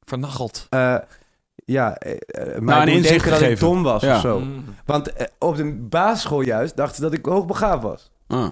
[0.05, 0.67] Vernacheld.
[0.71, 0.95] eh,
[1.65, 1.97] ja,
[2.59, 4.15] Nou, inzicht denken dat ik dom was Ja.
[4.15, 4.39] of zo.
[4.41, 4.65] Mm.
[4.85, 8.11] Want op de basisschool juist dachten ze dat ik hoogbegaafd was.
[8.31, 8.51] Ah,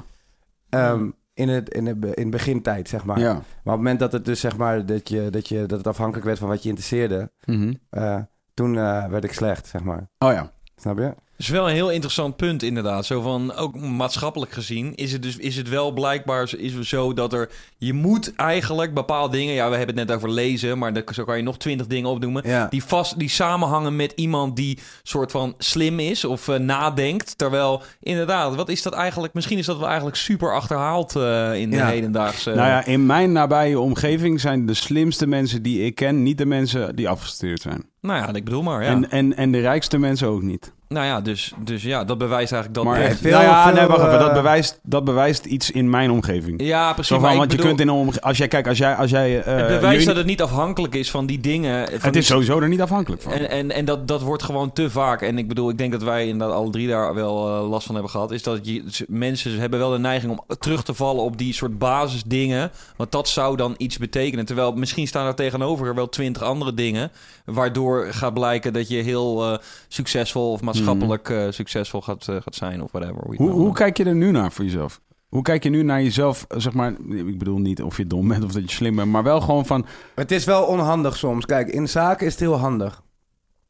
[0.68, 3.18] Ehm, in, het, in, het, in begintijd, zeg maar.
[3.18, 3.32] ja.
[3.32, 5.86] Maar op het moment dat het dus, zeg maar, dat, je, dat, je, dat het
[5.86, 7.30] afhankelijk werd van wat je interesseerde...
[7.44, 7.74] Mhm.
[7.90, 8.18] eh,
[8.54, 10.08] toen eh, werd ik slecht, zeg maar.
[10.18, 10.52] Oh ja.
[10.76, 11.14] Snap je?
[11.38, 13.06] Is wel een heel interessant punt, inderdaad.
[13.06, 17.12] Zo van, ook maatschappelijk gezien, is het, dus, is het wel blijkbaar is het zo
[17.12, 17.50] dat er...
[17.76, 19.54] Je moet eigenlijk bepaalde dingen...
[19.54, 22.10] Ja, we hebben het net over lezen, maar dat, zo kan je nog twintig dingen
[22.10, 22.42] opnoemen.
[22.46, 22.66] Ja.
[22.70, 27.38] Die, vast, die samenhangen met iemand die soort van slim is of eh, nadenkt.
[27.38, 29.34] Terwijl, inderdaad, wat is dat eigenlijk?
[29.34, 32.50] Misschien is dat wel eigenlijk super achterhaald eh, in de hedendaagse...
[32.50, 36.46] Nou ja, in mijn nabije omgeving zijn de slimste mensen die ik ken niet de
[36.46, 37.84] mensen die afgestudeerd zijn.
[38.00, 38.88] Nou ja, ik bedoel maar, ja.
[38.88, 40.76] En, en, en de rijkste mensen ook niet.
[40.88, 42.84] Nou ja, dus, dus ja, dat bewijst eigenlijk dat...
[42.94, 44.12] maar echt, veel- nou ja, veel, nee, wacht even.
[44.12, 46.62] eh, Dat bewijst, dat bewijst iets in mijn omgeving.
[46.62, 47.16] Ja, precies.
[47.16, 48.24] van, want je kunt in een omgeving...
[48.24, 48.94] Als jij, kijk, als jij...
[48.94, 51.84] Als jij eh, Het bewijst jullie- dat het niet afhankelijk is van die dingen.
[51.86, 53.32] Van het die is sowieso er niet afhankelijk van.
[53.32, 55.22] En, en, en dat, dat wordt gewoon te vaak.
[55.22, 57.94] En ik bedoel, ik denk dat wij inderdaad alle drie daar wel eh, last van
[57.94, 58.30] hebben gehad.
[58.30, 61.78] Is dat je, mensen hebben wel de neiging om terug te vallen op die soort
[61.78, 62.70] basisdingen.
[62.96, 64.44] Want dat zou dan iets betekenen.
[64.46, 67.10] Terwijl misschien staan er tegenover wel twintig andere dingen.
[67.44, 69.58] Waardoor gaat blijken dat je heel eh,
[69.88, 72.82] succesvol of maatschappelijk eh, succesvol gaat, eh, gaat zijn.
[72.82, 73.22] Of whatever.
[73.36, 75.00] hoe Hoe, kijk je er nu naar voor jezelf?
[75.28, 76.92] Hoe kijk je nu naar jezelf, eh, zeg maar...
[77.08, 79.66] Ik bedoel niet of je dom bent of dat je slim bent, maar wel gewoon
[79.66, 79.86] van...
[80.14, 81.46] Het is wel onhandig soms.
[81.46, 83.02] Kijk, in zaken is het heel handig.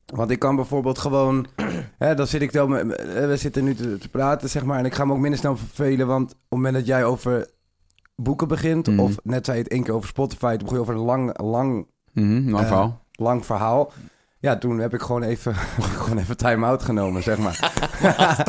[0.06, 1.46] Want ik kan bijvoorbeeld gewoon...
[1.98, 4.78] Hè, dan zit ik eh, We zitten nu te, te praten, zeg maar.
[4.78, 6.06] En ik ga me ook minder snel vervelen.
[6.06, 7.48] Want op het moment dat jij over
[8.16, 8.86] boeken begint...
[8.86, 9.00] Mhm.
[9.00, 10.48] Of net zei je het één keer over Spotify...
[10.56, 13.04] Toen begon je over een lang, lang, Mhm, lang verhaal.
[13.12, 13.92] lang verhaal.
[14.40, 15.54] Ja, toen heb ik gewoon even,
[15.98, 17.58] gewoon even time-out genomen, zeg maar.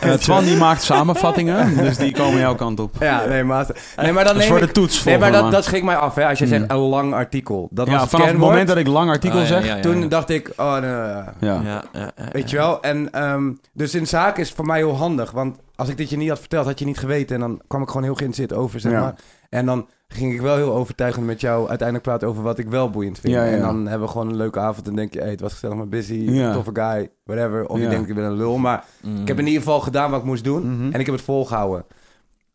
[0.00, 2.94] Eh, Twan die maakt samenvattingen, dus die komen jouw kant op.
[3.00, 3.66] Ja, nee, maar,
[3.96, 4.74] nee, maar dan Dat is neem voor ik...
[4.74, 6.26] de toets Nee, maar dat, dat schrikt mij af, hè.
[6.28, 6.54] Als je Hmm.
[6.58, 7.68] zegt een lang artikel.
[7.70, 9.66] Dat was ja, het vanaf het moment dat ik lang artikel Ah, ja, zeg...
[9.66, 10.06] ja, ja, Toen ja.
[10.06, 11.12] dacht ik, oh, nee, nee, nee.
[11.12, 11.32] Ja.
[11.40, 12.56] Ja, ja, ja, Weet ja.
[12.60, 12.82] je wel?
[12.82, 15.30] En ehm, dus in zaken is het voor mij heel handig.
[15.30, 17.34] Want als ik dit je niet had verteld, had je niet geweten.
[17.34, 19.00] En dan kwam ik gewoon heel geïnteresseerd over, zeg Ja.
[19.00, 19.14] maar.
[19.50, 22.90] En dan ging ik wel heel overtuigend met jou uiteindelijk praten over wat ik wel
[22.90, 23.32] boeiend vind.
[23.32, 23.50] Ja, ja.
[23.52, 24.88] En dan hebben we gewoon een leuke avond.
[24.88, 26.14] En denk je, hey, het was gezellig maar busy.
[26.14, 26.52] Ja.
[26.52, 27.66] Toffe guy, whatever.
[27.68, 27.82] Of Ja.
[27.82, 28.58] je denkt, ik ben een lul.
[28.58, 29.20] Maar Mm.
[29.20, 30.74] ik heb in ieder geval gedaan wat ik moest doen.
[30.76, 30.92] Mhm.
[30.92, 31.84] En ik heb het volgehouden.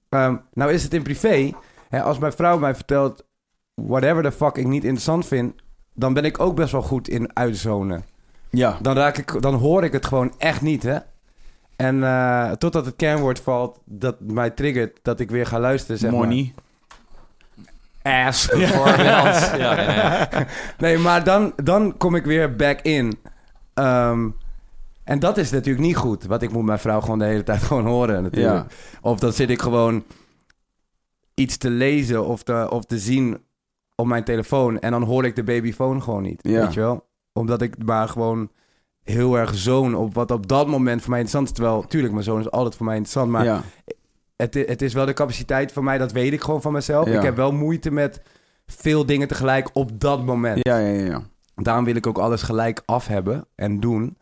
[0.09, 1.51] Ehm, nou is het in privé.
[1.89, 3.25] Hè, als mijn vrouw mij vertelt...
[3.73, 5.53] whatever the fuck ik niet interessant vind...
[5.93, 8.03] dan ben ik ook best wel goed in uitzonen.
[8.49, 8.77] Ja.
[8.81, 10.97] Dan, raak ik, dan hoor ik het gewoon echt niet, hè.
[11.75, 14.99] En eh, totdat het kernwoord valt dat mij triggert...
[15.01, 16.51] dat ik weer ga luisteren, zeg Money.
[16.55, 16.63] maar.
[18.01, 18.49] Ass.
[18.55, 20.29] Ja, ja.
[20.77, 23.19] Nee, maar dan, dan kom ik weer back in.
[23.73, 24.29] Ehm,
[25.03, 26.25] en dat is natuurlijk niet goed.
[26.25, 28.73] Want ik moet mijn vrouw gewoon de hele tijd gewoon horen natuurlijk.
[29.01, 30.03] Of dan zit ik gewoon
[31.33, 33.43] iets te lezen of te, of te zien
[33.95, 34.79] op mijn telefoon.
[34.79, 36.39] En dan hoor ik de babyfoon gewoon niet.
[36.41, 36.61] Ja.
[36.61, 37.07] Weet je wel?
[37.33, 38.49] Omdat ik maar gewoon
[39.03, 41.63] heel erg zoon op wat op dat moment voor mij interessant is.
[41.63, 43.31] Terwijl, tuurlijk, mijn zoon is altijd voor mij interessant.
[43.31, 43.61] Maar ja.
[44.41, 47.07] Het, het is wel de capaciteit van mij, dat weet ik gewoon van mezelf.
[47.07, 47.17] Ja.
[47.17, 48.21] Ik heb wel moeite met
[48.67, 50.59] veel dingen tegelijk op dat moment.
[50.67, 51.21] Ja, ja, ja.
[51.55, 54.17] Daarom wil ik ook alles gelijk af hebben en doen.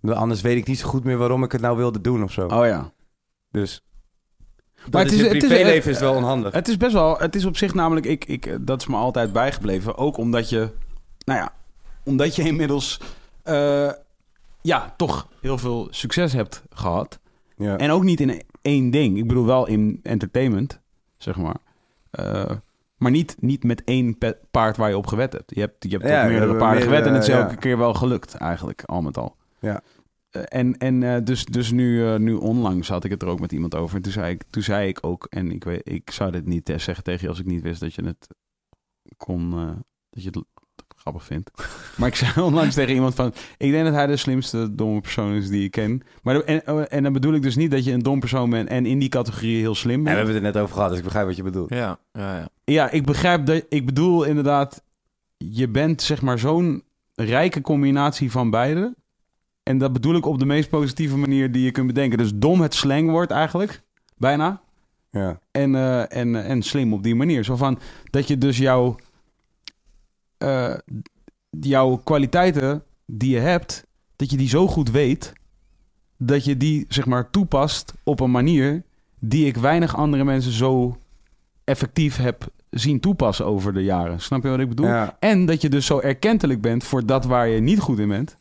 [0.00, 2.32] Want Anders weet ik niet zo goed meer waarom ik het nou wilde doen of
[2.32, 2.46] zo.
[2.46, 2.92] Oh ja.
[3.50, 3.84] Dus.
[4.76, 6.52] Maar Maar het is- is, het is- privéleven is wel onhandig.
[6.52, 9.32] Het is best wel, het is op zich namelijk, ik, ik, dat is me altijd
[9.32, 9.96] bijgebleven.
[9.96, 10.70] Ook omdat je,
[11.24, 11.52] nou ja,
[12.04, 13.00] omdat je inmiddels,
[13.42, 13.90] eh,
[14.62, 17.18] ja, toch heel veel succes hebt gehad.
[17.56, 17.76] Ja.
[17.76, 19.18] En ook niet in één ding.
[19.18, 20.80] Ik bedoel wel in entertainment,
[21.16, 21.56] zeg maar.
[22.10, 22.50] Eh,
[22.96, 24.18] maar niet, niet met één
[24.50, 25.54] paard waar je op gewet hebt.
[25.54, 27.56] Je hebt, je hebt Ja, op meerdere paarden gewet en het is elke ja.
[27.56, 29.36] keer wel gelukt eigenlijk, al met al.
[29.58, 29.80] Ja.
[30.30, 33.52] Eh, en en eh, dus, dus nu, nu onlangs had ik het er ook met
[33.52, 33.96] iemand over.
[33.96, 36.72] En toen zei ik, toen zei ik ook, en ik, weet, ik zou dit niet
[36.76, 38.28] zeggen tegen je als ik niet wist dat je het
[39.16, 39.50] kon,
[40.10, 40.44] dat je het
[41.02, 41.50] grappig vind.
[41.98, 43.34] Maar ik zei onlangs tegen iemand van...
[43.56, 46.02] Ik denk dat hij de slimste domme persoon is die ik ken.
[46.22, 48.68] Maar en, en dan bedoel ik dus niet dat je een dom persoon bent...
[48.68, 50.08] en in die categorie heel slim bent.
[50.08, 51.70] we hebben het er net over gehad, dus ik begrijp wat je bedoelt.
[51.70, 52.48] Ja, ja, ja.
[52.64, 53.64] Ja, ik begrijp dat.
[53.68, 54.82] Ik bedoel inderdaad,
[55.36, 56.82] je bent zeg maar zo'n
[57.14, 58.94] rijke combinatie van beide.
[59.62, 62.18] En dat bedoel ik op de meest positieve manier die je kunt bedenken.
[62.18, 63.82] Dus dom het slangwoord eigenlijk,
[64.16, 64.60] bijna.
[65.10, 65.38] Ja.
[65.50, 67.44] En, eh, en, eh, en slim op die manier.
[67.44, 67.78] Zo van
[68.10, 68.96] dat je dus jouw,
[70.42, 70.74] eh,
[71.50, 73.86] jouw kwaliteiten die je hebt,
[74.16, 75.32] dat je die zo goed weet,
[76.16, 78.82] dat je die zeg maar toepast op een manier
[79.18, 80.98] die ik weinig andere mensen zo
[81.64, 84.20] effectief heb zien toepassen over de jaren.
[84.20, 84.86] Snap je wat ik bedoel?
[84.86, 85.16] Ja.
[85.18, 88.36] En dat je dus zo erkentelijk bent voor dat waar je niet goed in bent.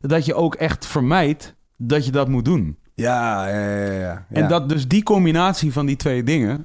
[0.00, 2.76] Dat je ook echt vermijdt dat je dat moet doen.
[2.94, 4.26] Ja, ja, ja.
[4.30, 6.64] En dat dus die combinatie van die twee dingen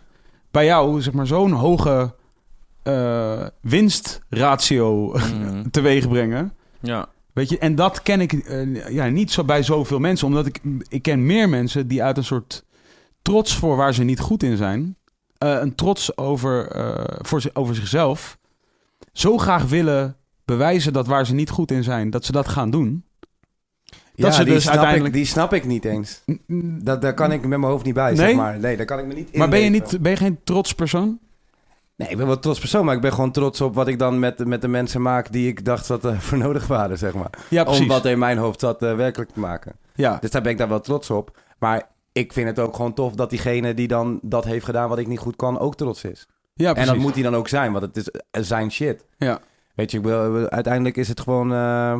[0.51, 2.13] bij jou zeg maar zo'n hoge
[2.85, 5.63] eh, winstratio Mhm.
[5.71, 6.53] teweeg brengen.
[6.79, 7.07] Ja.
[7.33, 10.59] Weet je, en dat ken ik eh, ja, niet zo bij zoveel mensen, omdat ik,
[10.87, 12.63] ik ken meer mensen die uit een soort
[13.21, 14.95] trots voor waar ze niet goed in zijn,
[15.37, 18.37] eh, een trots over, eh, voor, over zichzelf,
[19.13, 22.69] zo graag willen bewijzen dat waar ze niet goed in zijn, dat ze dat gaan
[22.69, 23.03] doen.
[24.15, 26.21] Ja, ze die, dus snap uiteindelijk- ik, die snap ik niet eens.
[26.83, 28.15] Dat, daar kan ik met mijn hoofd niet bij, Nee?
[28.27, 28.59] zeg maar.
[28.59, 31.19] Nee, daar kan ik me niet Maar ben je, niet, ben je geen trots persoon?
[31.95, 34.19] Nee, ik ben wel trots persoon, maar ik ben gewoon trots op wat ik dan
[34.19, 37.29] met, met de mensen maak die ik dacht dat er voor nodig waren, zeg maar.
[37.49, 37.81] Ja, precies.
[37.81, 39.75] Om wat in mijn hoofd zat eh, werkelijk te maken.
[39.95, 40.17] Ja.
[40.21, 41.37] Dus daar ben ik daar wel trots op.
[41.59, 44.97] Maar ik vind het ook gewoon tof dat diegene die dan dat heeft gedaan wat
[44.97, 46.27] ik niet goed kan, ook trots is.
[46.53, 46.91] Ja, en precies.
[46.91, 49.05] dat moet hij dan ook zijn, want het is eh, zijn shit.
[49.17, 49.39] Ja.
[49.75, 51.53] Weet je, ik wil, uiteindelijk is het gewoon...
[51.53, 51.99] eh,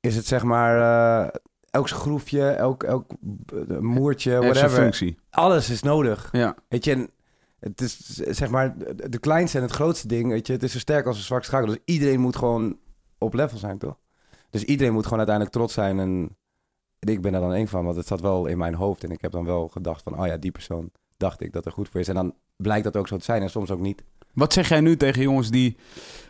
[0.00, 0.76] is het zeg maar...
[1.24, 1.28] eh,
[1.70, 3.04] elk schroefje, elk, elk
[3.70, 4.70] eh, moertje, whatever.
[4.70, 5.18] functie.
[5.30, 6.28] Alles is nodig.
[6.32, 6.54] Ja.
[6.68, 7.10] Weet je, en
[7.60, 8.78] het is zeg maar
[9.10, 10.30] de- kleinste en het grootste ding.
[10.30, 11.66] Weet je, het is zo sterk als een zwak schakel.
[11.66, 12.78] Dus iedereen moet gewoon
[13.18, 13.98] op level zijn, toch?
[14.50, 15.98] Dus iedereen moet gewoon uiteindelijk trots zijn.
[15.98, 16.36] En
[16.98, 19.04] ik ben er dan één van, want het zat wel in mijn hoofd.
[19.04, 21.72] En ik heb dan wel gedacht van, oh ja, die persoon dacht ik dat er
[21.72, 22.08] goed voor is.
[22.08, 24.02] En dan blijkt dat ook zo te zijn en soms ook niet.
[24.40, 25.76] Wat zeg jij nu tegen jongens die,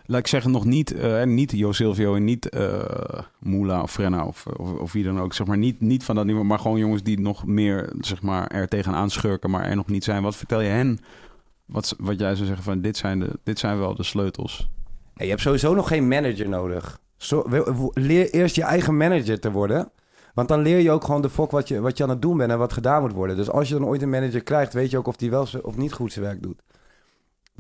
[0.06, 4.26] laat ik zeggen, nog niet, eh niet Jo Silvio en niet eh Moula of Frenna
[4.26, 7.02] of, of, wie dan ook, zeg maar, niet, niet van dat niveau, maar gewoon jongens
[7.02, 10.22] die nog meer, zeg maar, er tegenaan schurken, maar er nog niet zijn.
[10.22, 11.00] Wat vertel je hen,
[11.64, 14.68] wat, wat jij zou zeggen van, dit zijn, de, dit zijn wel de sleutels?
[15.14, 17.00] Je hebt sowieso nog geen manager nodig.
[17.16, 17.44] Zo,
[17.94, 19.90] leer eerst je eigen manager te worden.
[20.34, 22.36] Want dan leer je ook gewoon de fok wat je, wat je aan het doen
[22.36, 23.36] bent en wat gedaan moet worden.
[23.36, 25.76] Dus als je dan ooit een manager krijgt, weet je ook of die wel of
[25.76, 26.62] niet goed zijn werk doet.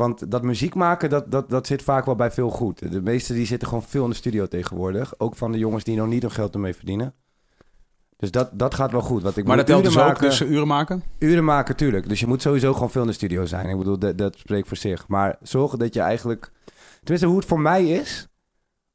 [0.00, 2.92] Want dat muziek maken, dat, dat, dat zit vaak wel bij veel goed.
[2.92, 5.14] De meesten die zitten gewoon veel in de studio tegenwoordig.
[5.18, 7.14] Ook van de jongens die nog niet hun geld ermee verdienen.
[8.16, 9.22] Dus dat, dat gaat wel goed.
[9.22, 11.02] Want ik Maar dat telt dus ook, dus uren maken?
[11.18, 12.08] Uren maken, tuurlijk.
[12.08, 13.68] Dus je moet sowieso gewoon veel in de studio zijn.
[13.68, 15.08] Ik bedoel, dat, dat spreekt voor zich.
[15.08, 16.52] Maar zorgen dat je eigenlijk...
[16.98, 18.28] Tenminste, hoe het voor mij is...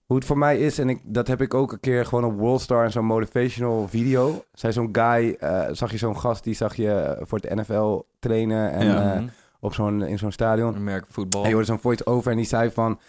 [0.05, 2.37] Hoe het voor mij is, en ik, dat heb ik ook een keer gewoon op
[2.37, 2.83] Worldstar...
[2.83, 4.43] en zo'n motivational video.
[4.53, 6.43] Zij zo'n guy, eh, zag je zo'n gast...
[6.43, 8.71] die zag je eh, voor het NFL trainen...
[8.71, 9.15] en Ja.
[9.15, 9.21] eh,
[9.65, 10.83] op zo'n, in zo'n stadion.
[10.83, 11.41] Merk voetbal.
[11.41, 12.99] En je hoorde zo'n voice-over en die zei van...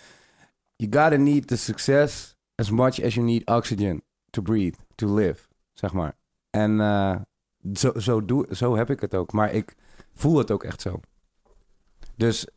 [0.76, 5.48] You gotta need the success as much as you need oxygen to breathe, to live,
[5.72, 6.16] zeg maar.
[6.50, 7.16] En eh,
[7.72, 9.32] zo, zo, doe, zo heb ik het ook.
[9.32, 9.74] Maar ik
[10.14, 11.00] voel het ook echt zo.
[12.16, 12.48] Dus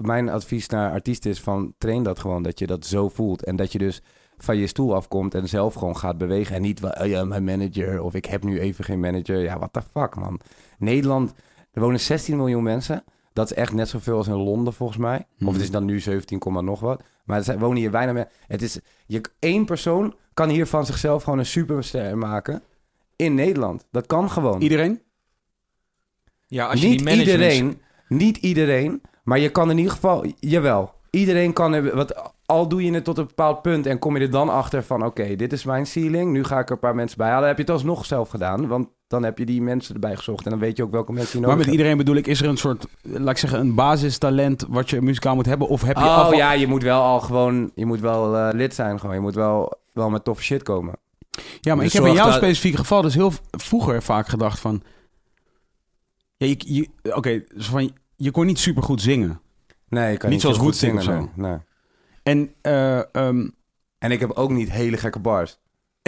[0.00, 1.74] mijn advies naar artiesten is van...
[1.78, 3.44] train dat gewoon, dat je dat zo voelt.
[3.44, 4.02] En dat je dus
[4.36, 6.56] van je stoel afkomt en zelf gewoon gaat bewegen.
[6.56, 9.38] En niet, oh ja, mijn manager of ik heb nu even geen manager.
[9.38, 10.40] Ja, what the fuck, man.
[10.78, 11.32] Nederland,
[11.70, 13.04] er wonen 16 miljoen mensen...
[13.38, 15.26] Dat is echt net zoveel als in Londen, volgens mij.
[15.44, 17.02] Of het is dan nu 17, komma nog wat.
[17.24, 18.32] Maar er zijn, wonen hier weinig mensen.
[18.46, 22.62] Het is, je, één persoon kan hier van zichzelf gewoon een superster maken.
[23.16, 23.86] In Nederland.
[23.90, 24.60] Dat kan gewoon.
[24.60, 25.00] Iedereen?
[26.46, 27.80] Ja, als je niet die iedereen.
[28.08, 29.02] Niet iedereen.
[29.24, 30.24] Maar je kan in ieder geval...
[30.38, 30.94] Jawel.
[31.10, 31.72] Iedereen kan...
[31.72, 34.48] hebben- Wat, al doe je het tot een bepaald punt en kom je er dan
[34.48, 35.04] achter van...
[35.04, 36.32] Oké, dit is mijn ceiling.
[36.32, 37.40] Nu ga ik er een paar mensen bij halen.
[37.40, 38.66] Dan heb je het alsnog zelf gedaan.
[38.66, 40.44] Want dan heb je die mensen erbij gezocht.
[40.44, 41.76] En dan weet je ook welke mensen je Maar nodig met hebt.
[41.78, 45.34] iedereen bedoel ik, is er een soort, laat ik zeggen, een basistalent wat je muzikaal
[45.34, 45.68] moet hebben?
[45.68, 47.70] Of heb je oh ja, je moet wel al gewoon...
[47.74, 49.14] Je moet wel eh, lid zijn gewoon.
[49.14, 50.94] Je moet wel, wel met toffe shit komen.
[51.60, 54.58] Ja, maar Dus ik heb in jouw dat- specifieke geval dus heel vroeger vaak gedacht
[54.58, 54.82] van...
[56.36, 56.56] Ja, je,
[57.02, 59.40] je, Oké, van, je kon niet supergoed zingen.
[59.88, 61.12] Nee, ik kan niet niet zoals zo goed zingen, zo.
[61.12, 61.58] nee, nee.
[62.22, 63.48] En, eh, ehm,
[63.98, 65.58] en ik heb ook niet hele gekke bars.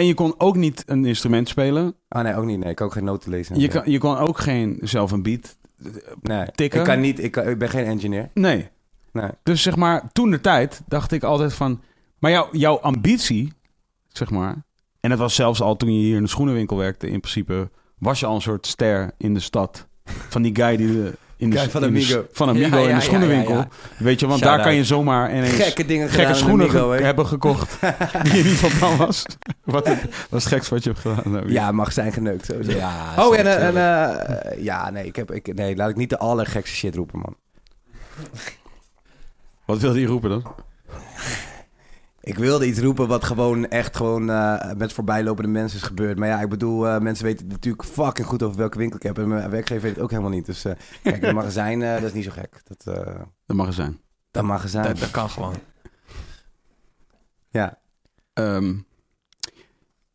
[0.01, 1.95] En je kon ook niet een instrument spelen.
[2.07, 2.59] Ah nee, ook niet.
[2.59, 3.59] Nee, ik kan ook geen noten lezen.
[3.59, 5.91] Je, kan, je kon ook geen zelf een beat eh,
[6.21, 6.79] nee, tikken.
[6.79, 8.29] Ik, kan niet, ik, kan, ik ben geen engineer.
[8.33, 8.69] Nee.
[9.11, 9.29] Nee.
[9.43, 11.81] Dus zeg maar, toen de tijd dacht ik altijd van...
[12.19, 13.53] Maar jouw jouw ambitie,
[14.07, 14.63] zeg maar...
[14.99, 17.09] En dat was zelfs al toen je hier in de schoenenwinkel werkte...
[17.09, 19.87] in principe was je al een soort ster in de stad.
[20.03, 22.25] Van die guy die de, in de, van in Amigo.
[22.31, 23.55] van Amigo Ja, ja, in de schoenenwinkel.
[23.55, 26.67] ja, Weet je, want Shout daar kan je zomaar ineens Gekke dingen gekke in schoenen
[26.69, 27.03] Amigo, ge- hè?
[27.03, 27.77] hebben gekocht
[28.23, 29.25] die je niet van plan was.
[29.63, 29.99] Wat het,
[30.29, 31.31] het gekst wat je hebt gedaan?
[31.31, 32.71] Nou, Ja, mag zijn geneukt sowieso.
[32.77, 36.09] Ja, Oh, en, eh, en eh, ja, nee, ik heb, ik, nee, laat ik niet
[36.09, 37.35] de allergekste shit roepen, man.
[39.65, 40.43] Wat wilde je roepen dan?
[42.23, 46.17] Ik wilde iets roepen wat gewoon echt gewoon eh, met voorbijlopende mensen is gebeurd.
[46.19, 49.17] Maar ja, ik bedoel, eh, mensen weten natuurlijk fucking goed over welke winkel ik heb.
[49.17, 50.45] En mijn werkgever weet het ook helemaal niet.
[50.45, 50.73] Dus eh,
[51.03, 52.61] kijk, het magazijn, eh, dat is niet zo gek.
[52.63, 53.99] Dat, eh Dat mag er zijn.
[54.31, 54.83] dat magazijn.
[54.85, 55.55] Dat, dat kan gewoon.
[57.49, 57.79] Ja.
[58.33, 58.75] Ehm,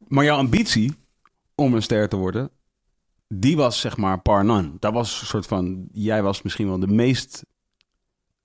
[0.09, 0.95] maar jouw ambitie
[1.55, 2.51] om een ster te worden,
[3.28, 4.73] die was zeg maar par none.
[4.78, 7.45] Dat was een soort van, jij was misschien wel de meest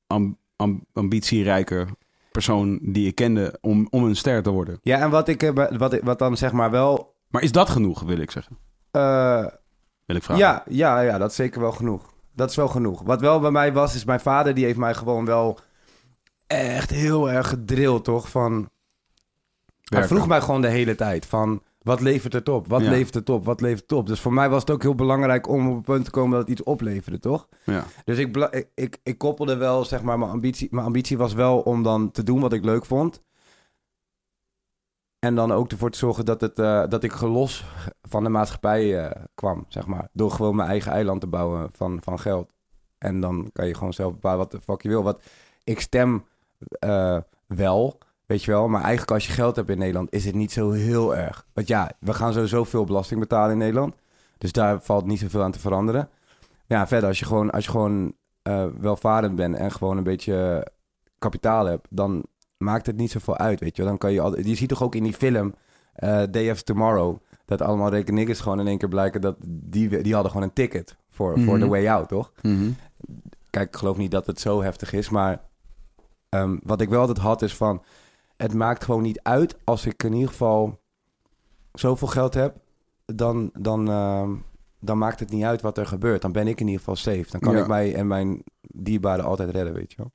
[0.07, 1.87] am- am- ambitierijke
[2.31, 4.79] persoon die ik kende om, om een ster te worden.
[4.81, 7.15] ja, en wat, ik, eh, wat, wat dan zeg maar wel...
[7.27, 8.57] Maar is dat genoeg, wil ik zeggen?
[8.91, 9.45] eh,
[10.05, 10.43] Wil ik vragen.
[10.43, 12.13] ja, ja, ja, dat is zeker wel genoeg.
[12.35, 13.01] Dat is wel genoeg.
[13.01, 15.59] Wat wel bij mij was, is mijn vader, die heeft mij gewoon wel
[16.47, 18.29] echt heel erg gedrild, toch?
[18.29, 18.69] Van,
[19.83, 21.61] hij vroeg mij gewoon de hele tijd van...
[21.81, 22.67] Wat levert het op?
[22.67, 22.89] Wat Ja.
[22.89, 23.45] levert het op?
[23.45, 24.07] Wat levert het op?
[24.07, 26.39] Dus voor mij was het ook heel belangrijk om op het punt te komen dat
[26.39, 27.47] het iets opleverde, toch?
[27.63, 27.83] Ja.
[28.05, 30.67] Dus ik, ik, ik, ik koppelde wel, zeg maar, mijn ambitie.
[30.71, 33.21] Mijn ambitie was wel om dan te doen wat ik leuk vond.
[35.19, 37.65] En dan ook ervoor te zorgen dat, het, eh, dat ik los
[38.01, 40.07] van de maatschappij eh, kwam, zeg maar.
[40.13, 42.51] Door gewoon mijn eigen eiland te bouwen van, van geld.
[42.97, 45.03] En dan kan je gewoon zelf bepalen wat de fuck je wil.
[45.03, 45.23] Wat
[45.63, 46.25] ik stem
[46.79, 47.17] eh,
[47.47, 47.97] wel,
[48.31, 48.67] weet je wel.
[48.67, 51.45] Maar eigenlijk als je geld hebt in Nederland, is het niet zo heel erg.
[51.53, 53.95] Want ja, we gaan sowieso veel belasting betalen in Nederland.
[54.37, 56.09] Dus daar valt niet zoveel aan te veranderen.
[56.65, 60.67] Ja, verder, als je gewoon, als je gewoon eh, welvarend bent en gewoon een beetje
[61.19, 62.25] kapitaal hebt, dan
[62.57, 63.91] maakt het niet zoveel uit, weet je wel.
[63.91, 65.53] Dan kan je, al, je ziet toch ook in die film
[65.93, 70.01] eh, Day After Tomorrow, dat allemaal reken niggers gewoon in één keer blijken dat die,
[70.01, 71.59] die hadden gewoon een ticket voor, voor Mhm.
[71.59, 72.31] The Way Out, toch?
[72.41, 72.71] Mhm.
[73.49, 75.41] Kijk, ik geloof niet dat het zo heftig is, maar
[76.29, 77.81] ehm, wat ik wel altijd had is van,
[78.41, 80.79] het maakt gewoon niet uit als ik in ieder geval
[81.73, 82.55] zoveel geld heb,
[83.05, 84.31] dan, dan, ehm,
[84.79, 86.21] dan maakt het niet uit wat er gebeurt.
[86.21, 87.25] Dan ben ik in ieder geval safe.
[87.31, 87.59] Dan kan Ja.
[87.61, 90.11] ik mij en mijn dierbaren altijd redden, weet je wel.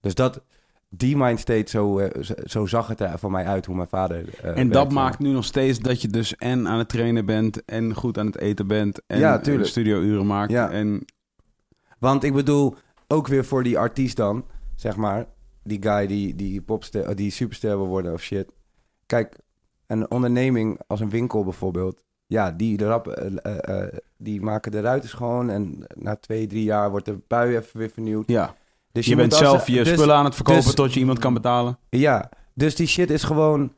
[0.00, 0.40] Dus dat,
[0.88, 4.58] die mindstate, zo, eh, zo, zag het er voor mij uit hoe mijn vader eh,
[4.58, 7.94] En dat maakt nu nog steeds dat je dus en aan het trainen bent en
[7.94, 9.68] goed aan het eten bent en Ja, tuurlijk.
[9.68, 10.50] studiouren maakt.
[10.52, 10.70] Ja.
[10.70, 11.04] En
[11.98, 12.74] Want ik bedoel,
[13.08, 15.26] ook weer voor die artiest dan, zeg maar.
[15.64, 18.48] Die guy die, die, popster, die superster wil worden of shit.
[19.06, 19.36] Kijk,
[19.86, 22.04] een onderneming als een winkel bijvoorbeeld.
[22.26, 25.50] Ja, die, de rap, eh, eh, eh, die maken de ruiters gewoon.
[25.50, 28.28] En na twee, drie jaar wordt de bui even weer vernieuwd.
[28.28, 28.54] ja,
[28.92, 31.34] Dus je, bent zelf je dus- spullen aan het verkopen dus- tot je iemand kan
[31.34, 31.78] betalen.
[31.88, 33.72] Ja, dus die shit is gewoon...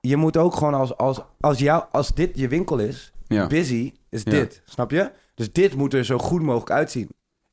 [0.00, 3.46] Je moet ook gewoon als, als, als, jou, als dit je winkel is, Ja.
[3.46, 4.30] busy is Ja.
[4.30, 5.10] dit, snap je?
[5.34, 7.08] Dus dit moet er zo goed mogelijk uitzien.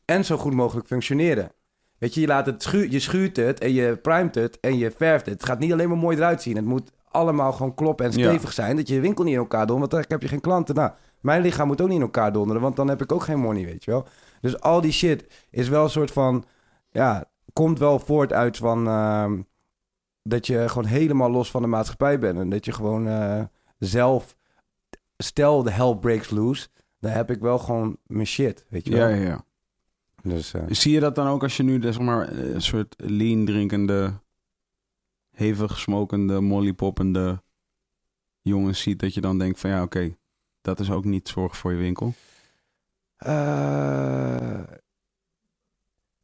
[0.05, 1.51] En zo goed mogelijk functioneren.
[1.99, 4.91] Weet je, je, laat het schu je schuurt het en je primet het en je
[4.91, 5.33] verft het.
[5.33, 6.55] Het gaat niet alleen maar mooi eruit zien.
[6.55, 8.29] Het moet allemaal gewoon kloppen en Ja.
[8.29, 8.75] stevig zijn.
[8.75, 10.75] Dat je je winkel niet in elkaar dondert, want dan heb je geen klanten.
[10.75, 10.91] Nou,
[11.21, 13.65] mijn lichaam moet ook niet in elkaar donderen, want dan heb ik ook geen money,
[13.65, 14.07] weet je wel.
[14.41, 16.43] Dus al die shit is wel een soort van...
[16.91, 18.87] Ja, komt wel voort uit van...
[18.87, 19.41] ehm,
[20.23, 22.39] dat je gewoon helemaal los van de maatschappij bent.
[22.39, 23.41] En dat je gewoon eh,
[23.77, 24.37] zelf...
[25.17, 26.67] Stel de hell breaks loose,
[26.99, 29.07] dan heb ik wel gewoon mijn shit, weet je wel.
[29.07, 29.43] Ja, ja, ja.
[30.23, 32.95] Dus, eh, Zie je dat dan ook als je nu zeg maar, eh, een soort
[32.97, 34.13] lean drinkende,
[35.31, 37.43] hevig smokende, mollypoppende
[38.41, 40.15] jongens ziet, dat je dan denkt van ja, oké,
[40.61, 42.13] dat is ook niet zorg voor je winkel?
[43.15, 44.59] Eh,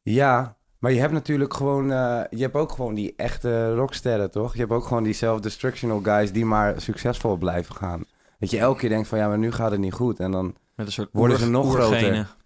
[0.02, 1.90] ja, maar je hebt natuurlijk gewoon...
[1.92, 4.52] eh, je hebt ook gewoon die echte rocksterren, toch?
[4.52, 8.04] Je hebt ook gewoon die self-destructional guys die maar succesvol blijven gaan.
[8.38, 10.20] Dat je elke keer denkt van ja, maar nu gaat het niet goed.
[10.20, 12.24] En dan Met een soort worden oer- ze nog oergenen.
[12.24, 12.36] groter.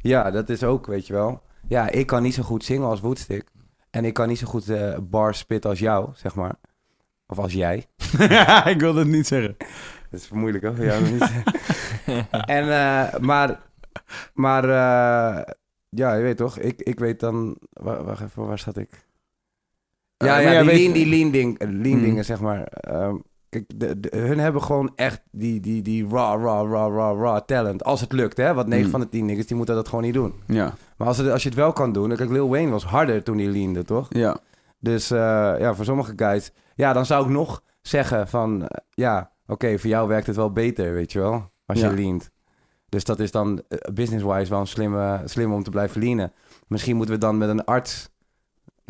[0.00, 1.42] Ja, dat is ook, weet je wel.
[1.68, 3.44] Ja, ik kan niet zo goed zingen als Woodstick.
[3.90, 6.54] En ik kan niet zo goed eh bars spitten als jou, zeg maar.
[7.26, 7.86] Of als jij.
[8.72, 9.56] ik wilde het niet zeggen.
[10.10, 11.30] Dat is moeilijk hoor, nog niet.
[12.56, 13.60] en, eh, maar,
[14.34, 15.52] maar eh,
[15.88, 19.06] ja, je weet toch, ik, ik weet dan, wa- wacht even, waar zat ik?
[20.16, 22.00] Ja, ja, jij die lean, die lean, ding, lean Hmm.
[22.02, 22.62] dingen, zeg maar.
[22.64, 23.16] Ehm,
[23.48, 27.40] kijk, de, de- hun hebben gewoon echt die, die, die raw, raw, raw, raw, raw
[27.46, 27.84] talent.
[27.84, 28.54] Als het lukt, hè.
[28.54, 28.90] Want 9 Hmm.
[28.92, 30.34] van de 10 niggas, die moeten dat gewoon niet doen.
[30.46, 33.22] Ja, Maar als, het, als je het wel kan doen, kijk, Lil Wayne was harder
[33.22, 34.06] toen hij leande, toch?
[34.10, 34.36] ja.
[34.80, 35.18] Dus eh,
[35.58, 36.52] ja, voor sommige guys...
[36.74, 38.62] Ja, dan zou ik nog zeggen van...
[38.68, 41.50] eh, ja, oké, voor jou werkt het wel beter, weet je wel.
[41.66, 41.90] Als Ja.
[41.90, 42.30] je leant.
[42.88, 46.32] Dus dat is dan eh, business-wise wel een slimme, slim om te blijven leanen.
[46.66, 48.08] Misschien moeten we dan met een arts...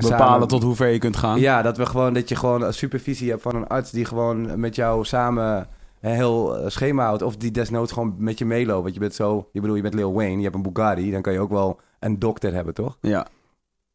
[0.03, 1.41] Bepalen samen- tot hoe ver je kunt gaan.
[1.41, 2.15] Ja, dat we gewoon...
[2.15, 3.91] Dat je gewoon een supervisie hebt van een arts...
[3.91, 5.69] die gewoon met jou samen
[6.01, 7.23] een heel eh, schema houdt.
[7.23, 8.83] Of die desnoods gewoon met je meeloopt.
[8.83, 9.49] Want je bent zo...
[9.53, 11.11] Je bedoel, je bent Lil Wayne, je hebt een Bugatti.
[11.11, 12.99] Dan kan je ook wel een dokter hebben, toch?
[13.01, 13.27] Ja.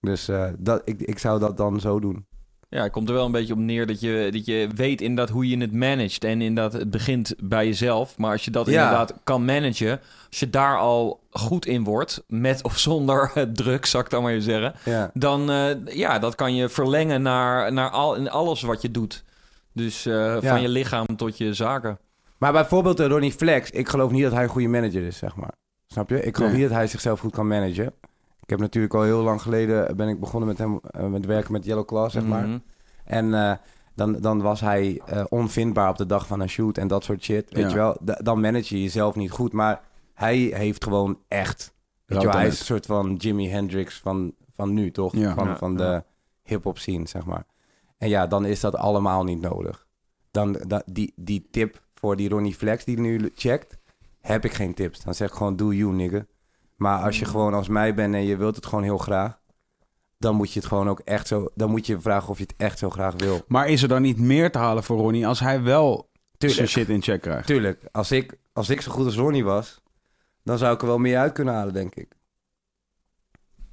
[0.01, 2.25] Dus eh, dat, ik, ik zou dat dan zo doen.
[2.73, 5.29] Ja, het komt er wel een beetje op neer dat je, dat je weet inderdaad
[5.33, 6.23] hoe je het managt.
[6.23, 8.17] En inderdaad, het begint bij jezelf.
[8.17, 8.71] Maar als je dat Ja.
[8.83, 14.03] inderdaad kan managen, als je daar al goed in wordt, met of zonder druk, zou
[14.03, 14.73] ik dan maar even zeggen.
[14.85, 15.11] Ja.
[15.13, 19.23] Dan, eh, ja, dat kan je verlengen naar, naar al, in alles wat je doet.
[19.73, 20.41] Dus eh, Ja.
[20.41, 21.97] van je lichaam tot je zaken.
[22.37, 25.35] Maar bijvoorbeeld eh, Ronnie Flex, ik geloof niet dat hij een goede manager is, zeg
[25.35, 25.51] maar.
[25.87, 26.23] Snap je?
[26.23, 26.59] Ik geloof Nee.
[26.59, 27.93] niet dat hij zichzelf goed kan managen.
[28.43, 31.51] Ik heb natuurlijk al heel lang geleden ben ik begonnen met hem eh, met werken
[31.51, 32.47] met Yellow Claw, zeg maar.
[32.47, 32.57] Mhm.
[33.05, 33.53] En eh,
[33.95, 37.23] dan, dan was hij eh, onvindbaar op de dag van een shoot en dat soort
[37.23, 37.49] shit.
[37.49, 37.69] Weet Ja.
[37.69, 37.97] je wel?
[38.01, 39.53] Da- dan manage je jezelf niet goed.
[39.53, 39.81] Maar
[40.13, 41.73] hij heeft gewoon echt...
[42.05, 45.15] Weet je wel, hij is een soort van Jimi Hendrix van, van nu, toch?
[45.15, 45.33] Ja.
[45.33, 46.03] Van, Ja, van de
[46.43, 47.45] hip-hop scene, zeg maar.
[47.97, 49.87] En ja, dan is dat allemaal niet nodig.
[50.31, 53.77] Dan, da- die, die tip voor die Ronnie Flex die nu checkt,
[54.21, 55.03] heb ik geen tips.
[55.03, 56.25] Dan zeg ik gewoon, do you, nigga.
[56.83, 59.39] Maar als je gewoon als mij bent en je wilt het gewoon heel graag,
[60.17, 61.47] dan moet je het gewoon ook echt zo.
[61.55, 63.41] Dan moet je vragen of je het echt zo graag wil.
[63.47, 66.69] Maar is er dan niet meer te halen voor Ronnie als hij wel Tuurlijk.
[66.69, 67.47] zijn shit in check krijgt?
[67.47, 69.81] Tuurlijk, als ik, als ik zo goed als Ronnie was,
[70.43, 72.15] dan zou ik er wel meer uit kunnen halen, denk ik.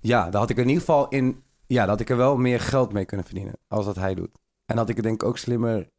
[0.00, 1.42] Ja, dan had ik er in ieder geval in.
[1.66, 3.54] Ja, dan had ik er wel meer geld mee kunnen verdienen.
[3.68, 4.38] Als dat hij doet.
[4.66, 5.90] En had ik het denk ik ook slimmer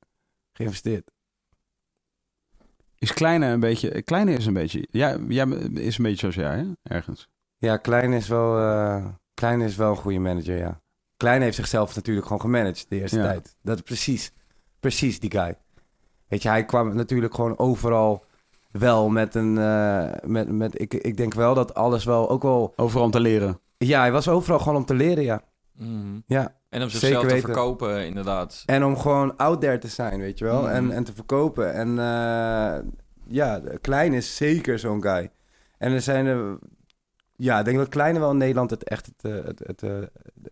[0.53, 1.11] geïnvesteerd.
[3.01, 4.01] Is Kleine een beetje...
[4.01, 4.88] Kleine is een beetje...
[4.91, 6.65] Ja, jij is een beetje zoals jij, hè?
[6.95, 7.27] Ergens.
[7.57, 10.81] Ja, Klein is wel, eh, Klein is wel een goede manager, ja.
[11.17, 13.23] Klein heeft zichzelf natuurlijk gewoon gemanaged de eerste Ja.
[13.23, 13.55] tijd.
[13.61, 14.31] Dat is precies,
[14.80, 15.55] precies die guy.
[16.27, 18.25] Weet je, hij kwam natuurlijk gewoon overal
[18.71, 19.57] wel met een...
[19.57, 22.73] eh, met, met, ik, ik denk wel dat alles wel ook wel...
[22.75, 23.59] Overal om te leren.
[23.77, 25.41] Ja, hij was overal gewoon om te leren, ja.
[25.81, 26.19] Mhm.
[26.25, 27.41] Ja, En om Zeker zichzelf te weten.
[27.49, 28.63] verkopen, inderdaad.
[28.65, 30.61] En om gewoon out there te zijn, weet je wel.
[30.61, 30.71] Mhm.
[30.71, 31.73] En, en te verkopen.
[31.73, 32.87] En eh,
[33.27, 35.29] ja, de Klein is zeker zo'n guy.
[35.77, 36.57] En er zijn er...
[37.35, 39.91] Ja, ik denk dat Kleine wel in Nederland het echt het, eh, het, het, eh,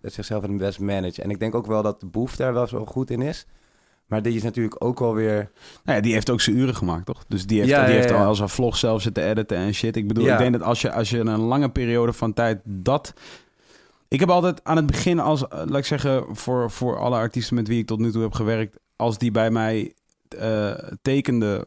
[0.02, 1.22] het zichzelf het best manage.
[1.22, 3.46] En ik denk ook wel dat de Boef daar wel zo goed in is.
[4.06, 5.52] Maar die is natuurlijk ook wel weer...
[5.84, 7.26] Nou ja, die heeft ook zijn uren gemaakt, toch?
[7.28, 8.20] Dus die heeft, Ja, die ja, heeft ja.
[8.20, 9.96] al als een vlog zelf zitten editen en shit.
[9.96, 10.34] Ik bedoel, Ja.
[10.34, 13.14] ik denk dat als je, als je een lange periode van tijd dat...
[14.10, 17.56] Ik heb altijd aan het begin, als, eh, laat ik zeggen, voor, voor alle artiesten
[17.56, 19.94] met wie ik tot nu toe heb gewerkt, als die bij mij
[20.30, 20.72] eh,
[21.02, 21.66] tekenden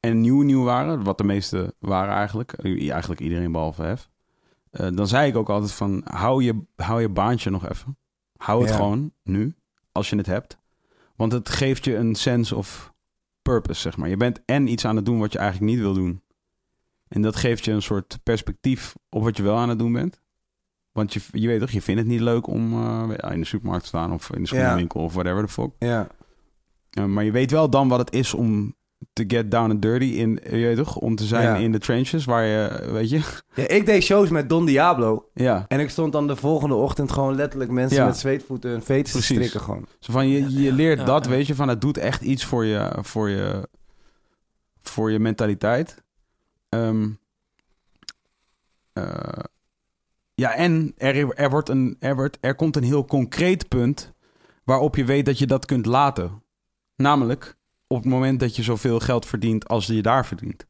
[0.00, 2.52] en nieuw nieuw waren, wat de meeste waren eigenlijk,
[2.90, 4.08] eigenlijk iedereen behalve Hef,
[4.70, 7.96] eh, dan zei ik ook altijd van, hou je, hou je baantje nog even.
[8.36, 8.76] Hou het Ja.
[8.76, 9.54] gewoon nu,
[9.92, 10.58] als je het hebt.
[11.16, 12.92] Want het geeft je een sense of
[13.42, 14.08] purpose, zeg maar.
[14.08, 16.22] Je bent en iets aan het doen wat je eigenlijk niet wil doen.
[17.08, 20.22] En dat geeft je een soort perspectief op wat je wel aan het doen bent.
[20.94, 23.82] Want je, je weet toch, je vindt het niet leuk om eh, in de supermarkt
[23.82, 25.70] te staan of in de schoenenwinkel of whatever the fuck.
[25.78, 26.06] Ja,
[27.06, 28.74] maar je weet wel dan wat het is om
[29.12, 31.56] te get down and dirty in, je weet toch, om te zijn Ja.
[31.56, 33.20] in de trenches waar je, weet je.
[33.54, 35.30] ja ik deed shows met Don Diablo.
[35.34, 38.06] Ja, En ik stond dan de volgende ochtend gewoon letterlijk mensen Ja.
[38.06, 39.86] met zweetvoeten hun vetus te strikken gewoon.
[40.00, 41.30] zo van je, je leert Ja, dat, ja.
[41.30, 43.68] weet je, van het doet echt iets voor je, voor je,
[44.82, 46.02] voor je mentaliteit.
[46.68, 47.08] Ehm,
[48.92, 49.04] eh,
[50.34, 54.12] ja, en er, er, wordt een, er, wordt, er komt een heel concreet punt
[54.64, 56.42] waarop je weet dat je dat kunt laten.
[56.96, 57.56] Namelijk
[57.86, 60.66] op het moment dat je zoveel geld verdient als je daar verdient.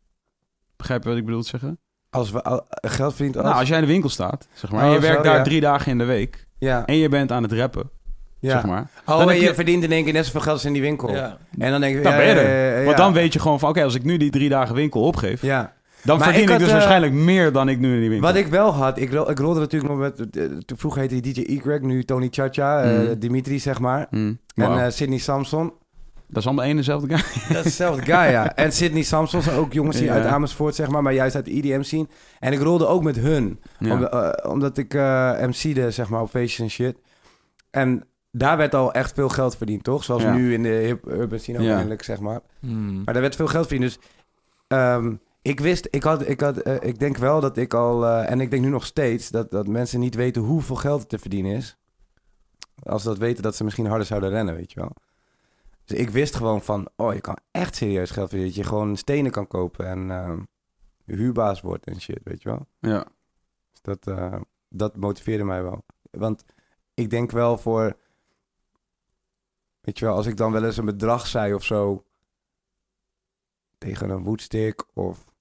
[0.77, 1.79] Begrijp je wat ik bedoel te zeggen?
[2.11, 3.45] Als we al- geld verdient als...
[3.47, 5.37] Nou, als jij in de winkel staat, zeg maar, en Oh, je werkt zo, daar
[5.37, 5.43] ja.
[5.43, 7.91] drie dagen in de week ja, en je bent aan het rappen,
[8.39, 8.51] ja.
[8.51, 8.91] zeg maar.
[9.01, 10.73] Oh, Dan en heb je, je- verdient in één keer net zoveel geld als in
[10.73, 11.11] die winkel.
[11.15, 11.39] Ja.
[11.59, 12.03] En dan denk ik...
[12.03, 12.71] Dan ja, ben je ja, er.
[12.73, 14.75] ja, ja, Want dan weet je gewoon van, oké, als ik nu die drie dagen
[14.75, 15.75] winkel opgeef, Ja.
[16.05, 18.09] Dan Maar verdien ik ik, had, dus eh, waarschijnlijk meer dan ik nu in die
[18.09, 18.29] winkel.
[18.29, 20.17] Wat ik wel had, ik, ro- ik rolde natuurlijk nog met...
[20.67, 23.19] Toen vroeger heette hij DJ Y, nu Tony Chacha, eh, Mhm.
[23.19, 24.07] Dimitri zeg maar.
[24.11, 25.73] Hmm, En eh Sidney Samson.
[26.29, 27.25] dat is allemaal één en dezelfde guy.
[27.55, 28.55] Dat is dezelfde guy, ja.
[28.65, 30.13] En Sidney Samson zijn ook jongens die Ja.
[30.15, 32.09] uit Amersfoort, zeg maar, maar juist uit de EDM zien.
[32.41, 33.61] En ik rolde ook met hun.
[33.79, 33.93] Ja.
[34.43, 36.97] Om- omdat ik eh MC'de, zeg maar, op feestjes en shit.
[37.71, 40.05] En daar werd al echt veel geld verdiend, toch?
[40.05, 40.33] Zoals Ja.
[40.35, 41.97] nu in de hip urban scene ook Ja.
[41.99, 42.41] zeg maar.
[42.61, 43.03] Hmm.
[43.05, 43.91] Maar daar werd veel geld verdiend.
[43.91, 44.09] Dus
[44.69, 45.13] ehm,
[45.45, 48.41] ik wist, ik had, ik had, eh, ik denk wel dat ik al, eh, en
[48.41, 51.57] ik denk nu nog steeds, dat, dat mensen niet weten hoeveel geld er te verdienen
[51.57, 51.77] is.
[52.83, 54.93] Als ze dat weten, dat ze misschien harder zouden rennen, weet je wel.
[55.85, 58.55] Dus ik wist gewoon van, oh, je kan echt serieus geld verdienen.
[58.55, 60.43] Dat je gewoon stenen kan kopen en ehm,
[61.05, 62.67] huurbaas wordt en shit, weet je wel.
[62.79, 63.07] Ja.
[63.71, 65.85] Dus dat, eh, dat motiveerde mij wel.
[66.11, 66.45] Want
[66.95, 67.97] ik denk wel voor...
[69.81, 72.05] Weet je wel, als ik dan wel eens een bedrag zei of zo...
[73.79, 75.33] tegen een woodstick of...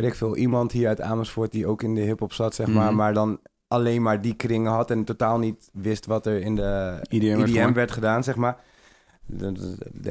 [0.00, 2.86] weet ik veel, iemand hier uit Amersfoort die ook in de hip-hop zat, zeg maar...
[2.86, 2.96] Mhm.
[2.96, 7.00] maar dan alleen maar die kringen had en totaal niet wist wat er in de
[7.08, 8.60] IDM werd IDM werd gedaan, zeg maar...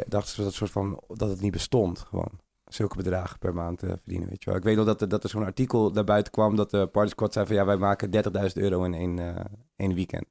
[0.08, 2.32] dachten ze dat, soort van, dat het niet bestond, gewoon.
[2.66, 4.59] zulke bedragen per maand eh, verdienen, weet je wel.
[4.59, 7.09] Ik weet nog dat er, dat er zo'n artikel naar buiten kwam dat de Party
[7.09, 9.45] Squad zei van ja, wij maken 30.000 euro in één, eh,
[9.76, 10.26] één weekend.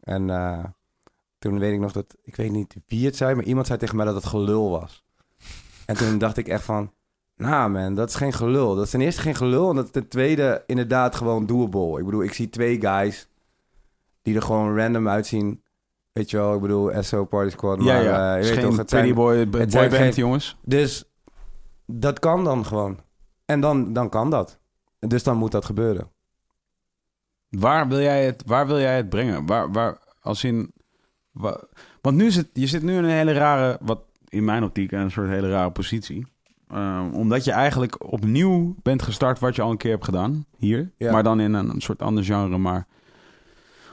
[0.00, 0.64] En eh,
[1.38, 3.96] toen weet ik nog dat, ik weet niet wie het zei, maar iemand zei tegen
[3.96, 5.04] mij dat het gelul was.
[5.86, 6.92] En toen dacht ik echt van,
[7.36, 8.74] nou man, dat is geen gelul.
[8.74, 11.98] Dat is ten eerste geen gelul en dat is ten tweede inderdaad gewoon doable.
[11.98, 13.28] Ik bedoel, ik zie twee guys
[14.22, 15.62] die er gewoon random uitzien.
[16.12, 17.82] Weet je wel, ik bedoel, SO Party Squad.
[17.82, 18.34] Ja, maar, ja.
[18.36, 20.56] eh, je weet geen toch, het zijn- Boy, het boy zijn band, geen- jongens.
[20.62, 21.04] Dus
[21.86, 22.98] dat kan dan gewoon.
[23.44, 24.58] En dan, dan kan dat.
[24.98, 26.10] Dus dan moet dat gebeuren.
[27.48, 29.46] Waar wil jij het, waar wil jij het brengen?
[29.46, 30.72] Waar, waar, als in,
[31.30, 31.64] wa-
[32.00, 35.10] want nu zit, je zit nu in een hele rare, wat in mijn optiek, een
[35.10, 36.26] soort hele rare positie.
[36.70, 40.90] Ehm, omdat je eigenlijk opnieuw bent gestart wat je al een keer hebt gedaan hier.
[40.98, 41.12] Ja.
[41.12, 42.86] Maar dan in een, een soort ander genre, maar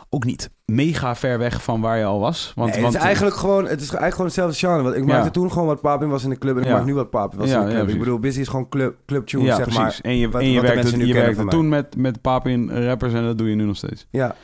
[0.10, 2.52] ook niet mega ver weg van waar je al was.
[2.56, 4.82] Want, Nee, want het is eigenlijk gewoon, het is eigenlijk gewoon hetzelfde genre.
[4.84, 5.08] Want ik Ja.
[5.08, 6.74] maakte toen gewoon wat Papin was in de club en ik Ja.
[6.76, 7.90] maak nu wat Papin was Ja, in de ja, club.
[7.94, 9.82] ik bedoel, Busy is gewoon club, club tunes, ja, zeg precies.
[9.82, 10.00] maar.
[10.02, 11.54] en je, wat- en je werkte, je werkte mij.
[11.54, 14.08] toen met, met Papin rappers en dat doe je nu nog steeds.
[14.10, 14.36] Ja,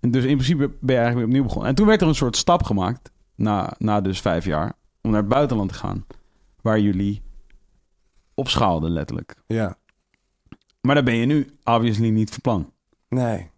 [0.00, 1.68] En dus in principe ben je eigenlijk weer opnieuw begonnen.
[1.68, 5.20] En toen werd er een soort stap gemaakt, na, na dus vijf jaar, om naar
[5.20, 6.04] het buitenland te gaan.
[6.62, 7.22] Waar jullie
[8.36, 9.34] opschaalden, letterlijk.
[9.46, 9.76] ja.
[10.80, 12.72] Maar daar ben je nu obviously niet van plan.
[13.08, 13.50] Nee.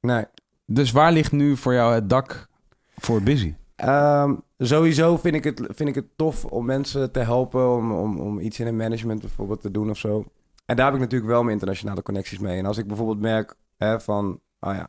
[0.00, 0.24] Nee.
[0.66, 2.48] Dus waar ligt nu voor jou het dak
[2.96, 3.54] voor Busy?
[3.76, 8.20] Ehm, sowieso vind ik, het, vind ik het tof om mensen te helpen om, om,
[8.20, 10.24] om iets in een management bijvoorbeeld te doen of zo.
[10.66, 12.58] En daar heb ik natuurlijk wel mijn internationale connecties mee.
[12.58, 14.88] En als ik bijvoorbeeld merk hè, van, ah ja,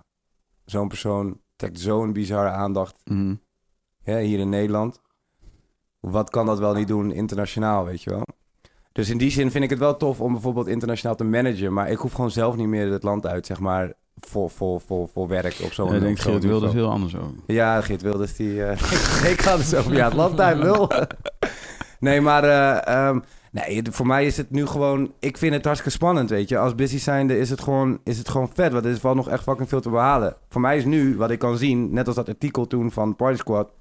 [0.65, 3.03] zo'n persoon trekt zo'n bizarre aandacht
[4.03, 5.01] hè, hier in Nederland.
[5.99, 8.25] Wat kan dat wel niet doen internationaal, weet je wel?
[8.91, 11.73] Dus in die zin vind ik het wel tof om bijvoorbeeld internationaal te managen.
[11.73, 15.09] Maar ik hoef gewoon zelf niet meer het land uit, zeg maar, voor, voor, voor,
[15.13, 17.35] voor werk op zo'n En ik denk Geert Wilders heel anders over.
[17.45, 18.63] Ja, Geert Wilders, die...
[18.63, 20.89] eh ik had het zo van, ja, het land uit, lul.
[21.99, 23.19] nee, maar eh, ehm,
[23.51, 25.13] nee, voor mij is het nu gewoon...
[25.19, 26.57] Ik vind het hartstikke spannend, weet je.
[26.57, 29.29] Als busy zijnde is het gewoon, is het gewoon vet, want er is wel nog
[29.29, 30.35] echt fucking veel te behalen.
[30.49, 33.37] Voor mij is nu, wat ik kan zien, net als dat artikel toen van Party
[33.37, 33.71] Squad...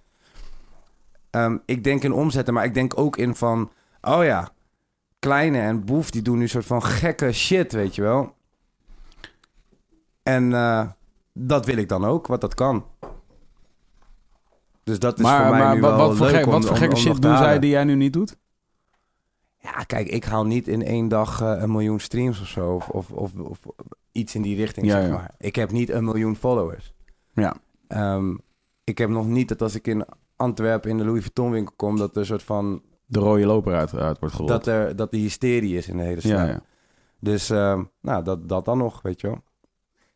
[1.31, 3.71] ehm, ik denk in omzetten, maar ik denk ook in van...
[4.03, 4.49] Oh ja,
[5.21, 8.35] Kleine en Boef, die doen nu een soort van gekke shit, weet je wel.
[10.23, 10.89] En eh,
[11.33, 12.85] dat wil ik dan ook, wat dat kan.
[14.83, 16.65] Dus dat is Maar, voor mij maar nu wat, wel wat voor, leuk om- wat
[16.65, 18.37] voor gekke om shit doen zij die jij nu niet doet?
[19.59, 22.71] Ja, kijk, ik haal niet in één dag eh, een miljoen streams of zo.
[22.75, 23.59] Of, of, of, of
[24.13, 25.13] iets in die richting, Ja, zeg ja.
[25.13, 25.35] maar.
[25.39, 26.95] Ik heb niet een miljoen followers.
[27.33, 27.57] Ja.
[27.89, 28.37] Ehm,
[28.85, 30.05] ik heb nog niet dat als ik in
[30.37, 31.97] Antwerpen in de Louis Vuitton winkel kom...
[31.97, 32.83] dat er een soort van...
[33.11, 34.51] De rode loper uit, uit wordt gerold.
[34.51, 36.31] Dat, er, dat die hysterie is in de hele stad.
[36.33, 36.61] ja, ja.
[37.21, 39.43] Dus ehm, nou, dat, dat dan nog, weet je wel.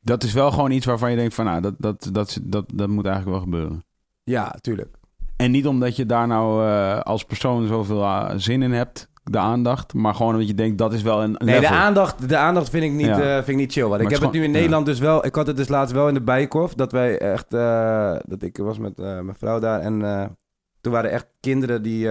[0.01, 1.45] Dat is wel gewoon iets waarvan je denkt van...
[1.45, 3.85] Nou, dat, dat, dat, dat, dat moet eigenlijk wel gebeuren.
[4.25, 4.97] Ja, tuurlijk.
[5.37, 9.39] En niet omdat je daar nou eh, als persoon zoveel eh, zin in hebt, de
[9.39, 9.95] aandacht.
[9.95, 11.77] Maar gewoon omdat je denkt, dat is wel een Nee, de level.
[11.77, 13.21] aandacht, de aandacht vind ik niet, Ja.
[13.21, 13.83] eh, vind ik niet chill.
[13.87, 15.27] Want ik het heb het nu in Nederland dus wel...
[15.27, 16.75] Ik had het dus laatst wel in de Bijenkorf.
[16.75, 17.51] Dat wij echt...
[18.31, 19.81] dat ik was met mijn vrouw daar.
[19.81, 19.99] En
[20.81, 22.09] toen waren echt kinderen die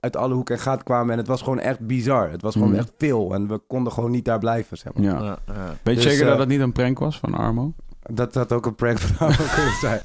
[0.00, 1.12] uit alle hoeken en gaten kwamen.
[1.12, 2.30] En het was gewoon echt bizar.
[2.30, 2.78] Het was gewoon Mhm.
[2.78, 3.34] echt veel.
[3.34, 5.02] En we konden gewoon niet daar blijven, zeg maar.
[5.04, 5.22] Ja.
[5.22, 5.54] Ja, ja.
[5.82, 7.72] Weet je Dus, zeker eh, dat het niet een prank was van Armo?
[8.02, 10.00] Dat had ook een prank van Armo kunnen zijn.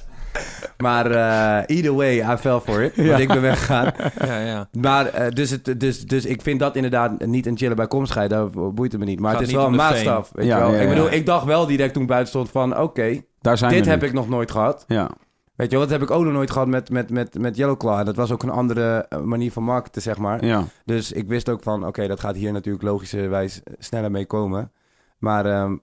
[0.77, 2.95] Maar eh, either way, I fell for it.
[2.95, 3.17] Want Ja.
[3.17, 3.91] ik ben weggegaan.
[4.25, 4.67] ja, ja.
[4.79, 8.29] Maar eh, dus, het, dus, dus ik vind dat inderdaad niet een chille bijkomstigheid.
[8.29, 9.19] Daar boeit het me niet.
[9.19, 10.31] Maar Gaat het is wel een maatstaf.
[10.33, 10.73] Weet wel?
[10.73, 12.77] ja, Ik bedoel, ik dacht wel direct toen ik buiten stond van...
[12.79, 14.07] Oké, Daar zijn dit heb nu.
[14.07, 14.85] ik nog nooit gehad.
[14.87, 15.09] Ja.
[15.55, 17.77] Weet je wel, dat heb ik ook nog nooit gehad met, met, met, met Yellow
[17.77, 17.99] Claw.
[17.99, 20.45] En dat was ook een andere eh, manier van marketen, zeg maar.
[20.45, 20.63] ja.
[20.85, 21.87] Dus ik wist ook van...
[21.87, 24.71] Oké, dat gaat hier natuurlijk logischerwijs sneller mee komen.
[25.17, 25.77] Maar ehm,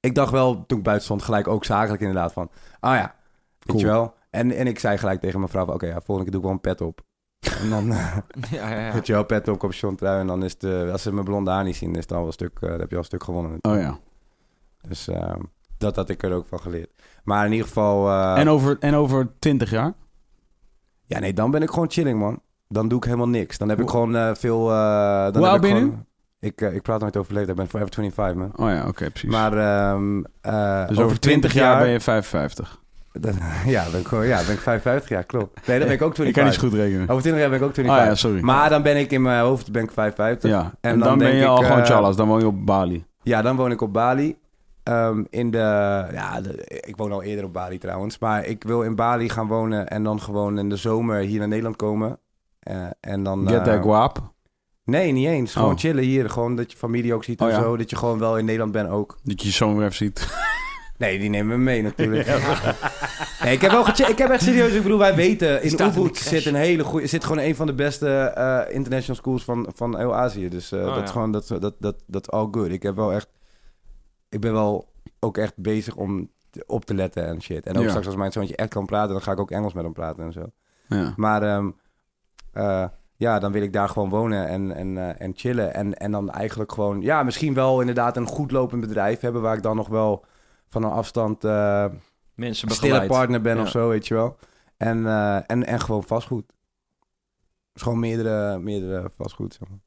[0.00, 2.50] ik dacht wel, toen ik buiten stond, gelijk ook zakelijk inderdaad van...
[2.80, 3.14] Ah ja,
[3.58, 3.78] weet Cool.
[3.78, 4.14] je wel.
[4.30, 5.74] En, en ik zei gelijk tegen mijn vrouw van...
[5.74, 7.00] Oké, ja, volgende keer doe ik wel een pet op.
[7.62, 7.86] En dan...
[7.86, 8.92] ja, ja, ja.
[8.92, 10.20] Weet je wel, pet op, capuchon trui.
[10.20, 12.18] En dan is het, eh, als ze mijn blonde haar niet zien, is het al
[12.18, 13.58] wel een stuk, eh, dan heb je al een stuk gewonnen.
[13.60, 13.98] Oh ja.
[14.88, 15.40] Dus ehm,
[15.82, 16.90] dat had ik er ook van geleerd.
[17.24, 19.92] Maar in ieder geval, eh, En, over, en over 20 jaar?
[21.06, 22.40] ja nee, dan ben ik gewoon chilling man.
[22.68, 23.58] Dan doe ik helemaal niks.
[23.58, 24.70] Dan heb ik gewoon eh, veel...
[24.70, 26.06] eh, dan Hoe oud ben je gewoon,
[26.40, 28.68] Ik, ik praat nooit over leeftijd, ik ben forever 25 man.
[28.68, 29.30] Oh ja, oké, precies.
[29.30, 32.80] Maar ehm, eh, dus over 20 jaar ben je 55.
[33.12, 33.34] Dan-
[33.66, 35.66] ja, ben ik, ja, ben ik 55 jaar, klopt.
[35.66, 36.26] Nee, dan ben ik ook 25.
[36.26, 37.08] Ik kan niet goed rekenen.
[37.08, 38.06] Over 20 jaar ben ik ook Oh 25.
[38.06, 38.40] ja, sorry.
[38.40, 40.50] Maar dan ben ik in mijn hoofd ben ik 55.
[40.50, 40.60] ja.
[40.60, 42.16] En, en dan, dan ben je ik, al gewoon Charles.
[42.16, 43.04] Dan woon je op Bali.
[43.22, 44.36] Ja, dan woon ik op Bali.
[44.82, 45.58] Ehm, in de,
[46.12, 48.18] ja, de- ik woon al eerder op Bali trouwens.
[48.18, 51.48] Maar ik wil in Bali gaan wonen en dan gewoon in de zomer hier naar
[51.48, 52.18] Nederland komen.
[52.60, 54.30] Eh, en dan, Get eh, that guap.
[54.84, 55.52] Nee, niet eens.
[55.52, 55.78] Gewoon Oh.
[55.78, 56.30] chillen hier.
[56.30, 57.60] Gewoon dat je familie ook ziet en Oh, ja.
[57.60, 57.76] zo.
[57.76, 59.18] Dat je gewoon wel in Nederland bent ook.
[59.22, 60.28] Dat je je zoon weer even ziet.
[60.98, 62.26] Nee, die nemen we mee natuurlijk.
[63.42, 64.10] nee, ik heb wel gecheckt.
[64.10, 64.72] Ik heb echt serieus.
[64.72, 65.62] Ik bedoel, wij weten.
[65.62, 67.06] In Ubud zit een hele goede.
[67.06, 70.48] Zit gewoon een van de beste eh, international schools van, van heel Azië.
[70.48, 71.02] Dus eh, Oh, dat ja.
[71.02, 72.68] is gewoon dat dat dat dat all good.
[72.70, 73.28] Ik heb wel echt.
[74.32, 76.30] Ik ben wel ook echt bezig om
[76.66, 77.66] op te letten en shit.
[77.66, 77.88] En ook Ja.
[77.88, 80.24] straks als mijn zoontje echt kan praten, dan ga ik ook Engels met hem praten
[80.24, 80.44] en zo.
[80.88, 81.12] Ja.
[81.16, 81.70] Maar ehm,
[82.52, 82.84] eh,
[83.16, 85.74] ja, dan wil ik daar gewoon wonen en, en, eh, en chillen.
[85.74, 89.42] En, en dan eigenlijk gewoon, ja, misschien wel inderdaad een goed lopend bedrijf hebben...
[89.42, 90.24] waar ik dan nog wel
[90.68, 91.86] van een afstand eh
[92.34, 93.62] Mensen stille partner ben Ja.
[93.62, 94.36] of zo, weet je wel.
[94.76, 95.06] En,
[95.46, 96.52] en, en gewoon vastgoed.
[97.72, 99.78] Dus gewoon meerdere, meerdere vastgoed, zeg maar.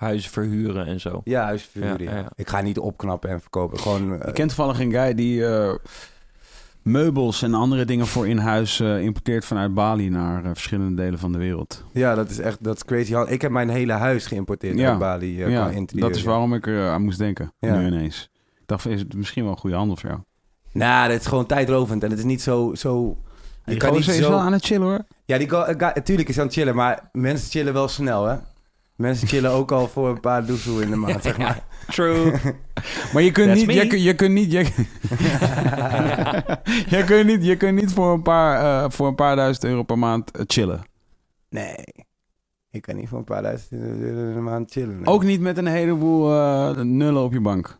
[0.00, 1.20] Huizen verhuren en zo.
[1.24, 2.28] Ja, ja, ja.
[2.34, 3.78] Ik ga niet opknappen en verkopen.
[3.78, 5.74] Gewoon, eh, Ik ken toevallig een guy die eh,
[6.82, 11.18] meubels en andere dingen voor in huis eh, importeert vanuit Bali naar eh, verschillende delen
[11.18, 11.84] van de wereld.
[11.92, 13.14] ja, dat is echt dat is crazy.
[13.32, 14.88] Ik heb mijn hele huis geïmporteerd Ja.
[14.90, 15.42] uit Bali.
[15.42, 16.28] eh, ja, qua interieur, dat is ja.
[16.28, 17.76] waarom ik er aan moest denken, Ja.
[17.78, 18.30] nu ineens.
[18.60, 20.20] Ik dacht, is het misschien wel een goede handel voor jou?
[20.72, 22.02] Nou, dat is gewoon tijdrovend.
[22.02, 22.74] En het is niet zo...
[22.74, 23.16] zo
[23.64, 24.30] je Die kan niet gozer is zo...
[24.30, 25.00] wel aan het chillen hoor.
[25.24, 28.36] Ja, die natuurlijk is aan het chillen, maar mensen chillen wel snel, hè?
[29.00, 31.64] Mensen chillen ook al voor een paar doezoe in de maand, zeg maar.
[31.86, 32.32] True.
[33.12, 34.58] Maar je kunt niet, je, je kunt niet, je,
[36.96, 39.82] je kunt niet, je kunt niet voor een paar, eh, voor een paar duizend euro
[39.82, 40.82] per maand eh, chillen.
[41.48, 41.84] Nee,
[42.70, 44.96] ik kan niet voor een paar duizend euro de maand chillen.
[44.96, 45.06] nee.
[45.06, 47.78] Ook niet met een heleboel eh, nullen op je bank.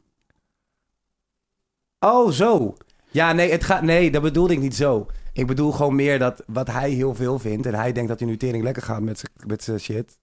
[1.99, 2.75] Oh, zo.
[3.11, 5.07] Ja, nee, het gaat, nee, dat bedoelde ik niet zo.
[5.33, 7.67] Ik bedoel gewoon meer dat wat hij heel veel vindt...
[7.67, 9.03] en hij denkt dat hij nu tering lekker gaat
[9.47, 10.19] met zijn shit...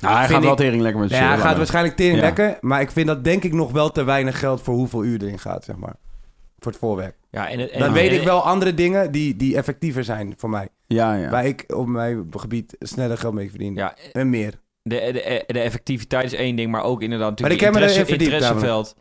[0.00, 1.30] Nou, hij gaat wel tering lekker met Ja, chillen.
[1.30, 2.22] hij gaat maar- waarschijnlijk tering Ja.
[2.22, 2.56] lekker...
[2.60, 5.38] maar ik vind dat denk ik nog wel te weinig geld voor hoeveel uur erin
[5.38, 5.94] gaat, zeg maar.
[6.58, 7.16] Voor het voorwerk.
[7.30, 10.34] Ja, en, het- en, Dan weet en- ik wel andere dingen die, die effectiever zijn
[10.36, 10.68] voor mij.
[10.86, 11.30] Ja, ja.
[11.30, 13.74] Waar ik op mijn gebied sneller geld mee verdien.
[13.74, 14.60] Ja, En meer.
[14.82, 17.80] de, de, de effectiviteit is één ding, maar ook inderdaad Maar natuurlijk ik heb me
[17.80, 18.96] interesse, interesseveld.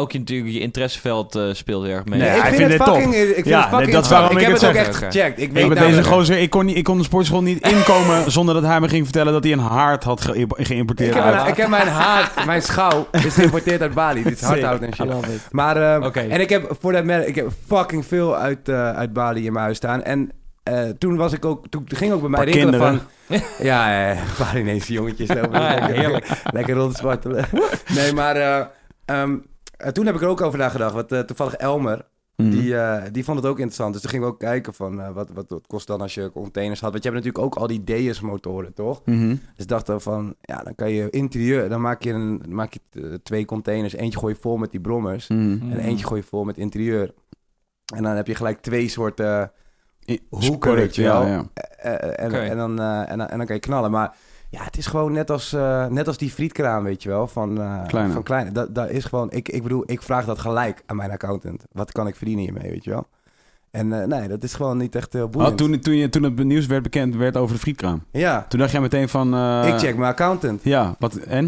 [0.00, 2.18] Ook je, natuurlijk je interesseveld eh, speelt erg mee.
[2.20, 4.42] Nee, ik vind het fucking, Ik vind Ja, het fucking dat is waarom ik ik
[4.42, 4.86] heb het het ook zeg.
[4.86, 5.40] echt gecheckt.
[5.40, 8.30] Ik Ik weet met deze gozer, ik kon, niet, ik kon de sportschool niet inkomen
[8.32, 11.08] zonder dat hij me ging vertellen dat hij een haard had ge- geïmporteerd.
[11.08, 14.22] Ik heb, uit- een, ik heb mijn haard, mijn schouw, is geïmporteerd uit Bali.
[14.22, 15.06] Dit is hardhout en shit.
[15.50, 16.20] Maar, ehm, Oké.
[16.20, 19.52] en ik heb voor dat merk, ik heb fucking veel uit, eh, uit Bali in
[19.52, 20.02] mijn huis staan.
[20.02, 20.30] En
[20.62, 23.00] eh, toen was ik ook, toen ging ook bij mij rinkelen kinderen.
[23.28, 23.38] van...
[23.66, 25.28] Ja, ja, Balinese jongetjes.
[25.28, 26.26] lopen Ah, ja, heerlijk.
[26.52, 27.44] lekker rondspartelen.
[27.94, 28.56] nee, maar eh,
[29.04, 29.38] ehm, eh,
[29.92, 30.94] toen heb ik er ook over nagedacht.
[30.94, 32.50] Want eh, toevallig Elmer, Mhm.
[32.50, 33.92] die, eh, die vond het ook interessant.
[33.92, 36.80] Dus toen gingen we ook kijken van eh, wat, wat kost dan als je containers
[36.80, 36.90] had.
[36.92, 39.02] Want je hebt natuurlijk ook al die DS motoren, toch?
[39.04, 39.28] Mhm.
[39.28, 42.72] Dus ik dacht dan van, ja, dan kan je interieur, dan maak je, een, maak
[42.72, 43.92] je eh, twee containers.
[43.94, 45.72] Eentje gooi je vol met die brommers Mhm.
[45.72, 47.14] en eentje gooi je vol met interieur.
[47.94, 49.52] En dan heb je gelijk twee soorten
[50.28, 51.44] hoeken, ja, ja.
[51.54, 52.38] Eh, eh, en, Oké.
[52.40, 53.90] en, dan, eh, en, dan- en dan kan je knallen.
[53.90, 54.16] Maar
[54.50, 57.60] ja, het is gewoon net als, eh, net als die frietkraam, weet je wel, van,
[57.60, 58.12] eh Kleine.
[58.12, 58.52] van Kleine.
[58.52, 61.64] Dat, dat is gewoon, ik, ik bedoel, ik vraag dat gelijk aan mijn accountant.
[61.72, 63.06] Wat kan ik verdienen hiermee, weet je wel?
[63.70, 65.58] En eh, nee, dat is gewoon niet echt heel Oh, boeiend.
[65.58, 68.04] toen, toen, je, toen het nieuws werd bekend werd over de frietkraam.
[68.12, 69.34] Ja, Toen dacht jij meteen van...
[69.34, 70.64] eh, ik check mijn accountant.
[70.64, 71.44] Ja, wat, en?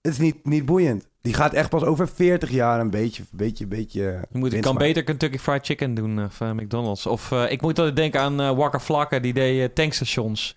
[0.00, 1.08] Het is niet, niet boeiend.
[1.20, 4.02] Die gaat echt pas over 40 jaar een beetje, beetje, beetje.
[4.30, 4.86] Je moet, ik kan maken.
[4.88, 7.06] beter Kentucky Fried Chicken doen van McDonald's.
[7.06, 10.56] Of eh, ik moet altijd denken aan Waka Flocka, die deed tankstations.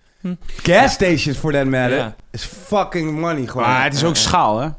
[0.64, 2.16] Gas stations for that matter Ja.
[2.32, 3.68] is fucking money gewoon.
[3.68, 4.70] Maar het is ook schaal, hè?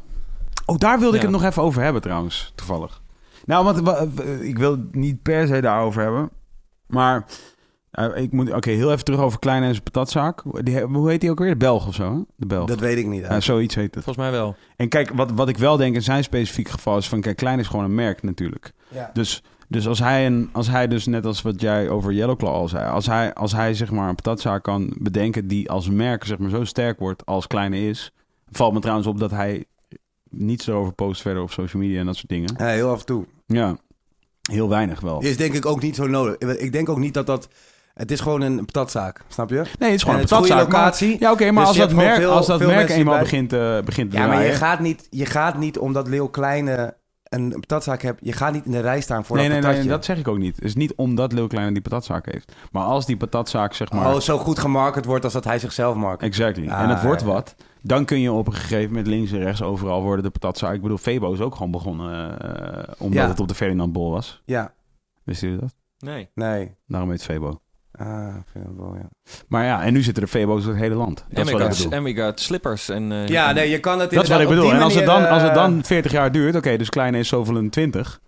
[0.67, 1.29] Oh, daar wilde ik Ja.
[1.29, 3.03] het nog even over hebben trouwens, toevallig.
[3.45, 4.07] Nou, want wa-
[4.41, 6.31] ik wil het niet per se daarover hebben.
[6.87, 7.25] Maar
[7.91, 8.53] eh, ik moet...
[8.53, 10.43] Oké, heel even terug over Kleine en zijn patatzaak.
[10.65, 11.51] Die, hoe heet die ook weer?
[11.51, 12.21] De Belg of zo, hè?
[12.37, 12.69] De Belg.
[12.69, 13.23] Dat weet ik niet.
[13.27, 14.05] Ja, zoiets heet het.
[14.05, 14.57] Volgens mij wel.
[14.77, 17.21] En kijk, wat, wat ik wel denk in zijn specifieke geval is van...
[17.21, 18.73] Kijk, Klein is gewoon een merk natuurlijk.
[18.89, 19.11] Ja.
[19.13, 22.69] Dus, dus als, hij een, als hij dus net als wat jij over Yellowclaw al
[22.69, 22.91] zei...
[22.91, 26.51] Als hij, als hij zeg maar een patatzaak kan bedenken die als merk zeg maar
[26.51, 28.13] zo sterk wordt als Kleine is...
[28.51, 29.65] Valt me trouwens op dat hij
[30.31, 32.55] niets erover post verder op social media en dat soort dingen.
[32.59, 33.25] Ja, heel af en toe.
[33.47, 33.77] Ja,
[34.51, 35.21] heel weinig wel.
[35.23, 36.37] Is denk ik ook niet zo nodig.
[36.59, 37.49] Ik denk ook niet dat dat...
[37.95, 39.55] Het is gewoon een patatzaak, snap je?
[39.55, 40.57] Nee, het is gewoon En een patatzaak.
[40.57, 41.17] maar- locatie.
[41.21, 43.81] Ja, oké, maar Dus als dat merk, veel- als dat merk eenmaal bij- begint, eh
[43.85, 46.97] begint te Ja, maar je gaat, niet, je gaat niet omdat Leeuw Kleine
[47.29, 48.21] een patatzaak hebt...
[48.25, 49.91] Je gaat niet in de rij staan voor Nee, dat nee, nee, patatje.
[49.97, 50.57] dat zeg ik ook niet.
[50.57, 52.53] Het is niet omdat Lil Kleine die patatzaak heeft.
[52.73, 54.15] Maar als die patatzaak, zeg maar...
[54.15, 56.23] Oh, zo goed gemarket wordt als dat hij zichzelf market.
[56.29, 56.69] Exactly.
[56.69, 57.55] Ah, en het wordt wat.
[57.83, 60.75] Dan kun je op een gegeven moment links en rechts overal worden de patatzaak.
[60.75, 63.29] Ik bedoel, Febo is ook gewoon begonnen eh, omdat Ja.
[63.29, 64.43] het op de Ferdinand Bol was.
[64.45, 64.73] Ja,
[65.25, 65.75] Wist jullie dat?
[65.99, 66.29] Nee.
[66.35, 66.75] nee.
[66.87, 67.61] Daarom heet Febo.
[67.99, 69.09] Ah, ik vind het wel, ja.
[69.49, 71.17] Maar ja, en nu zitten er Febo's door het hele land.
[71.17, 71.93] Dat En is we, wat ik got, bedoel.
[71.93, 72.89] en we got slippers.
[72.89, 74.73] En, eh, Ja, nee, je kan het Dat is wat ik bedoel.
[74.73, 77.29] En als het, dan, als het eh, dan 40 jaar duurt, oké, dus kleine is
[77.29, 78.21] zoveel een 20,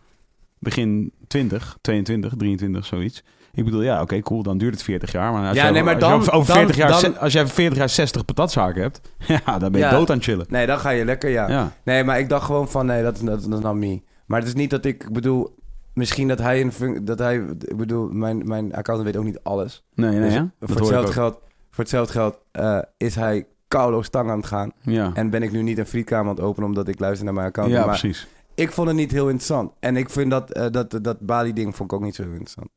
[0.58, 3.22] begin 20, 22, 23, zoiets.
[3.52, 5.32] Ik bedoel, ja, oké, cool, dan duurt het 40 jaar.
[5.32, 7.18] Maar als Ja, je, nee, maar als dan- over- over dan- 40 jaar, dan- ze-
[7.18, 9.00] als jij 40 jaar 60 patatzaken hebt,
[9.46, 9.90] ja, dan ben je Ja.
[9.90, 10.46] dood aan het chillen.
[10.48, 11.48] Nee, dan ga je lekker, ja.
[11.48, 11.72] Ja.
[11.84, 14.02] Nee, maar ik dacht gewoon van, nee, dat is, dat, me.
[14.26, 15.54] Maar het is niet dat ik, ik bedoel,
[16.00, 19.84] misschien dat hij een dat hij, ik bedoel, mijn, mijn accountant weet ook niet alles.
[19.94, 20.50] Nee, nee, Dus ja?
[20.58, 21.34] voor, hoor ik hetzelfde geld,
[21.70, 24.72] voor hetzelfde geld eh, is hij koulo stang aan het gaan.
[24.80, 27.34] Ja, En ben ik nu niet een frietkamer aan het openen omdat ik luister naar
[27.34, 27.80] mijn accountant.
[27.80, 28.26] ja maar precies.
[28.54, 29.72] ik vond het niet heel interessant.
[29.80, 32.68] En ik vind dat, eh, dat, dat Bali-ding vond ik ook niet zo heel interessant.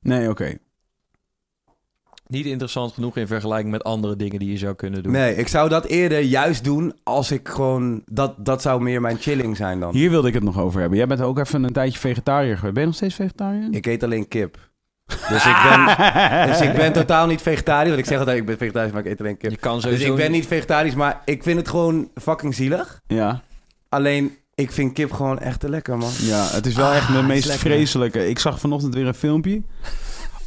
[0.00, 0.58] Nee, oké.
[2.30, 5.12] Niet interessant genoeg in vergelijking met andere dingen die je zou kunnen doen.
[5.12, 8.02] Nee, ik zou dat eerder juist doen als ik gewoon...
[8.06, 9.94] Dat, dat zou meer mijn chilling zijn dan.
[9.94, 10.98] Hier wilde ik het nog over hebben.
[10.98, 12.72] Jij bent ook even een tijdje vegetariër geweest.
[12.74, 13.68] Ben je nog steeds vegetariër?
[13.70, 14.68] Ik eet alleen kip.
[15.06, 15.86] Dus ik ben,
[16.48, 17.88] dus ik ben totaal niet vegetarisch.
[17.88, 19.50] Want ik zeg altijd, ik ben vegetarisch, maar ik eet alleen kip.
[19.50, 23.00] Je kan Dus ik ben niet vegetarisch, maar ik vind het gewoon fucking zielig.
[23.06, 23.40] Ja.
[23.88, 26.10] Alleen, ik vind kip gewoon echt te lekker, man.
[26.18, 27.70] Ja, het is wel echt de Ah, meest is lekker.
[27.70, 28.28] vreselijke.
[28.28, 29.62] Ik zag vanochtend weer een filmpje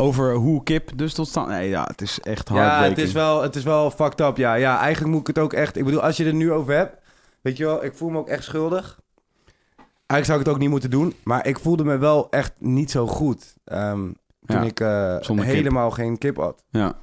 [0.03, 1.47] over hoe kip dus tot stand...
[1.47, 2.95] Nee, ja, het is echt Ja, heartbreaking.
[2.97, 4.53] het is, wel, het is wel fucked up, ja.
[4.53, 5.77] Ja, eigenlijk moet ik het ook echt...
[5.77, 7.01] Ik bedoel, als je er nu over hebt...
[7.41, 8.99] Weet je wel, ik voel me ook echt schuldig.
[9.85, 11.13] Eigenlijk zou ik het ook niet moeten doen.
[11.23, 13.55] Maar ik voelde me wel echt niet zo goed.
[13.63, 13.99] ehm,
[14.45, 14.75] toen Ja, ik
[15.35, 15.43] kip.
[15.45, 16.63] helemaal geen kip had.
[16.69, 16.93] Ja,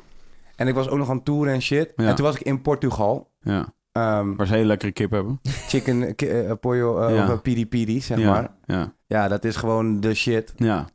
[0.56, 1.92] En ik was ook nog aan toeren en shit.
[1.96, 2.06] Ja.
[2.08, 3.30] En toen was ik in Portugal.
[3.40, 3.72] ja.
[3.92, 5.40] Ehm, Waar ze hele lekkere kip hebben.
[5.42, 7.22] chicken, ki- pollo, Ja.
[7.24, 8.50] of eh, piri piri, zeg ja, maar.
[8.64, 10.52] Ja, Ja, dat is gewoon de shit.
[10.56, 10.86] ja.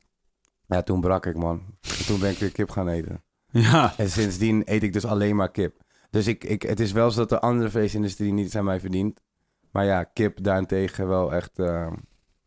[0.68, 1.61] Ja, toen brak ik, man.
[1.82, 3.24] En toen ben ik weer kip gaan eten.
[3.52, 5.76] Ja, En sindsdien eet ik dus alleen maar kip.
[6.10, 9.22] Dus ik, ik, het is wel zo dat de andere vleesindustrie niet aan mij verdient.
[9.72, 11.88] Maar ja, kip daarentegen wel echt eh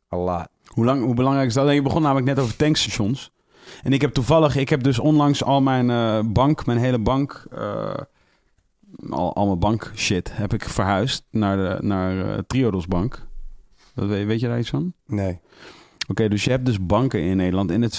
[0.09, 0.45] Allah.
[0.67, 1.73] Hoe, lang, hoe belangrijk is dat?
[1.73, 3.33] Je begon namelijk net over tankstations.
[3.83, 7.47] En ik heb toevallig, ik heb dus onlangs al mijn eh, bank, mijn hele bank,
[7.51, 7.95] eh,
[9.11, 13.27] al, al mijn bank shit, heb ik verhuisd naar, de, naar eh, Triodos Bank.
[13.95, 14.93] Dat, weet, weet je daar iets van?
[15.07, 15.41] Nee.
[16.09, 17.71] Oké, dus je hebt dus banken in Nederland.
[17.71, 17.95] En het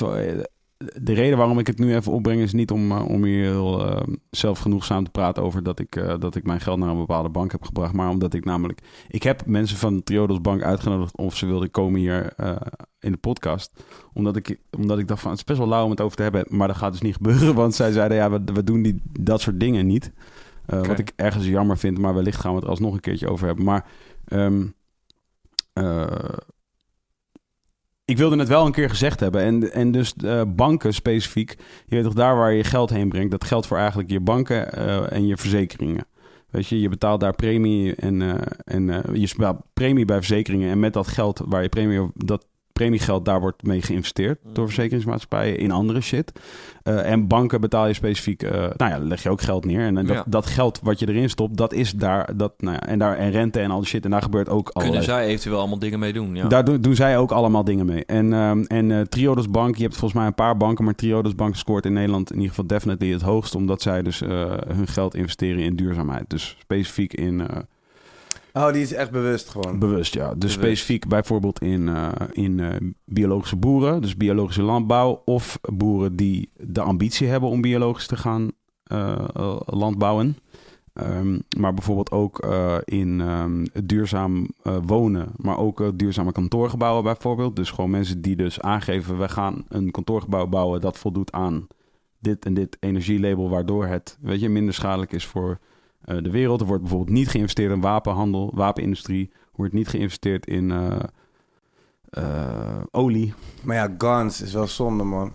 [1.01, 3.85] de reden waarom ik het nu even opbreng is niet om, eh, om hier heel
[3.85, 7.29] eh, zelfgenoegzaam te praten over dat ik, eh, dat ik mijn geld naar een bepaalde
[7.29, 7.93] bank heb gebracht.
[7.93, 8.81] Maar omdat ik namelijk.
[9.07, 12.33] Ik heb mensen van Triodos Bank uitgenodigd of ze wilden komen hier
[12.99, 13.83] in de podcast.
[14.13, 16.23] Omdat ik, omdat ik dacht van het is best wel lauw om het over te
[16.23, 16.45] hebben.
[16.47, 17.55] Maar dat gaat dus niet gebeuren.
[17.55, 20.11] Want zij zeiden ja, we, we doen die, dat soort dingen niet.
[20.65, 21.97] Wat ik ergens jammer vind.
[21.97, 23.65] Maar wellicht gaan we het alsnog een keertje over hebben.
[23.65, 23.85] Maar.
[24.25, 24.65] ehm,
[25.73, 26.07] eh,
[28.09, 29.41] ik wilde het wel een keer gezegd hebben.
[29.41, 31.55] En, en dus eh, banken specifiek.
[31.85, 33.31] Je weet toch daar waar je geld heen brengt.
[33.31, 36.05] Dat geldt voor eigenlijk je banken eh, en je verzekeringen.
[36.49, 40.71] Weet je, je betaalt daar premie en, eh, en je premie bij verzekeringen.
[40.71, 42.45] En met dat geld waar je premie, dat
[42.79, 46.31] premiegeld, daar wordt mee geïnvesteerd door verzekeringsmaatschappijen in andere shit.
[46.83, 49.85] Eh, en banken betaal je specifiek, eh, nou ja, leg je ook geld neer.
[49.85, 50.23] En eh, dat, Ja.
[50.27, 53.31] dat geld wat je erin stopt, dat is daar, dat, nou ja, en daar en
[53.31, 54.05] rente en al die shit.
[54.05, 56.35] En daar gebeurt ook Kunnen allerlei zij eventueel allemaal dingen mee doen?
[56.35, 56.47] Ja.
[56.47, 58.05] daar doen, doen zij ook allemaal dingen mee.
[58.05, 61.55] En, ehm, en Triodos Bank, je hebt volgens mij een paar banken, maar Triodos Bank
[61.55, 64.19] scoort in Nederland in ieder geval definitely het hoogst, omdat zij dus
[64.67, 66.29] hun geld investeren in duurzaamheid.
[66.29, 67.41] Dus specifiek in,
[68.53, 69.79] Oh, die is echt bewust gewoon.
[69.79, 70.53] bewust ja, dus Bewust.
[70.53, 76.81] specifiek bijvoorbeeld in, eh, in eh, biologische boeren, dus biologische landbouw, of boeren die de
[76.81, 78.51] ambitie hebben om biologisch te gaan
[78.83, 80.37] eh, landbouwen.
[80.93, 82.45] Ehm, maar bijvoorbeeld ook
[82.83, 84.47] in ehm, duurzaam
[84.85, 87.55] wonen, maar ook duurzame kantoorgebouwen bijvoorbeeld.
[87.55, 91.67] Dus gewoon mensen die dus aangeven, we gaan een kantoorgebouw bouwen dat voldoet aan
[92.19, 95.59] dit en dit energielabel, waardoor het weet je, minder schadelijk is voor
[96.05, 96.61] eh, de wereld.
[96.61, 99.29] Er wordt bijvoorbeeld niet geïnvesteerd in wapenhandel, wapenindustrie.
[99.33, 100.95] Er wordt niet geïnvesteerd in eh,
[102.09, 103.33] eh, olie.
[103.61, 105.31] Maar ja, guns is wel zonde, man.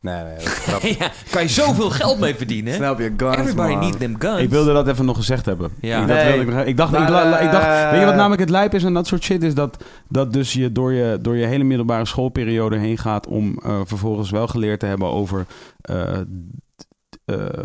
[0.00, 0.98] Nee, nee, dat is grappig.
[0.98, 2.74] ja, kan je zoveel geld mee verdienen?
[2.74, 3.12] Snap je?
[3.16, 3.78] Guns, Everybody man.
[3.80, 4.40] need them guns.
[4.40, 5.70] Ik wilde dat even nog gezegd hebben.
[5.80, 6.00] Ja.
[6.00, 6.44] Ik, dat Nee.
[6.44, 8.74] wilde ik, ik dacht, Maar, ik, la- ik dacht weet je wat namelijk het lijp
[8.74, 11.64] is en dat soort shit is dat, dat dus je door, je door je hele
[11.64, 15.46] middelbare schoolperiode heen gaat om eh, vervolgens wel geleerd te hebben over
[15.80, 16.18] eh,
[17.28, 17.62] eh,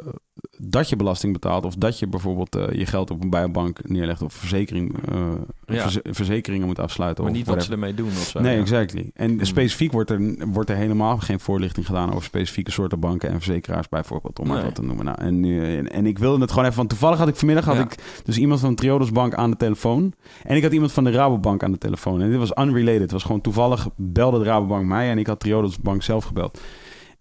[0.58, 4.22] dat je belasting betaalt of dat je bijvoorbeeld eh, je geld op een bijbank neerlegt
[4.22, 5.18] of verzekering, eh,
[5.66, 5.82] Ja.
[5.82, 7.24] verze- verzekeringen moet afsluiten.
[7.24, 7.80] maar of niet wat whatever.
[7.80, 8.40] ze ermee doen of zo.
[8.40, 8.62] Nee, ja.
[8.62, 9.12] exactly.
[9.14, 9.44] En Hmm.
[9.46, 13.90] specifiek wordt er, wordt er helemaal geen voorlichting gedaan over specifieke soorten banken en verzekeraars
[13.90, 14.66] bijvoorbeeld, om maar Nee.
[14.66, 15.06] wat te noemen.
[15.06, 17.66] Nou, en, nu, en, en ik wilde het gewoon even, want toevallig had ik vanmiddag
[17.66, 17.82] had Ja.
[17.82, 20.14] ik dus iemand van Triodos Bank aan de telefoon.
[20.44, 22.22] En ik had iemand van de Rabobank aan de telefoon.
[22.22, 23.02] En dit was unrelated.
[23.02, 26.62] Het was gewoon toevallig belde de Rabobank mij en ik had Triodos Bank zelf gebeld.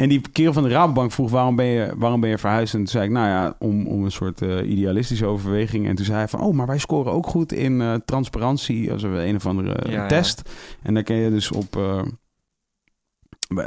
[0.03, 2.75] En die kerel van de Rabobank vroeg, waarom ben je, waarom ben je verhuisd?
[2.75, 5.89] En toen zei ik, nou ja, om, om een soort eh, idealistische overweging.
[5.89, 8.93] En toen zei hij van, oh, maar wij scoren ook goed in eh, transparantie.
[8.93, 10.07] Als een of andere eh, ja.
[10.07, 10.43] test.
[10.83, 12.03] En daar kun je dus op, eh,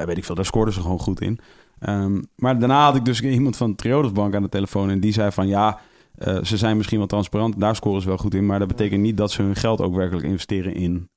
[0.05, 1.39] weet ik veel, daar scoorden ze gewoon goed in.
[1.79, 4.89] Ehm, maar daarna had ik dus iemand van Triodos Bank aan de telefoon.
[4.89, 5.79] En die zei van, ja,
[6.15, 7.59] eh, ze zijn misschien wel transparant.
[7.59, 8.45] Daar scoren ze wel goed in.
[8.45, 11.09] Maar dat betekent niet dat ze hun geld ook werkelijk investeren in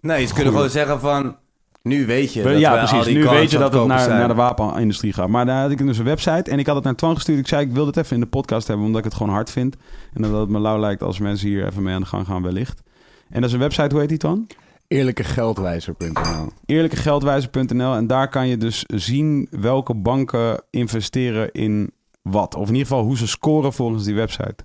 [0.00, 1.36] Nee, ze kunnen gewoon zeggen van...
[1.82, 3.14] Nu weet je we- dat ja, precies.
[3.14, 5.28] Nu weet je dat het naar, naar de wapenindustrie gaat.
[5.28, 7.38] Maar daar had ik dus een website en ik had het naar Twan gestuurd.
[7.38, 9.50] Ik zei, ik wil dit even in de podcast hebben, omdat ik het gewoon hard
[9.50, 9.76] vind.
[10.14, 12.42] En dat het me lauw lijkt als mensen hier even mee aan de gang gaan
[12.42, 12.82] wellicht.
[13.28, 14.46] En dat is een website, hoe heet die Twan?
[14.88, 16.52] Eerlijkegeldwijzer.nl.
[16.66, 17.94] Eerlijkegeldwijzer.nl.
[17.94, 21.90] En daar kan je dus zien welke banken investeren in
[22.22, 22.54] wat.
[22.54, 24.56] Of in ieder geval hoe ze scoren volgens die website.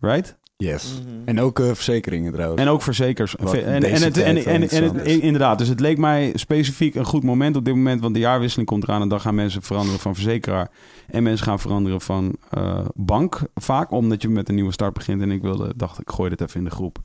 [0.00, 0.36] Right?
[0.60, 1.02] Yes.
[1.24, 2.60] En ook eh, verzekeringen trouwens.
[2.62, 3.34] En ook verzekers.
[3.40, 7.22] Wat En, en, het, en, en, het- inderdaad, dus het leek mij specifiek een goed
[7.22, 10.14] moment op dit moment, want de jaarwisseling komt eraan en dan gaan mensen veranderen van
[10.14, 10.70] verzekeraar
[11.06, 15.22] en mensen gaan veranderen van eh, bank vaak, omdat je met een nieuwe start begint.
[15.22, 16.98] En ik wilde, dacht ik, gooi dit even in de groep.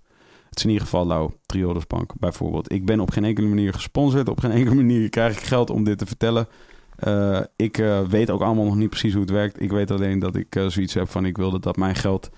[0.50, 2.72] Het is in ieder geval nou, Triodos Bank bijvoorbeeld.
[2.72, 5.84] Ik ben op geen enkele manier gesponsord, op geen enkele manier krijg ik geld om
[5.84, 6.48] dit te vertellen.
[6.96, 9.62] Eh, ik eh, weet ook allemaal nog niet precies hoe het werkt.
[9.62, 12.30] Ik weet alleen dat ik zoiets heb van ik wilde dat mijn geld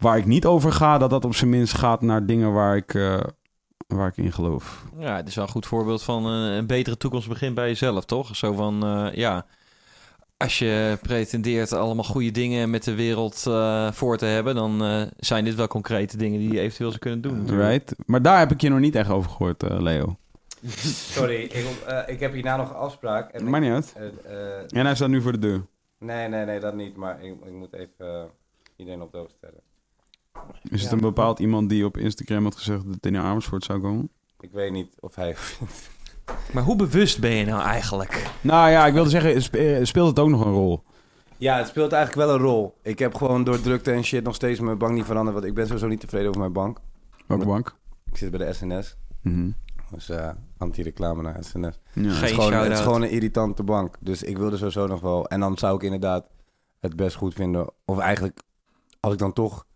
[0.00, 2.94] waar ik niet over ga, dat dat op zijn minst gaat naar dingen waar ik,
[2.94, 3.20] eh,
[3.86, 4.84] waar ik in geloof.
[4.98, 8.04] Ja, het is wel een goed voorbeeld van eh, een betere toekomst begint bij jezelf,
[8.04, 8.36] toch?
[8.36, 9.46] Zo van, eh, ja,
[10.36, 15.02] als je pretendeert allemaal goede dingen met de wereld eh, voor te hebben, dan eh,
[15.16, 17.38] zijn dit wel concrete dingen die je eventueel zou kunnen doen.
[17.40, 17.68] natuurlijk.
[17.68, 17.94] Right?
[18.06, 20.16] Maar daar heb ik je nog niet echt over gehoord, eh, Leo.
[21.16, 21.66] Sorry, ik,
[22.06, 23.30] ik heb hierna nog een afspraak.
[23.32, 23.94] En ik- niet uit.
[23.96, 24.06] eh,
[24.58, 25.66] eh, En hij staat nu voor de deur.
[25.98, 26.96] Nee, nee, nee, dat niet.
[26.96, 28.28] Maar ik, ik moet even
[28.76, 29.60] iedereen op de hoogte stellen.
[30.70, 33.80] Is het een bepaald iemand die op Instagram had gezegd dat hij naar Amersfoort zou
[33.80, 34.10] komen?
[34.40, 35.36] Ik weet niet of hij...
[36.52, 38.30] Maar hoe bewust ben je nou eigenlijk?
[38.40, 40.82] Nou ja, ik wilde zeggen, eh, speelt het ook nog een rol?
[41.36, 42.78] Ja, het speelt eigenlijk wel een rol.
[42.82, 45.36] Ik heb gewoon door drukte en shit nog steeds mijn bank niet veranderd.
[45.36, 46.78] Want ik ben sowieso niet tevreden over mijn bank.
[47.26, 47.76] Welke bank?
[48.04, 48.96] Ik zit bij de SNS.
[49.22, 49.50] Mhm.
[49.90, 51.78] Dus eh anti-reclame naar SNS.
[51.92, 52.02] Ja.
[52.02, 53.96] het, is Geen gewoon, het is gewoon een irritante bank.
[54.00, 55.28] Dus ik wilde sowieso nog wel.
[55.28, 56.26] En dan zou ik inderdaad
[56.80, 57.70] het best goed vinden.
[57.84, 58.40] Of eigenlijk,
[59.00, 59.66] als ik dan toch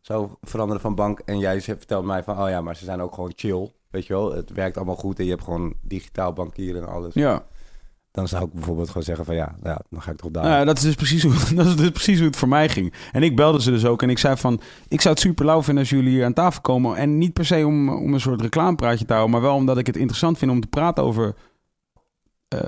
[0.00, 1.20] zou veranderen van bank.
[1.24, 3.72] En jij vertelt mij van, oh ja, maar ze zijn ook gewoon chill.
[3.90, 7.14] Weet je wel, het werkt allemaal goed en je hebt gewoon digitaal bankieren en alles.
[7.14, 7.46] Ja.
[8.10, 10.42] Dan zou ik bijvoorbeeld gewoon zeggen van, ja, ja dan ga ik toch daar.
[10.42, 12.68] Nou ja, dat is dus precies hoe, dat is dus precies hoe het voor mij
[12.68, 12.92] ging.
[13.12, 14.60] En ik belde ze dus ook en ik zei van...
[14.88, 16.96] Ik zou het super lauw vinden als jullie hier aan tafel komen.
[16.96, 19.32] En niet per se om, om een soort reclamepraatje te houden...
[19.32, 21.34] maar wel omdat ik het interessant vind om te praten over...
[22.48, 22.60] eh,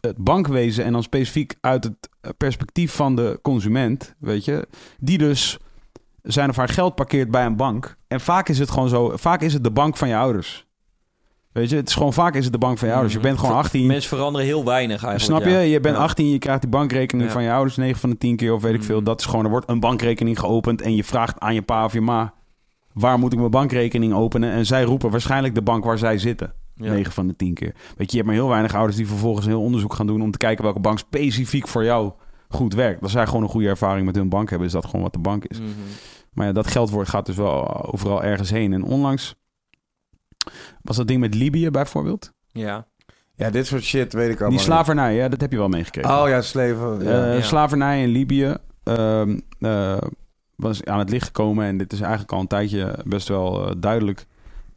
[0.00, 5.58] het bankwezen en dan specifiek uit het perspectief van de consument, weet je, die dus
[6.22, 7.96] zijn of haar geld parkeert bij een bank.
[8.08, 10.68] En vaak is het gewoon zo, vaak is het de bank van je ouders.
[11.52, 13.14] Weet je, het is gewoon vaak is het de bank van je ouders.
[13.14, 13.86] Je bent gewoon 18.
[13.86, 15.40] Mensen veranderen heel weinig eigenlijk.
[15.40, 15.58] Snap je?
[15.58, 15.64] ja.
[15.72, 16.02] Je bent Ja.
[16.02, 17.34] 18, je krijgt die bankrekening Ja.
[17.34, 19.02] van je ouders 9 van de 10 keer of weet ik veel.
[19.02, 21.92] Dat is gewoon, er wordt een bankrekening geopend en je vraagt aan je pa of
[21.92, 22.34] je ma,
[22.92, 24.50] waar moet ik mijn bankrekening openen?
[24.50, 26.52] En zij roepen waarschijnlijk de bank waar zij zitten.
[26.74, 26.92] Ja.
[26.92, 27.74] 9 van de 10 keer.
[27.74, 30.22] Weet je, je hebt maar heel weinig ouders die vervolgens een heel onderzoek gaan doen
[30.22, 32.12] om te kijken welke bank specifiek voor jou
[32.50, 33.02] goed werkt.
[33.02, 35.18] Als zij gewoon een goede ervaring met hun bank hebben, is dat gewoon wat de
[35.18, 35.58] bank is.
[35.58, 35.68] Mhm.
[36.32, 38.72] Maar ja, dat geld wordt, gaat dus wel overal ergens heen.
[38.72, 39.34] En onlangs
[40.82, 42.32] was dat ding met Libië bijvoorbeeld.
[42.52, 42.86] Ja.
[43.36, 46.22] Ja, dit soort shit weet ik allemaal Die slavernij, ja, dat heb je wel meegekregen.
[46.22, 47.02] Oh ja, sleven.
[47.04, 47.24] Ja.
[47.30, 47.42] Eh, Ja.
[47.42, 49.98] Slavernij in Libië ehm, eh,
[50.56, 51.64] was aan het licht gekomen.
[51.66, 54.26] En dit is eigenlijk al een tijdje best wel eh, duidelijk.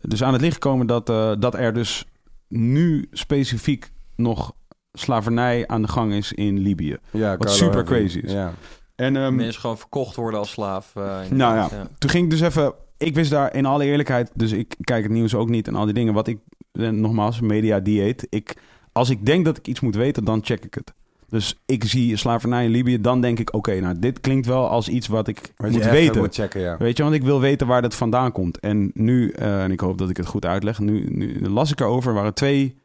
[0.01, 2.05] Dus aan het licht gekomen dat, eh, dat er dus
[2.47, 4.53] nu specifiek nog
[4.93, 6.97] slavernij aan de gang is in Libië.
[7.11, 7.97] ja, wat Carlo super Harvey.
[7.99, 8.31] crazy is.
[8.31, 8.53] Ja.
[8.95, 10.91] En, ehm, Mensen gewoon verkocht worden als slaaf.
[10.95, 12.73] eh, nou ja, toen ging ik dus even...
[12.97, 14.31] Ik wist daar in alle eerlijkheid...
[14.33, 16.13] Dus ik kijk het nieuws ook niet en al die dingen.
[16.13, 16.37] Wat ik...
[16.71, 18.27] eh, Nogmaals, media dieet.
[18.29, 18.55] Ik,
[18.91, 20.93] als ik denk dat ik iets moet weten, dan check ik het.
[21.29, 23.53] Dus ik zie slavernij in Libië, dan denk ik...
[23.53, 26.21] Oké, nou, dit klinkt wel als iets wat ik Wat moet weten.
[26.21, 26.77] moet checken, ja.
[26.77, 28.59] Weet je, want ik wil weten waar dat vandaan komt.
[28.59, 30.79] En nu, eh, en ik hoop dat ik het goed uitleg...
[30.79, 32.75] Nu, nu las ik erover, er waren twee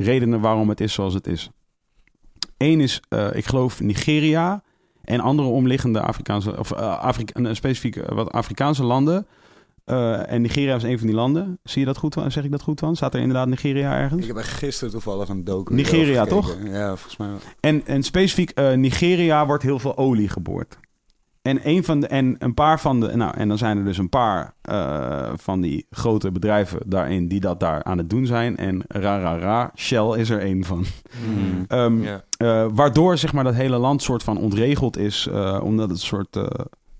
[0.00, 1.50] redenen waarom het is zoals het is.
[2.56, 4.62] Eén is, eh, ik geloof, Nigeria
[5.04, 9.26] en andere omliggende Afrikaanse, of uh, Afrika, specifiek eh, wat Afrikaanse landen.
[9.86, 11.58] Eh, en Nigeria is een van die landen.
[11.62, 12.16] Zie je dat goed?
[12.28, 12.96] Zeg ik dat goed van?
[12.96, 14.26] Staat er inderdaad Nigeria ergens?
[14.26, 16.56] Ik heb gisteren toevallig een docu Nigeria, toch?
[16.64, 17.38] Ja, volgens mij wel.
[17.60, 20.78] En, en specifiek eh, Nigeria wordt heel veel olie geboord.
[21.46, 23.98] En een van de en een paar van de nou en dan zijn er dus
[23.98, 28.56] een paar eh, van die grote bedrijven daarin die dat daar aan het doen zijn
[28.56, 30.78] en ra ra ra Shell is er één van.
[30.78, 31.64] Mhm.
[31.78, 35.98] Ehm, eh, waardoor zeg maar dat hele land soort van ontregeld is eh, omdat het
[35.98, 36.38] een soort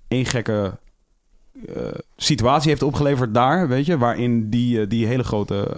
[0.08, 0.78] één gekke
[2.16, 5.68] situatie heeft opgeleverd daar, weet je, waarin die, die hele grote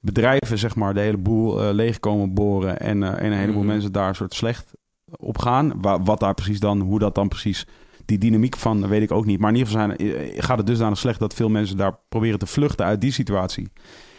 [0.00, 3.70] bedrijven zeg maar de hele boel leeg komen boren en, en een heleboel Mhm.
[3.70, 4.72] mensen daar soort slecht
[5.16, 5.72] op gaan.
[5.80, 7.66] Wa- wat daar precies dan, hoe dat dan precies,
[8.04, 9.38] die dynamiek van weet ik ook niet.
[9.40, 12.38] Maar in ieder geval zijn, eh, gaat het dusdanig slecht dat veel mensen daar proberen
[12.38, 13.68] te vluchten uit die situatie.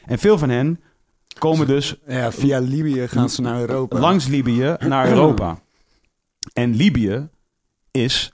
[0.06, 0.80] En veel van hen
[1.40, 4.00] komen dus Ja, via Libië gaan ze naar Europa.
[4.00, 5.60] langs Libië naar Europa.
[6.54, 7.28] En Libië
[7.92, 8.34] is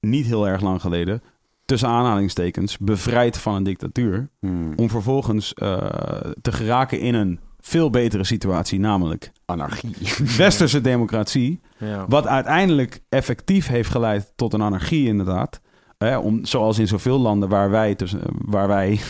[0.00, 1.22] niet heel erg lang geleden,
[1.64, 4.28] tussen aanhalingstekens, bevrijd van een dictatuur.
[4.40, 4.72] Hmm.
[4.76, 5.76] Om vervolgens eh,
[6.42, 9.96] te geraken in een veel betere situatie, namelijk Anarchie.
[10.36, 11.60] westerse democratie.
[11.78, 12.04] Ja.
[12.08, 15.60] Wat uiteindelijk effectief heeft geleid tot een anarchie, inderdaad.
[15.98, 19.00] Hè, om, zoals in zoveel landen waar wij, tussen, waar wij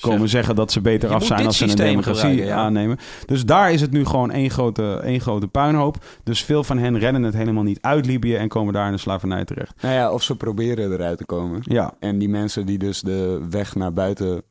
[0.00, 0.30] komen Zeg.
[0.30, 2.56] zeggen dat ze beter Je af zijn als ze een democratie ja.
[2.56, 2.98] aannemen.
[3.26, 6.04] Dus daar is het nu gewoon één grote, één grote puinhoop.
[6.24, 8.98] Dus veel van hen redden het helemaal niet uit Libië en komen daar in de
[8.98, 9.82] slavernij terecht.
[9.82, 11.60] Nou ja, of ze proberen eruit te komen.
[11.62, 11.94] Ja.
[11.98, 14.42] En die mensen die dus de weg naar buiten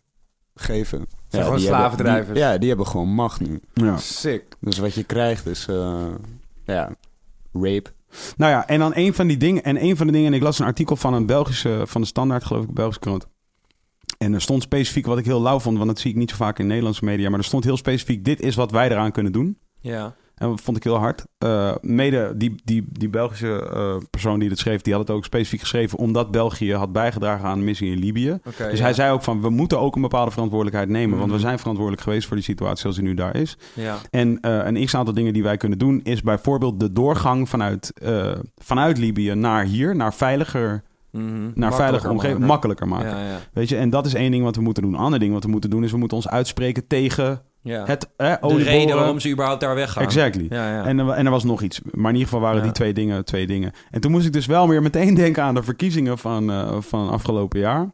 [0.59, 1.05] geven.
[1.27, 2.33] Zijn gewoon slavendrijvers.
[2.33, 3.59] die- ja, die hebben gewoon macht nu.
[3.73, 3.97] Ja.
[3.97, 4.43] Sick.
[4.59, 6.05] Dus wat je krijgt is, eh,
[6.65, 6.89] ja,
[7.53, 7.89] rape.
[8.37, 9.63] Nou ja, en dan een van die dingen.
[9.63, 10.27] En een van de dingen.
[10.27, 11.83] En ik las een artikel van een Belgische.
[11.85, 13.27] van de Standaard, geloof ik, Belgische krant.
[14.17, 16.35] En er stond specifiek wat ik heel lauw vond, want dat zie ik niet zo
[16.35, 17.29] vaak in Nederlandse media.
[17.29, 19.57] Maar er stond heel specifiek: dit is wat wij eraan kunnen doen.
[19.81, 20.15] Ja.
[20.39, 21.25] En dat vond ik heel hard.
[21.37, 25.25] Eh, mede die, die, die Belgische eh, persoon die het schreef, die had het ook
[25.25, 28.39] specifiek geschreven omdat België had bijgedragen aan de missie in Libië.
[28.43, 28.83] Dus ja.
[28.83, 31.17] hij zei ook van, we moeten ook een bepaalde verantwoordelijkheid nemen.
[31.17, 31.45] Want we Mhm.
[31.45, 33.57] zijn verantwoordelijk geweest voor die situatie zoals die nu daar is.
[33.73, 33.97] Ja.
[34.09, 37.93] En eh, een x-aantal dingen die wij kunnen doen is bijvoorbeeld de doorgang vanuit,
[38.57, 40.83] vanuit Libië naar hier, naar veiliger...
[41.11, 41.23] Mhm.
[41.25, 43.09] Naar Makkelijker veilige omgeving, makkelijker maken.
[43.09, 43.39] Ja, ja.
[43.53, 44.93] Weet je, en dat is één ding wat we moeten doen.
[44.93, 47.85] Een ander ding wat we moeten doen is we moeten ons uitspreken tegen Ja.
[47.85, 50.03] het eh, de reden waarom ze überhaupt daar weggaan.
[50.03, 50.45] Exactly.
[50.49, 50.85] Ja, ja.
[50.85, 51.81] En, er, en er was nog iets.
[51.83, 52.63] Maar in ieder geval waren Ja.
[52.63, 53.71] die twee dingen, twee dingen.
[53.91, 57.09] En toen moest ik dus wel weer meteen denken aan de verkiezingen van, eh, van
[57.09, 57.91] afgelopen jaar.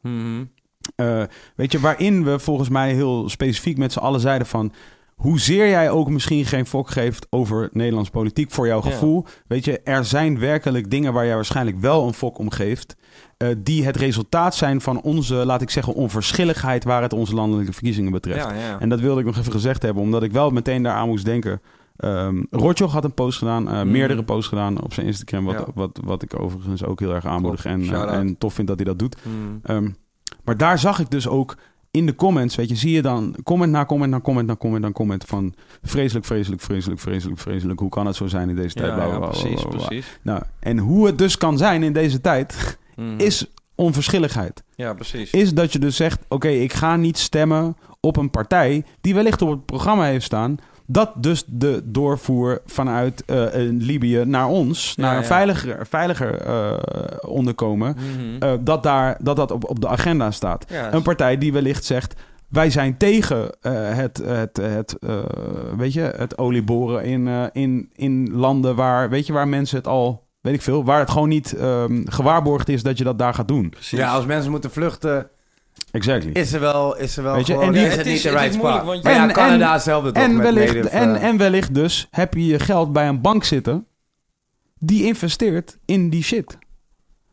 [0.95, 1.24] Eh,
[1.56, 4.72] weet je, waarin we volgens mij heel specifiek met z'n allen zeiden van...
[5.16, 8.90] Hoezeer jij ook misschien geen fok geeft over Nederlands politiek voor jouw Ja.
[8.92, 9.26] gevoel.
[9.48, 12.95] Weet je, er zijn werkelijk dingen waar jij waarschijnlijk wel een fok om geeft.
[13.38, 17.74] eh, die het resultaat zijn van onze, laat ik zeggen, onverschilligheid waar het onze landelijke
[17.74, 18.45] verkiezingen betreft.
[18.45, 18.80] Ja, ja.
[18.80, 21.61] En dat wilde ik nog even gezegd hebben, omdat ik wel meteen daaraan moest denken.
[22.50, 23.92] Rotjoch had een post gedaan, eh, Mm.
[23.92, 27.66] meerdere posts gedaan op zijn Instagram, wat, wat, wat ik overigens ook heel erg aanmoedig
[27.66, 29.16] en, eh, en tof vind dat hij dat doet.
[29.24, 29.60] Mm.
[29.64, 29.90] Ehm,
[30.44, 31.58] maar daar zag ik dus ook
[31.95, 34.82] in de comments, weet je, zie je dan comment na comment na comment na comment
[34.82, 37.80] na comment van vreselijk, vreselijk, vreselijk, vreselijk, vreselijk.
[37.80, 38.88] Hoe kan het zo zijn in deze tijd?
[38.90, 40.19] Ja, Bla, bla, ja, bla, bla, precies, precies.
[40.22, 43.19] Nou, en hoe het dus kan zijn in deze tijd, Mhm.
[43.19, 44.64] is onverschilligheid.
[44.75, 45.32] Ja, precies.
[45.32, 49.41] Is dat je dus zegt, oké, ik ga niet stemmen op een partij die wellicht
[49.41, 50.57] op het programma heeft staan.
[50.88, 56.35] Dat dus de doorvoer vanuit eh, eh, Libië naar ons, Ja, naar een veiliger, veiliger
[56.41, 56.73] eh,
[57.30, 58.43] onderkomen, Mhm.
[58.43, 60.65] eh, dat, daar, dat dat op, op de agenda staat.
[60.69, 62.14] Ja, Een partij die wellicht zegt,
[62.49, 65.17] wij zijn tegen eh, het, het, het, eh,
[65.77, 69.88] weet je, het olieboren in, eh, in, in landen waar, weet je, waar mensen het
[69.88, 73.33] al, weet ik veel, waar het gewoon niet ehm, gewaarborgd is dat je dat daar
[73.33, 73.73] gaat doen.
[73.80, 75.27] Ja, als mensen moeten vluchten,
[75.95, 76.32] Exactly.
[76.32, 78.15] is er wel, is er wel Weet je, gewoon, en die- is het, Het niet
[78.15, 78.91] is- de het right moeilijk, spot.
[78.93, 81.38] want Maar ja, En- Canada en- hetzelfde toch En met wellicht, native, en, eh, en
[81.38, 83.85] wellicht dus heb je je geld bij een bank zitten
[84.80, 86.57] die investeert in die shit.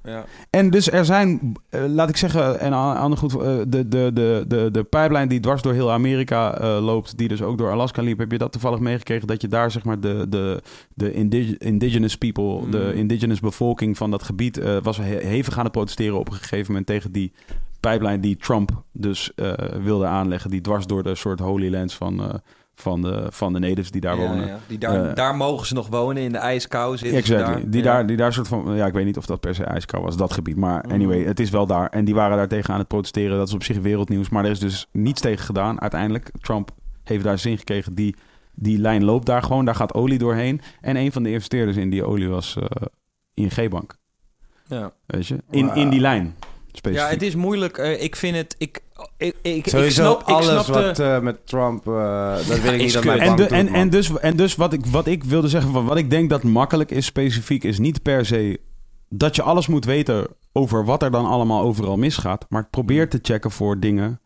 [0.04, 0.24] Ja.
[0.50, 4.10] En dus er zijn, eh, laat ik zeggen, en aan ander goed, eh, de, de,
[4.14, 7.70] de, de, de pipeline die dwars door heel Amerika eh, loopt, die dus ook door
[7.70, 10.62] Alaska liep, heb je dat toevallig meegekregen dat je daar zeg maar de, de,
[10.94, 12.98] de indig- indigenous people, de Mm.
[12.98, 16.66] indigenous bevolking van dat gebied, eh, was he- hevig aan het protesteren op een gegeven
[16.66, 17.32] moment tegen die
[17.90, 19.52] pipeline die Trump dus eh,
[19.82, 22.34] wilde aanleggen, die dwars door de soort holy lands van, eh,
[22.74, 24.46] van, de, van de natives die daar Ja, wonen.
[24.46, 24.58] ja.
[24.66, 27.60] Die daar, Eh, daar mogen ze nog wonen, in de ijskou zitten ze Exactly.
[27.62, 27.70] daar.
[27.70, 27.92] Die, Ja.
[27.92, 28.74] daar, die daar soort van...
[28.76, 30.56] Ja, ik weet niet of dat per se ijskou was, dat gebied.
[30.56, 30.92] Maar Mhm.
[30.94, 31.88] anyway, het is wel daar.
[31.88, 33.36] En die waren daar tegen aan het protesteren.
[33.38, 34.28] Dat is op zich wereldnieuws.
[34.28, 36.30] Maar er is dus niets tegen gedaan uiteindelijk.
[36.40, 36.70] Trump
[37.04, 37.94] heeft daar zin gekregen.
[37.94, 38.16] Die,
[38.54, 39.64] die lijn loopt daar gewoon.
[39.64, 40.60] Daar gaat olie doorheen.
[40.80, 42.64] En een van de investeerders in die olie was eh
[43.34, 43.94] ING-bank.
[44.66, 44.92] Ja.
[45.06, 45.38] Weet je?
[45.50, 46.34] In, in die lijn.
[46.72, 47.06] Specifiek.
[47.06, 47.78] ja, het is moeilijk.
[47.78, 48.54] eh, ik vind het...
[48.58, 48.80] Ik,
[49.16, 52.60] ik, ik, ik Sowieso snap, ik alles snap de- wat eh, met Trump, eh, dat
[52.60, 53.74] weet ik niet dat mijn en, bank de- doet, en, man.
[53.74, 56.42] en dus, en dus wat, ik, wat ik wilde zeggen, van wat ik denk dat
[56.42, 58.60] makkelijk is specifiek, is niet per se
[59.08, 62.46] dat je alles moet weten over wat er dan allemaal overal misgaat.
[62.48, 64.20] Maar probeer te checken voor dingen,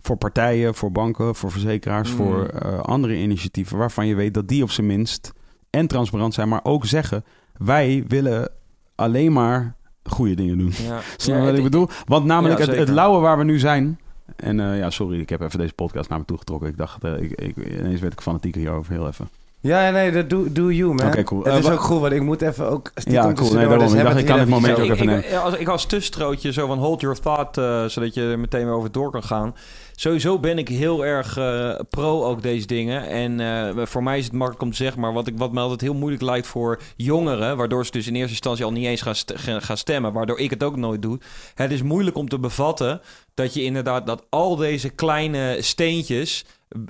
[0.00, 2.16] voor partijen, voor banken, voor verzekeraars, Mm.
[2.16, 5.32] voor eh, andere initiatieven waarvan je weet dat die op zijn minst
[5.70, 7.24] en transparant zijn, maar ook zeggen:
[7.56, 8.50] wij willen
[8.94, 10.72] alleen maar goede dingen doen.
[10.86, 10.98] Ja.
[11.16, 11.88] Snap je Ja, wat het- ik bedoel?
[12.06, 13.98] Want namelijk Ja, het, het lauwe waar we nu zijn.
[14.36, 16.68] En eh, ja, sorry, ik heb even deze podcast naar me toe getrokken.
[16.68, 19.28] Ik dacht, eh, ik, ik, ineens werd ik fanatieker hierover, heel even.
[19.60, 21.06] Ja, nee, dat do, do you, man.
[21.06, 21.42] Oké, cool.
[21.44, 22.90] Het Eh, is ook goed, want ik moet even ook...
[22.94, 23.52] Ja, cool.
[23.52, 23.78] Nee, daarom.
[23.88, 25.30] dus Ik dacht, ik kan even moment ook even ik, nemen.
[25.30, 28.64] ja, als, ik als tussenstrootje zo van hold your thought, eh, zodat je er meteen
[28.64, 29.54] weer over door kan gaan.
[29.94, 33.06] Sowieso ben ik heel erg eh, pro ook deze dingen.
[33.06, 35.60] En eh, voor mij is het makkelijk om te zeggen, maar wat, ik, wat me
[35.60, 39.02] altijd heel moeilijk lijkt voor jongeren, waardoor ze dus in eerste instantie al niet eens
[39.02, 41.20] gaan, gaan stemmen, waardoor ik het ook nooit doe.
[41.54, 43.00] Het is moeilijk om te bevatten
[43.34, 46.44] dat je inderdaad dat al deze kleine steentjes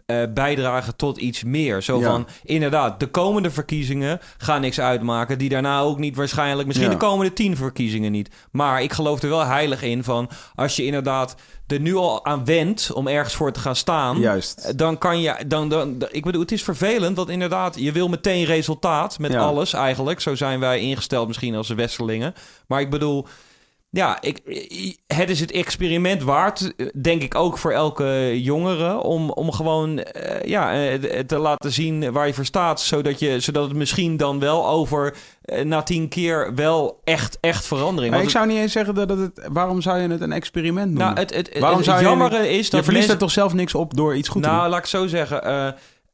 [0.07, 1.83] eh, bijdragen tot iets meer.
[1.83, 2.05] Zo Ja.
[2.11, 5.39] van, inderdaad, de komende verkiezingen gaan niks uitmaken.
[5.39, 6.95] Die daarna ook niet waarschijnlijk, misschien Ja.
[6.95, 8.31] de komende tien verkiezingen niet.
[8.51, 11.35] Maar ik geloof er wel heilig in van, als je inderdaad
[11.67, 14.19] er nu al aan wendt om ergens voor te gaan staan.
[14.19, 14.59] Juist.
[14.59, 17.93] eh, Dan kan je, dan, dan, dan- ik bedoel, het is vervelend, want inderdaad, je
[17.93, 19.39] wil meteen resultaat met Ja.
[19.41, 20.21] alles eigenlijk.
[20.21, 22.35] Zo zijn wij ingesteld misschien als westerlingen.
[22.67, 23.27] Maar ik bedoel,
[23.95, 24.41] ja, ik,
[25.07, 26.73] het is het experiment waard,
[27.03, 32.13] denk ik ook voor elke jongere, om, om gewoon eh, ja, eh, te laten zien
[32.13, 36.09] waar je voor staat, zodat, je, zodat het misschien dan wel over eh, na tien
[36.09, 38.15] keer wel echt, echt verandering.
[38.15, 39.49] Maar ik zou niet eens zeggen dat het...
[39.53, 41.15] Waarom zou je het een experiment noemen?
[41.15, 43.31] Nou, het, het, waarom het, zou je, jammere is dat je verliest mensen- er toch
[43.31, 44.71] zelf niks op door iets goed te nou, doen?
[44.71, 45.45] laat ik zo zeggen.
[45.45, 45.69] eh,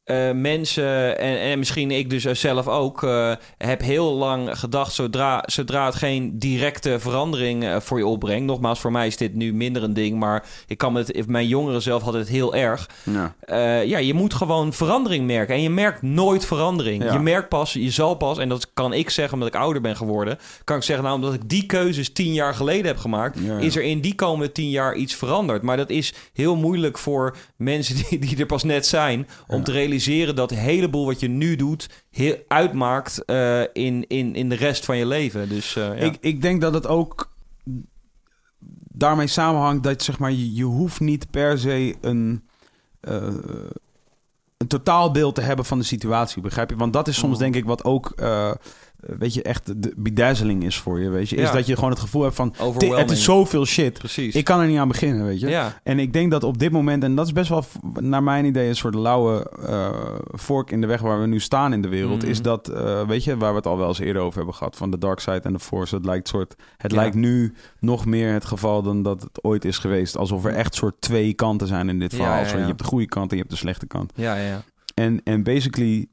[0.08, 4.92] eh, mensen, en, en misschien ik dus zelf ook, eh, heb heel lang gedacht...
[4.92, 8.46] Zodra, zodra het geen directe verandering eh, voor je opbrengt...
[8.46, 10.18] nogmaals, voor mij is dit nu minder een ding...
[10.18, 12.88] maar ik kan het, mijn jongeren zelf had het heel erg...
[13.02, 13.34] Ja.
[13.40, 15.54] Eh, ja, je moet gewoon verandering merken.
[15.54, 17.04] En je merkt nooit verandering.
[17.04, 17.12] Ja.
[17.12, 19.96] Je merkt pas, je zal pas, en dat kan ik zeggen omdat ik ouder ben
[19.96, 20.38] geworden.
[20.64, 23.58] Kan ik zeggen, nou, omdat ik die keuzes tien jaar geleden heb gemaakt, ja.
[23.58, 25.62] is er in die komende tien jaar iets veranderd.
[25.62, 29.72] Maar dat is heel moeilijk voor mensen die, die er pas net zijn, om te
[29.72, 29.96] realiseren
[30.36, 34.84] dat een heleboel wat je nu doet, heel, uitmaakt eh, in, in, in de rest
[34.84, 35.48] van je leven.
[35.48, 35.92] Dus eh, ja.
[35.92, 37.32] Ik, ik denk dat het ook
[38.88, 42.42] daarmee samenhangt dat zeg maar, je, je hoeft niet per se een,
[43.00, 43.34] eh,
[44.56, 46.76] een totaalbeeld te hebben van de situatie, begrijp je?
[46.76, 47.38] Want dat is soms Mm.
[47.38, 48.12] denk ik wat ook,
[49.00, 51.36] weet je, echt de bedazzling is voor je, weet je?
[51.36, 51.52] Is Ja.
[51.52, 52.54] dat je gewoon het gevoel hebt van,
[52.96, 53.98] het is zoveel shit.
[53.98, 54.34] Precies.
[54.34, 55.48] Ik kan er niet aan beginnen, weet je?
[55.48, 55.80] Ja.
[55.82, 57.64] En ik denk dat op dit moment, en dat is best wel
[58.00, 59.90] naar mijn idee een soort lauwe eh,
[60.30, 62.30] vork in de weg waar we nu staan in de wereld, Mhm.
[62.30, 64.76] is dat, eh, weet je, waar we het al wel eens eerder over hebben gehad,
[64.76, 65.94] van de dark side en de force.
[65.94, 66.96] Het lijkt, soort, het Ja.
[66.96, 70.16] lijkt nu nog meer het geval dan dat het ooit is geweest.
[70.16, 72.38] Alsof er echt soort twee kanten zijn in dit verhaal.
[72.42, 74.12] ja, Zo, Je hebt de goede kant en je hebt de slechte kant.
[74.14, 74.62] Ja, ja.
[74.94, 76.06] En, en basically,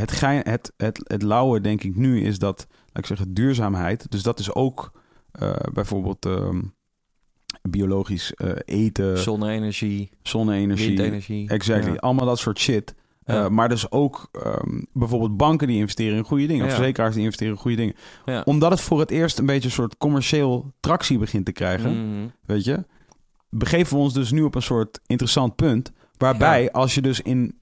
[0.00, 4.10] het, gein, het, het, het lauwe denk ik nu is dat, laat ik zeggen, duurzaamheid.
[4.10, 4.92] Dus dat is ook
[5.32, 6.60] eh, bijvoorbeeld ehm,
[7.62, 11.48] biologisch eh, eten, Zonne-energie, zonne-energie, windenergie.
[11.48, 11.96] exactly, Ja.
[11.98, 12.94] allemaal dat soort shit.
[13.24, 13.48] Ja.
[13.48, 16.64] maar dus ook ehm, bijvoorbeeld banken die investeren in goede dingen.
[16.64, 16.76] Of Ja.
[16.76, 17.94] verzekeraars die investeren in goede dingen.
[18.24, 18.42] Ja.
[18.44, 22.06] Omdat het voor het eerst een beetje een soort commercieel tractie begint te krijgen.
[22.08, 22.26] Mhm.
[22.46, 22.84] Weet je?
[23.48, 25.92] Begeven we ons dus nu op een soort interessant punt.
[26.16, 27.59] Waarbij als je dus in...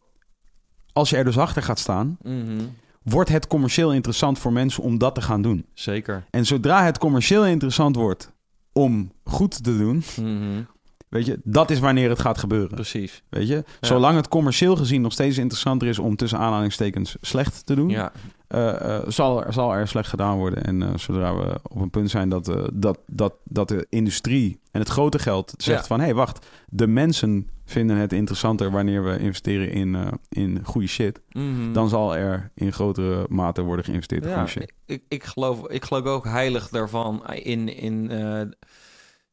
[0.98, 2.16] Als je er dus achter gaat staan...
[2.22, 2.60] Mhm.
[3.02, 5.66] wordt het commercieel interessant voor mensen om dat te gaan doen.
[5.74, 6.24] Zeker.
[6.30, 8.32] En zodra het commercieel interessant wordt
[8.72, 10.02] om goed te doen...
[10.20, 10.62] Mhm.
[11.08, 12.68] Weet je, dat is wanneer het gaat gebeuren.
[12.74, 13.22] Precies.
[13.28, 17.74] Weet je, zolang het commercieel gezien nog steeds interessanter is om tussen aanhalingstekens slecht te
[17.74, 18.12] doen, Ja.
[18.48, 20.64] eh, eh, zal, er, zal er slecht gedaan worden.
[20.64, 24.80] En eh, zodra we op een punt zijn dat, dat, dat, dat de industrie en
[24.80, 25.86] het grote geld zegt Ja.
[25.86, 30.60] van hé, hey, wacht, de mensen vinden het interessanter wanneer we investeren in, eh, in
[30.64, 31.72] goede shit, Mhm.
[31.72, 34.72] dan zal er in grotere mate worden geïnvesteerd in Ja, goede shit.
[34.86, 37.76] ik, ik, geloof, ik geloof ook heilig daarvan in.
[37.76, 38.40] in eh,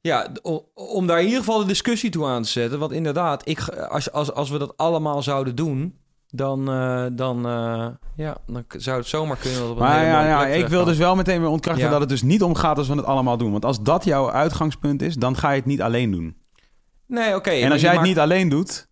[0.01, 0.27] ja,
[0.73, 2.79] om daar in ieder geval de discussie toe aan te zetten.
[2.79, 5.95] Want inderdaad, ik, als, als, als we dat allemaal zouden doen.
[6.29, 10.09] Dan, eh, dan, eh, ja, dan zou het zomaar kunnen dat op een Maar hele
[10.11, 11.89] ja, ja ik wil dus wel meteen weer ontkrachten Ja.
[11.91, 13.51] dat het dus niet omgaat als we het allemaal doen.
[13.51, 16.35] Want als dat jouw uitgangspunt is, dan ga je het niet alleen doen.
[17.07, 17.49] Nee, oké.
[17.49, 18.87] en als jij het maakt- niet alleen doet,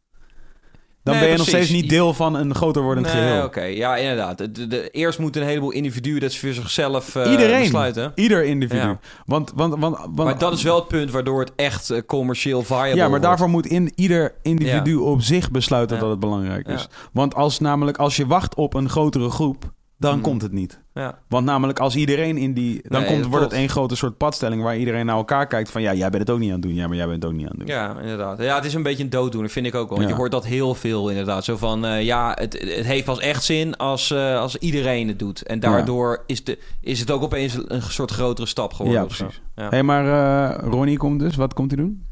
[1.03, 3.43] dan Nee, ben je nog steeds niet deel van een groter wordend Nee, geheel.
[3.43, 3.61] oké.
[3.63, 4.37] Ja, inderdaad.
[4.37, 7.61] De, de- eerst moeten een heleboel individuen dat voor zichzelf eh, Iedereen.
[7.61, 8.11] besluiten.
[8.15, 8.81] Ieder individu.
[8.87, 8.99] Ja.
[9.25, 12.63] Want, want, want, want, Maar dat is wel het punt waardoor het echt eh, commercieel
[12.63, 13.23] viable Ja, maar wordt.
[13.23, 16.01] daarvoor moet in, ieder individu op zich besluiten Ja.
[16.01, 16.87] dat het belangrijk is.
[17.13, 19.71] Want als namelijk als je wacht op een grotere groep,
[20.03, 20.21] dan Hmm.
[20.21, 20.81] komt het niet.
[20.93, 21.17] Ja.
[21.27, 22.81] Want namelijk als iedereen in die...
[22.87, 24.61] Dan Nee, komt, wordt het één grote soort padstelling...
[24.63, 25.81] waar iedereen naar elkaar kijkt van...
[25.81, 26.73] ja, jij bent het ook niet aan het doen.
[26.73, 27.75] Ja, maar jij bent het ook niet aan het doen.
[27.75, 28.39] Ja, inderdaad.
[28.41, 29.97] Ja, het is een beetje een dooddoener, vind ik ook wel.
[29.97, 30.13] Want Ja.
[30.15, 31.43] je hoort dat heel veel, inderdaad.
[31.43, 35.19] Zo van, eh, ja, het, het heeft pas echt zin als, eh, als iedereen het
[35.19, 35.41] doet.
[35.41, 39.01] En daardoor is, de, is het ook opeens een soort grotere stap geworden.
[39.01, 39.41] Ja, precies.
[39.55, 39.67] Ja.
[39.69, 41.35] Hé, maar eh, Ronnie komt dus.
[41.35, 42.03] Wat komt hij doen?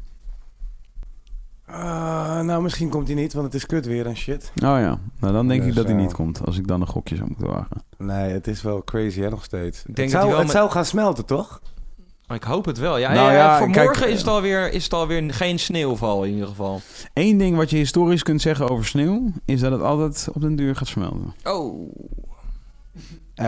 [1.72, 4.52] Ah, nou, misschien komt hij niet, want het is kut weer en shit.
[4.54, 6.46] Oh ja, nou dan denk Dus, ik dat hij eh, niet komt.
[6.46, 7.82] Als ik dan een gokje zou moeten wagen.
[7.98, 9.78] Nee, het is wel crazy hè, nog steeds.
[9.86, 11.60] Ik denk het zou, het met- zou gaan smelten, toch?
[12.28, 12.96] Ik hoop het wel.
[12.98, 15.58] Ja, Nou ja, ja, voor kijk, morgen is eh, het, alweer, is het alweer geen
[15.58, 16.80] sneeuwval in ieder geval.
[17.14, 19.32] Eén ding wat je historisch kunt zeggen over sneeuw...
[19.44, 21.34] is dat het altijd op den duur gaat smelten.
[21.44, 21.92] Oh,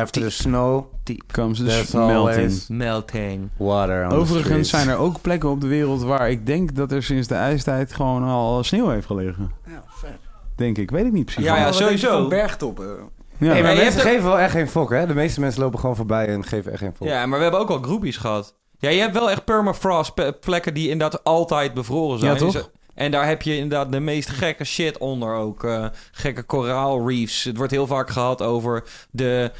[0.00, 0.84] After the snow,
[1.32, 2.64] Comes the melting.
[2.68, 3.48] melting.
[3.56, 7.28] water Overigens zijn er ook plekken op de wereld waar ik denk dat er sinds
[7.28, 9.50] de ijstijd gewoon al sneeuw heeft gelegen.
[9.66, 10.10] Ja, vet.
[10.56, 11.44] Denk ik, weet ik niet precies.
[11.44, 12.10] Ja, ja, sowieso.
[12.20, 12.86] Van bergtoppen.
[12.86, 12.96] Ja.
[13.38, 15.06] Hey, maar maar je mensen hebt geven wel echt geen fok, hè?
[15.06, 17.06] De meeste mensen lopen gewoon voorbij en geven echt geen fok.
[17.08, 18.54] Ja, maar we hebben ook al groepies gehad.
[18.78, 22.32] Ja, je hebt wel echt permafrost pe- plekken die inderdaad altijd bevroren zijn.
[22.32, 22.70] Ja, toch?
[22.94, 25.64] En daar heb je inderdaad de meest gekke shit onder ook.
[25.64, 27.44] eh, gekke koraalreefs.
[27.44, 29.50] Het wordt heel vaak gehad over de...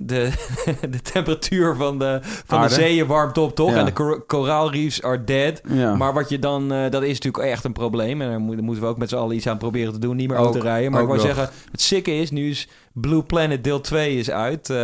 [0.00, 0.30] De,
[0.90, 3.70] de temperatuur van de, van de zeeën warmt op, toch?
[3.70, 3.76] Ja.
[3.76, 5.60] En de koraalreefs are dead.
[5.68, 5.94] Ja.
[5.94, 8.20] Maar wat je dan, eh, dat is natuurlijk echt een probleem.
[8.22, 10.16] En daar, moet- daar moeten we ook met z'n allen iets aan proberen te doen.
[10.16, 10.90] Niet meer Ook- auto rijden.
[10.90, 11.26] Maar ik wou nog.
[11.26, 12.68] zeggen, het sikke is, nu is
[13.00, 14.70] Blue Planet deel 2 is uit.
[14.70, 14.76] Eh,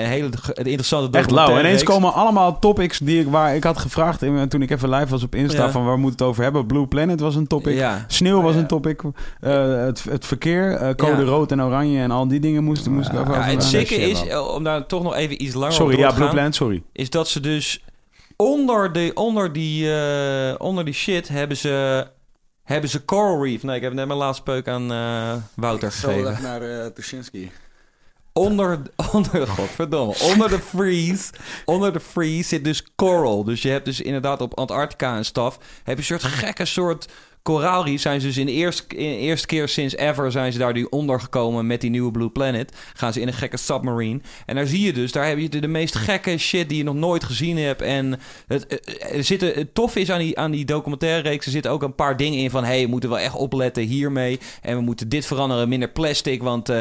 [0.00, 0.28] een hele
[0.62, 1.50] interessante Echt lauw.
[1.50, 1.82] Ineens reeks.
[1.82, 5.22] komen allemaal topics die ik, waar ik had gevraagd in, toen ik even live was
[5.22, 5.70] op Insta Ja.
[5.70, 6.66] van waar moet het over hebben.
[6.66, 7.74] Blue Planet was een topic.
[7.74, 8.04] Ja.
[8.08, 9.02] Sneeuw was een topic.
[9.40, 11.28] Eh, het, het verkeer, eh, code Ja.
[11.28, 13.34] rood en oranje en al die dingen moesten moest ik over.
[13.34, 14.22] Ja, het sikke is,
[14.54, 16.82] om daar toch nog even iets langer Sorry, op ja, door te Blue Planet, sorry.
[16.92, 17.84] Is dat ze dus
[18.36, 22.06] onder, de, onder, die, eh, onder die shit hebben ze,
[22.72, 23.62] hebben ze Coral Reef.
[23.62, 26.30] Nee, ik heb net mijn laatste peuk aan eh, Wouter Zo gegeven.
[26.30, 27.50] dag naar uh, Tuschinski.
[28.32, 28.78] Onder,
[29.12, 31.32] onder, godverdomme, onder de freeze,
[31.64, 33.44] onder de freeze zit dus coral.
[33.44, 37.08] Dus je hebt dus inderdaad op Antarctica en staf, heb je een soort gekke soort
[37.42, 38.00] koraalrief.
[38.00, 41.66] Zijn ze dus in de eerste, eerste keer sinds ever zijn ze daar nu ondergekomen
[41.66, 42.72] met die nieuwe Blue Planet.
[42.94, 44.20] Gaan ze in een gekke submarine.
[44.46, 46.84] En daar zie je dus, daar heb je de, de meest gekke shit die je
[46.84, 47.82] nog nooit gezien hebt.
[47.82, 51.70] En het, eh, er zitten, tof is aan die, aan die documentaire reeks, er zitten
[51.70, 52.64] ook een paar dingen in van...
[52.64, 54.38] hey, we moeten wel echt opletten hiermee.
[54.62, 56.68] En we moeten dit veranderen, minder plastic, want...
[56.68, 56.78] eh,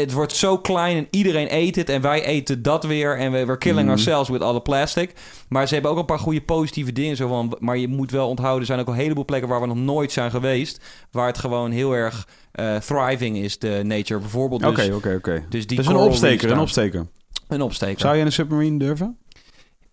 [0.00, 3.44] het wordt zo klein en iedereen eet het en wij eten dat weer en we
[3.44, 3.88] we're killing Mhm.
[3.88, 5.12] ourselves with all the plastic.
[5.48, 8.28] Maar ze hebben ook een paar goede positieve dingen zo van, maar je moet wel
[8.28, 11.38] onthouden, er zijn ook een heleboel plekken waar we nog nooit zijn geweest, waar het
[11.38, 14.60] gewoon heel erg eh, thriving is, de nature bijvoorbeeld.
[14.60, 15.44] Dus, Oké, oké, oké.
[15.48, 17.06] Dus die Dus een opsteker, een opsteker.
[17.48, 18.00] Een opsteker.
[18.00, 19.16] Zou je in een submarine durven?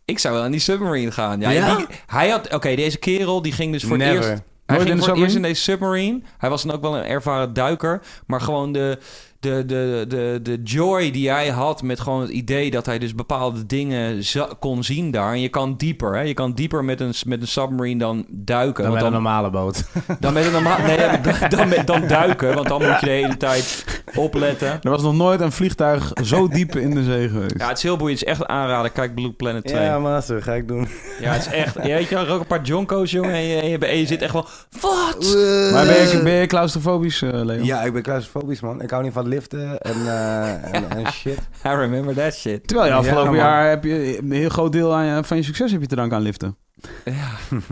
[0.05, 1.39] Ik zou wel aan die submarine gaan.
[1.39, 1.75] Ja, Ja?
[1.75, 4.29] die- hij had, oké, deze kerel die ging dus voor het Never.
[4.29, 4.41] eerst.
[4.65, 6.21] Hij Nooit ging voor het eerst in deze submarine.
[6.37, 8.01] Hij was dan ook wel een ervaren duiker.
[8.27, 8.97] Maar gewoon de,
[9.45, 13.15] de, de, de, de joy die hij had met gewoon het idee dat hij dus
[13.15, 14.21] bepaalde dingen
[14.59, 15.31] kon zien daar.
[15.33, 16.21] En je kan dieper, hè?
[16.21, 18.83] Je kan dieper met een, met een submarine dan duiken.
[18.83, 19.83] Dan want met een normale boot.
[20.19, 23.11] dan met een normaal, nee, dan, dan, met- dan duiken, want dan moet je de
[23.11, 24.79] hele tijd opletten.
[24.81, 27.53] Er was nog nooit een vliegtuig zo diep in de zee geweest.
[27.57, 28.19] Ja, het is heel boeiend.
[28.19, 28.91] Het is echt aanraden.
[28.91, 29.81] Kijk Blue Planet 2.
[29.83, 30.87] Ja, master, ga ik doen.
[31.21, 31.75] Ja, het is echt...
[31.75, 33.31] Ja, weet je, wel, rook een paar jonko's, jongen.
[33.33, 34.47] En je, en je, en je zit echt wel...
[34.81, 35.35] Wat?
[35.71, 37.63] Maar ben je, ben je claustrofobisch, eh Leo?
[37.63, 38.81] Ja, ik ben claustrofobisch, man.
[38.81, 41.37] Ik hou niet van liften en, eh, en, en shit.
[41.65, 42.67] I remember that shit.
[42.67, 45.43] Terwijl je afgelopen Ja, jaar heb je een heel groot deel aan je, van je
[45.43, 46.55] succes heb je te danken aan liften.
[47.05, 47.13] Ja.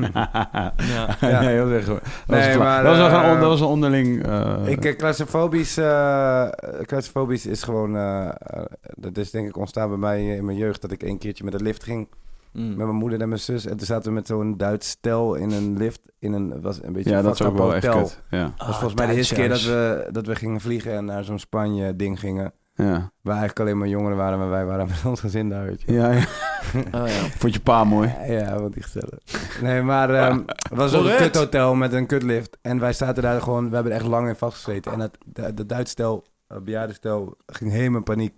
[0.75, 1.17] ja.
[1.22, 1.42] Ja.
[1.42, 3.33] nee, dat was echt- dat was Nee, een fla- maar, dat was wel eh, een
[3.33, 4.25] on- dat was een onderling...
[4.27, 6.48] eh, Ik, eh, claustrofobisch, eh,
[6.85, 7.95] claustrofobisch is gewoon...
[7.95, 8.64] eh, eh,
[8.95, 10.82] dat is denk ik ontstaan bij mij in mijn jeugd...
[10.82, 12.08] dat ik een keertje met de lift ging.
[12.53, 12.67] Mm.
[12.67, 13.65] Met mijn moeder en mijn zus.
[13.65, 16.01] En toen zaten we met zo'n Duits stel in een lift.
[16.19, 18.23] In een, het was een beetje ja, een dat is fucked ook wel echt kut.
[18.30, 18.53] Ja.
[18.57, 20.93] Dat was volgens mij de eerste keer dat we, dat we gingen vliegen...
[20.93, 22.53] en naar zo'n Spanje-ding gingen.
[22.75, 23.11] Ja.
[23.22, 24.40] Waar eigenlijk alleen maar jongeren waren...
[24.40, 25.93] maar wij waren met ons gezin daar, weet je.
[25.93, 26.25] Ja, ja.
[26.73, 27.30] Oh, ja.
[27.38, 28.15] Vond je pa mooi?
[28.27, 29.59] Ja, wat die gezellig.
[29.61, 32.57] Nee, maar ehm, het was ook een kuthotel met een kutlift.
[32.61, 34.91] En wij zaten daar gewoon, we hebben er echt lang in vastgezeten.
[34.91, 38.33] En het, de, de Duits stel, het bejaardenstel, ging helemaal in paniek.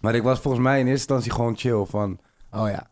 [0.00, 2.18] Maar ik was volgens mij in eerste instantie gewoon chill van,
[2.50, 2.90] oh ja,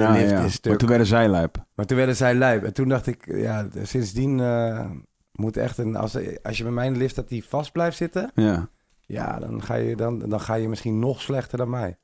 [0.00, 0.40] Ja, lift ja.
[0.40, 0.70] is stuk.
[0.70, 1.64] Maar toen werden zij lijp.
[1.74, 2.64] Maar toen werden zij lijp.
[2.64, 4.90] En toen dacht ik, ja, sindsdien eh,
[5.32, 8.68] moet echt een, als, als je bij mijn lift dat die vast blijft zitten, Ja.
[9.00, 11.96] ja, dan ga je, dan, dan ga je misschien nog slechter dan mij.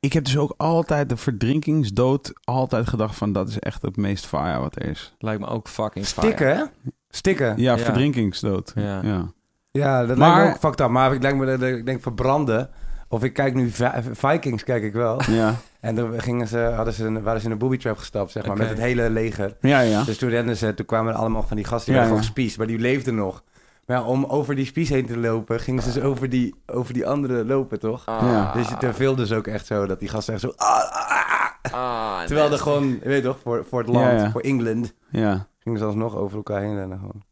[0.00, 4.26] Ik heb dus ook altijd de verdrinkingsdood altijd gedacht van dat is echt het meest
[4.26, 5.14] fire wat er is.
[5.18, 6.26] Lijkt me ook fucking fire.
[6.26, 6.64] Stikken, hè?
[7.08, 7.54] Stikken.
[7.56, 7.78] Ja, Ja.
[7.78, 8.72] verdrinkingsdood.
[8.74, 9.00] Ja.
[9.02, 9.32] ja.
[9.70, 10.88] Ja, dat Maar- lijkt me ook fucked up.
[10.88, 12.70] Maar ik, lijkt me, dat- ik denk verbranden.
[13.12, 15.20] Of ik kijk nu Vi- Vikings, kijk ik wel.
[15.30, 15.54] Ja.
[15.80, 18.46] En toen gingen ze, hadden ze een, waren ze in een booby trap gestapt, zeg
[18.46, 19.56] maar, met het hele leger.
[19.60, 20.02] Ja, ja.
[20.02, 22.22] Dus toen renden ze, toen kwamen er allemaal van die gasten die Ja, werden ja.
[22.22, 23.42] gewoon gespiesd, maar die leefden nog.
[23.86, 26.94] Maar ja, om over die spies heen te lopen, gingen ze dus over die, over
[26.94, 28.02] die andere lopen, toch?
[28.06, 28.52] Ja.
[28.52, 30.52] Dus het viel dus ook echt zo, dat die gasten echt zo...
[30.56, 31.72] ah, ah, ah.
[31.72, 34.30] Ah, Terwijl er gewoon, je weet toch, voor, voor het land, Ja, ja.
[34.30, 35.46] voor Engeland, ja.
[35.58, 37.22] gingen ze alsnog over elkaar heen rennen gewoon.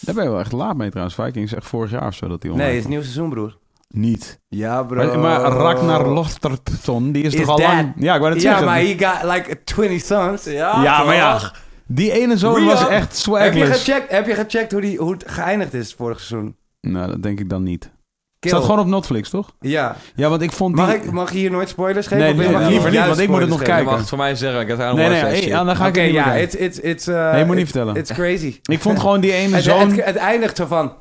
[0.00, 1.16] Daar ben je wel echt laat mee trouwens.
[1.16, 3.56] Vikings echt vorig jaar of zo dat die Nee, het is nieuw seizoen, broer.
[3.94, 4.40] Niet.
[4.48, 5.06] Ja, bro.
[5.06, 7.92] Maar, maar Ragnar Lothbrokson, die is, Is toch al lang...
[7.96, 8.66] Ja, ik wou net Ja, zeggen.
[8.66, 10.44] maar he got like 20 sons.
[10.44, 11.52] Ja, ja, maar ja.
[11.86, 13.84] Die ene zoon was echt Heb je swagless.
[13.84, 16.56] gecheckt, heb je gecheckt hoe, die, hoe het geëindigd is vorig seizoen?
[16.80, 17.90] Nou, dat denk ik dan niet.
[18.38, 18.50] Kill.
[18.50, 19.52] Staat gewoon op Netflix, toch?
[19.60, 19.96] Ja.
[20.14, 20.84] Ja, want ik vond die...
[20.86, 22.24] Mag, ik, mag je hier nooit spoilers geven?
[22.24, 23.84] Nee, nee, mag je liever niet, want ik moet het nog Je kijken.
[23.84, 24.60] mag het voor mij zeggen.
[24.60, 26.40] Ik heb het Nee, nee, hey, ja, dan ga ik Oké, het niet ja, doen.
[26.42, 27.96] it's, it's, it's, uh, Nee, je moet niet it- vertellen.
[27.96, 28.60] It's crazy.
[28.62, 29.90] Ik vond gewoon die ene Het, zoon...
[29.90, 30.92] het, het eindigt zo van...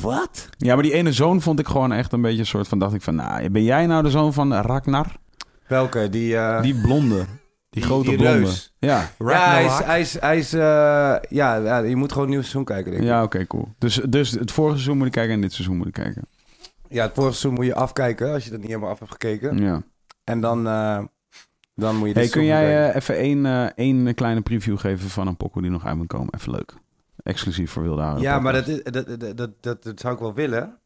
[0.00, 0.48] Wat?
[0.56, 2.78] Ja, maar die ene zoon vond ik gewoon echt een beetje een soort van...
[2.78, 5.06] Dacht ik van, nou, ben jij nou de zoon van Ragnar?
[5.66, 6.08] Welke?
[6.10, 7.16] Die, eh, Die blonde.
[7.16, 7.26] Die,
[7.70, 8.38] Die- grote die blonde.
[8.38, 8.72] reus.
[8.78, 9.10] Ja.
[9.18, 9.78] ja, hij is...
[9.84, 10.60] Hij is, hij is eh,
[11.28, 13.08] ja, ja, je moet gewoon een nieuw seizoen kijken, denk ik.
[13.08, 13.68] Ja, oké, cool.
[13.78, 16.22] Dus, dus het vorige seizoen moet ik kijken en dit seizoen moet ik kijken.
[16.88, 19.58] Ja, het vorige seizoen moet je afkijken, als je dat niet helemaal af hebt gekeken.
[19.58, 19.82] Ja.
[20.24, 20.98] En dan, eh,
[21.74, 24.78] dan moet je Hey, dit kun seizoen jij eh, even één, eh, één kleine preview
[24.78, 26.34] geven van een pokoe die nog uit moet komen?
[26.34, 26.74] Even leuk.
[27.22, 28.20] Exclusief voor Wilde Haren.
[28.20, 30.78] Ja, maar dat, is- dat, dat, dat, dat, dat zou ik wel willen.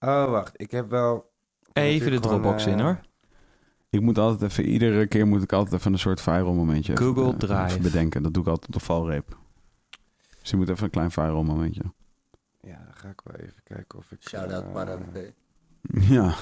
[0.00, 0.52] Oh, wacht.
[0.60, 1.30] Ik heb wel...
[1.72, 3.00] Even de gewoon, Dropbox in, eh, hoor.
[3.90, 7.30] Ik moet altijd even, iedere keer moet ik altijd even een soort viral momentje Google
[7.32, 7.64] eh, Drive.
[7.64, 8.22] even bedenken.
[8.22, 9.36] Dat doe ik altijd op de valreep.
[10.40, 11.82] Dus je moet even een klein viral momentje.
[12.60, 14.28] Ja, dan ga ik wel even kijken of ik...
[14.28, 15.32] Shout-out eh, Parampe.
[16.16, 16.34] Ja.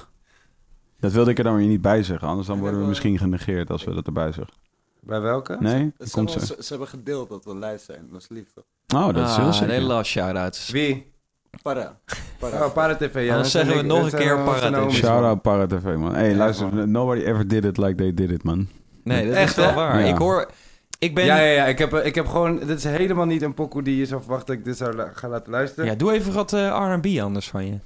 [0.99, 3.71] Dat wilde ik er dan weer niet bij zeggen, anders dan worden we misschien genegeerd
[3.71, 4.55] als we dat erbij zeggen.
[5.01, 5.57] Bij welke?
[5.61, 5.93] Nee?
[5.99, 6.67] Ze, ze.
[6.69, 8.09] hebben gedeeld dat we live zijn.
[8.11, 8.65] Dat is lief toch?
[8.95, 9.69] Oh, dat is heel Ah, zeker.
[9.69, 10.71] een hele last shout-outs.
[10.71, 11.13] Wie?
[11.63, 11.99] Para.
[12.39, 12.65] Para.
[12.67, 13.15] Oh, Para TV.
[13.25, 14.95] Ja, Dan dat zeggen we ik- nog een keer Para TV.
[14.95, 16.15] Shout-out Para TV, man.
[16.15, 16.91] Hey, Ja, luister, man.
[16.91, 18.69] nobody ever did it like they did it, man.
[19.05, 19.75] Nee, dat Echt, is wel hè?
[19.75, 20.01] waar.
[20.01, 20.07] Ja.
[20.07, 20.51] Ik hoor...
[20.99, 21.25] Ik ben...
[21.25, 21.65] Ja, ja, ja.
[21.67, 22.59] Ik heb, eh, ik heb gewoon...
[22.59, 25.11] Dit is helemaal niet een pokoe die je zou verwachten dat ik dit zou la-
[25.15, 25.85] ga laten luisteren.
[25.91, 27.79] Ja, doe even wat eh, R&B anders van je.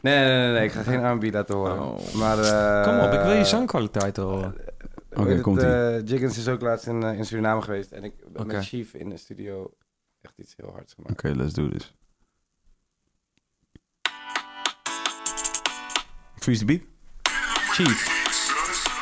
[0.00, 0.64] Nee, nee, nee, nee.
[0.64, 1.82] Ik ga geen R&B laten horen.
[1.82, 2.14] Oh.
[2.14, 2.38] Maar...
[2.38, 4.54] eh, Kom op, ik wil je zangkwaliteit horen.
[5.16, 6.02] Oké, Oké, komt-ie.
[6.04, 7.92] Jiggins is ook laatst in, eh, in Suriname geweest.
[7.92, 9.74] En ik ben met Chief in de studio
[10.20, 11.12] echt iets heel hards gemaakt.
[11.12, 11.94] Oké, let's do this.
[16.38, 16.80] Freeze the beat?
[17.70, 18.14] Chief.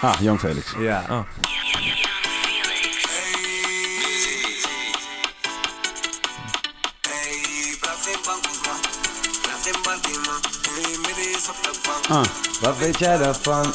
[0.02, 0.74] Ah, Young Felix.
[0.78, 1.04] Ja.
[1.10, 1.26] Oh.
[12.08, 12.24] Ah,
[12.60, 13.74] Wat weet jij daarvan?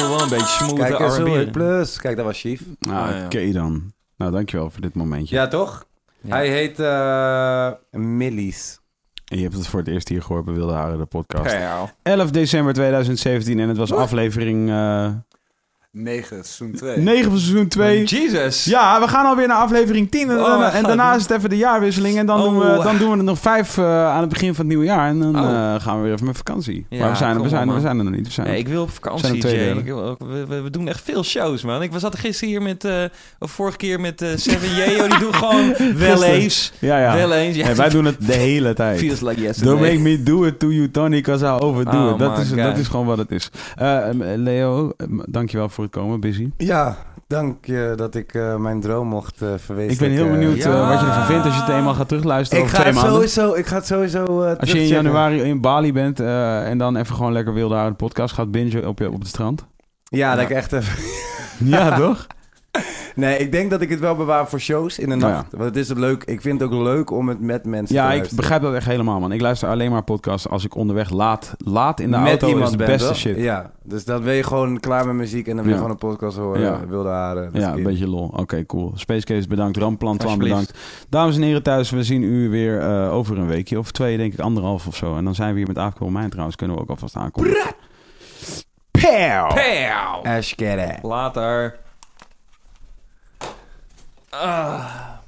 [0.00, 1.52] voel wel een beetje smooth Kijk R&B.
[1.52, 1.98] plus.
[2.00, 2.60] Kijk, dat was Chief.
[2.88, 3.24] ah Ah, ja.
[3.24, 3.92] oké dan.
[4.16, 5.34] Nou, dankjewel voor dit momentje.
[5.36, 5.84] Ja, toch?
[6.20, 6.34] Ja.
[6.34, 8.78] Hij heet eh Millies.
[9.24, 11.52] En je hebt het voor het eerst hier gehoord bij Wilde Haren, de podcast.
[11.52, 11.94] Ja.
[12.02, 15.10] 11 december 2017 en het was aflevering eh
[15.96, 16.96] 9, seizoen 2.
[16.98, 18.04] 9 van seizoen 2.
[18.04, 18.64] Jesus.
[18.64, 20.30] Ja, we gaan alweer naar aflevering 10.
[20.30, 22.18] En, Oh, daarna, mijn en daarna is het even de jaarwisseling.
[22.18, 22.84] En dan, doen, we, Oh.
[22.84, 25.08] dan doen we er nog vijf eh, aan het begin van het nieuwe jaar.
[25.08, 25.50] En dan Oh.
[25.74, 26.86] eh, gaan we weer even met vakantie.
[26.88, 28.26] Ja, maar we zijn, er, we, zijn, er- we zijn er nog niet.
[28.26, 29.64] We zijn Nee, ik wil op Zijn vakantie, er twee Jay.
[29.64, 29.78] delen?
[29.78, 31.82] Ik wil- we, we, we doen echt veel shows, man.
[31.82, 32.84] Ik was zat gisteren hier met...
[32.84, 33.02] eh
[33.38, 35.08] of vorige keer met eh Seven Yeo.
[35.08, 36.72] Die doen gewoon wel eens.
[36.78, 37.14] ja, ja.
[37.14, 37.56] Wel eens.
[37.56, 38.98] Ja, Hey, wij doen het de hele tijd.
[38.98, 39.72] Feels like yesterday.
[39.76, 42.18] Don't make me do it to you, Tony, because I overdo Oh it.
[42.18, 42.56] Dat is, God.
[42.58, 43.50] dat is gewoon wat het is.
[43.76, 43.98] Eh,
[44.36, 46.50] Leo, eh, dankjewel voor komen, Busy.
[46.56, 46.96] Ja,
[47.26, 49.92] dank je dat ik eh, mijn droom mocht uh, verwezenlijken.
[49.92, 50.70] Ik ben heel benieuwd Ja.
[50.82, 53.52] eh, wat je ervan vindt als je het eenmaal gaat terugluisteren Ik ga, het sowieso,
[53.54, 56.96] ik ga het sowieso eh, Als je in januari in Bali bent eh, en dan
[56.96, 59.66] even gewoon lekker Wilde Haren podcast gaat bingen op, je, op het strand.
[60.04, 60.48] Ja, dat Ja.
[60.50, 61.02] ik echt even...
[61.58, 62.26] Ja, toch?
[63.14, 65.52] Nee, ik denk dat ik het wel bewaar voor shows in de Nou nacht.
[65.52, 66.24] Want het is leuk.
[66.24, 68.36] Ik vind het ook leuk om het met mensen Ja, te ik luisteren.
[68.36, 69.32] begrijp dat echt helemaal, man.
[69.32, 72.64] Ik luister alleen maar podcasts als ik onderweg laat, laat in de met auto iemand
[72.64, 73.16] is de bent, beste toch?
[73.16, 73.36] shit.
[73.36, 75.84] Ja, Ja, dus dan ben je gewoon klaar met muziek en dan wil je Ja.
[75.86, 76.60] gewoon een podcast horen.
[76.60, 76.80] Ja.
[76.88, 77.52] Wilde haren.
[77.52, 78.30] dat is een beetje lol.
[78.36, 78.92] Oké, cool.
[78.94, 79.76] Space Case bedankt.
[79.76, 80.78] Ramplan bedankt.
[81.08, 84.32] Dames en heren thuis, we zien u weer eh, over een weekje of twee, denk
[84.32, 85.16] ik, anderhalf of zo.
[85.16, 86.56] En dan zijn we hier met Aafkool Mijn trouwens.
[86.56, 87.56] Kunnen we ook alvast aankomen.
[88.90, 89.48] Pow!
[89.48, 90.24] Pow!
[91.02, 91.82] Later.
[94.34, 95.23] 啊。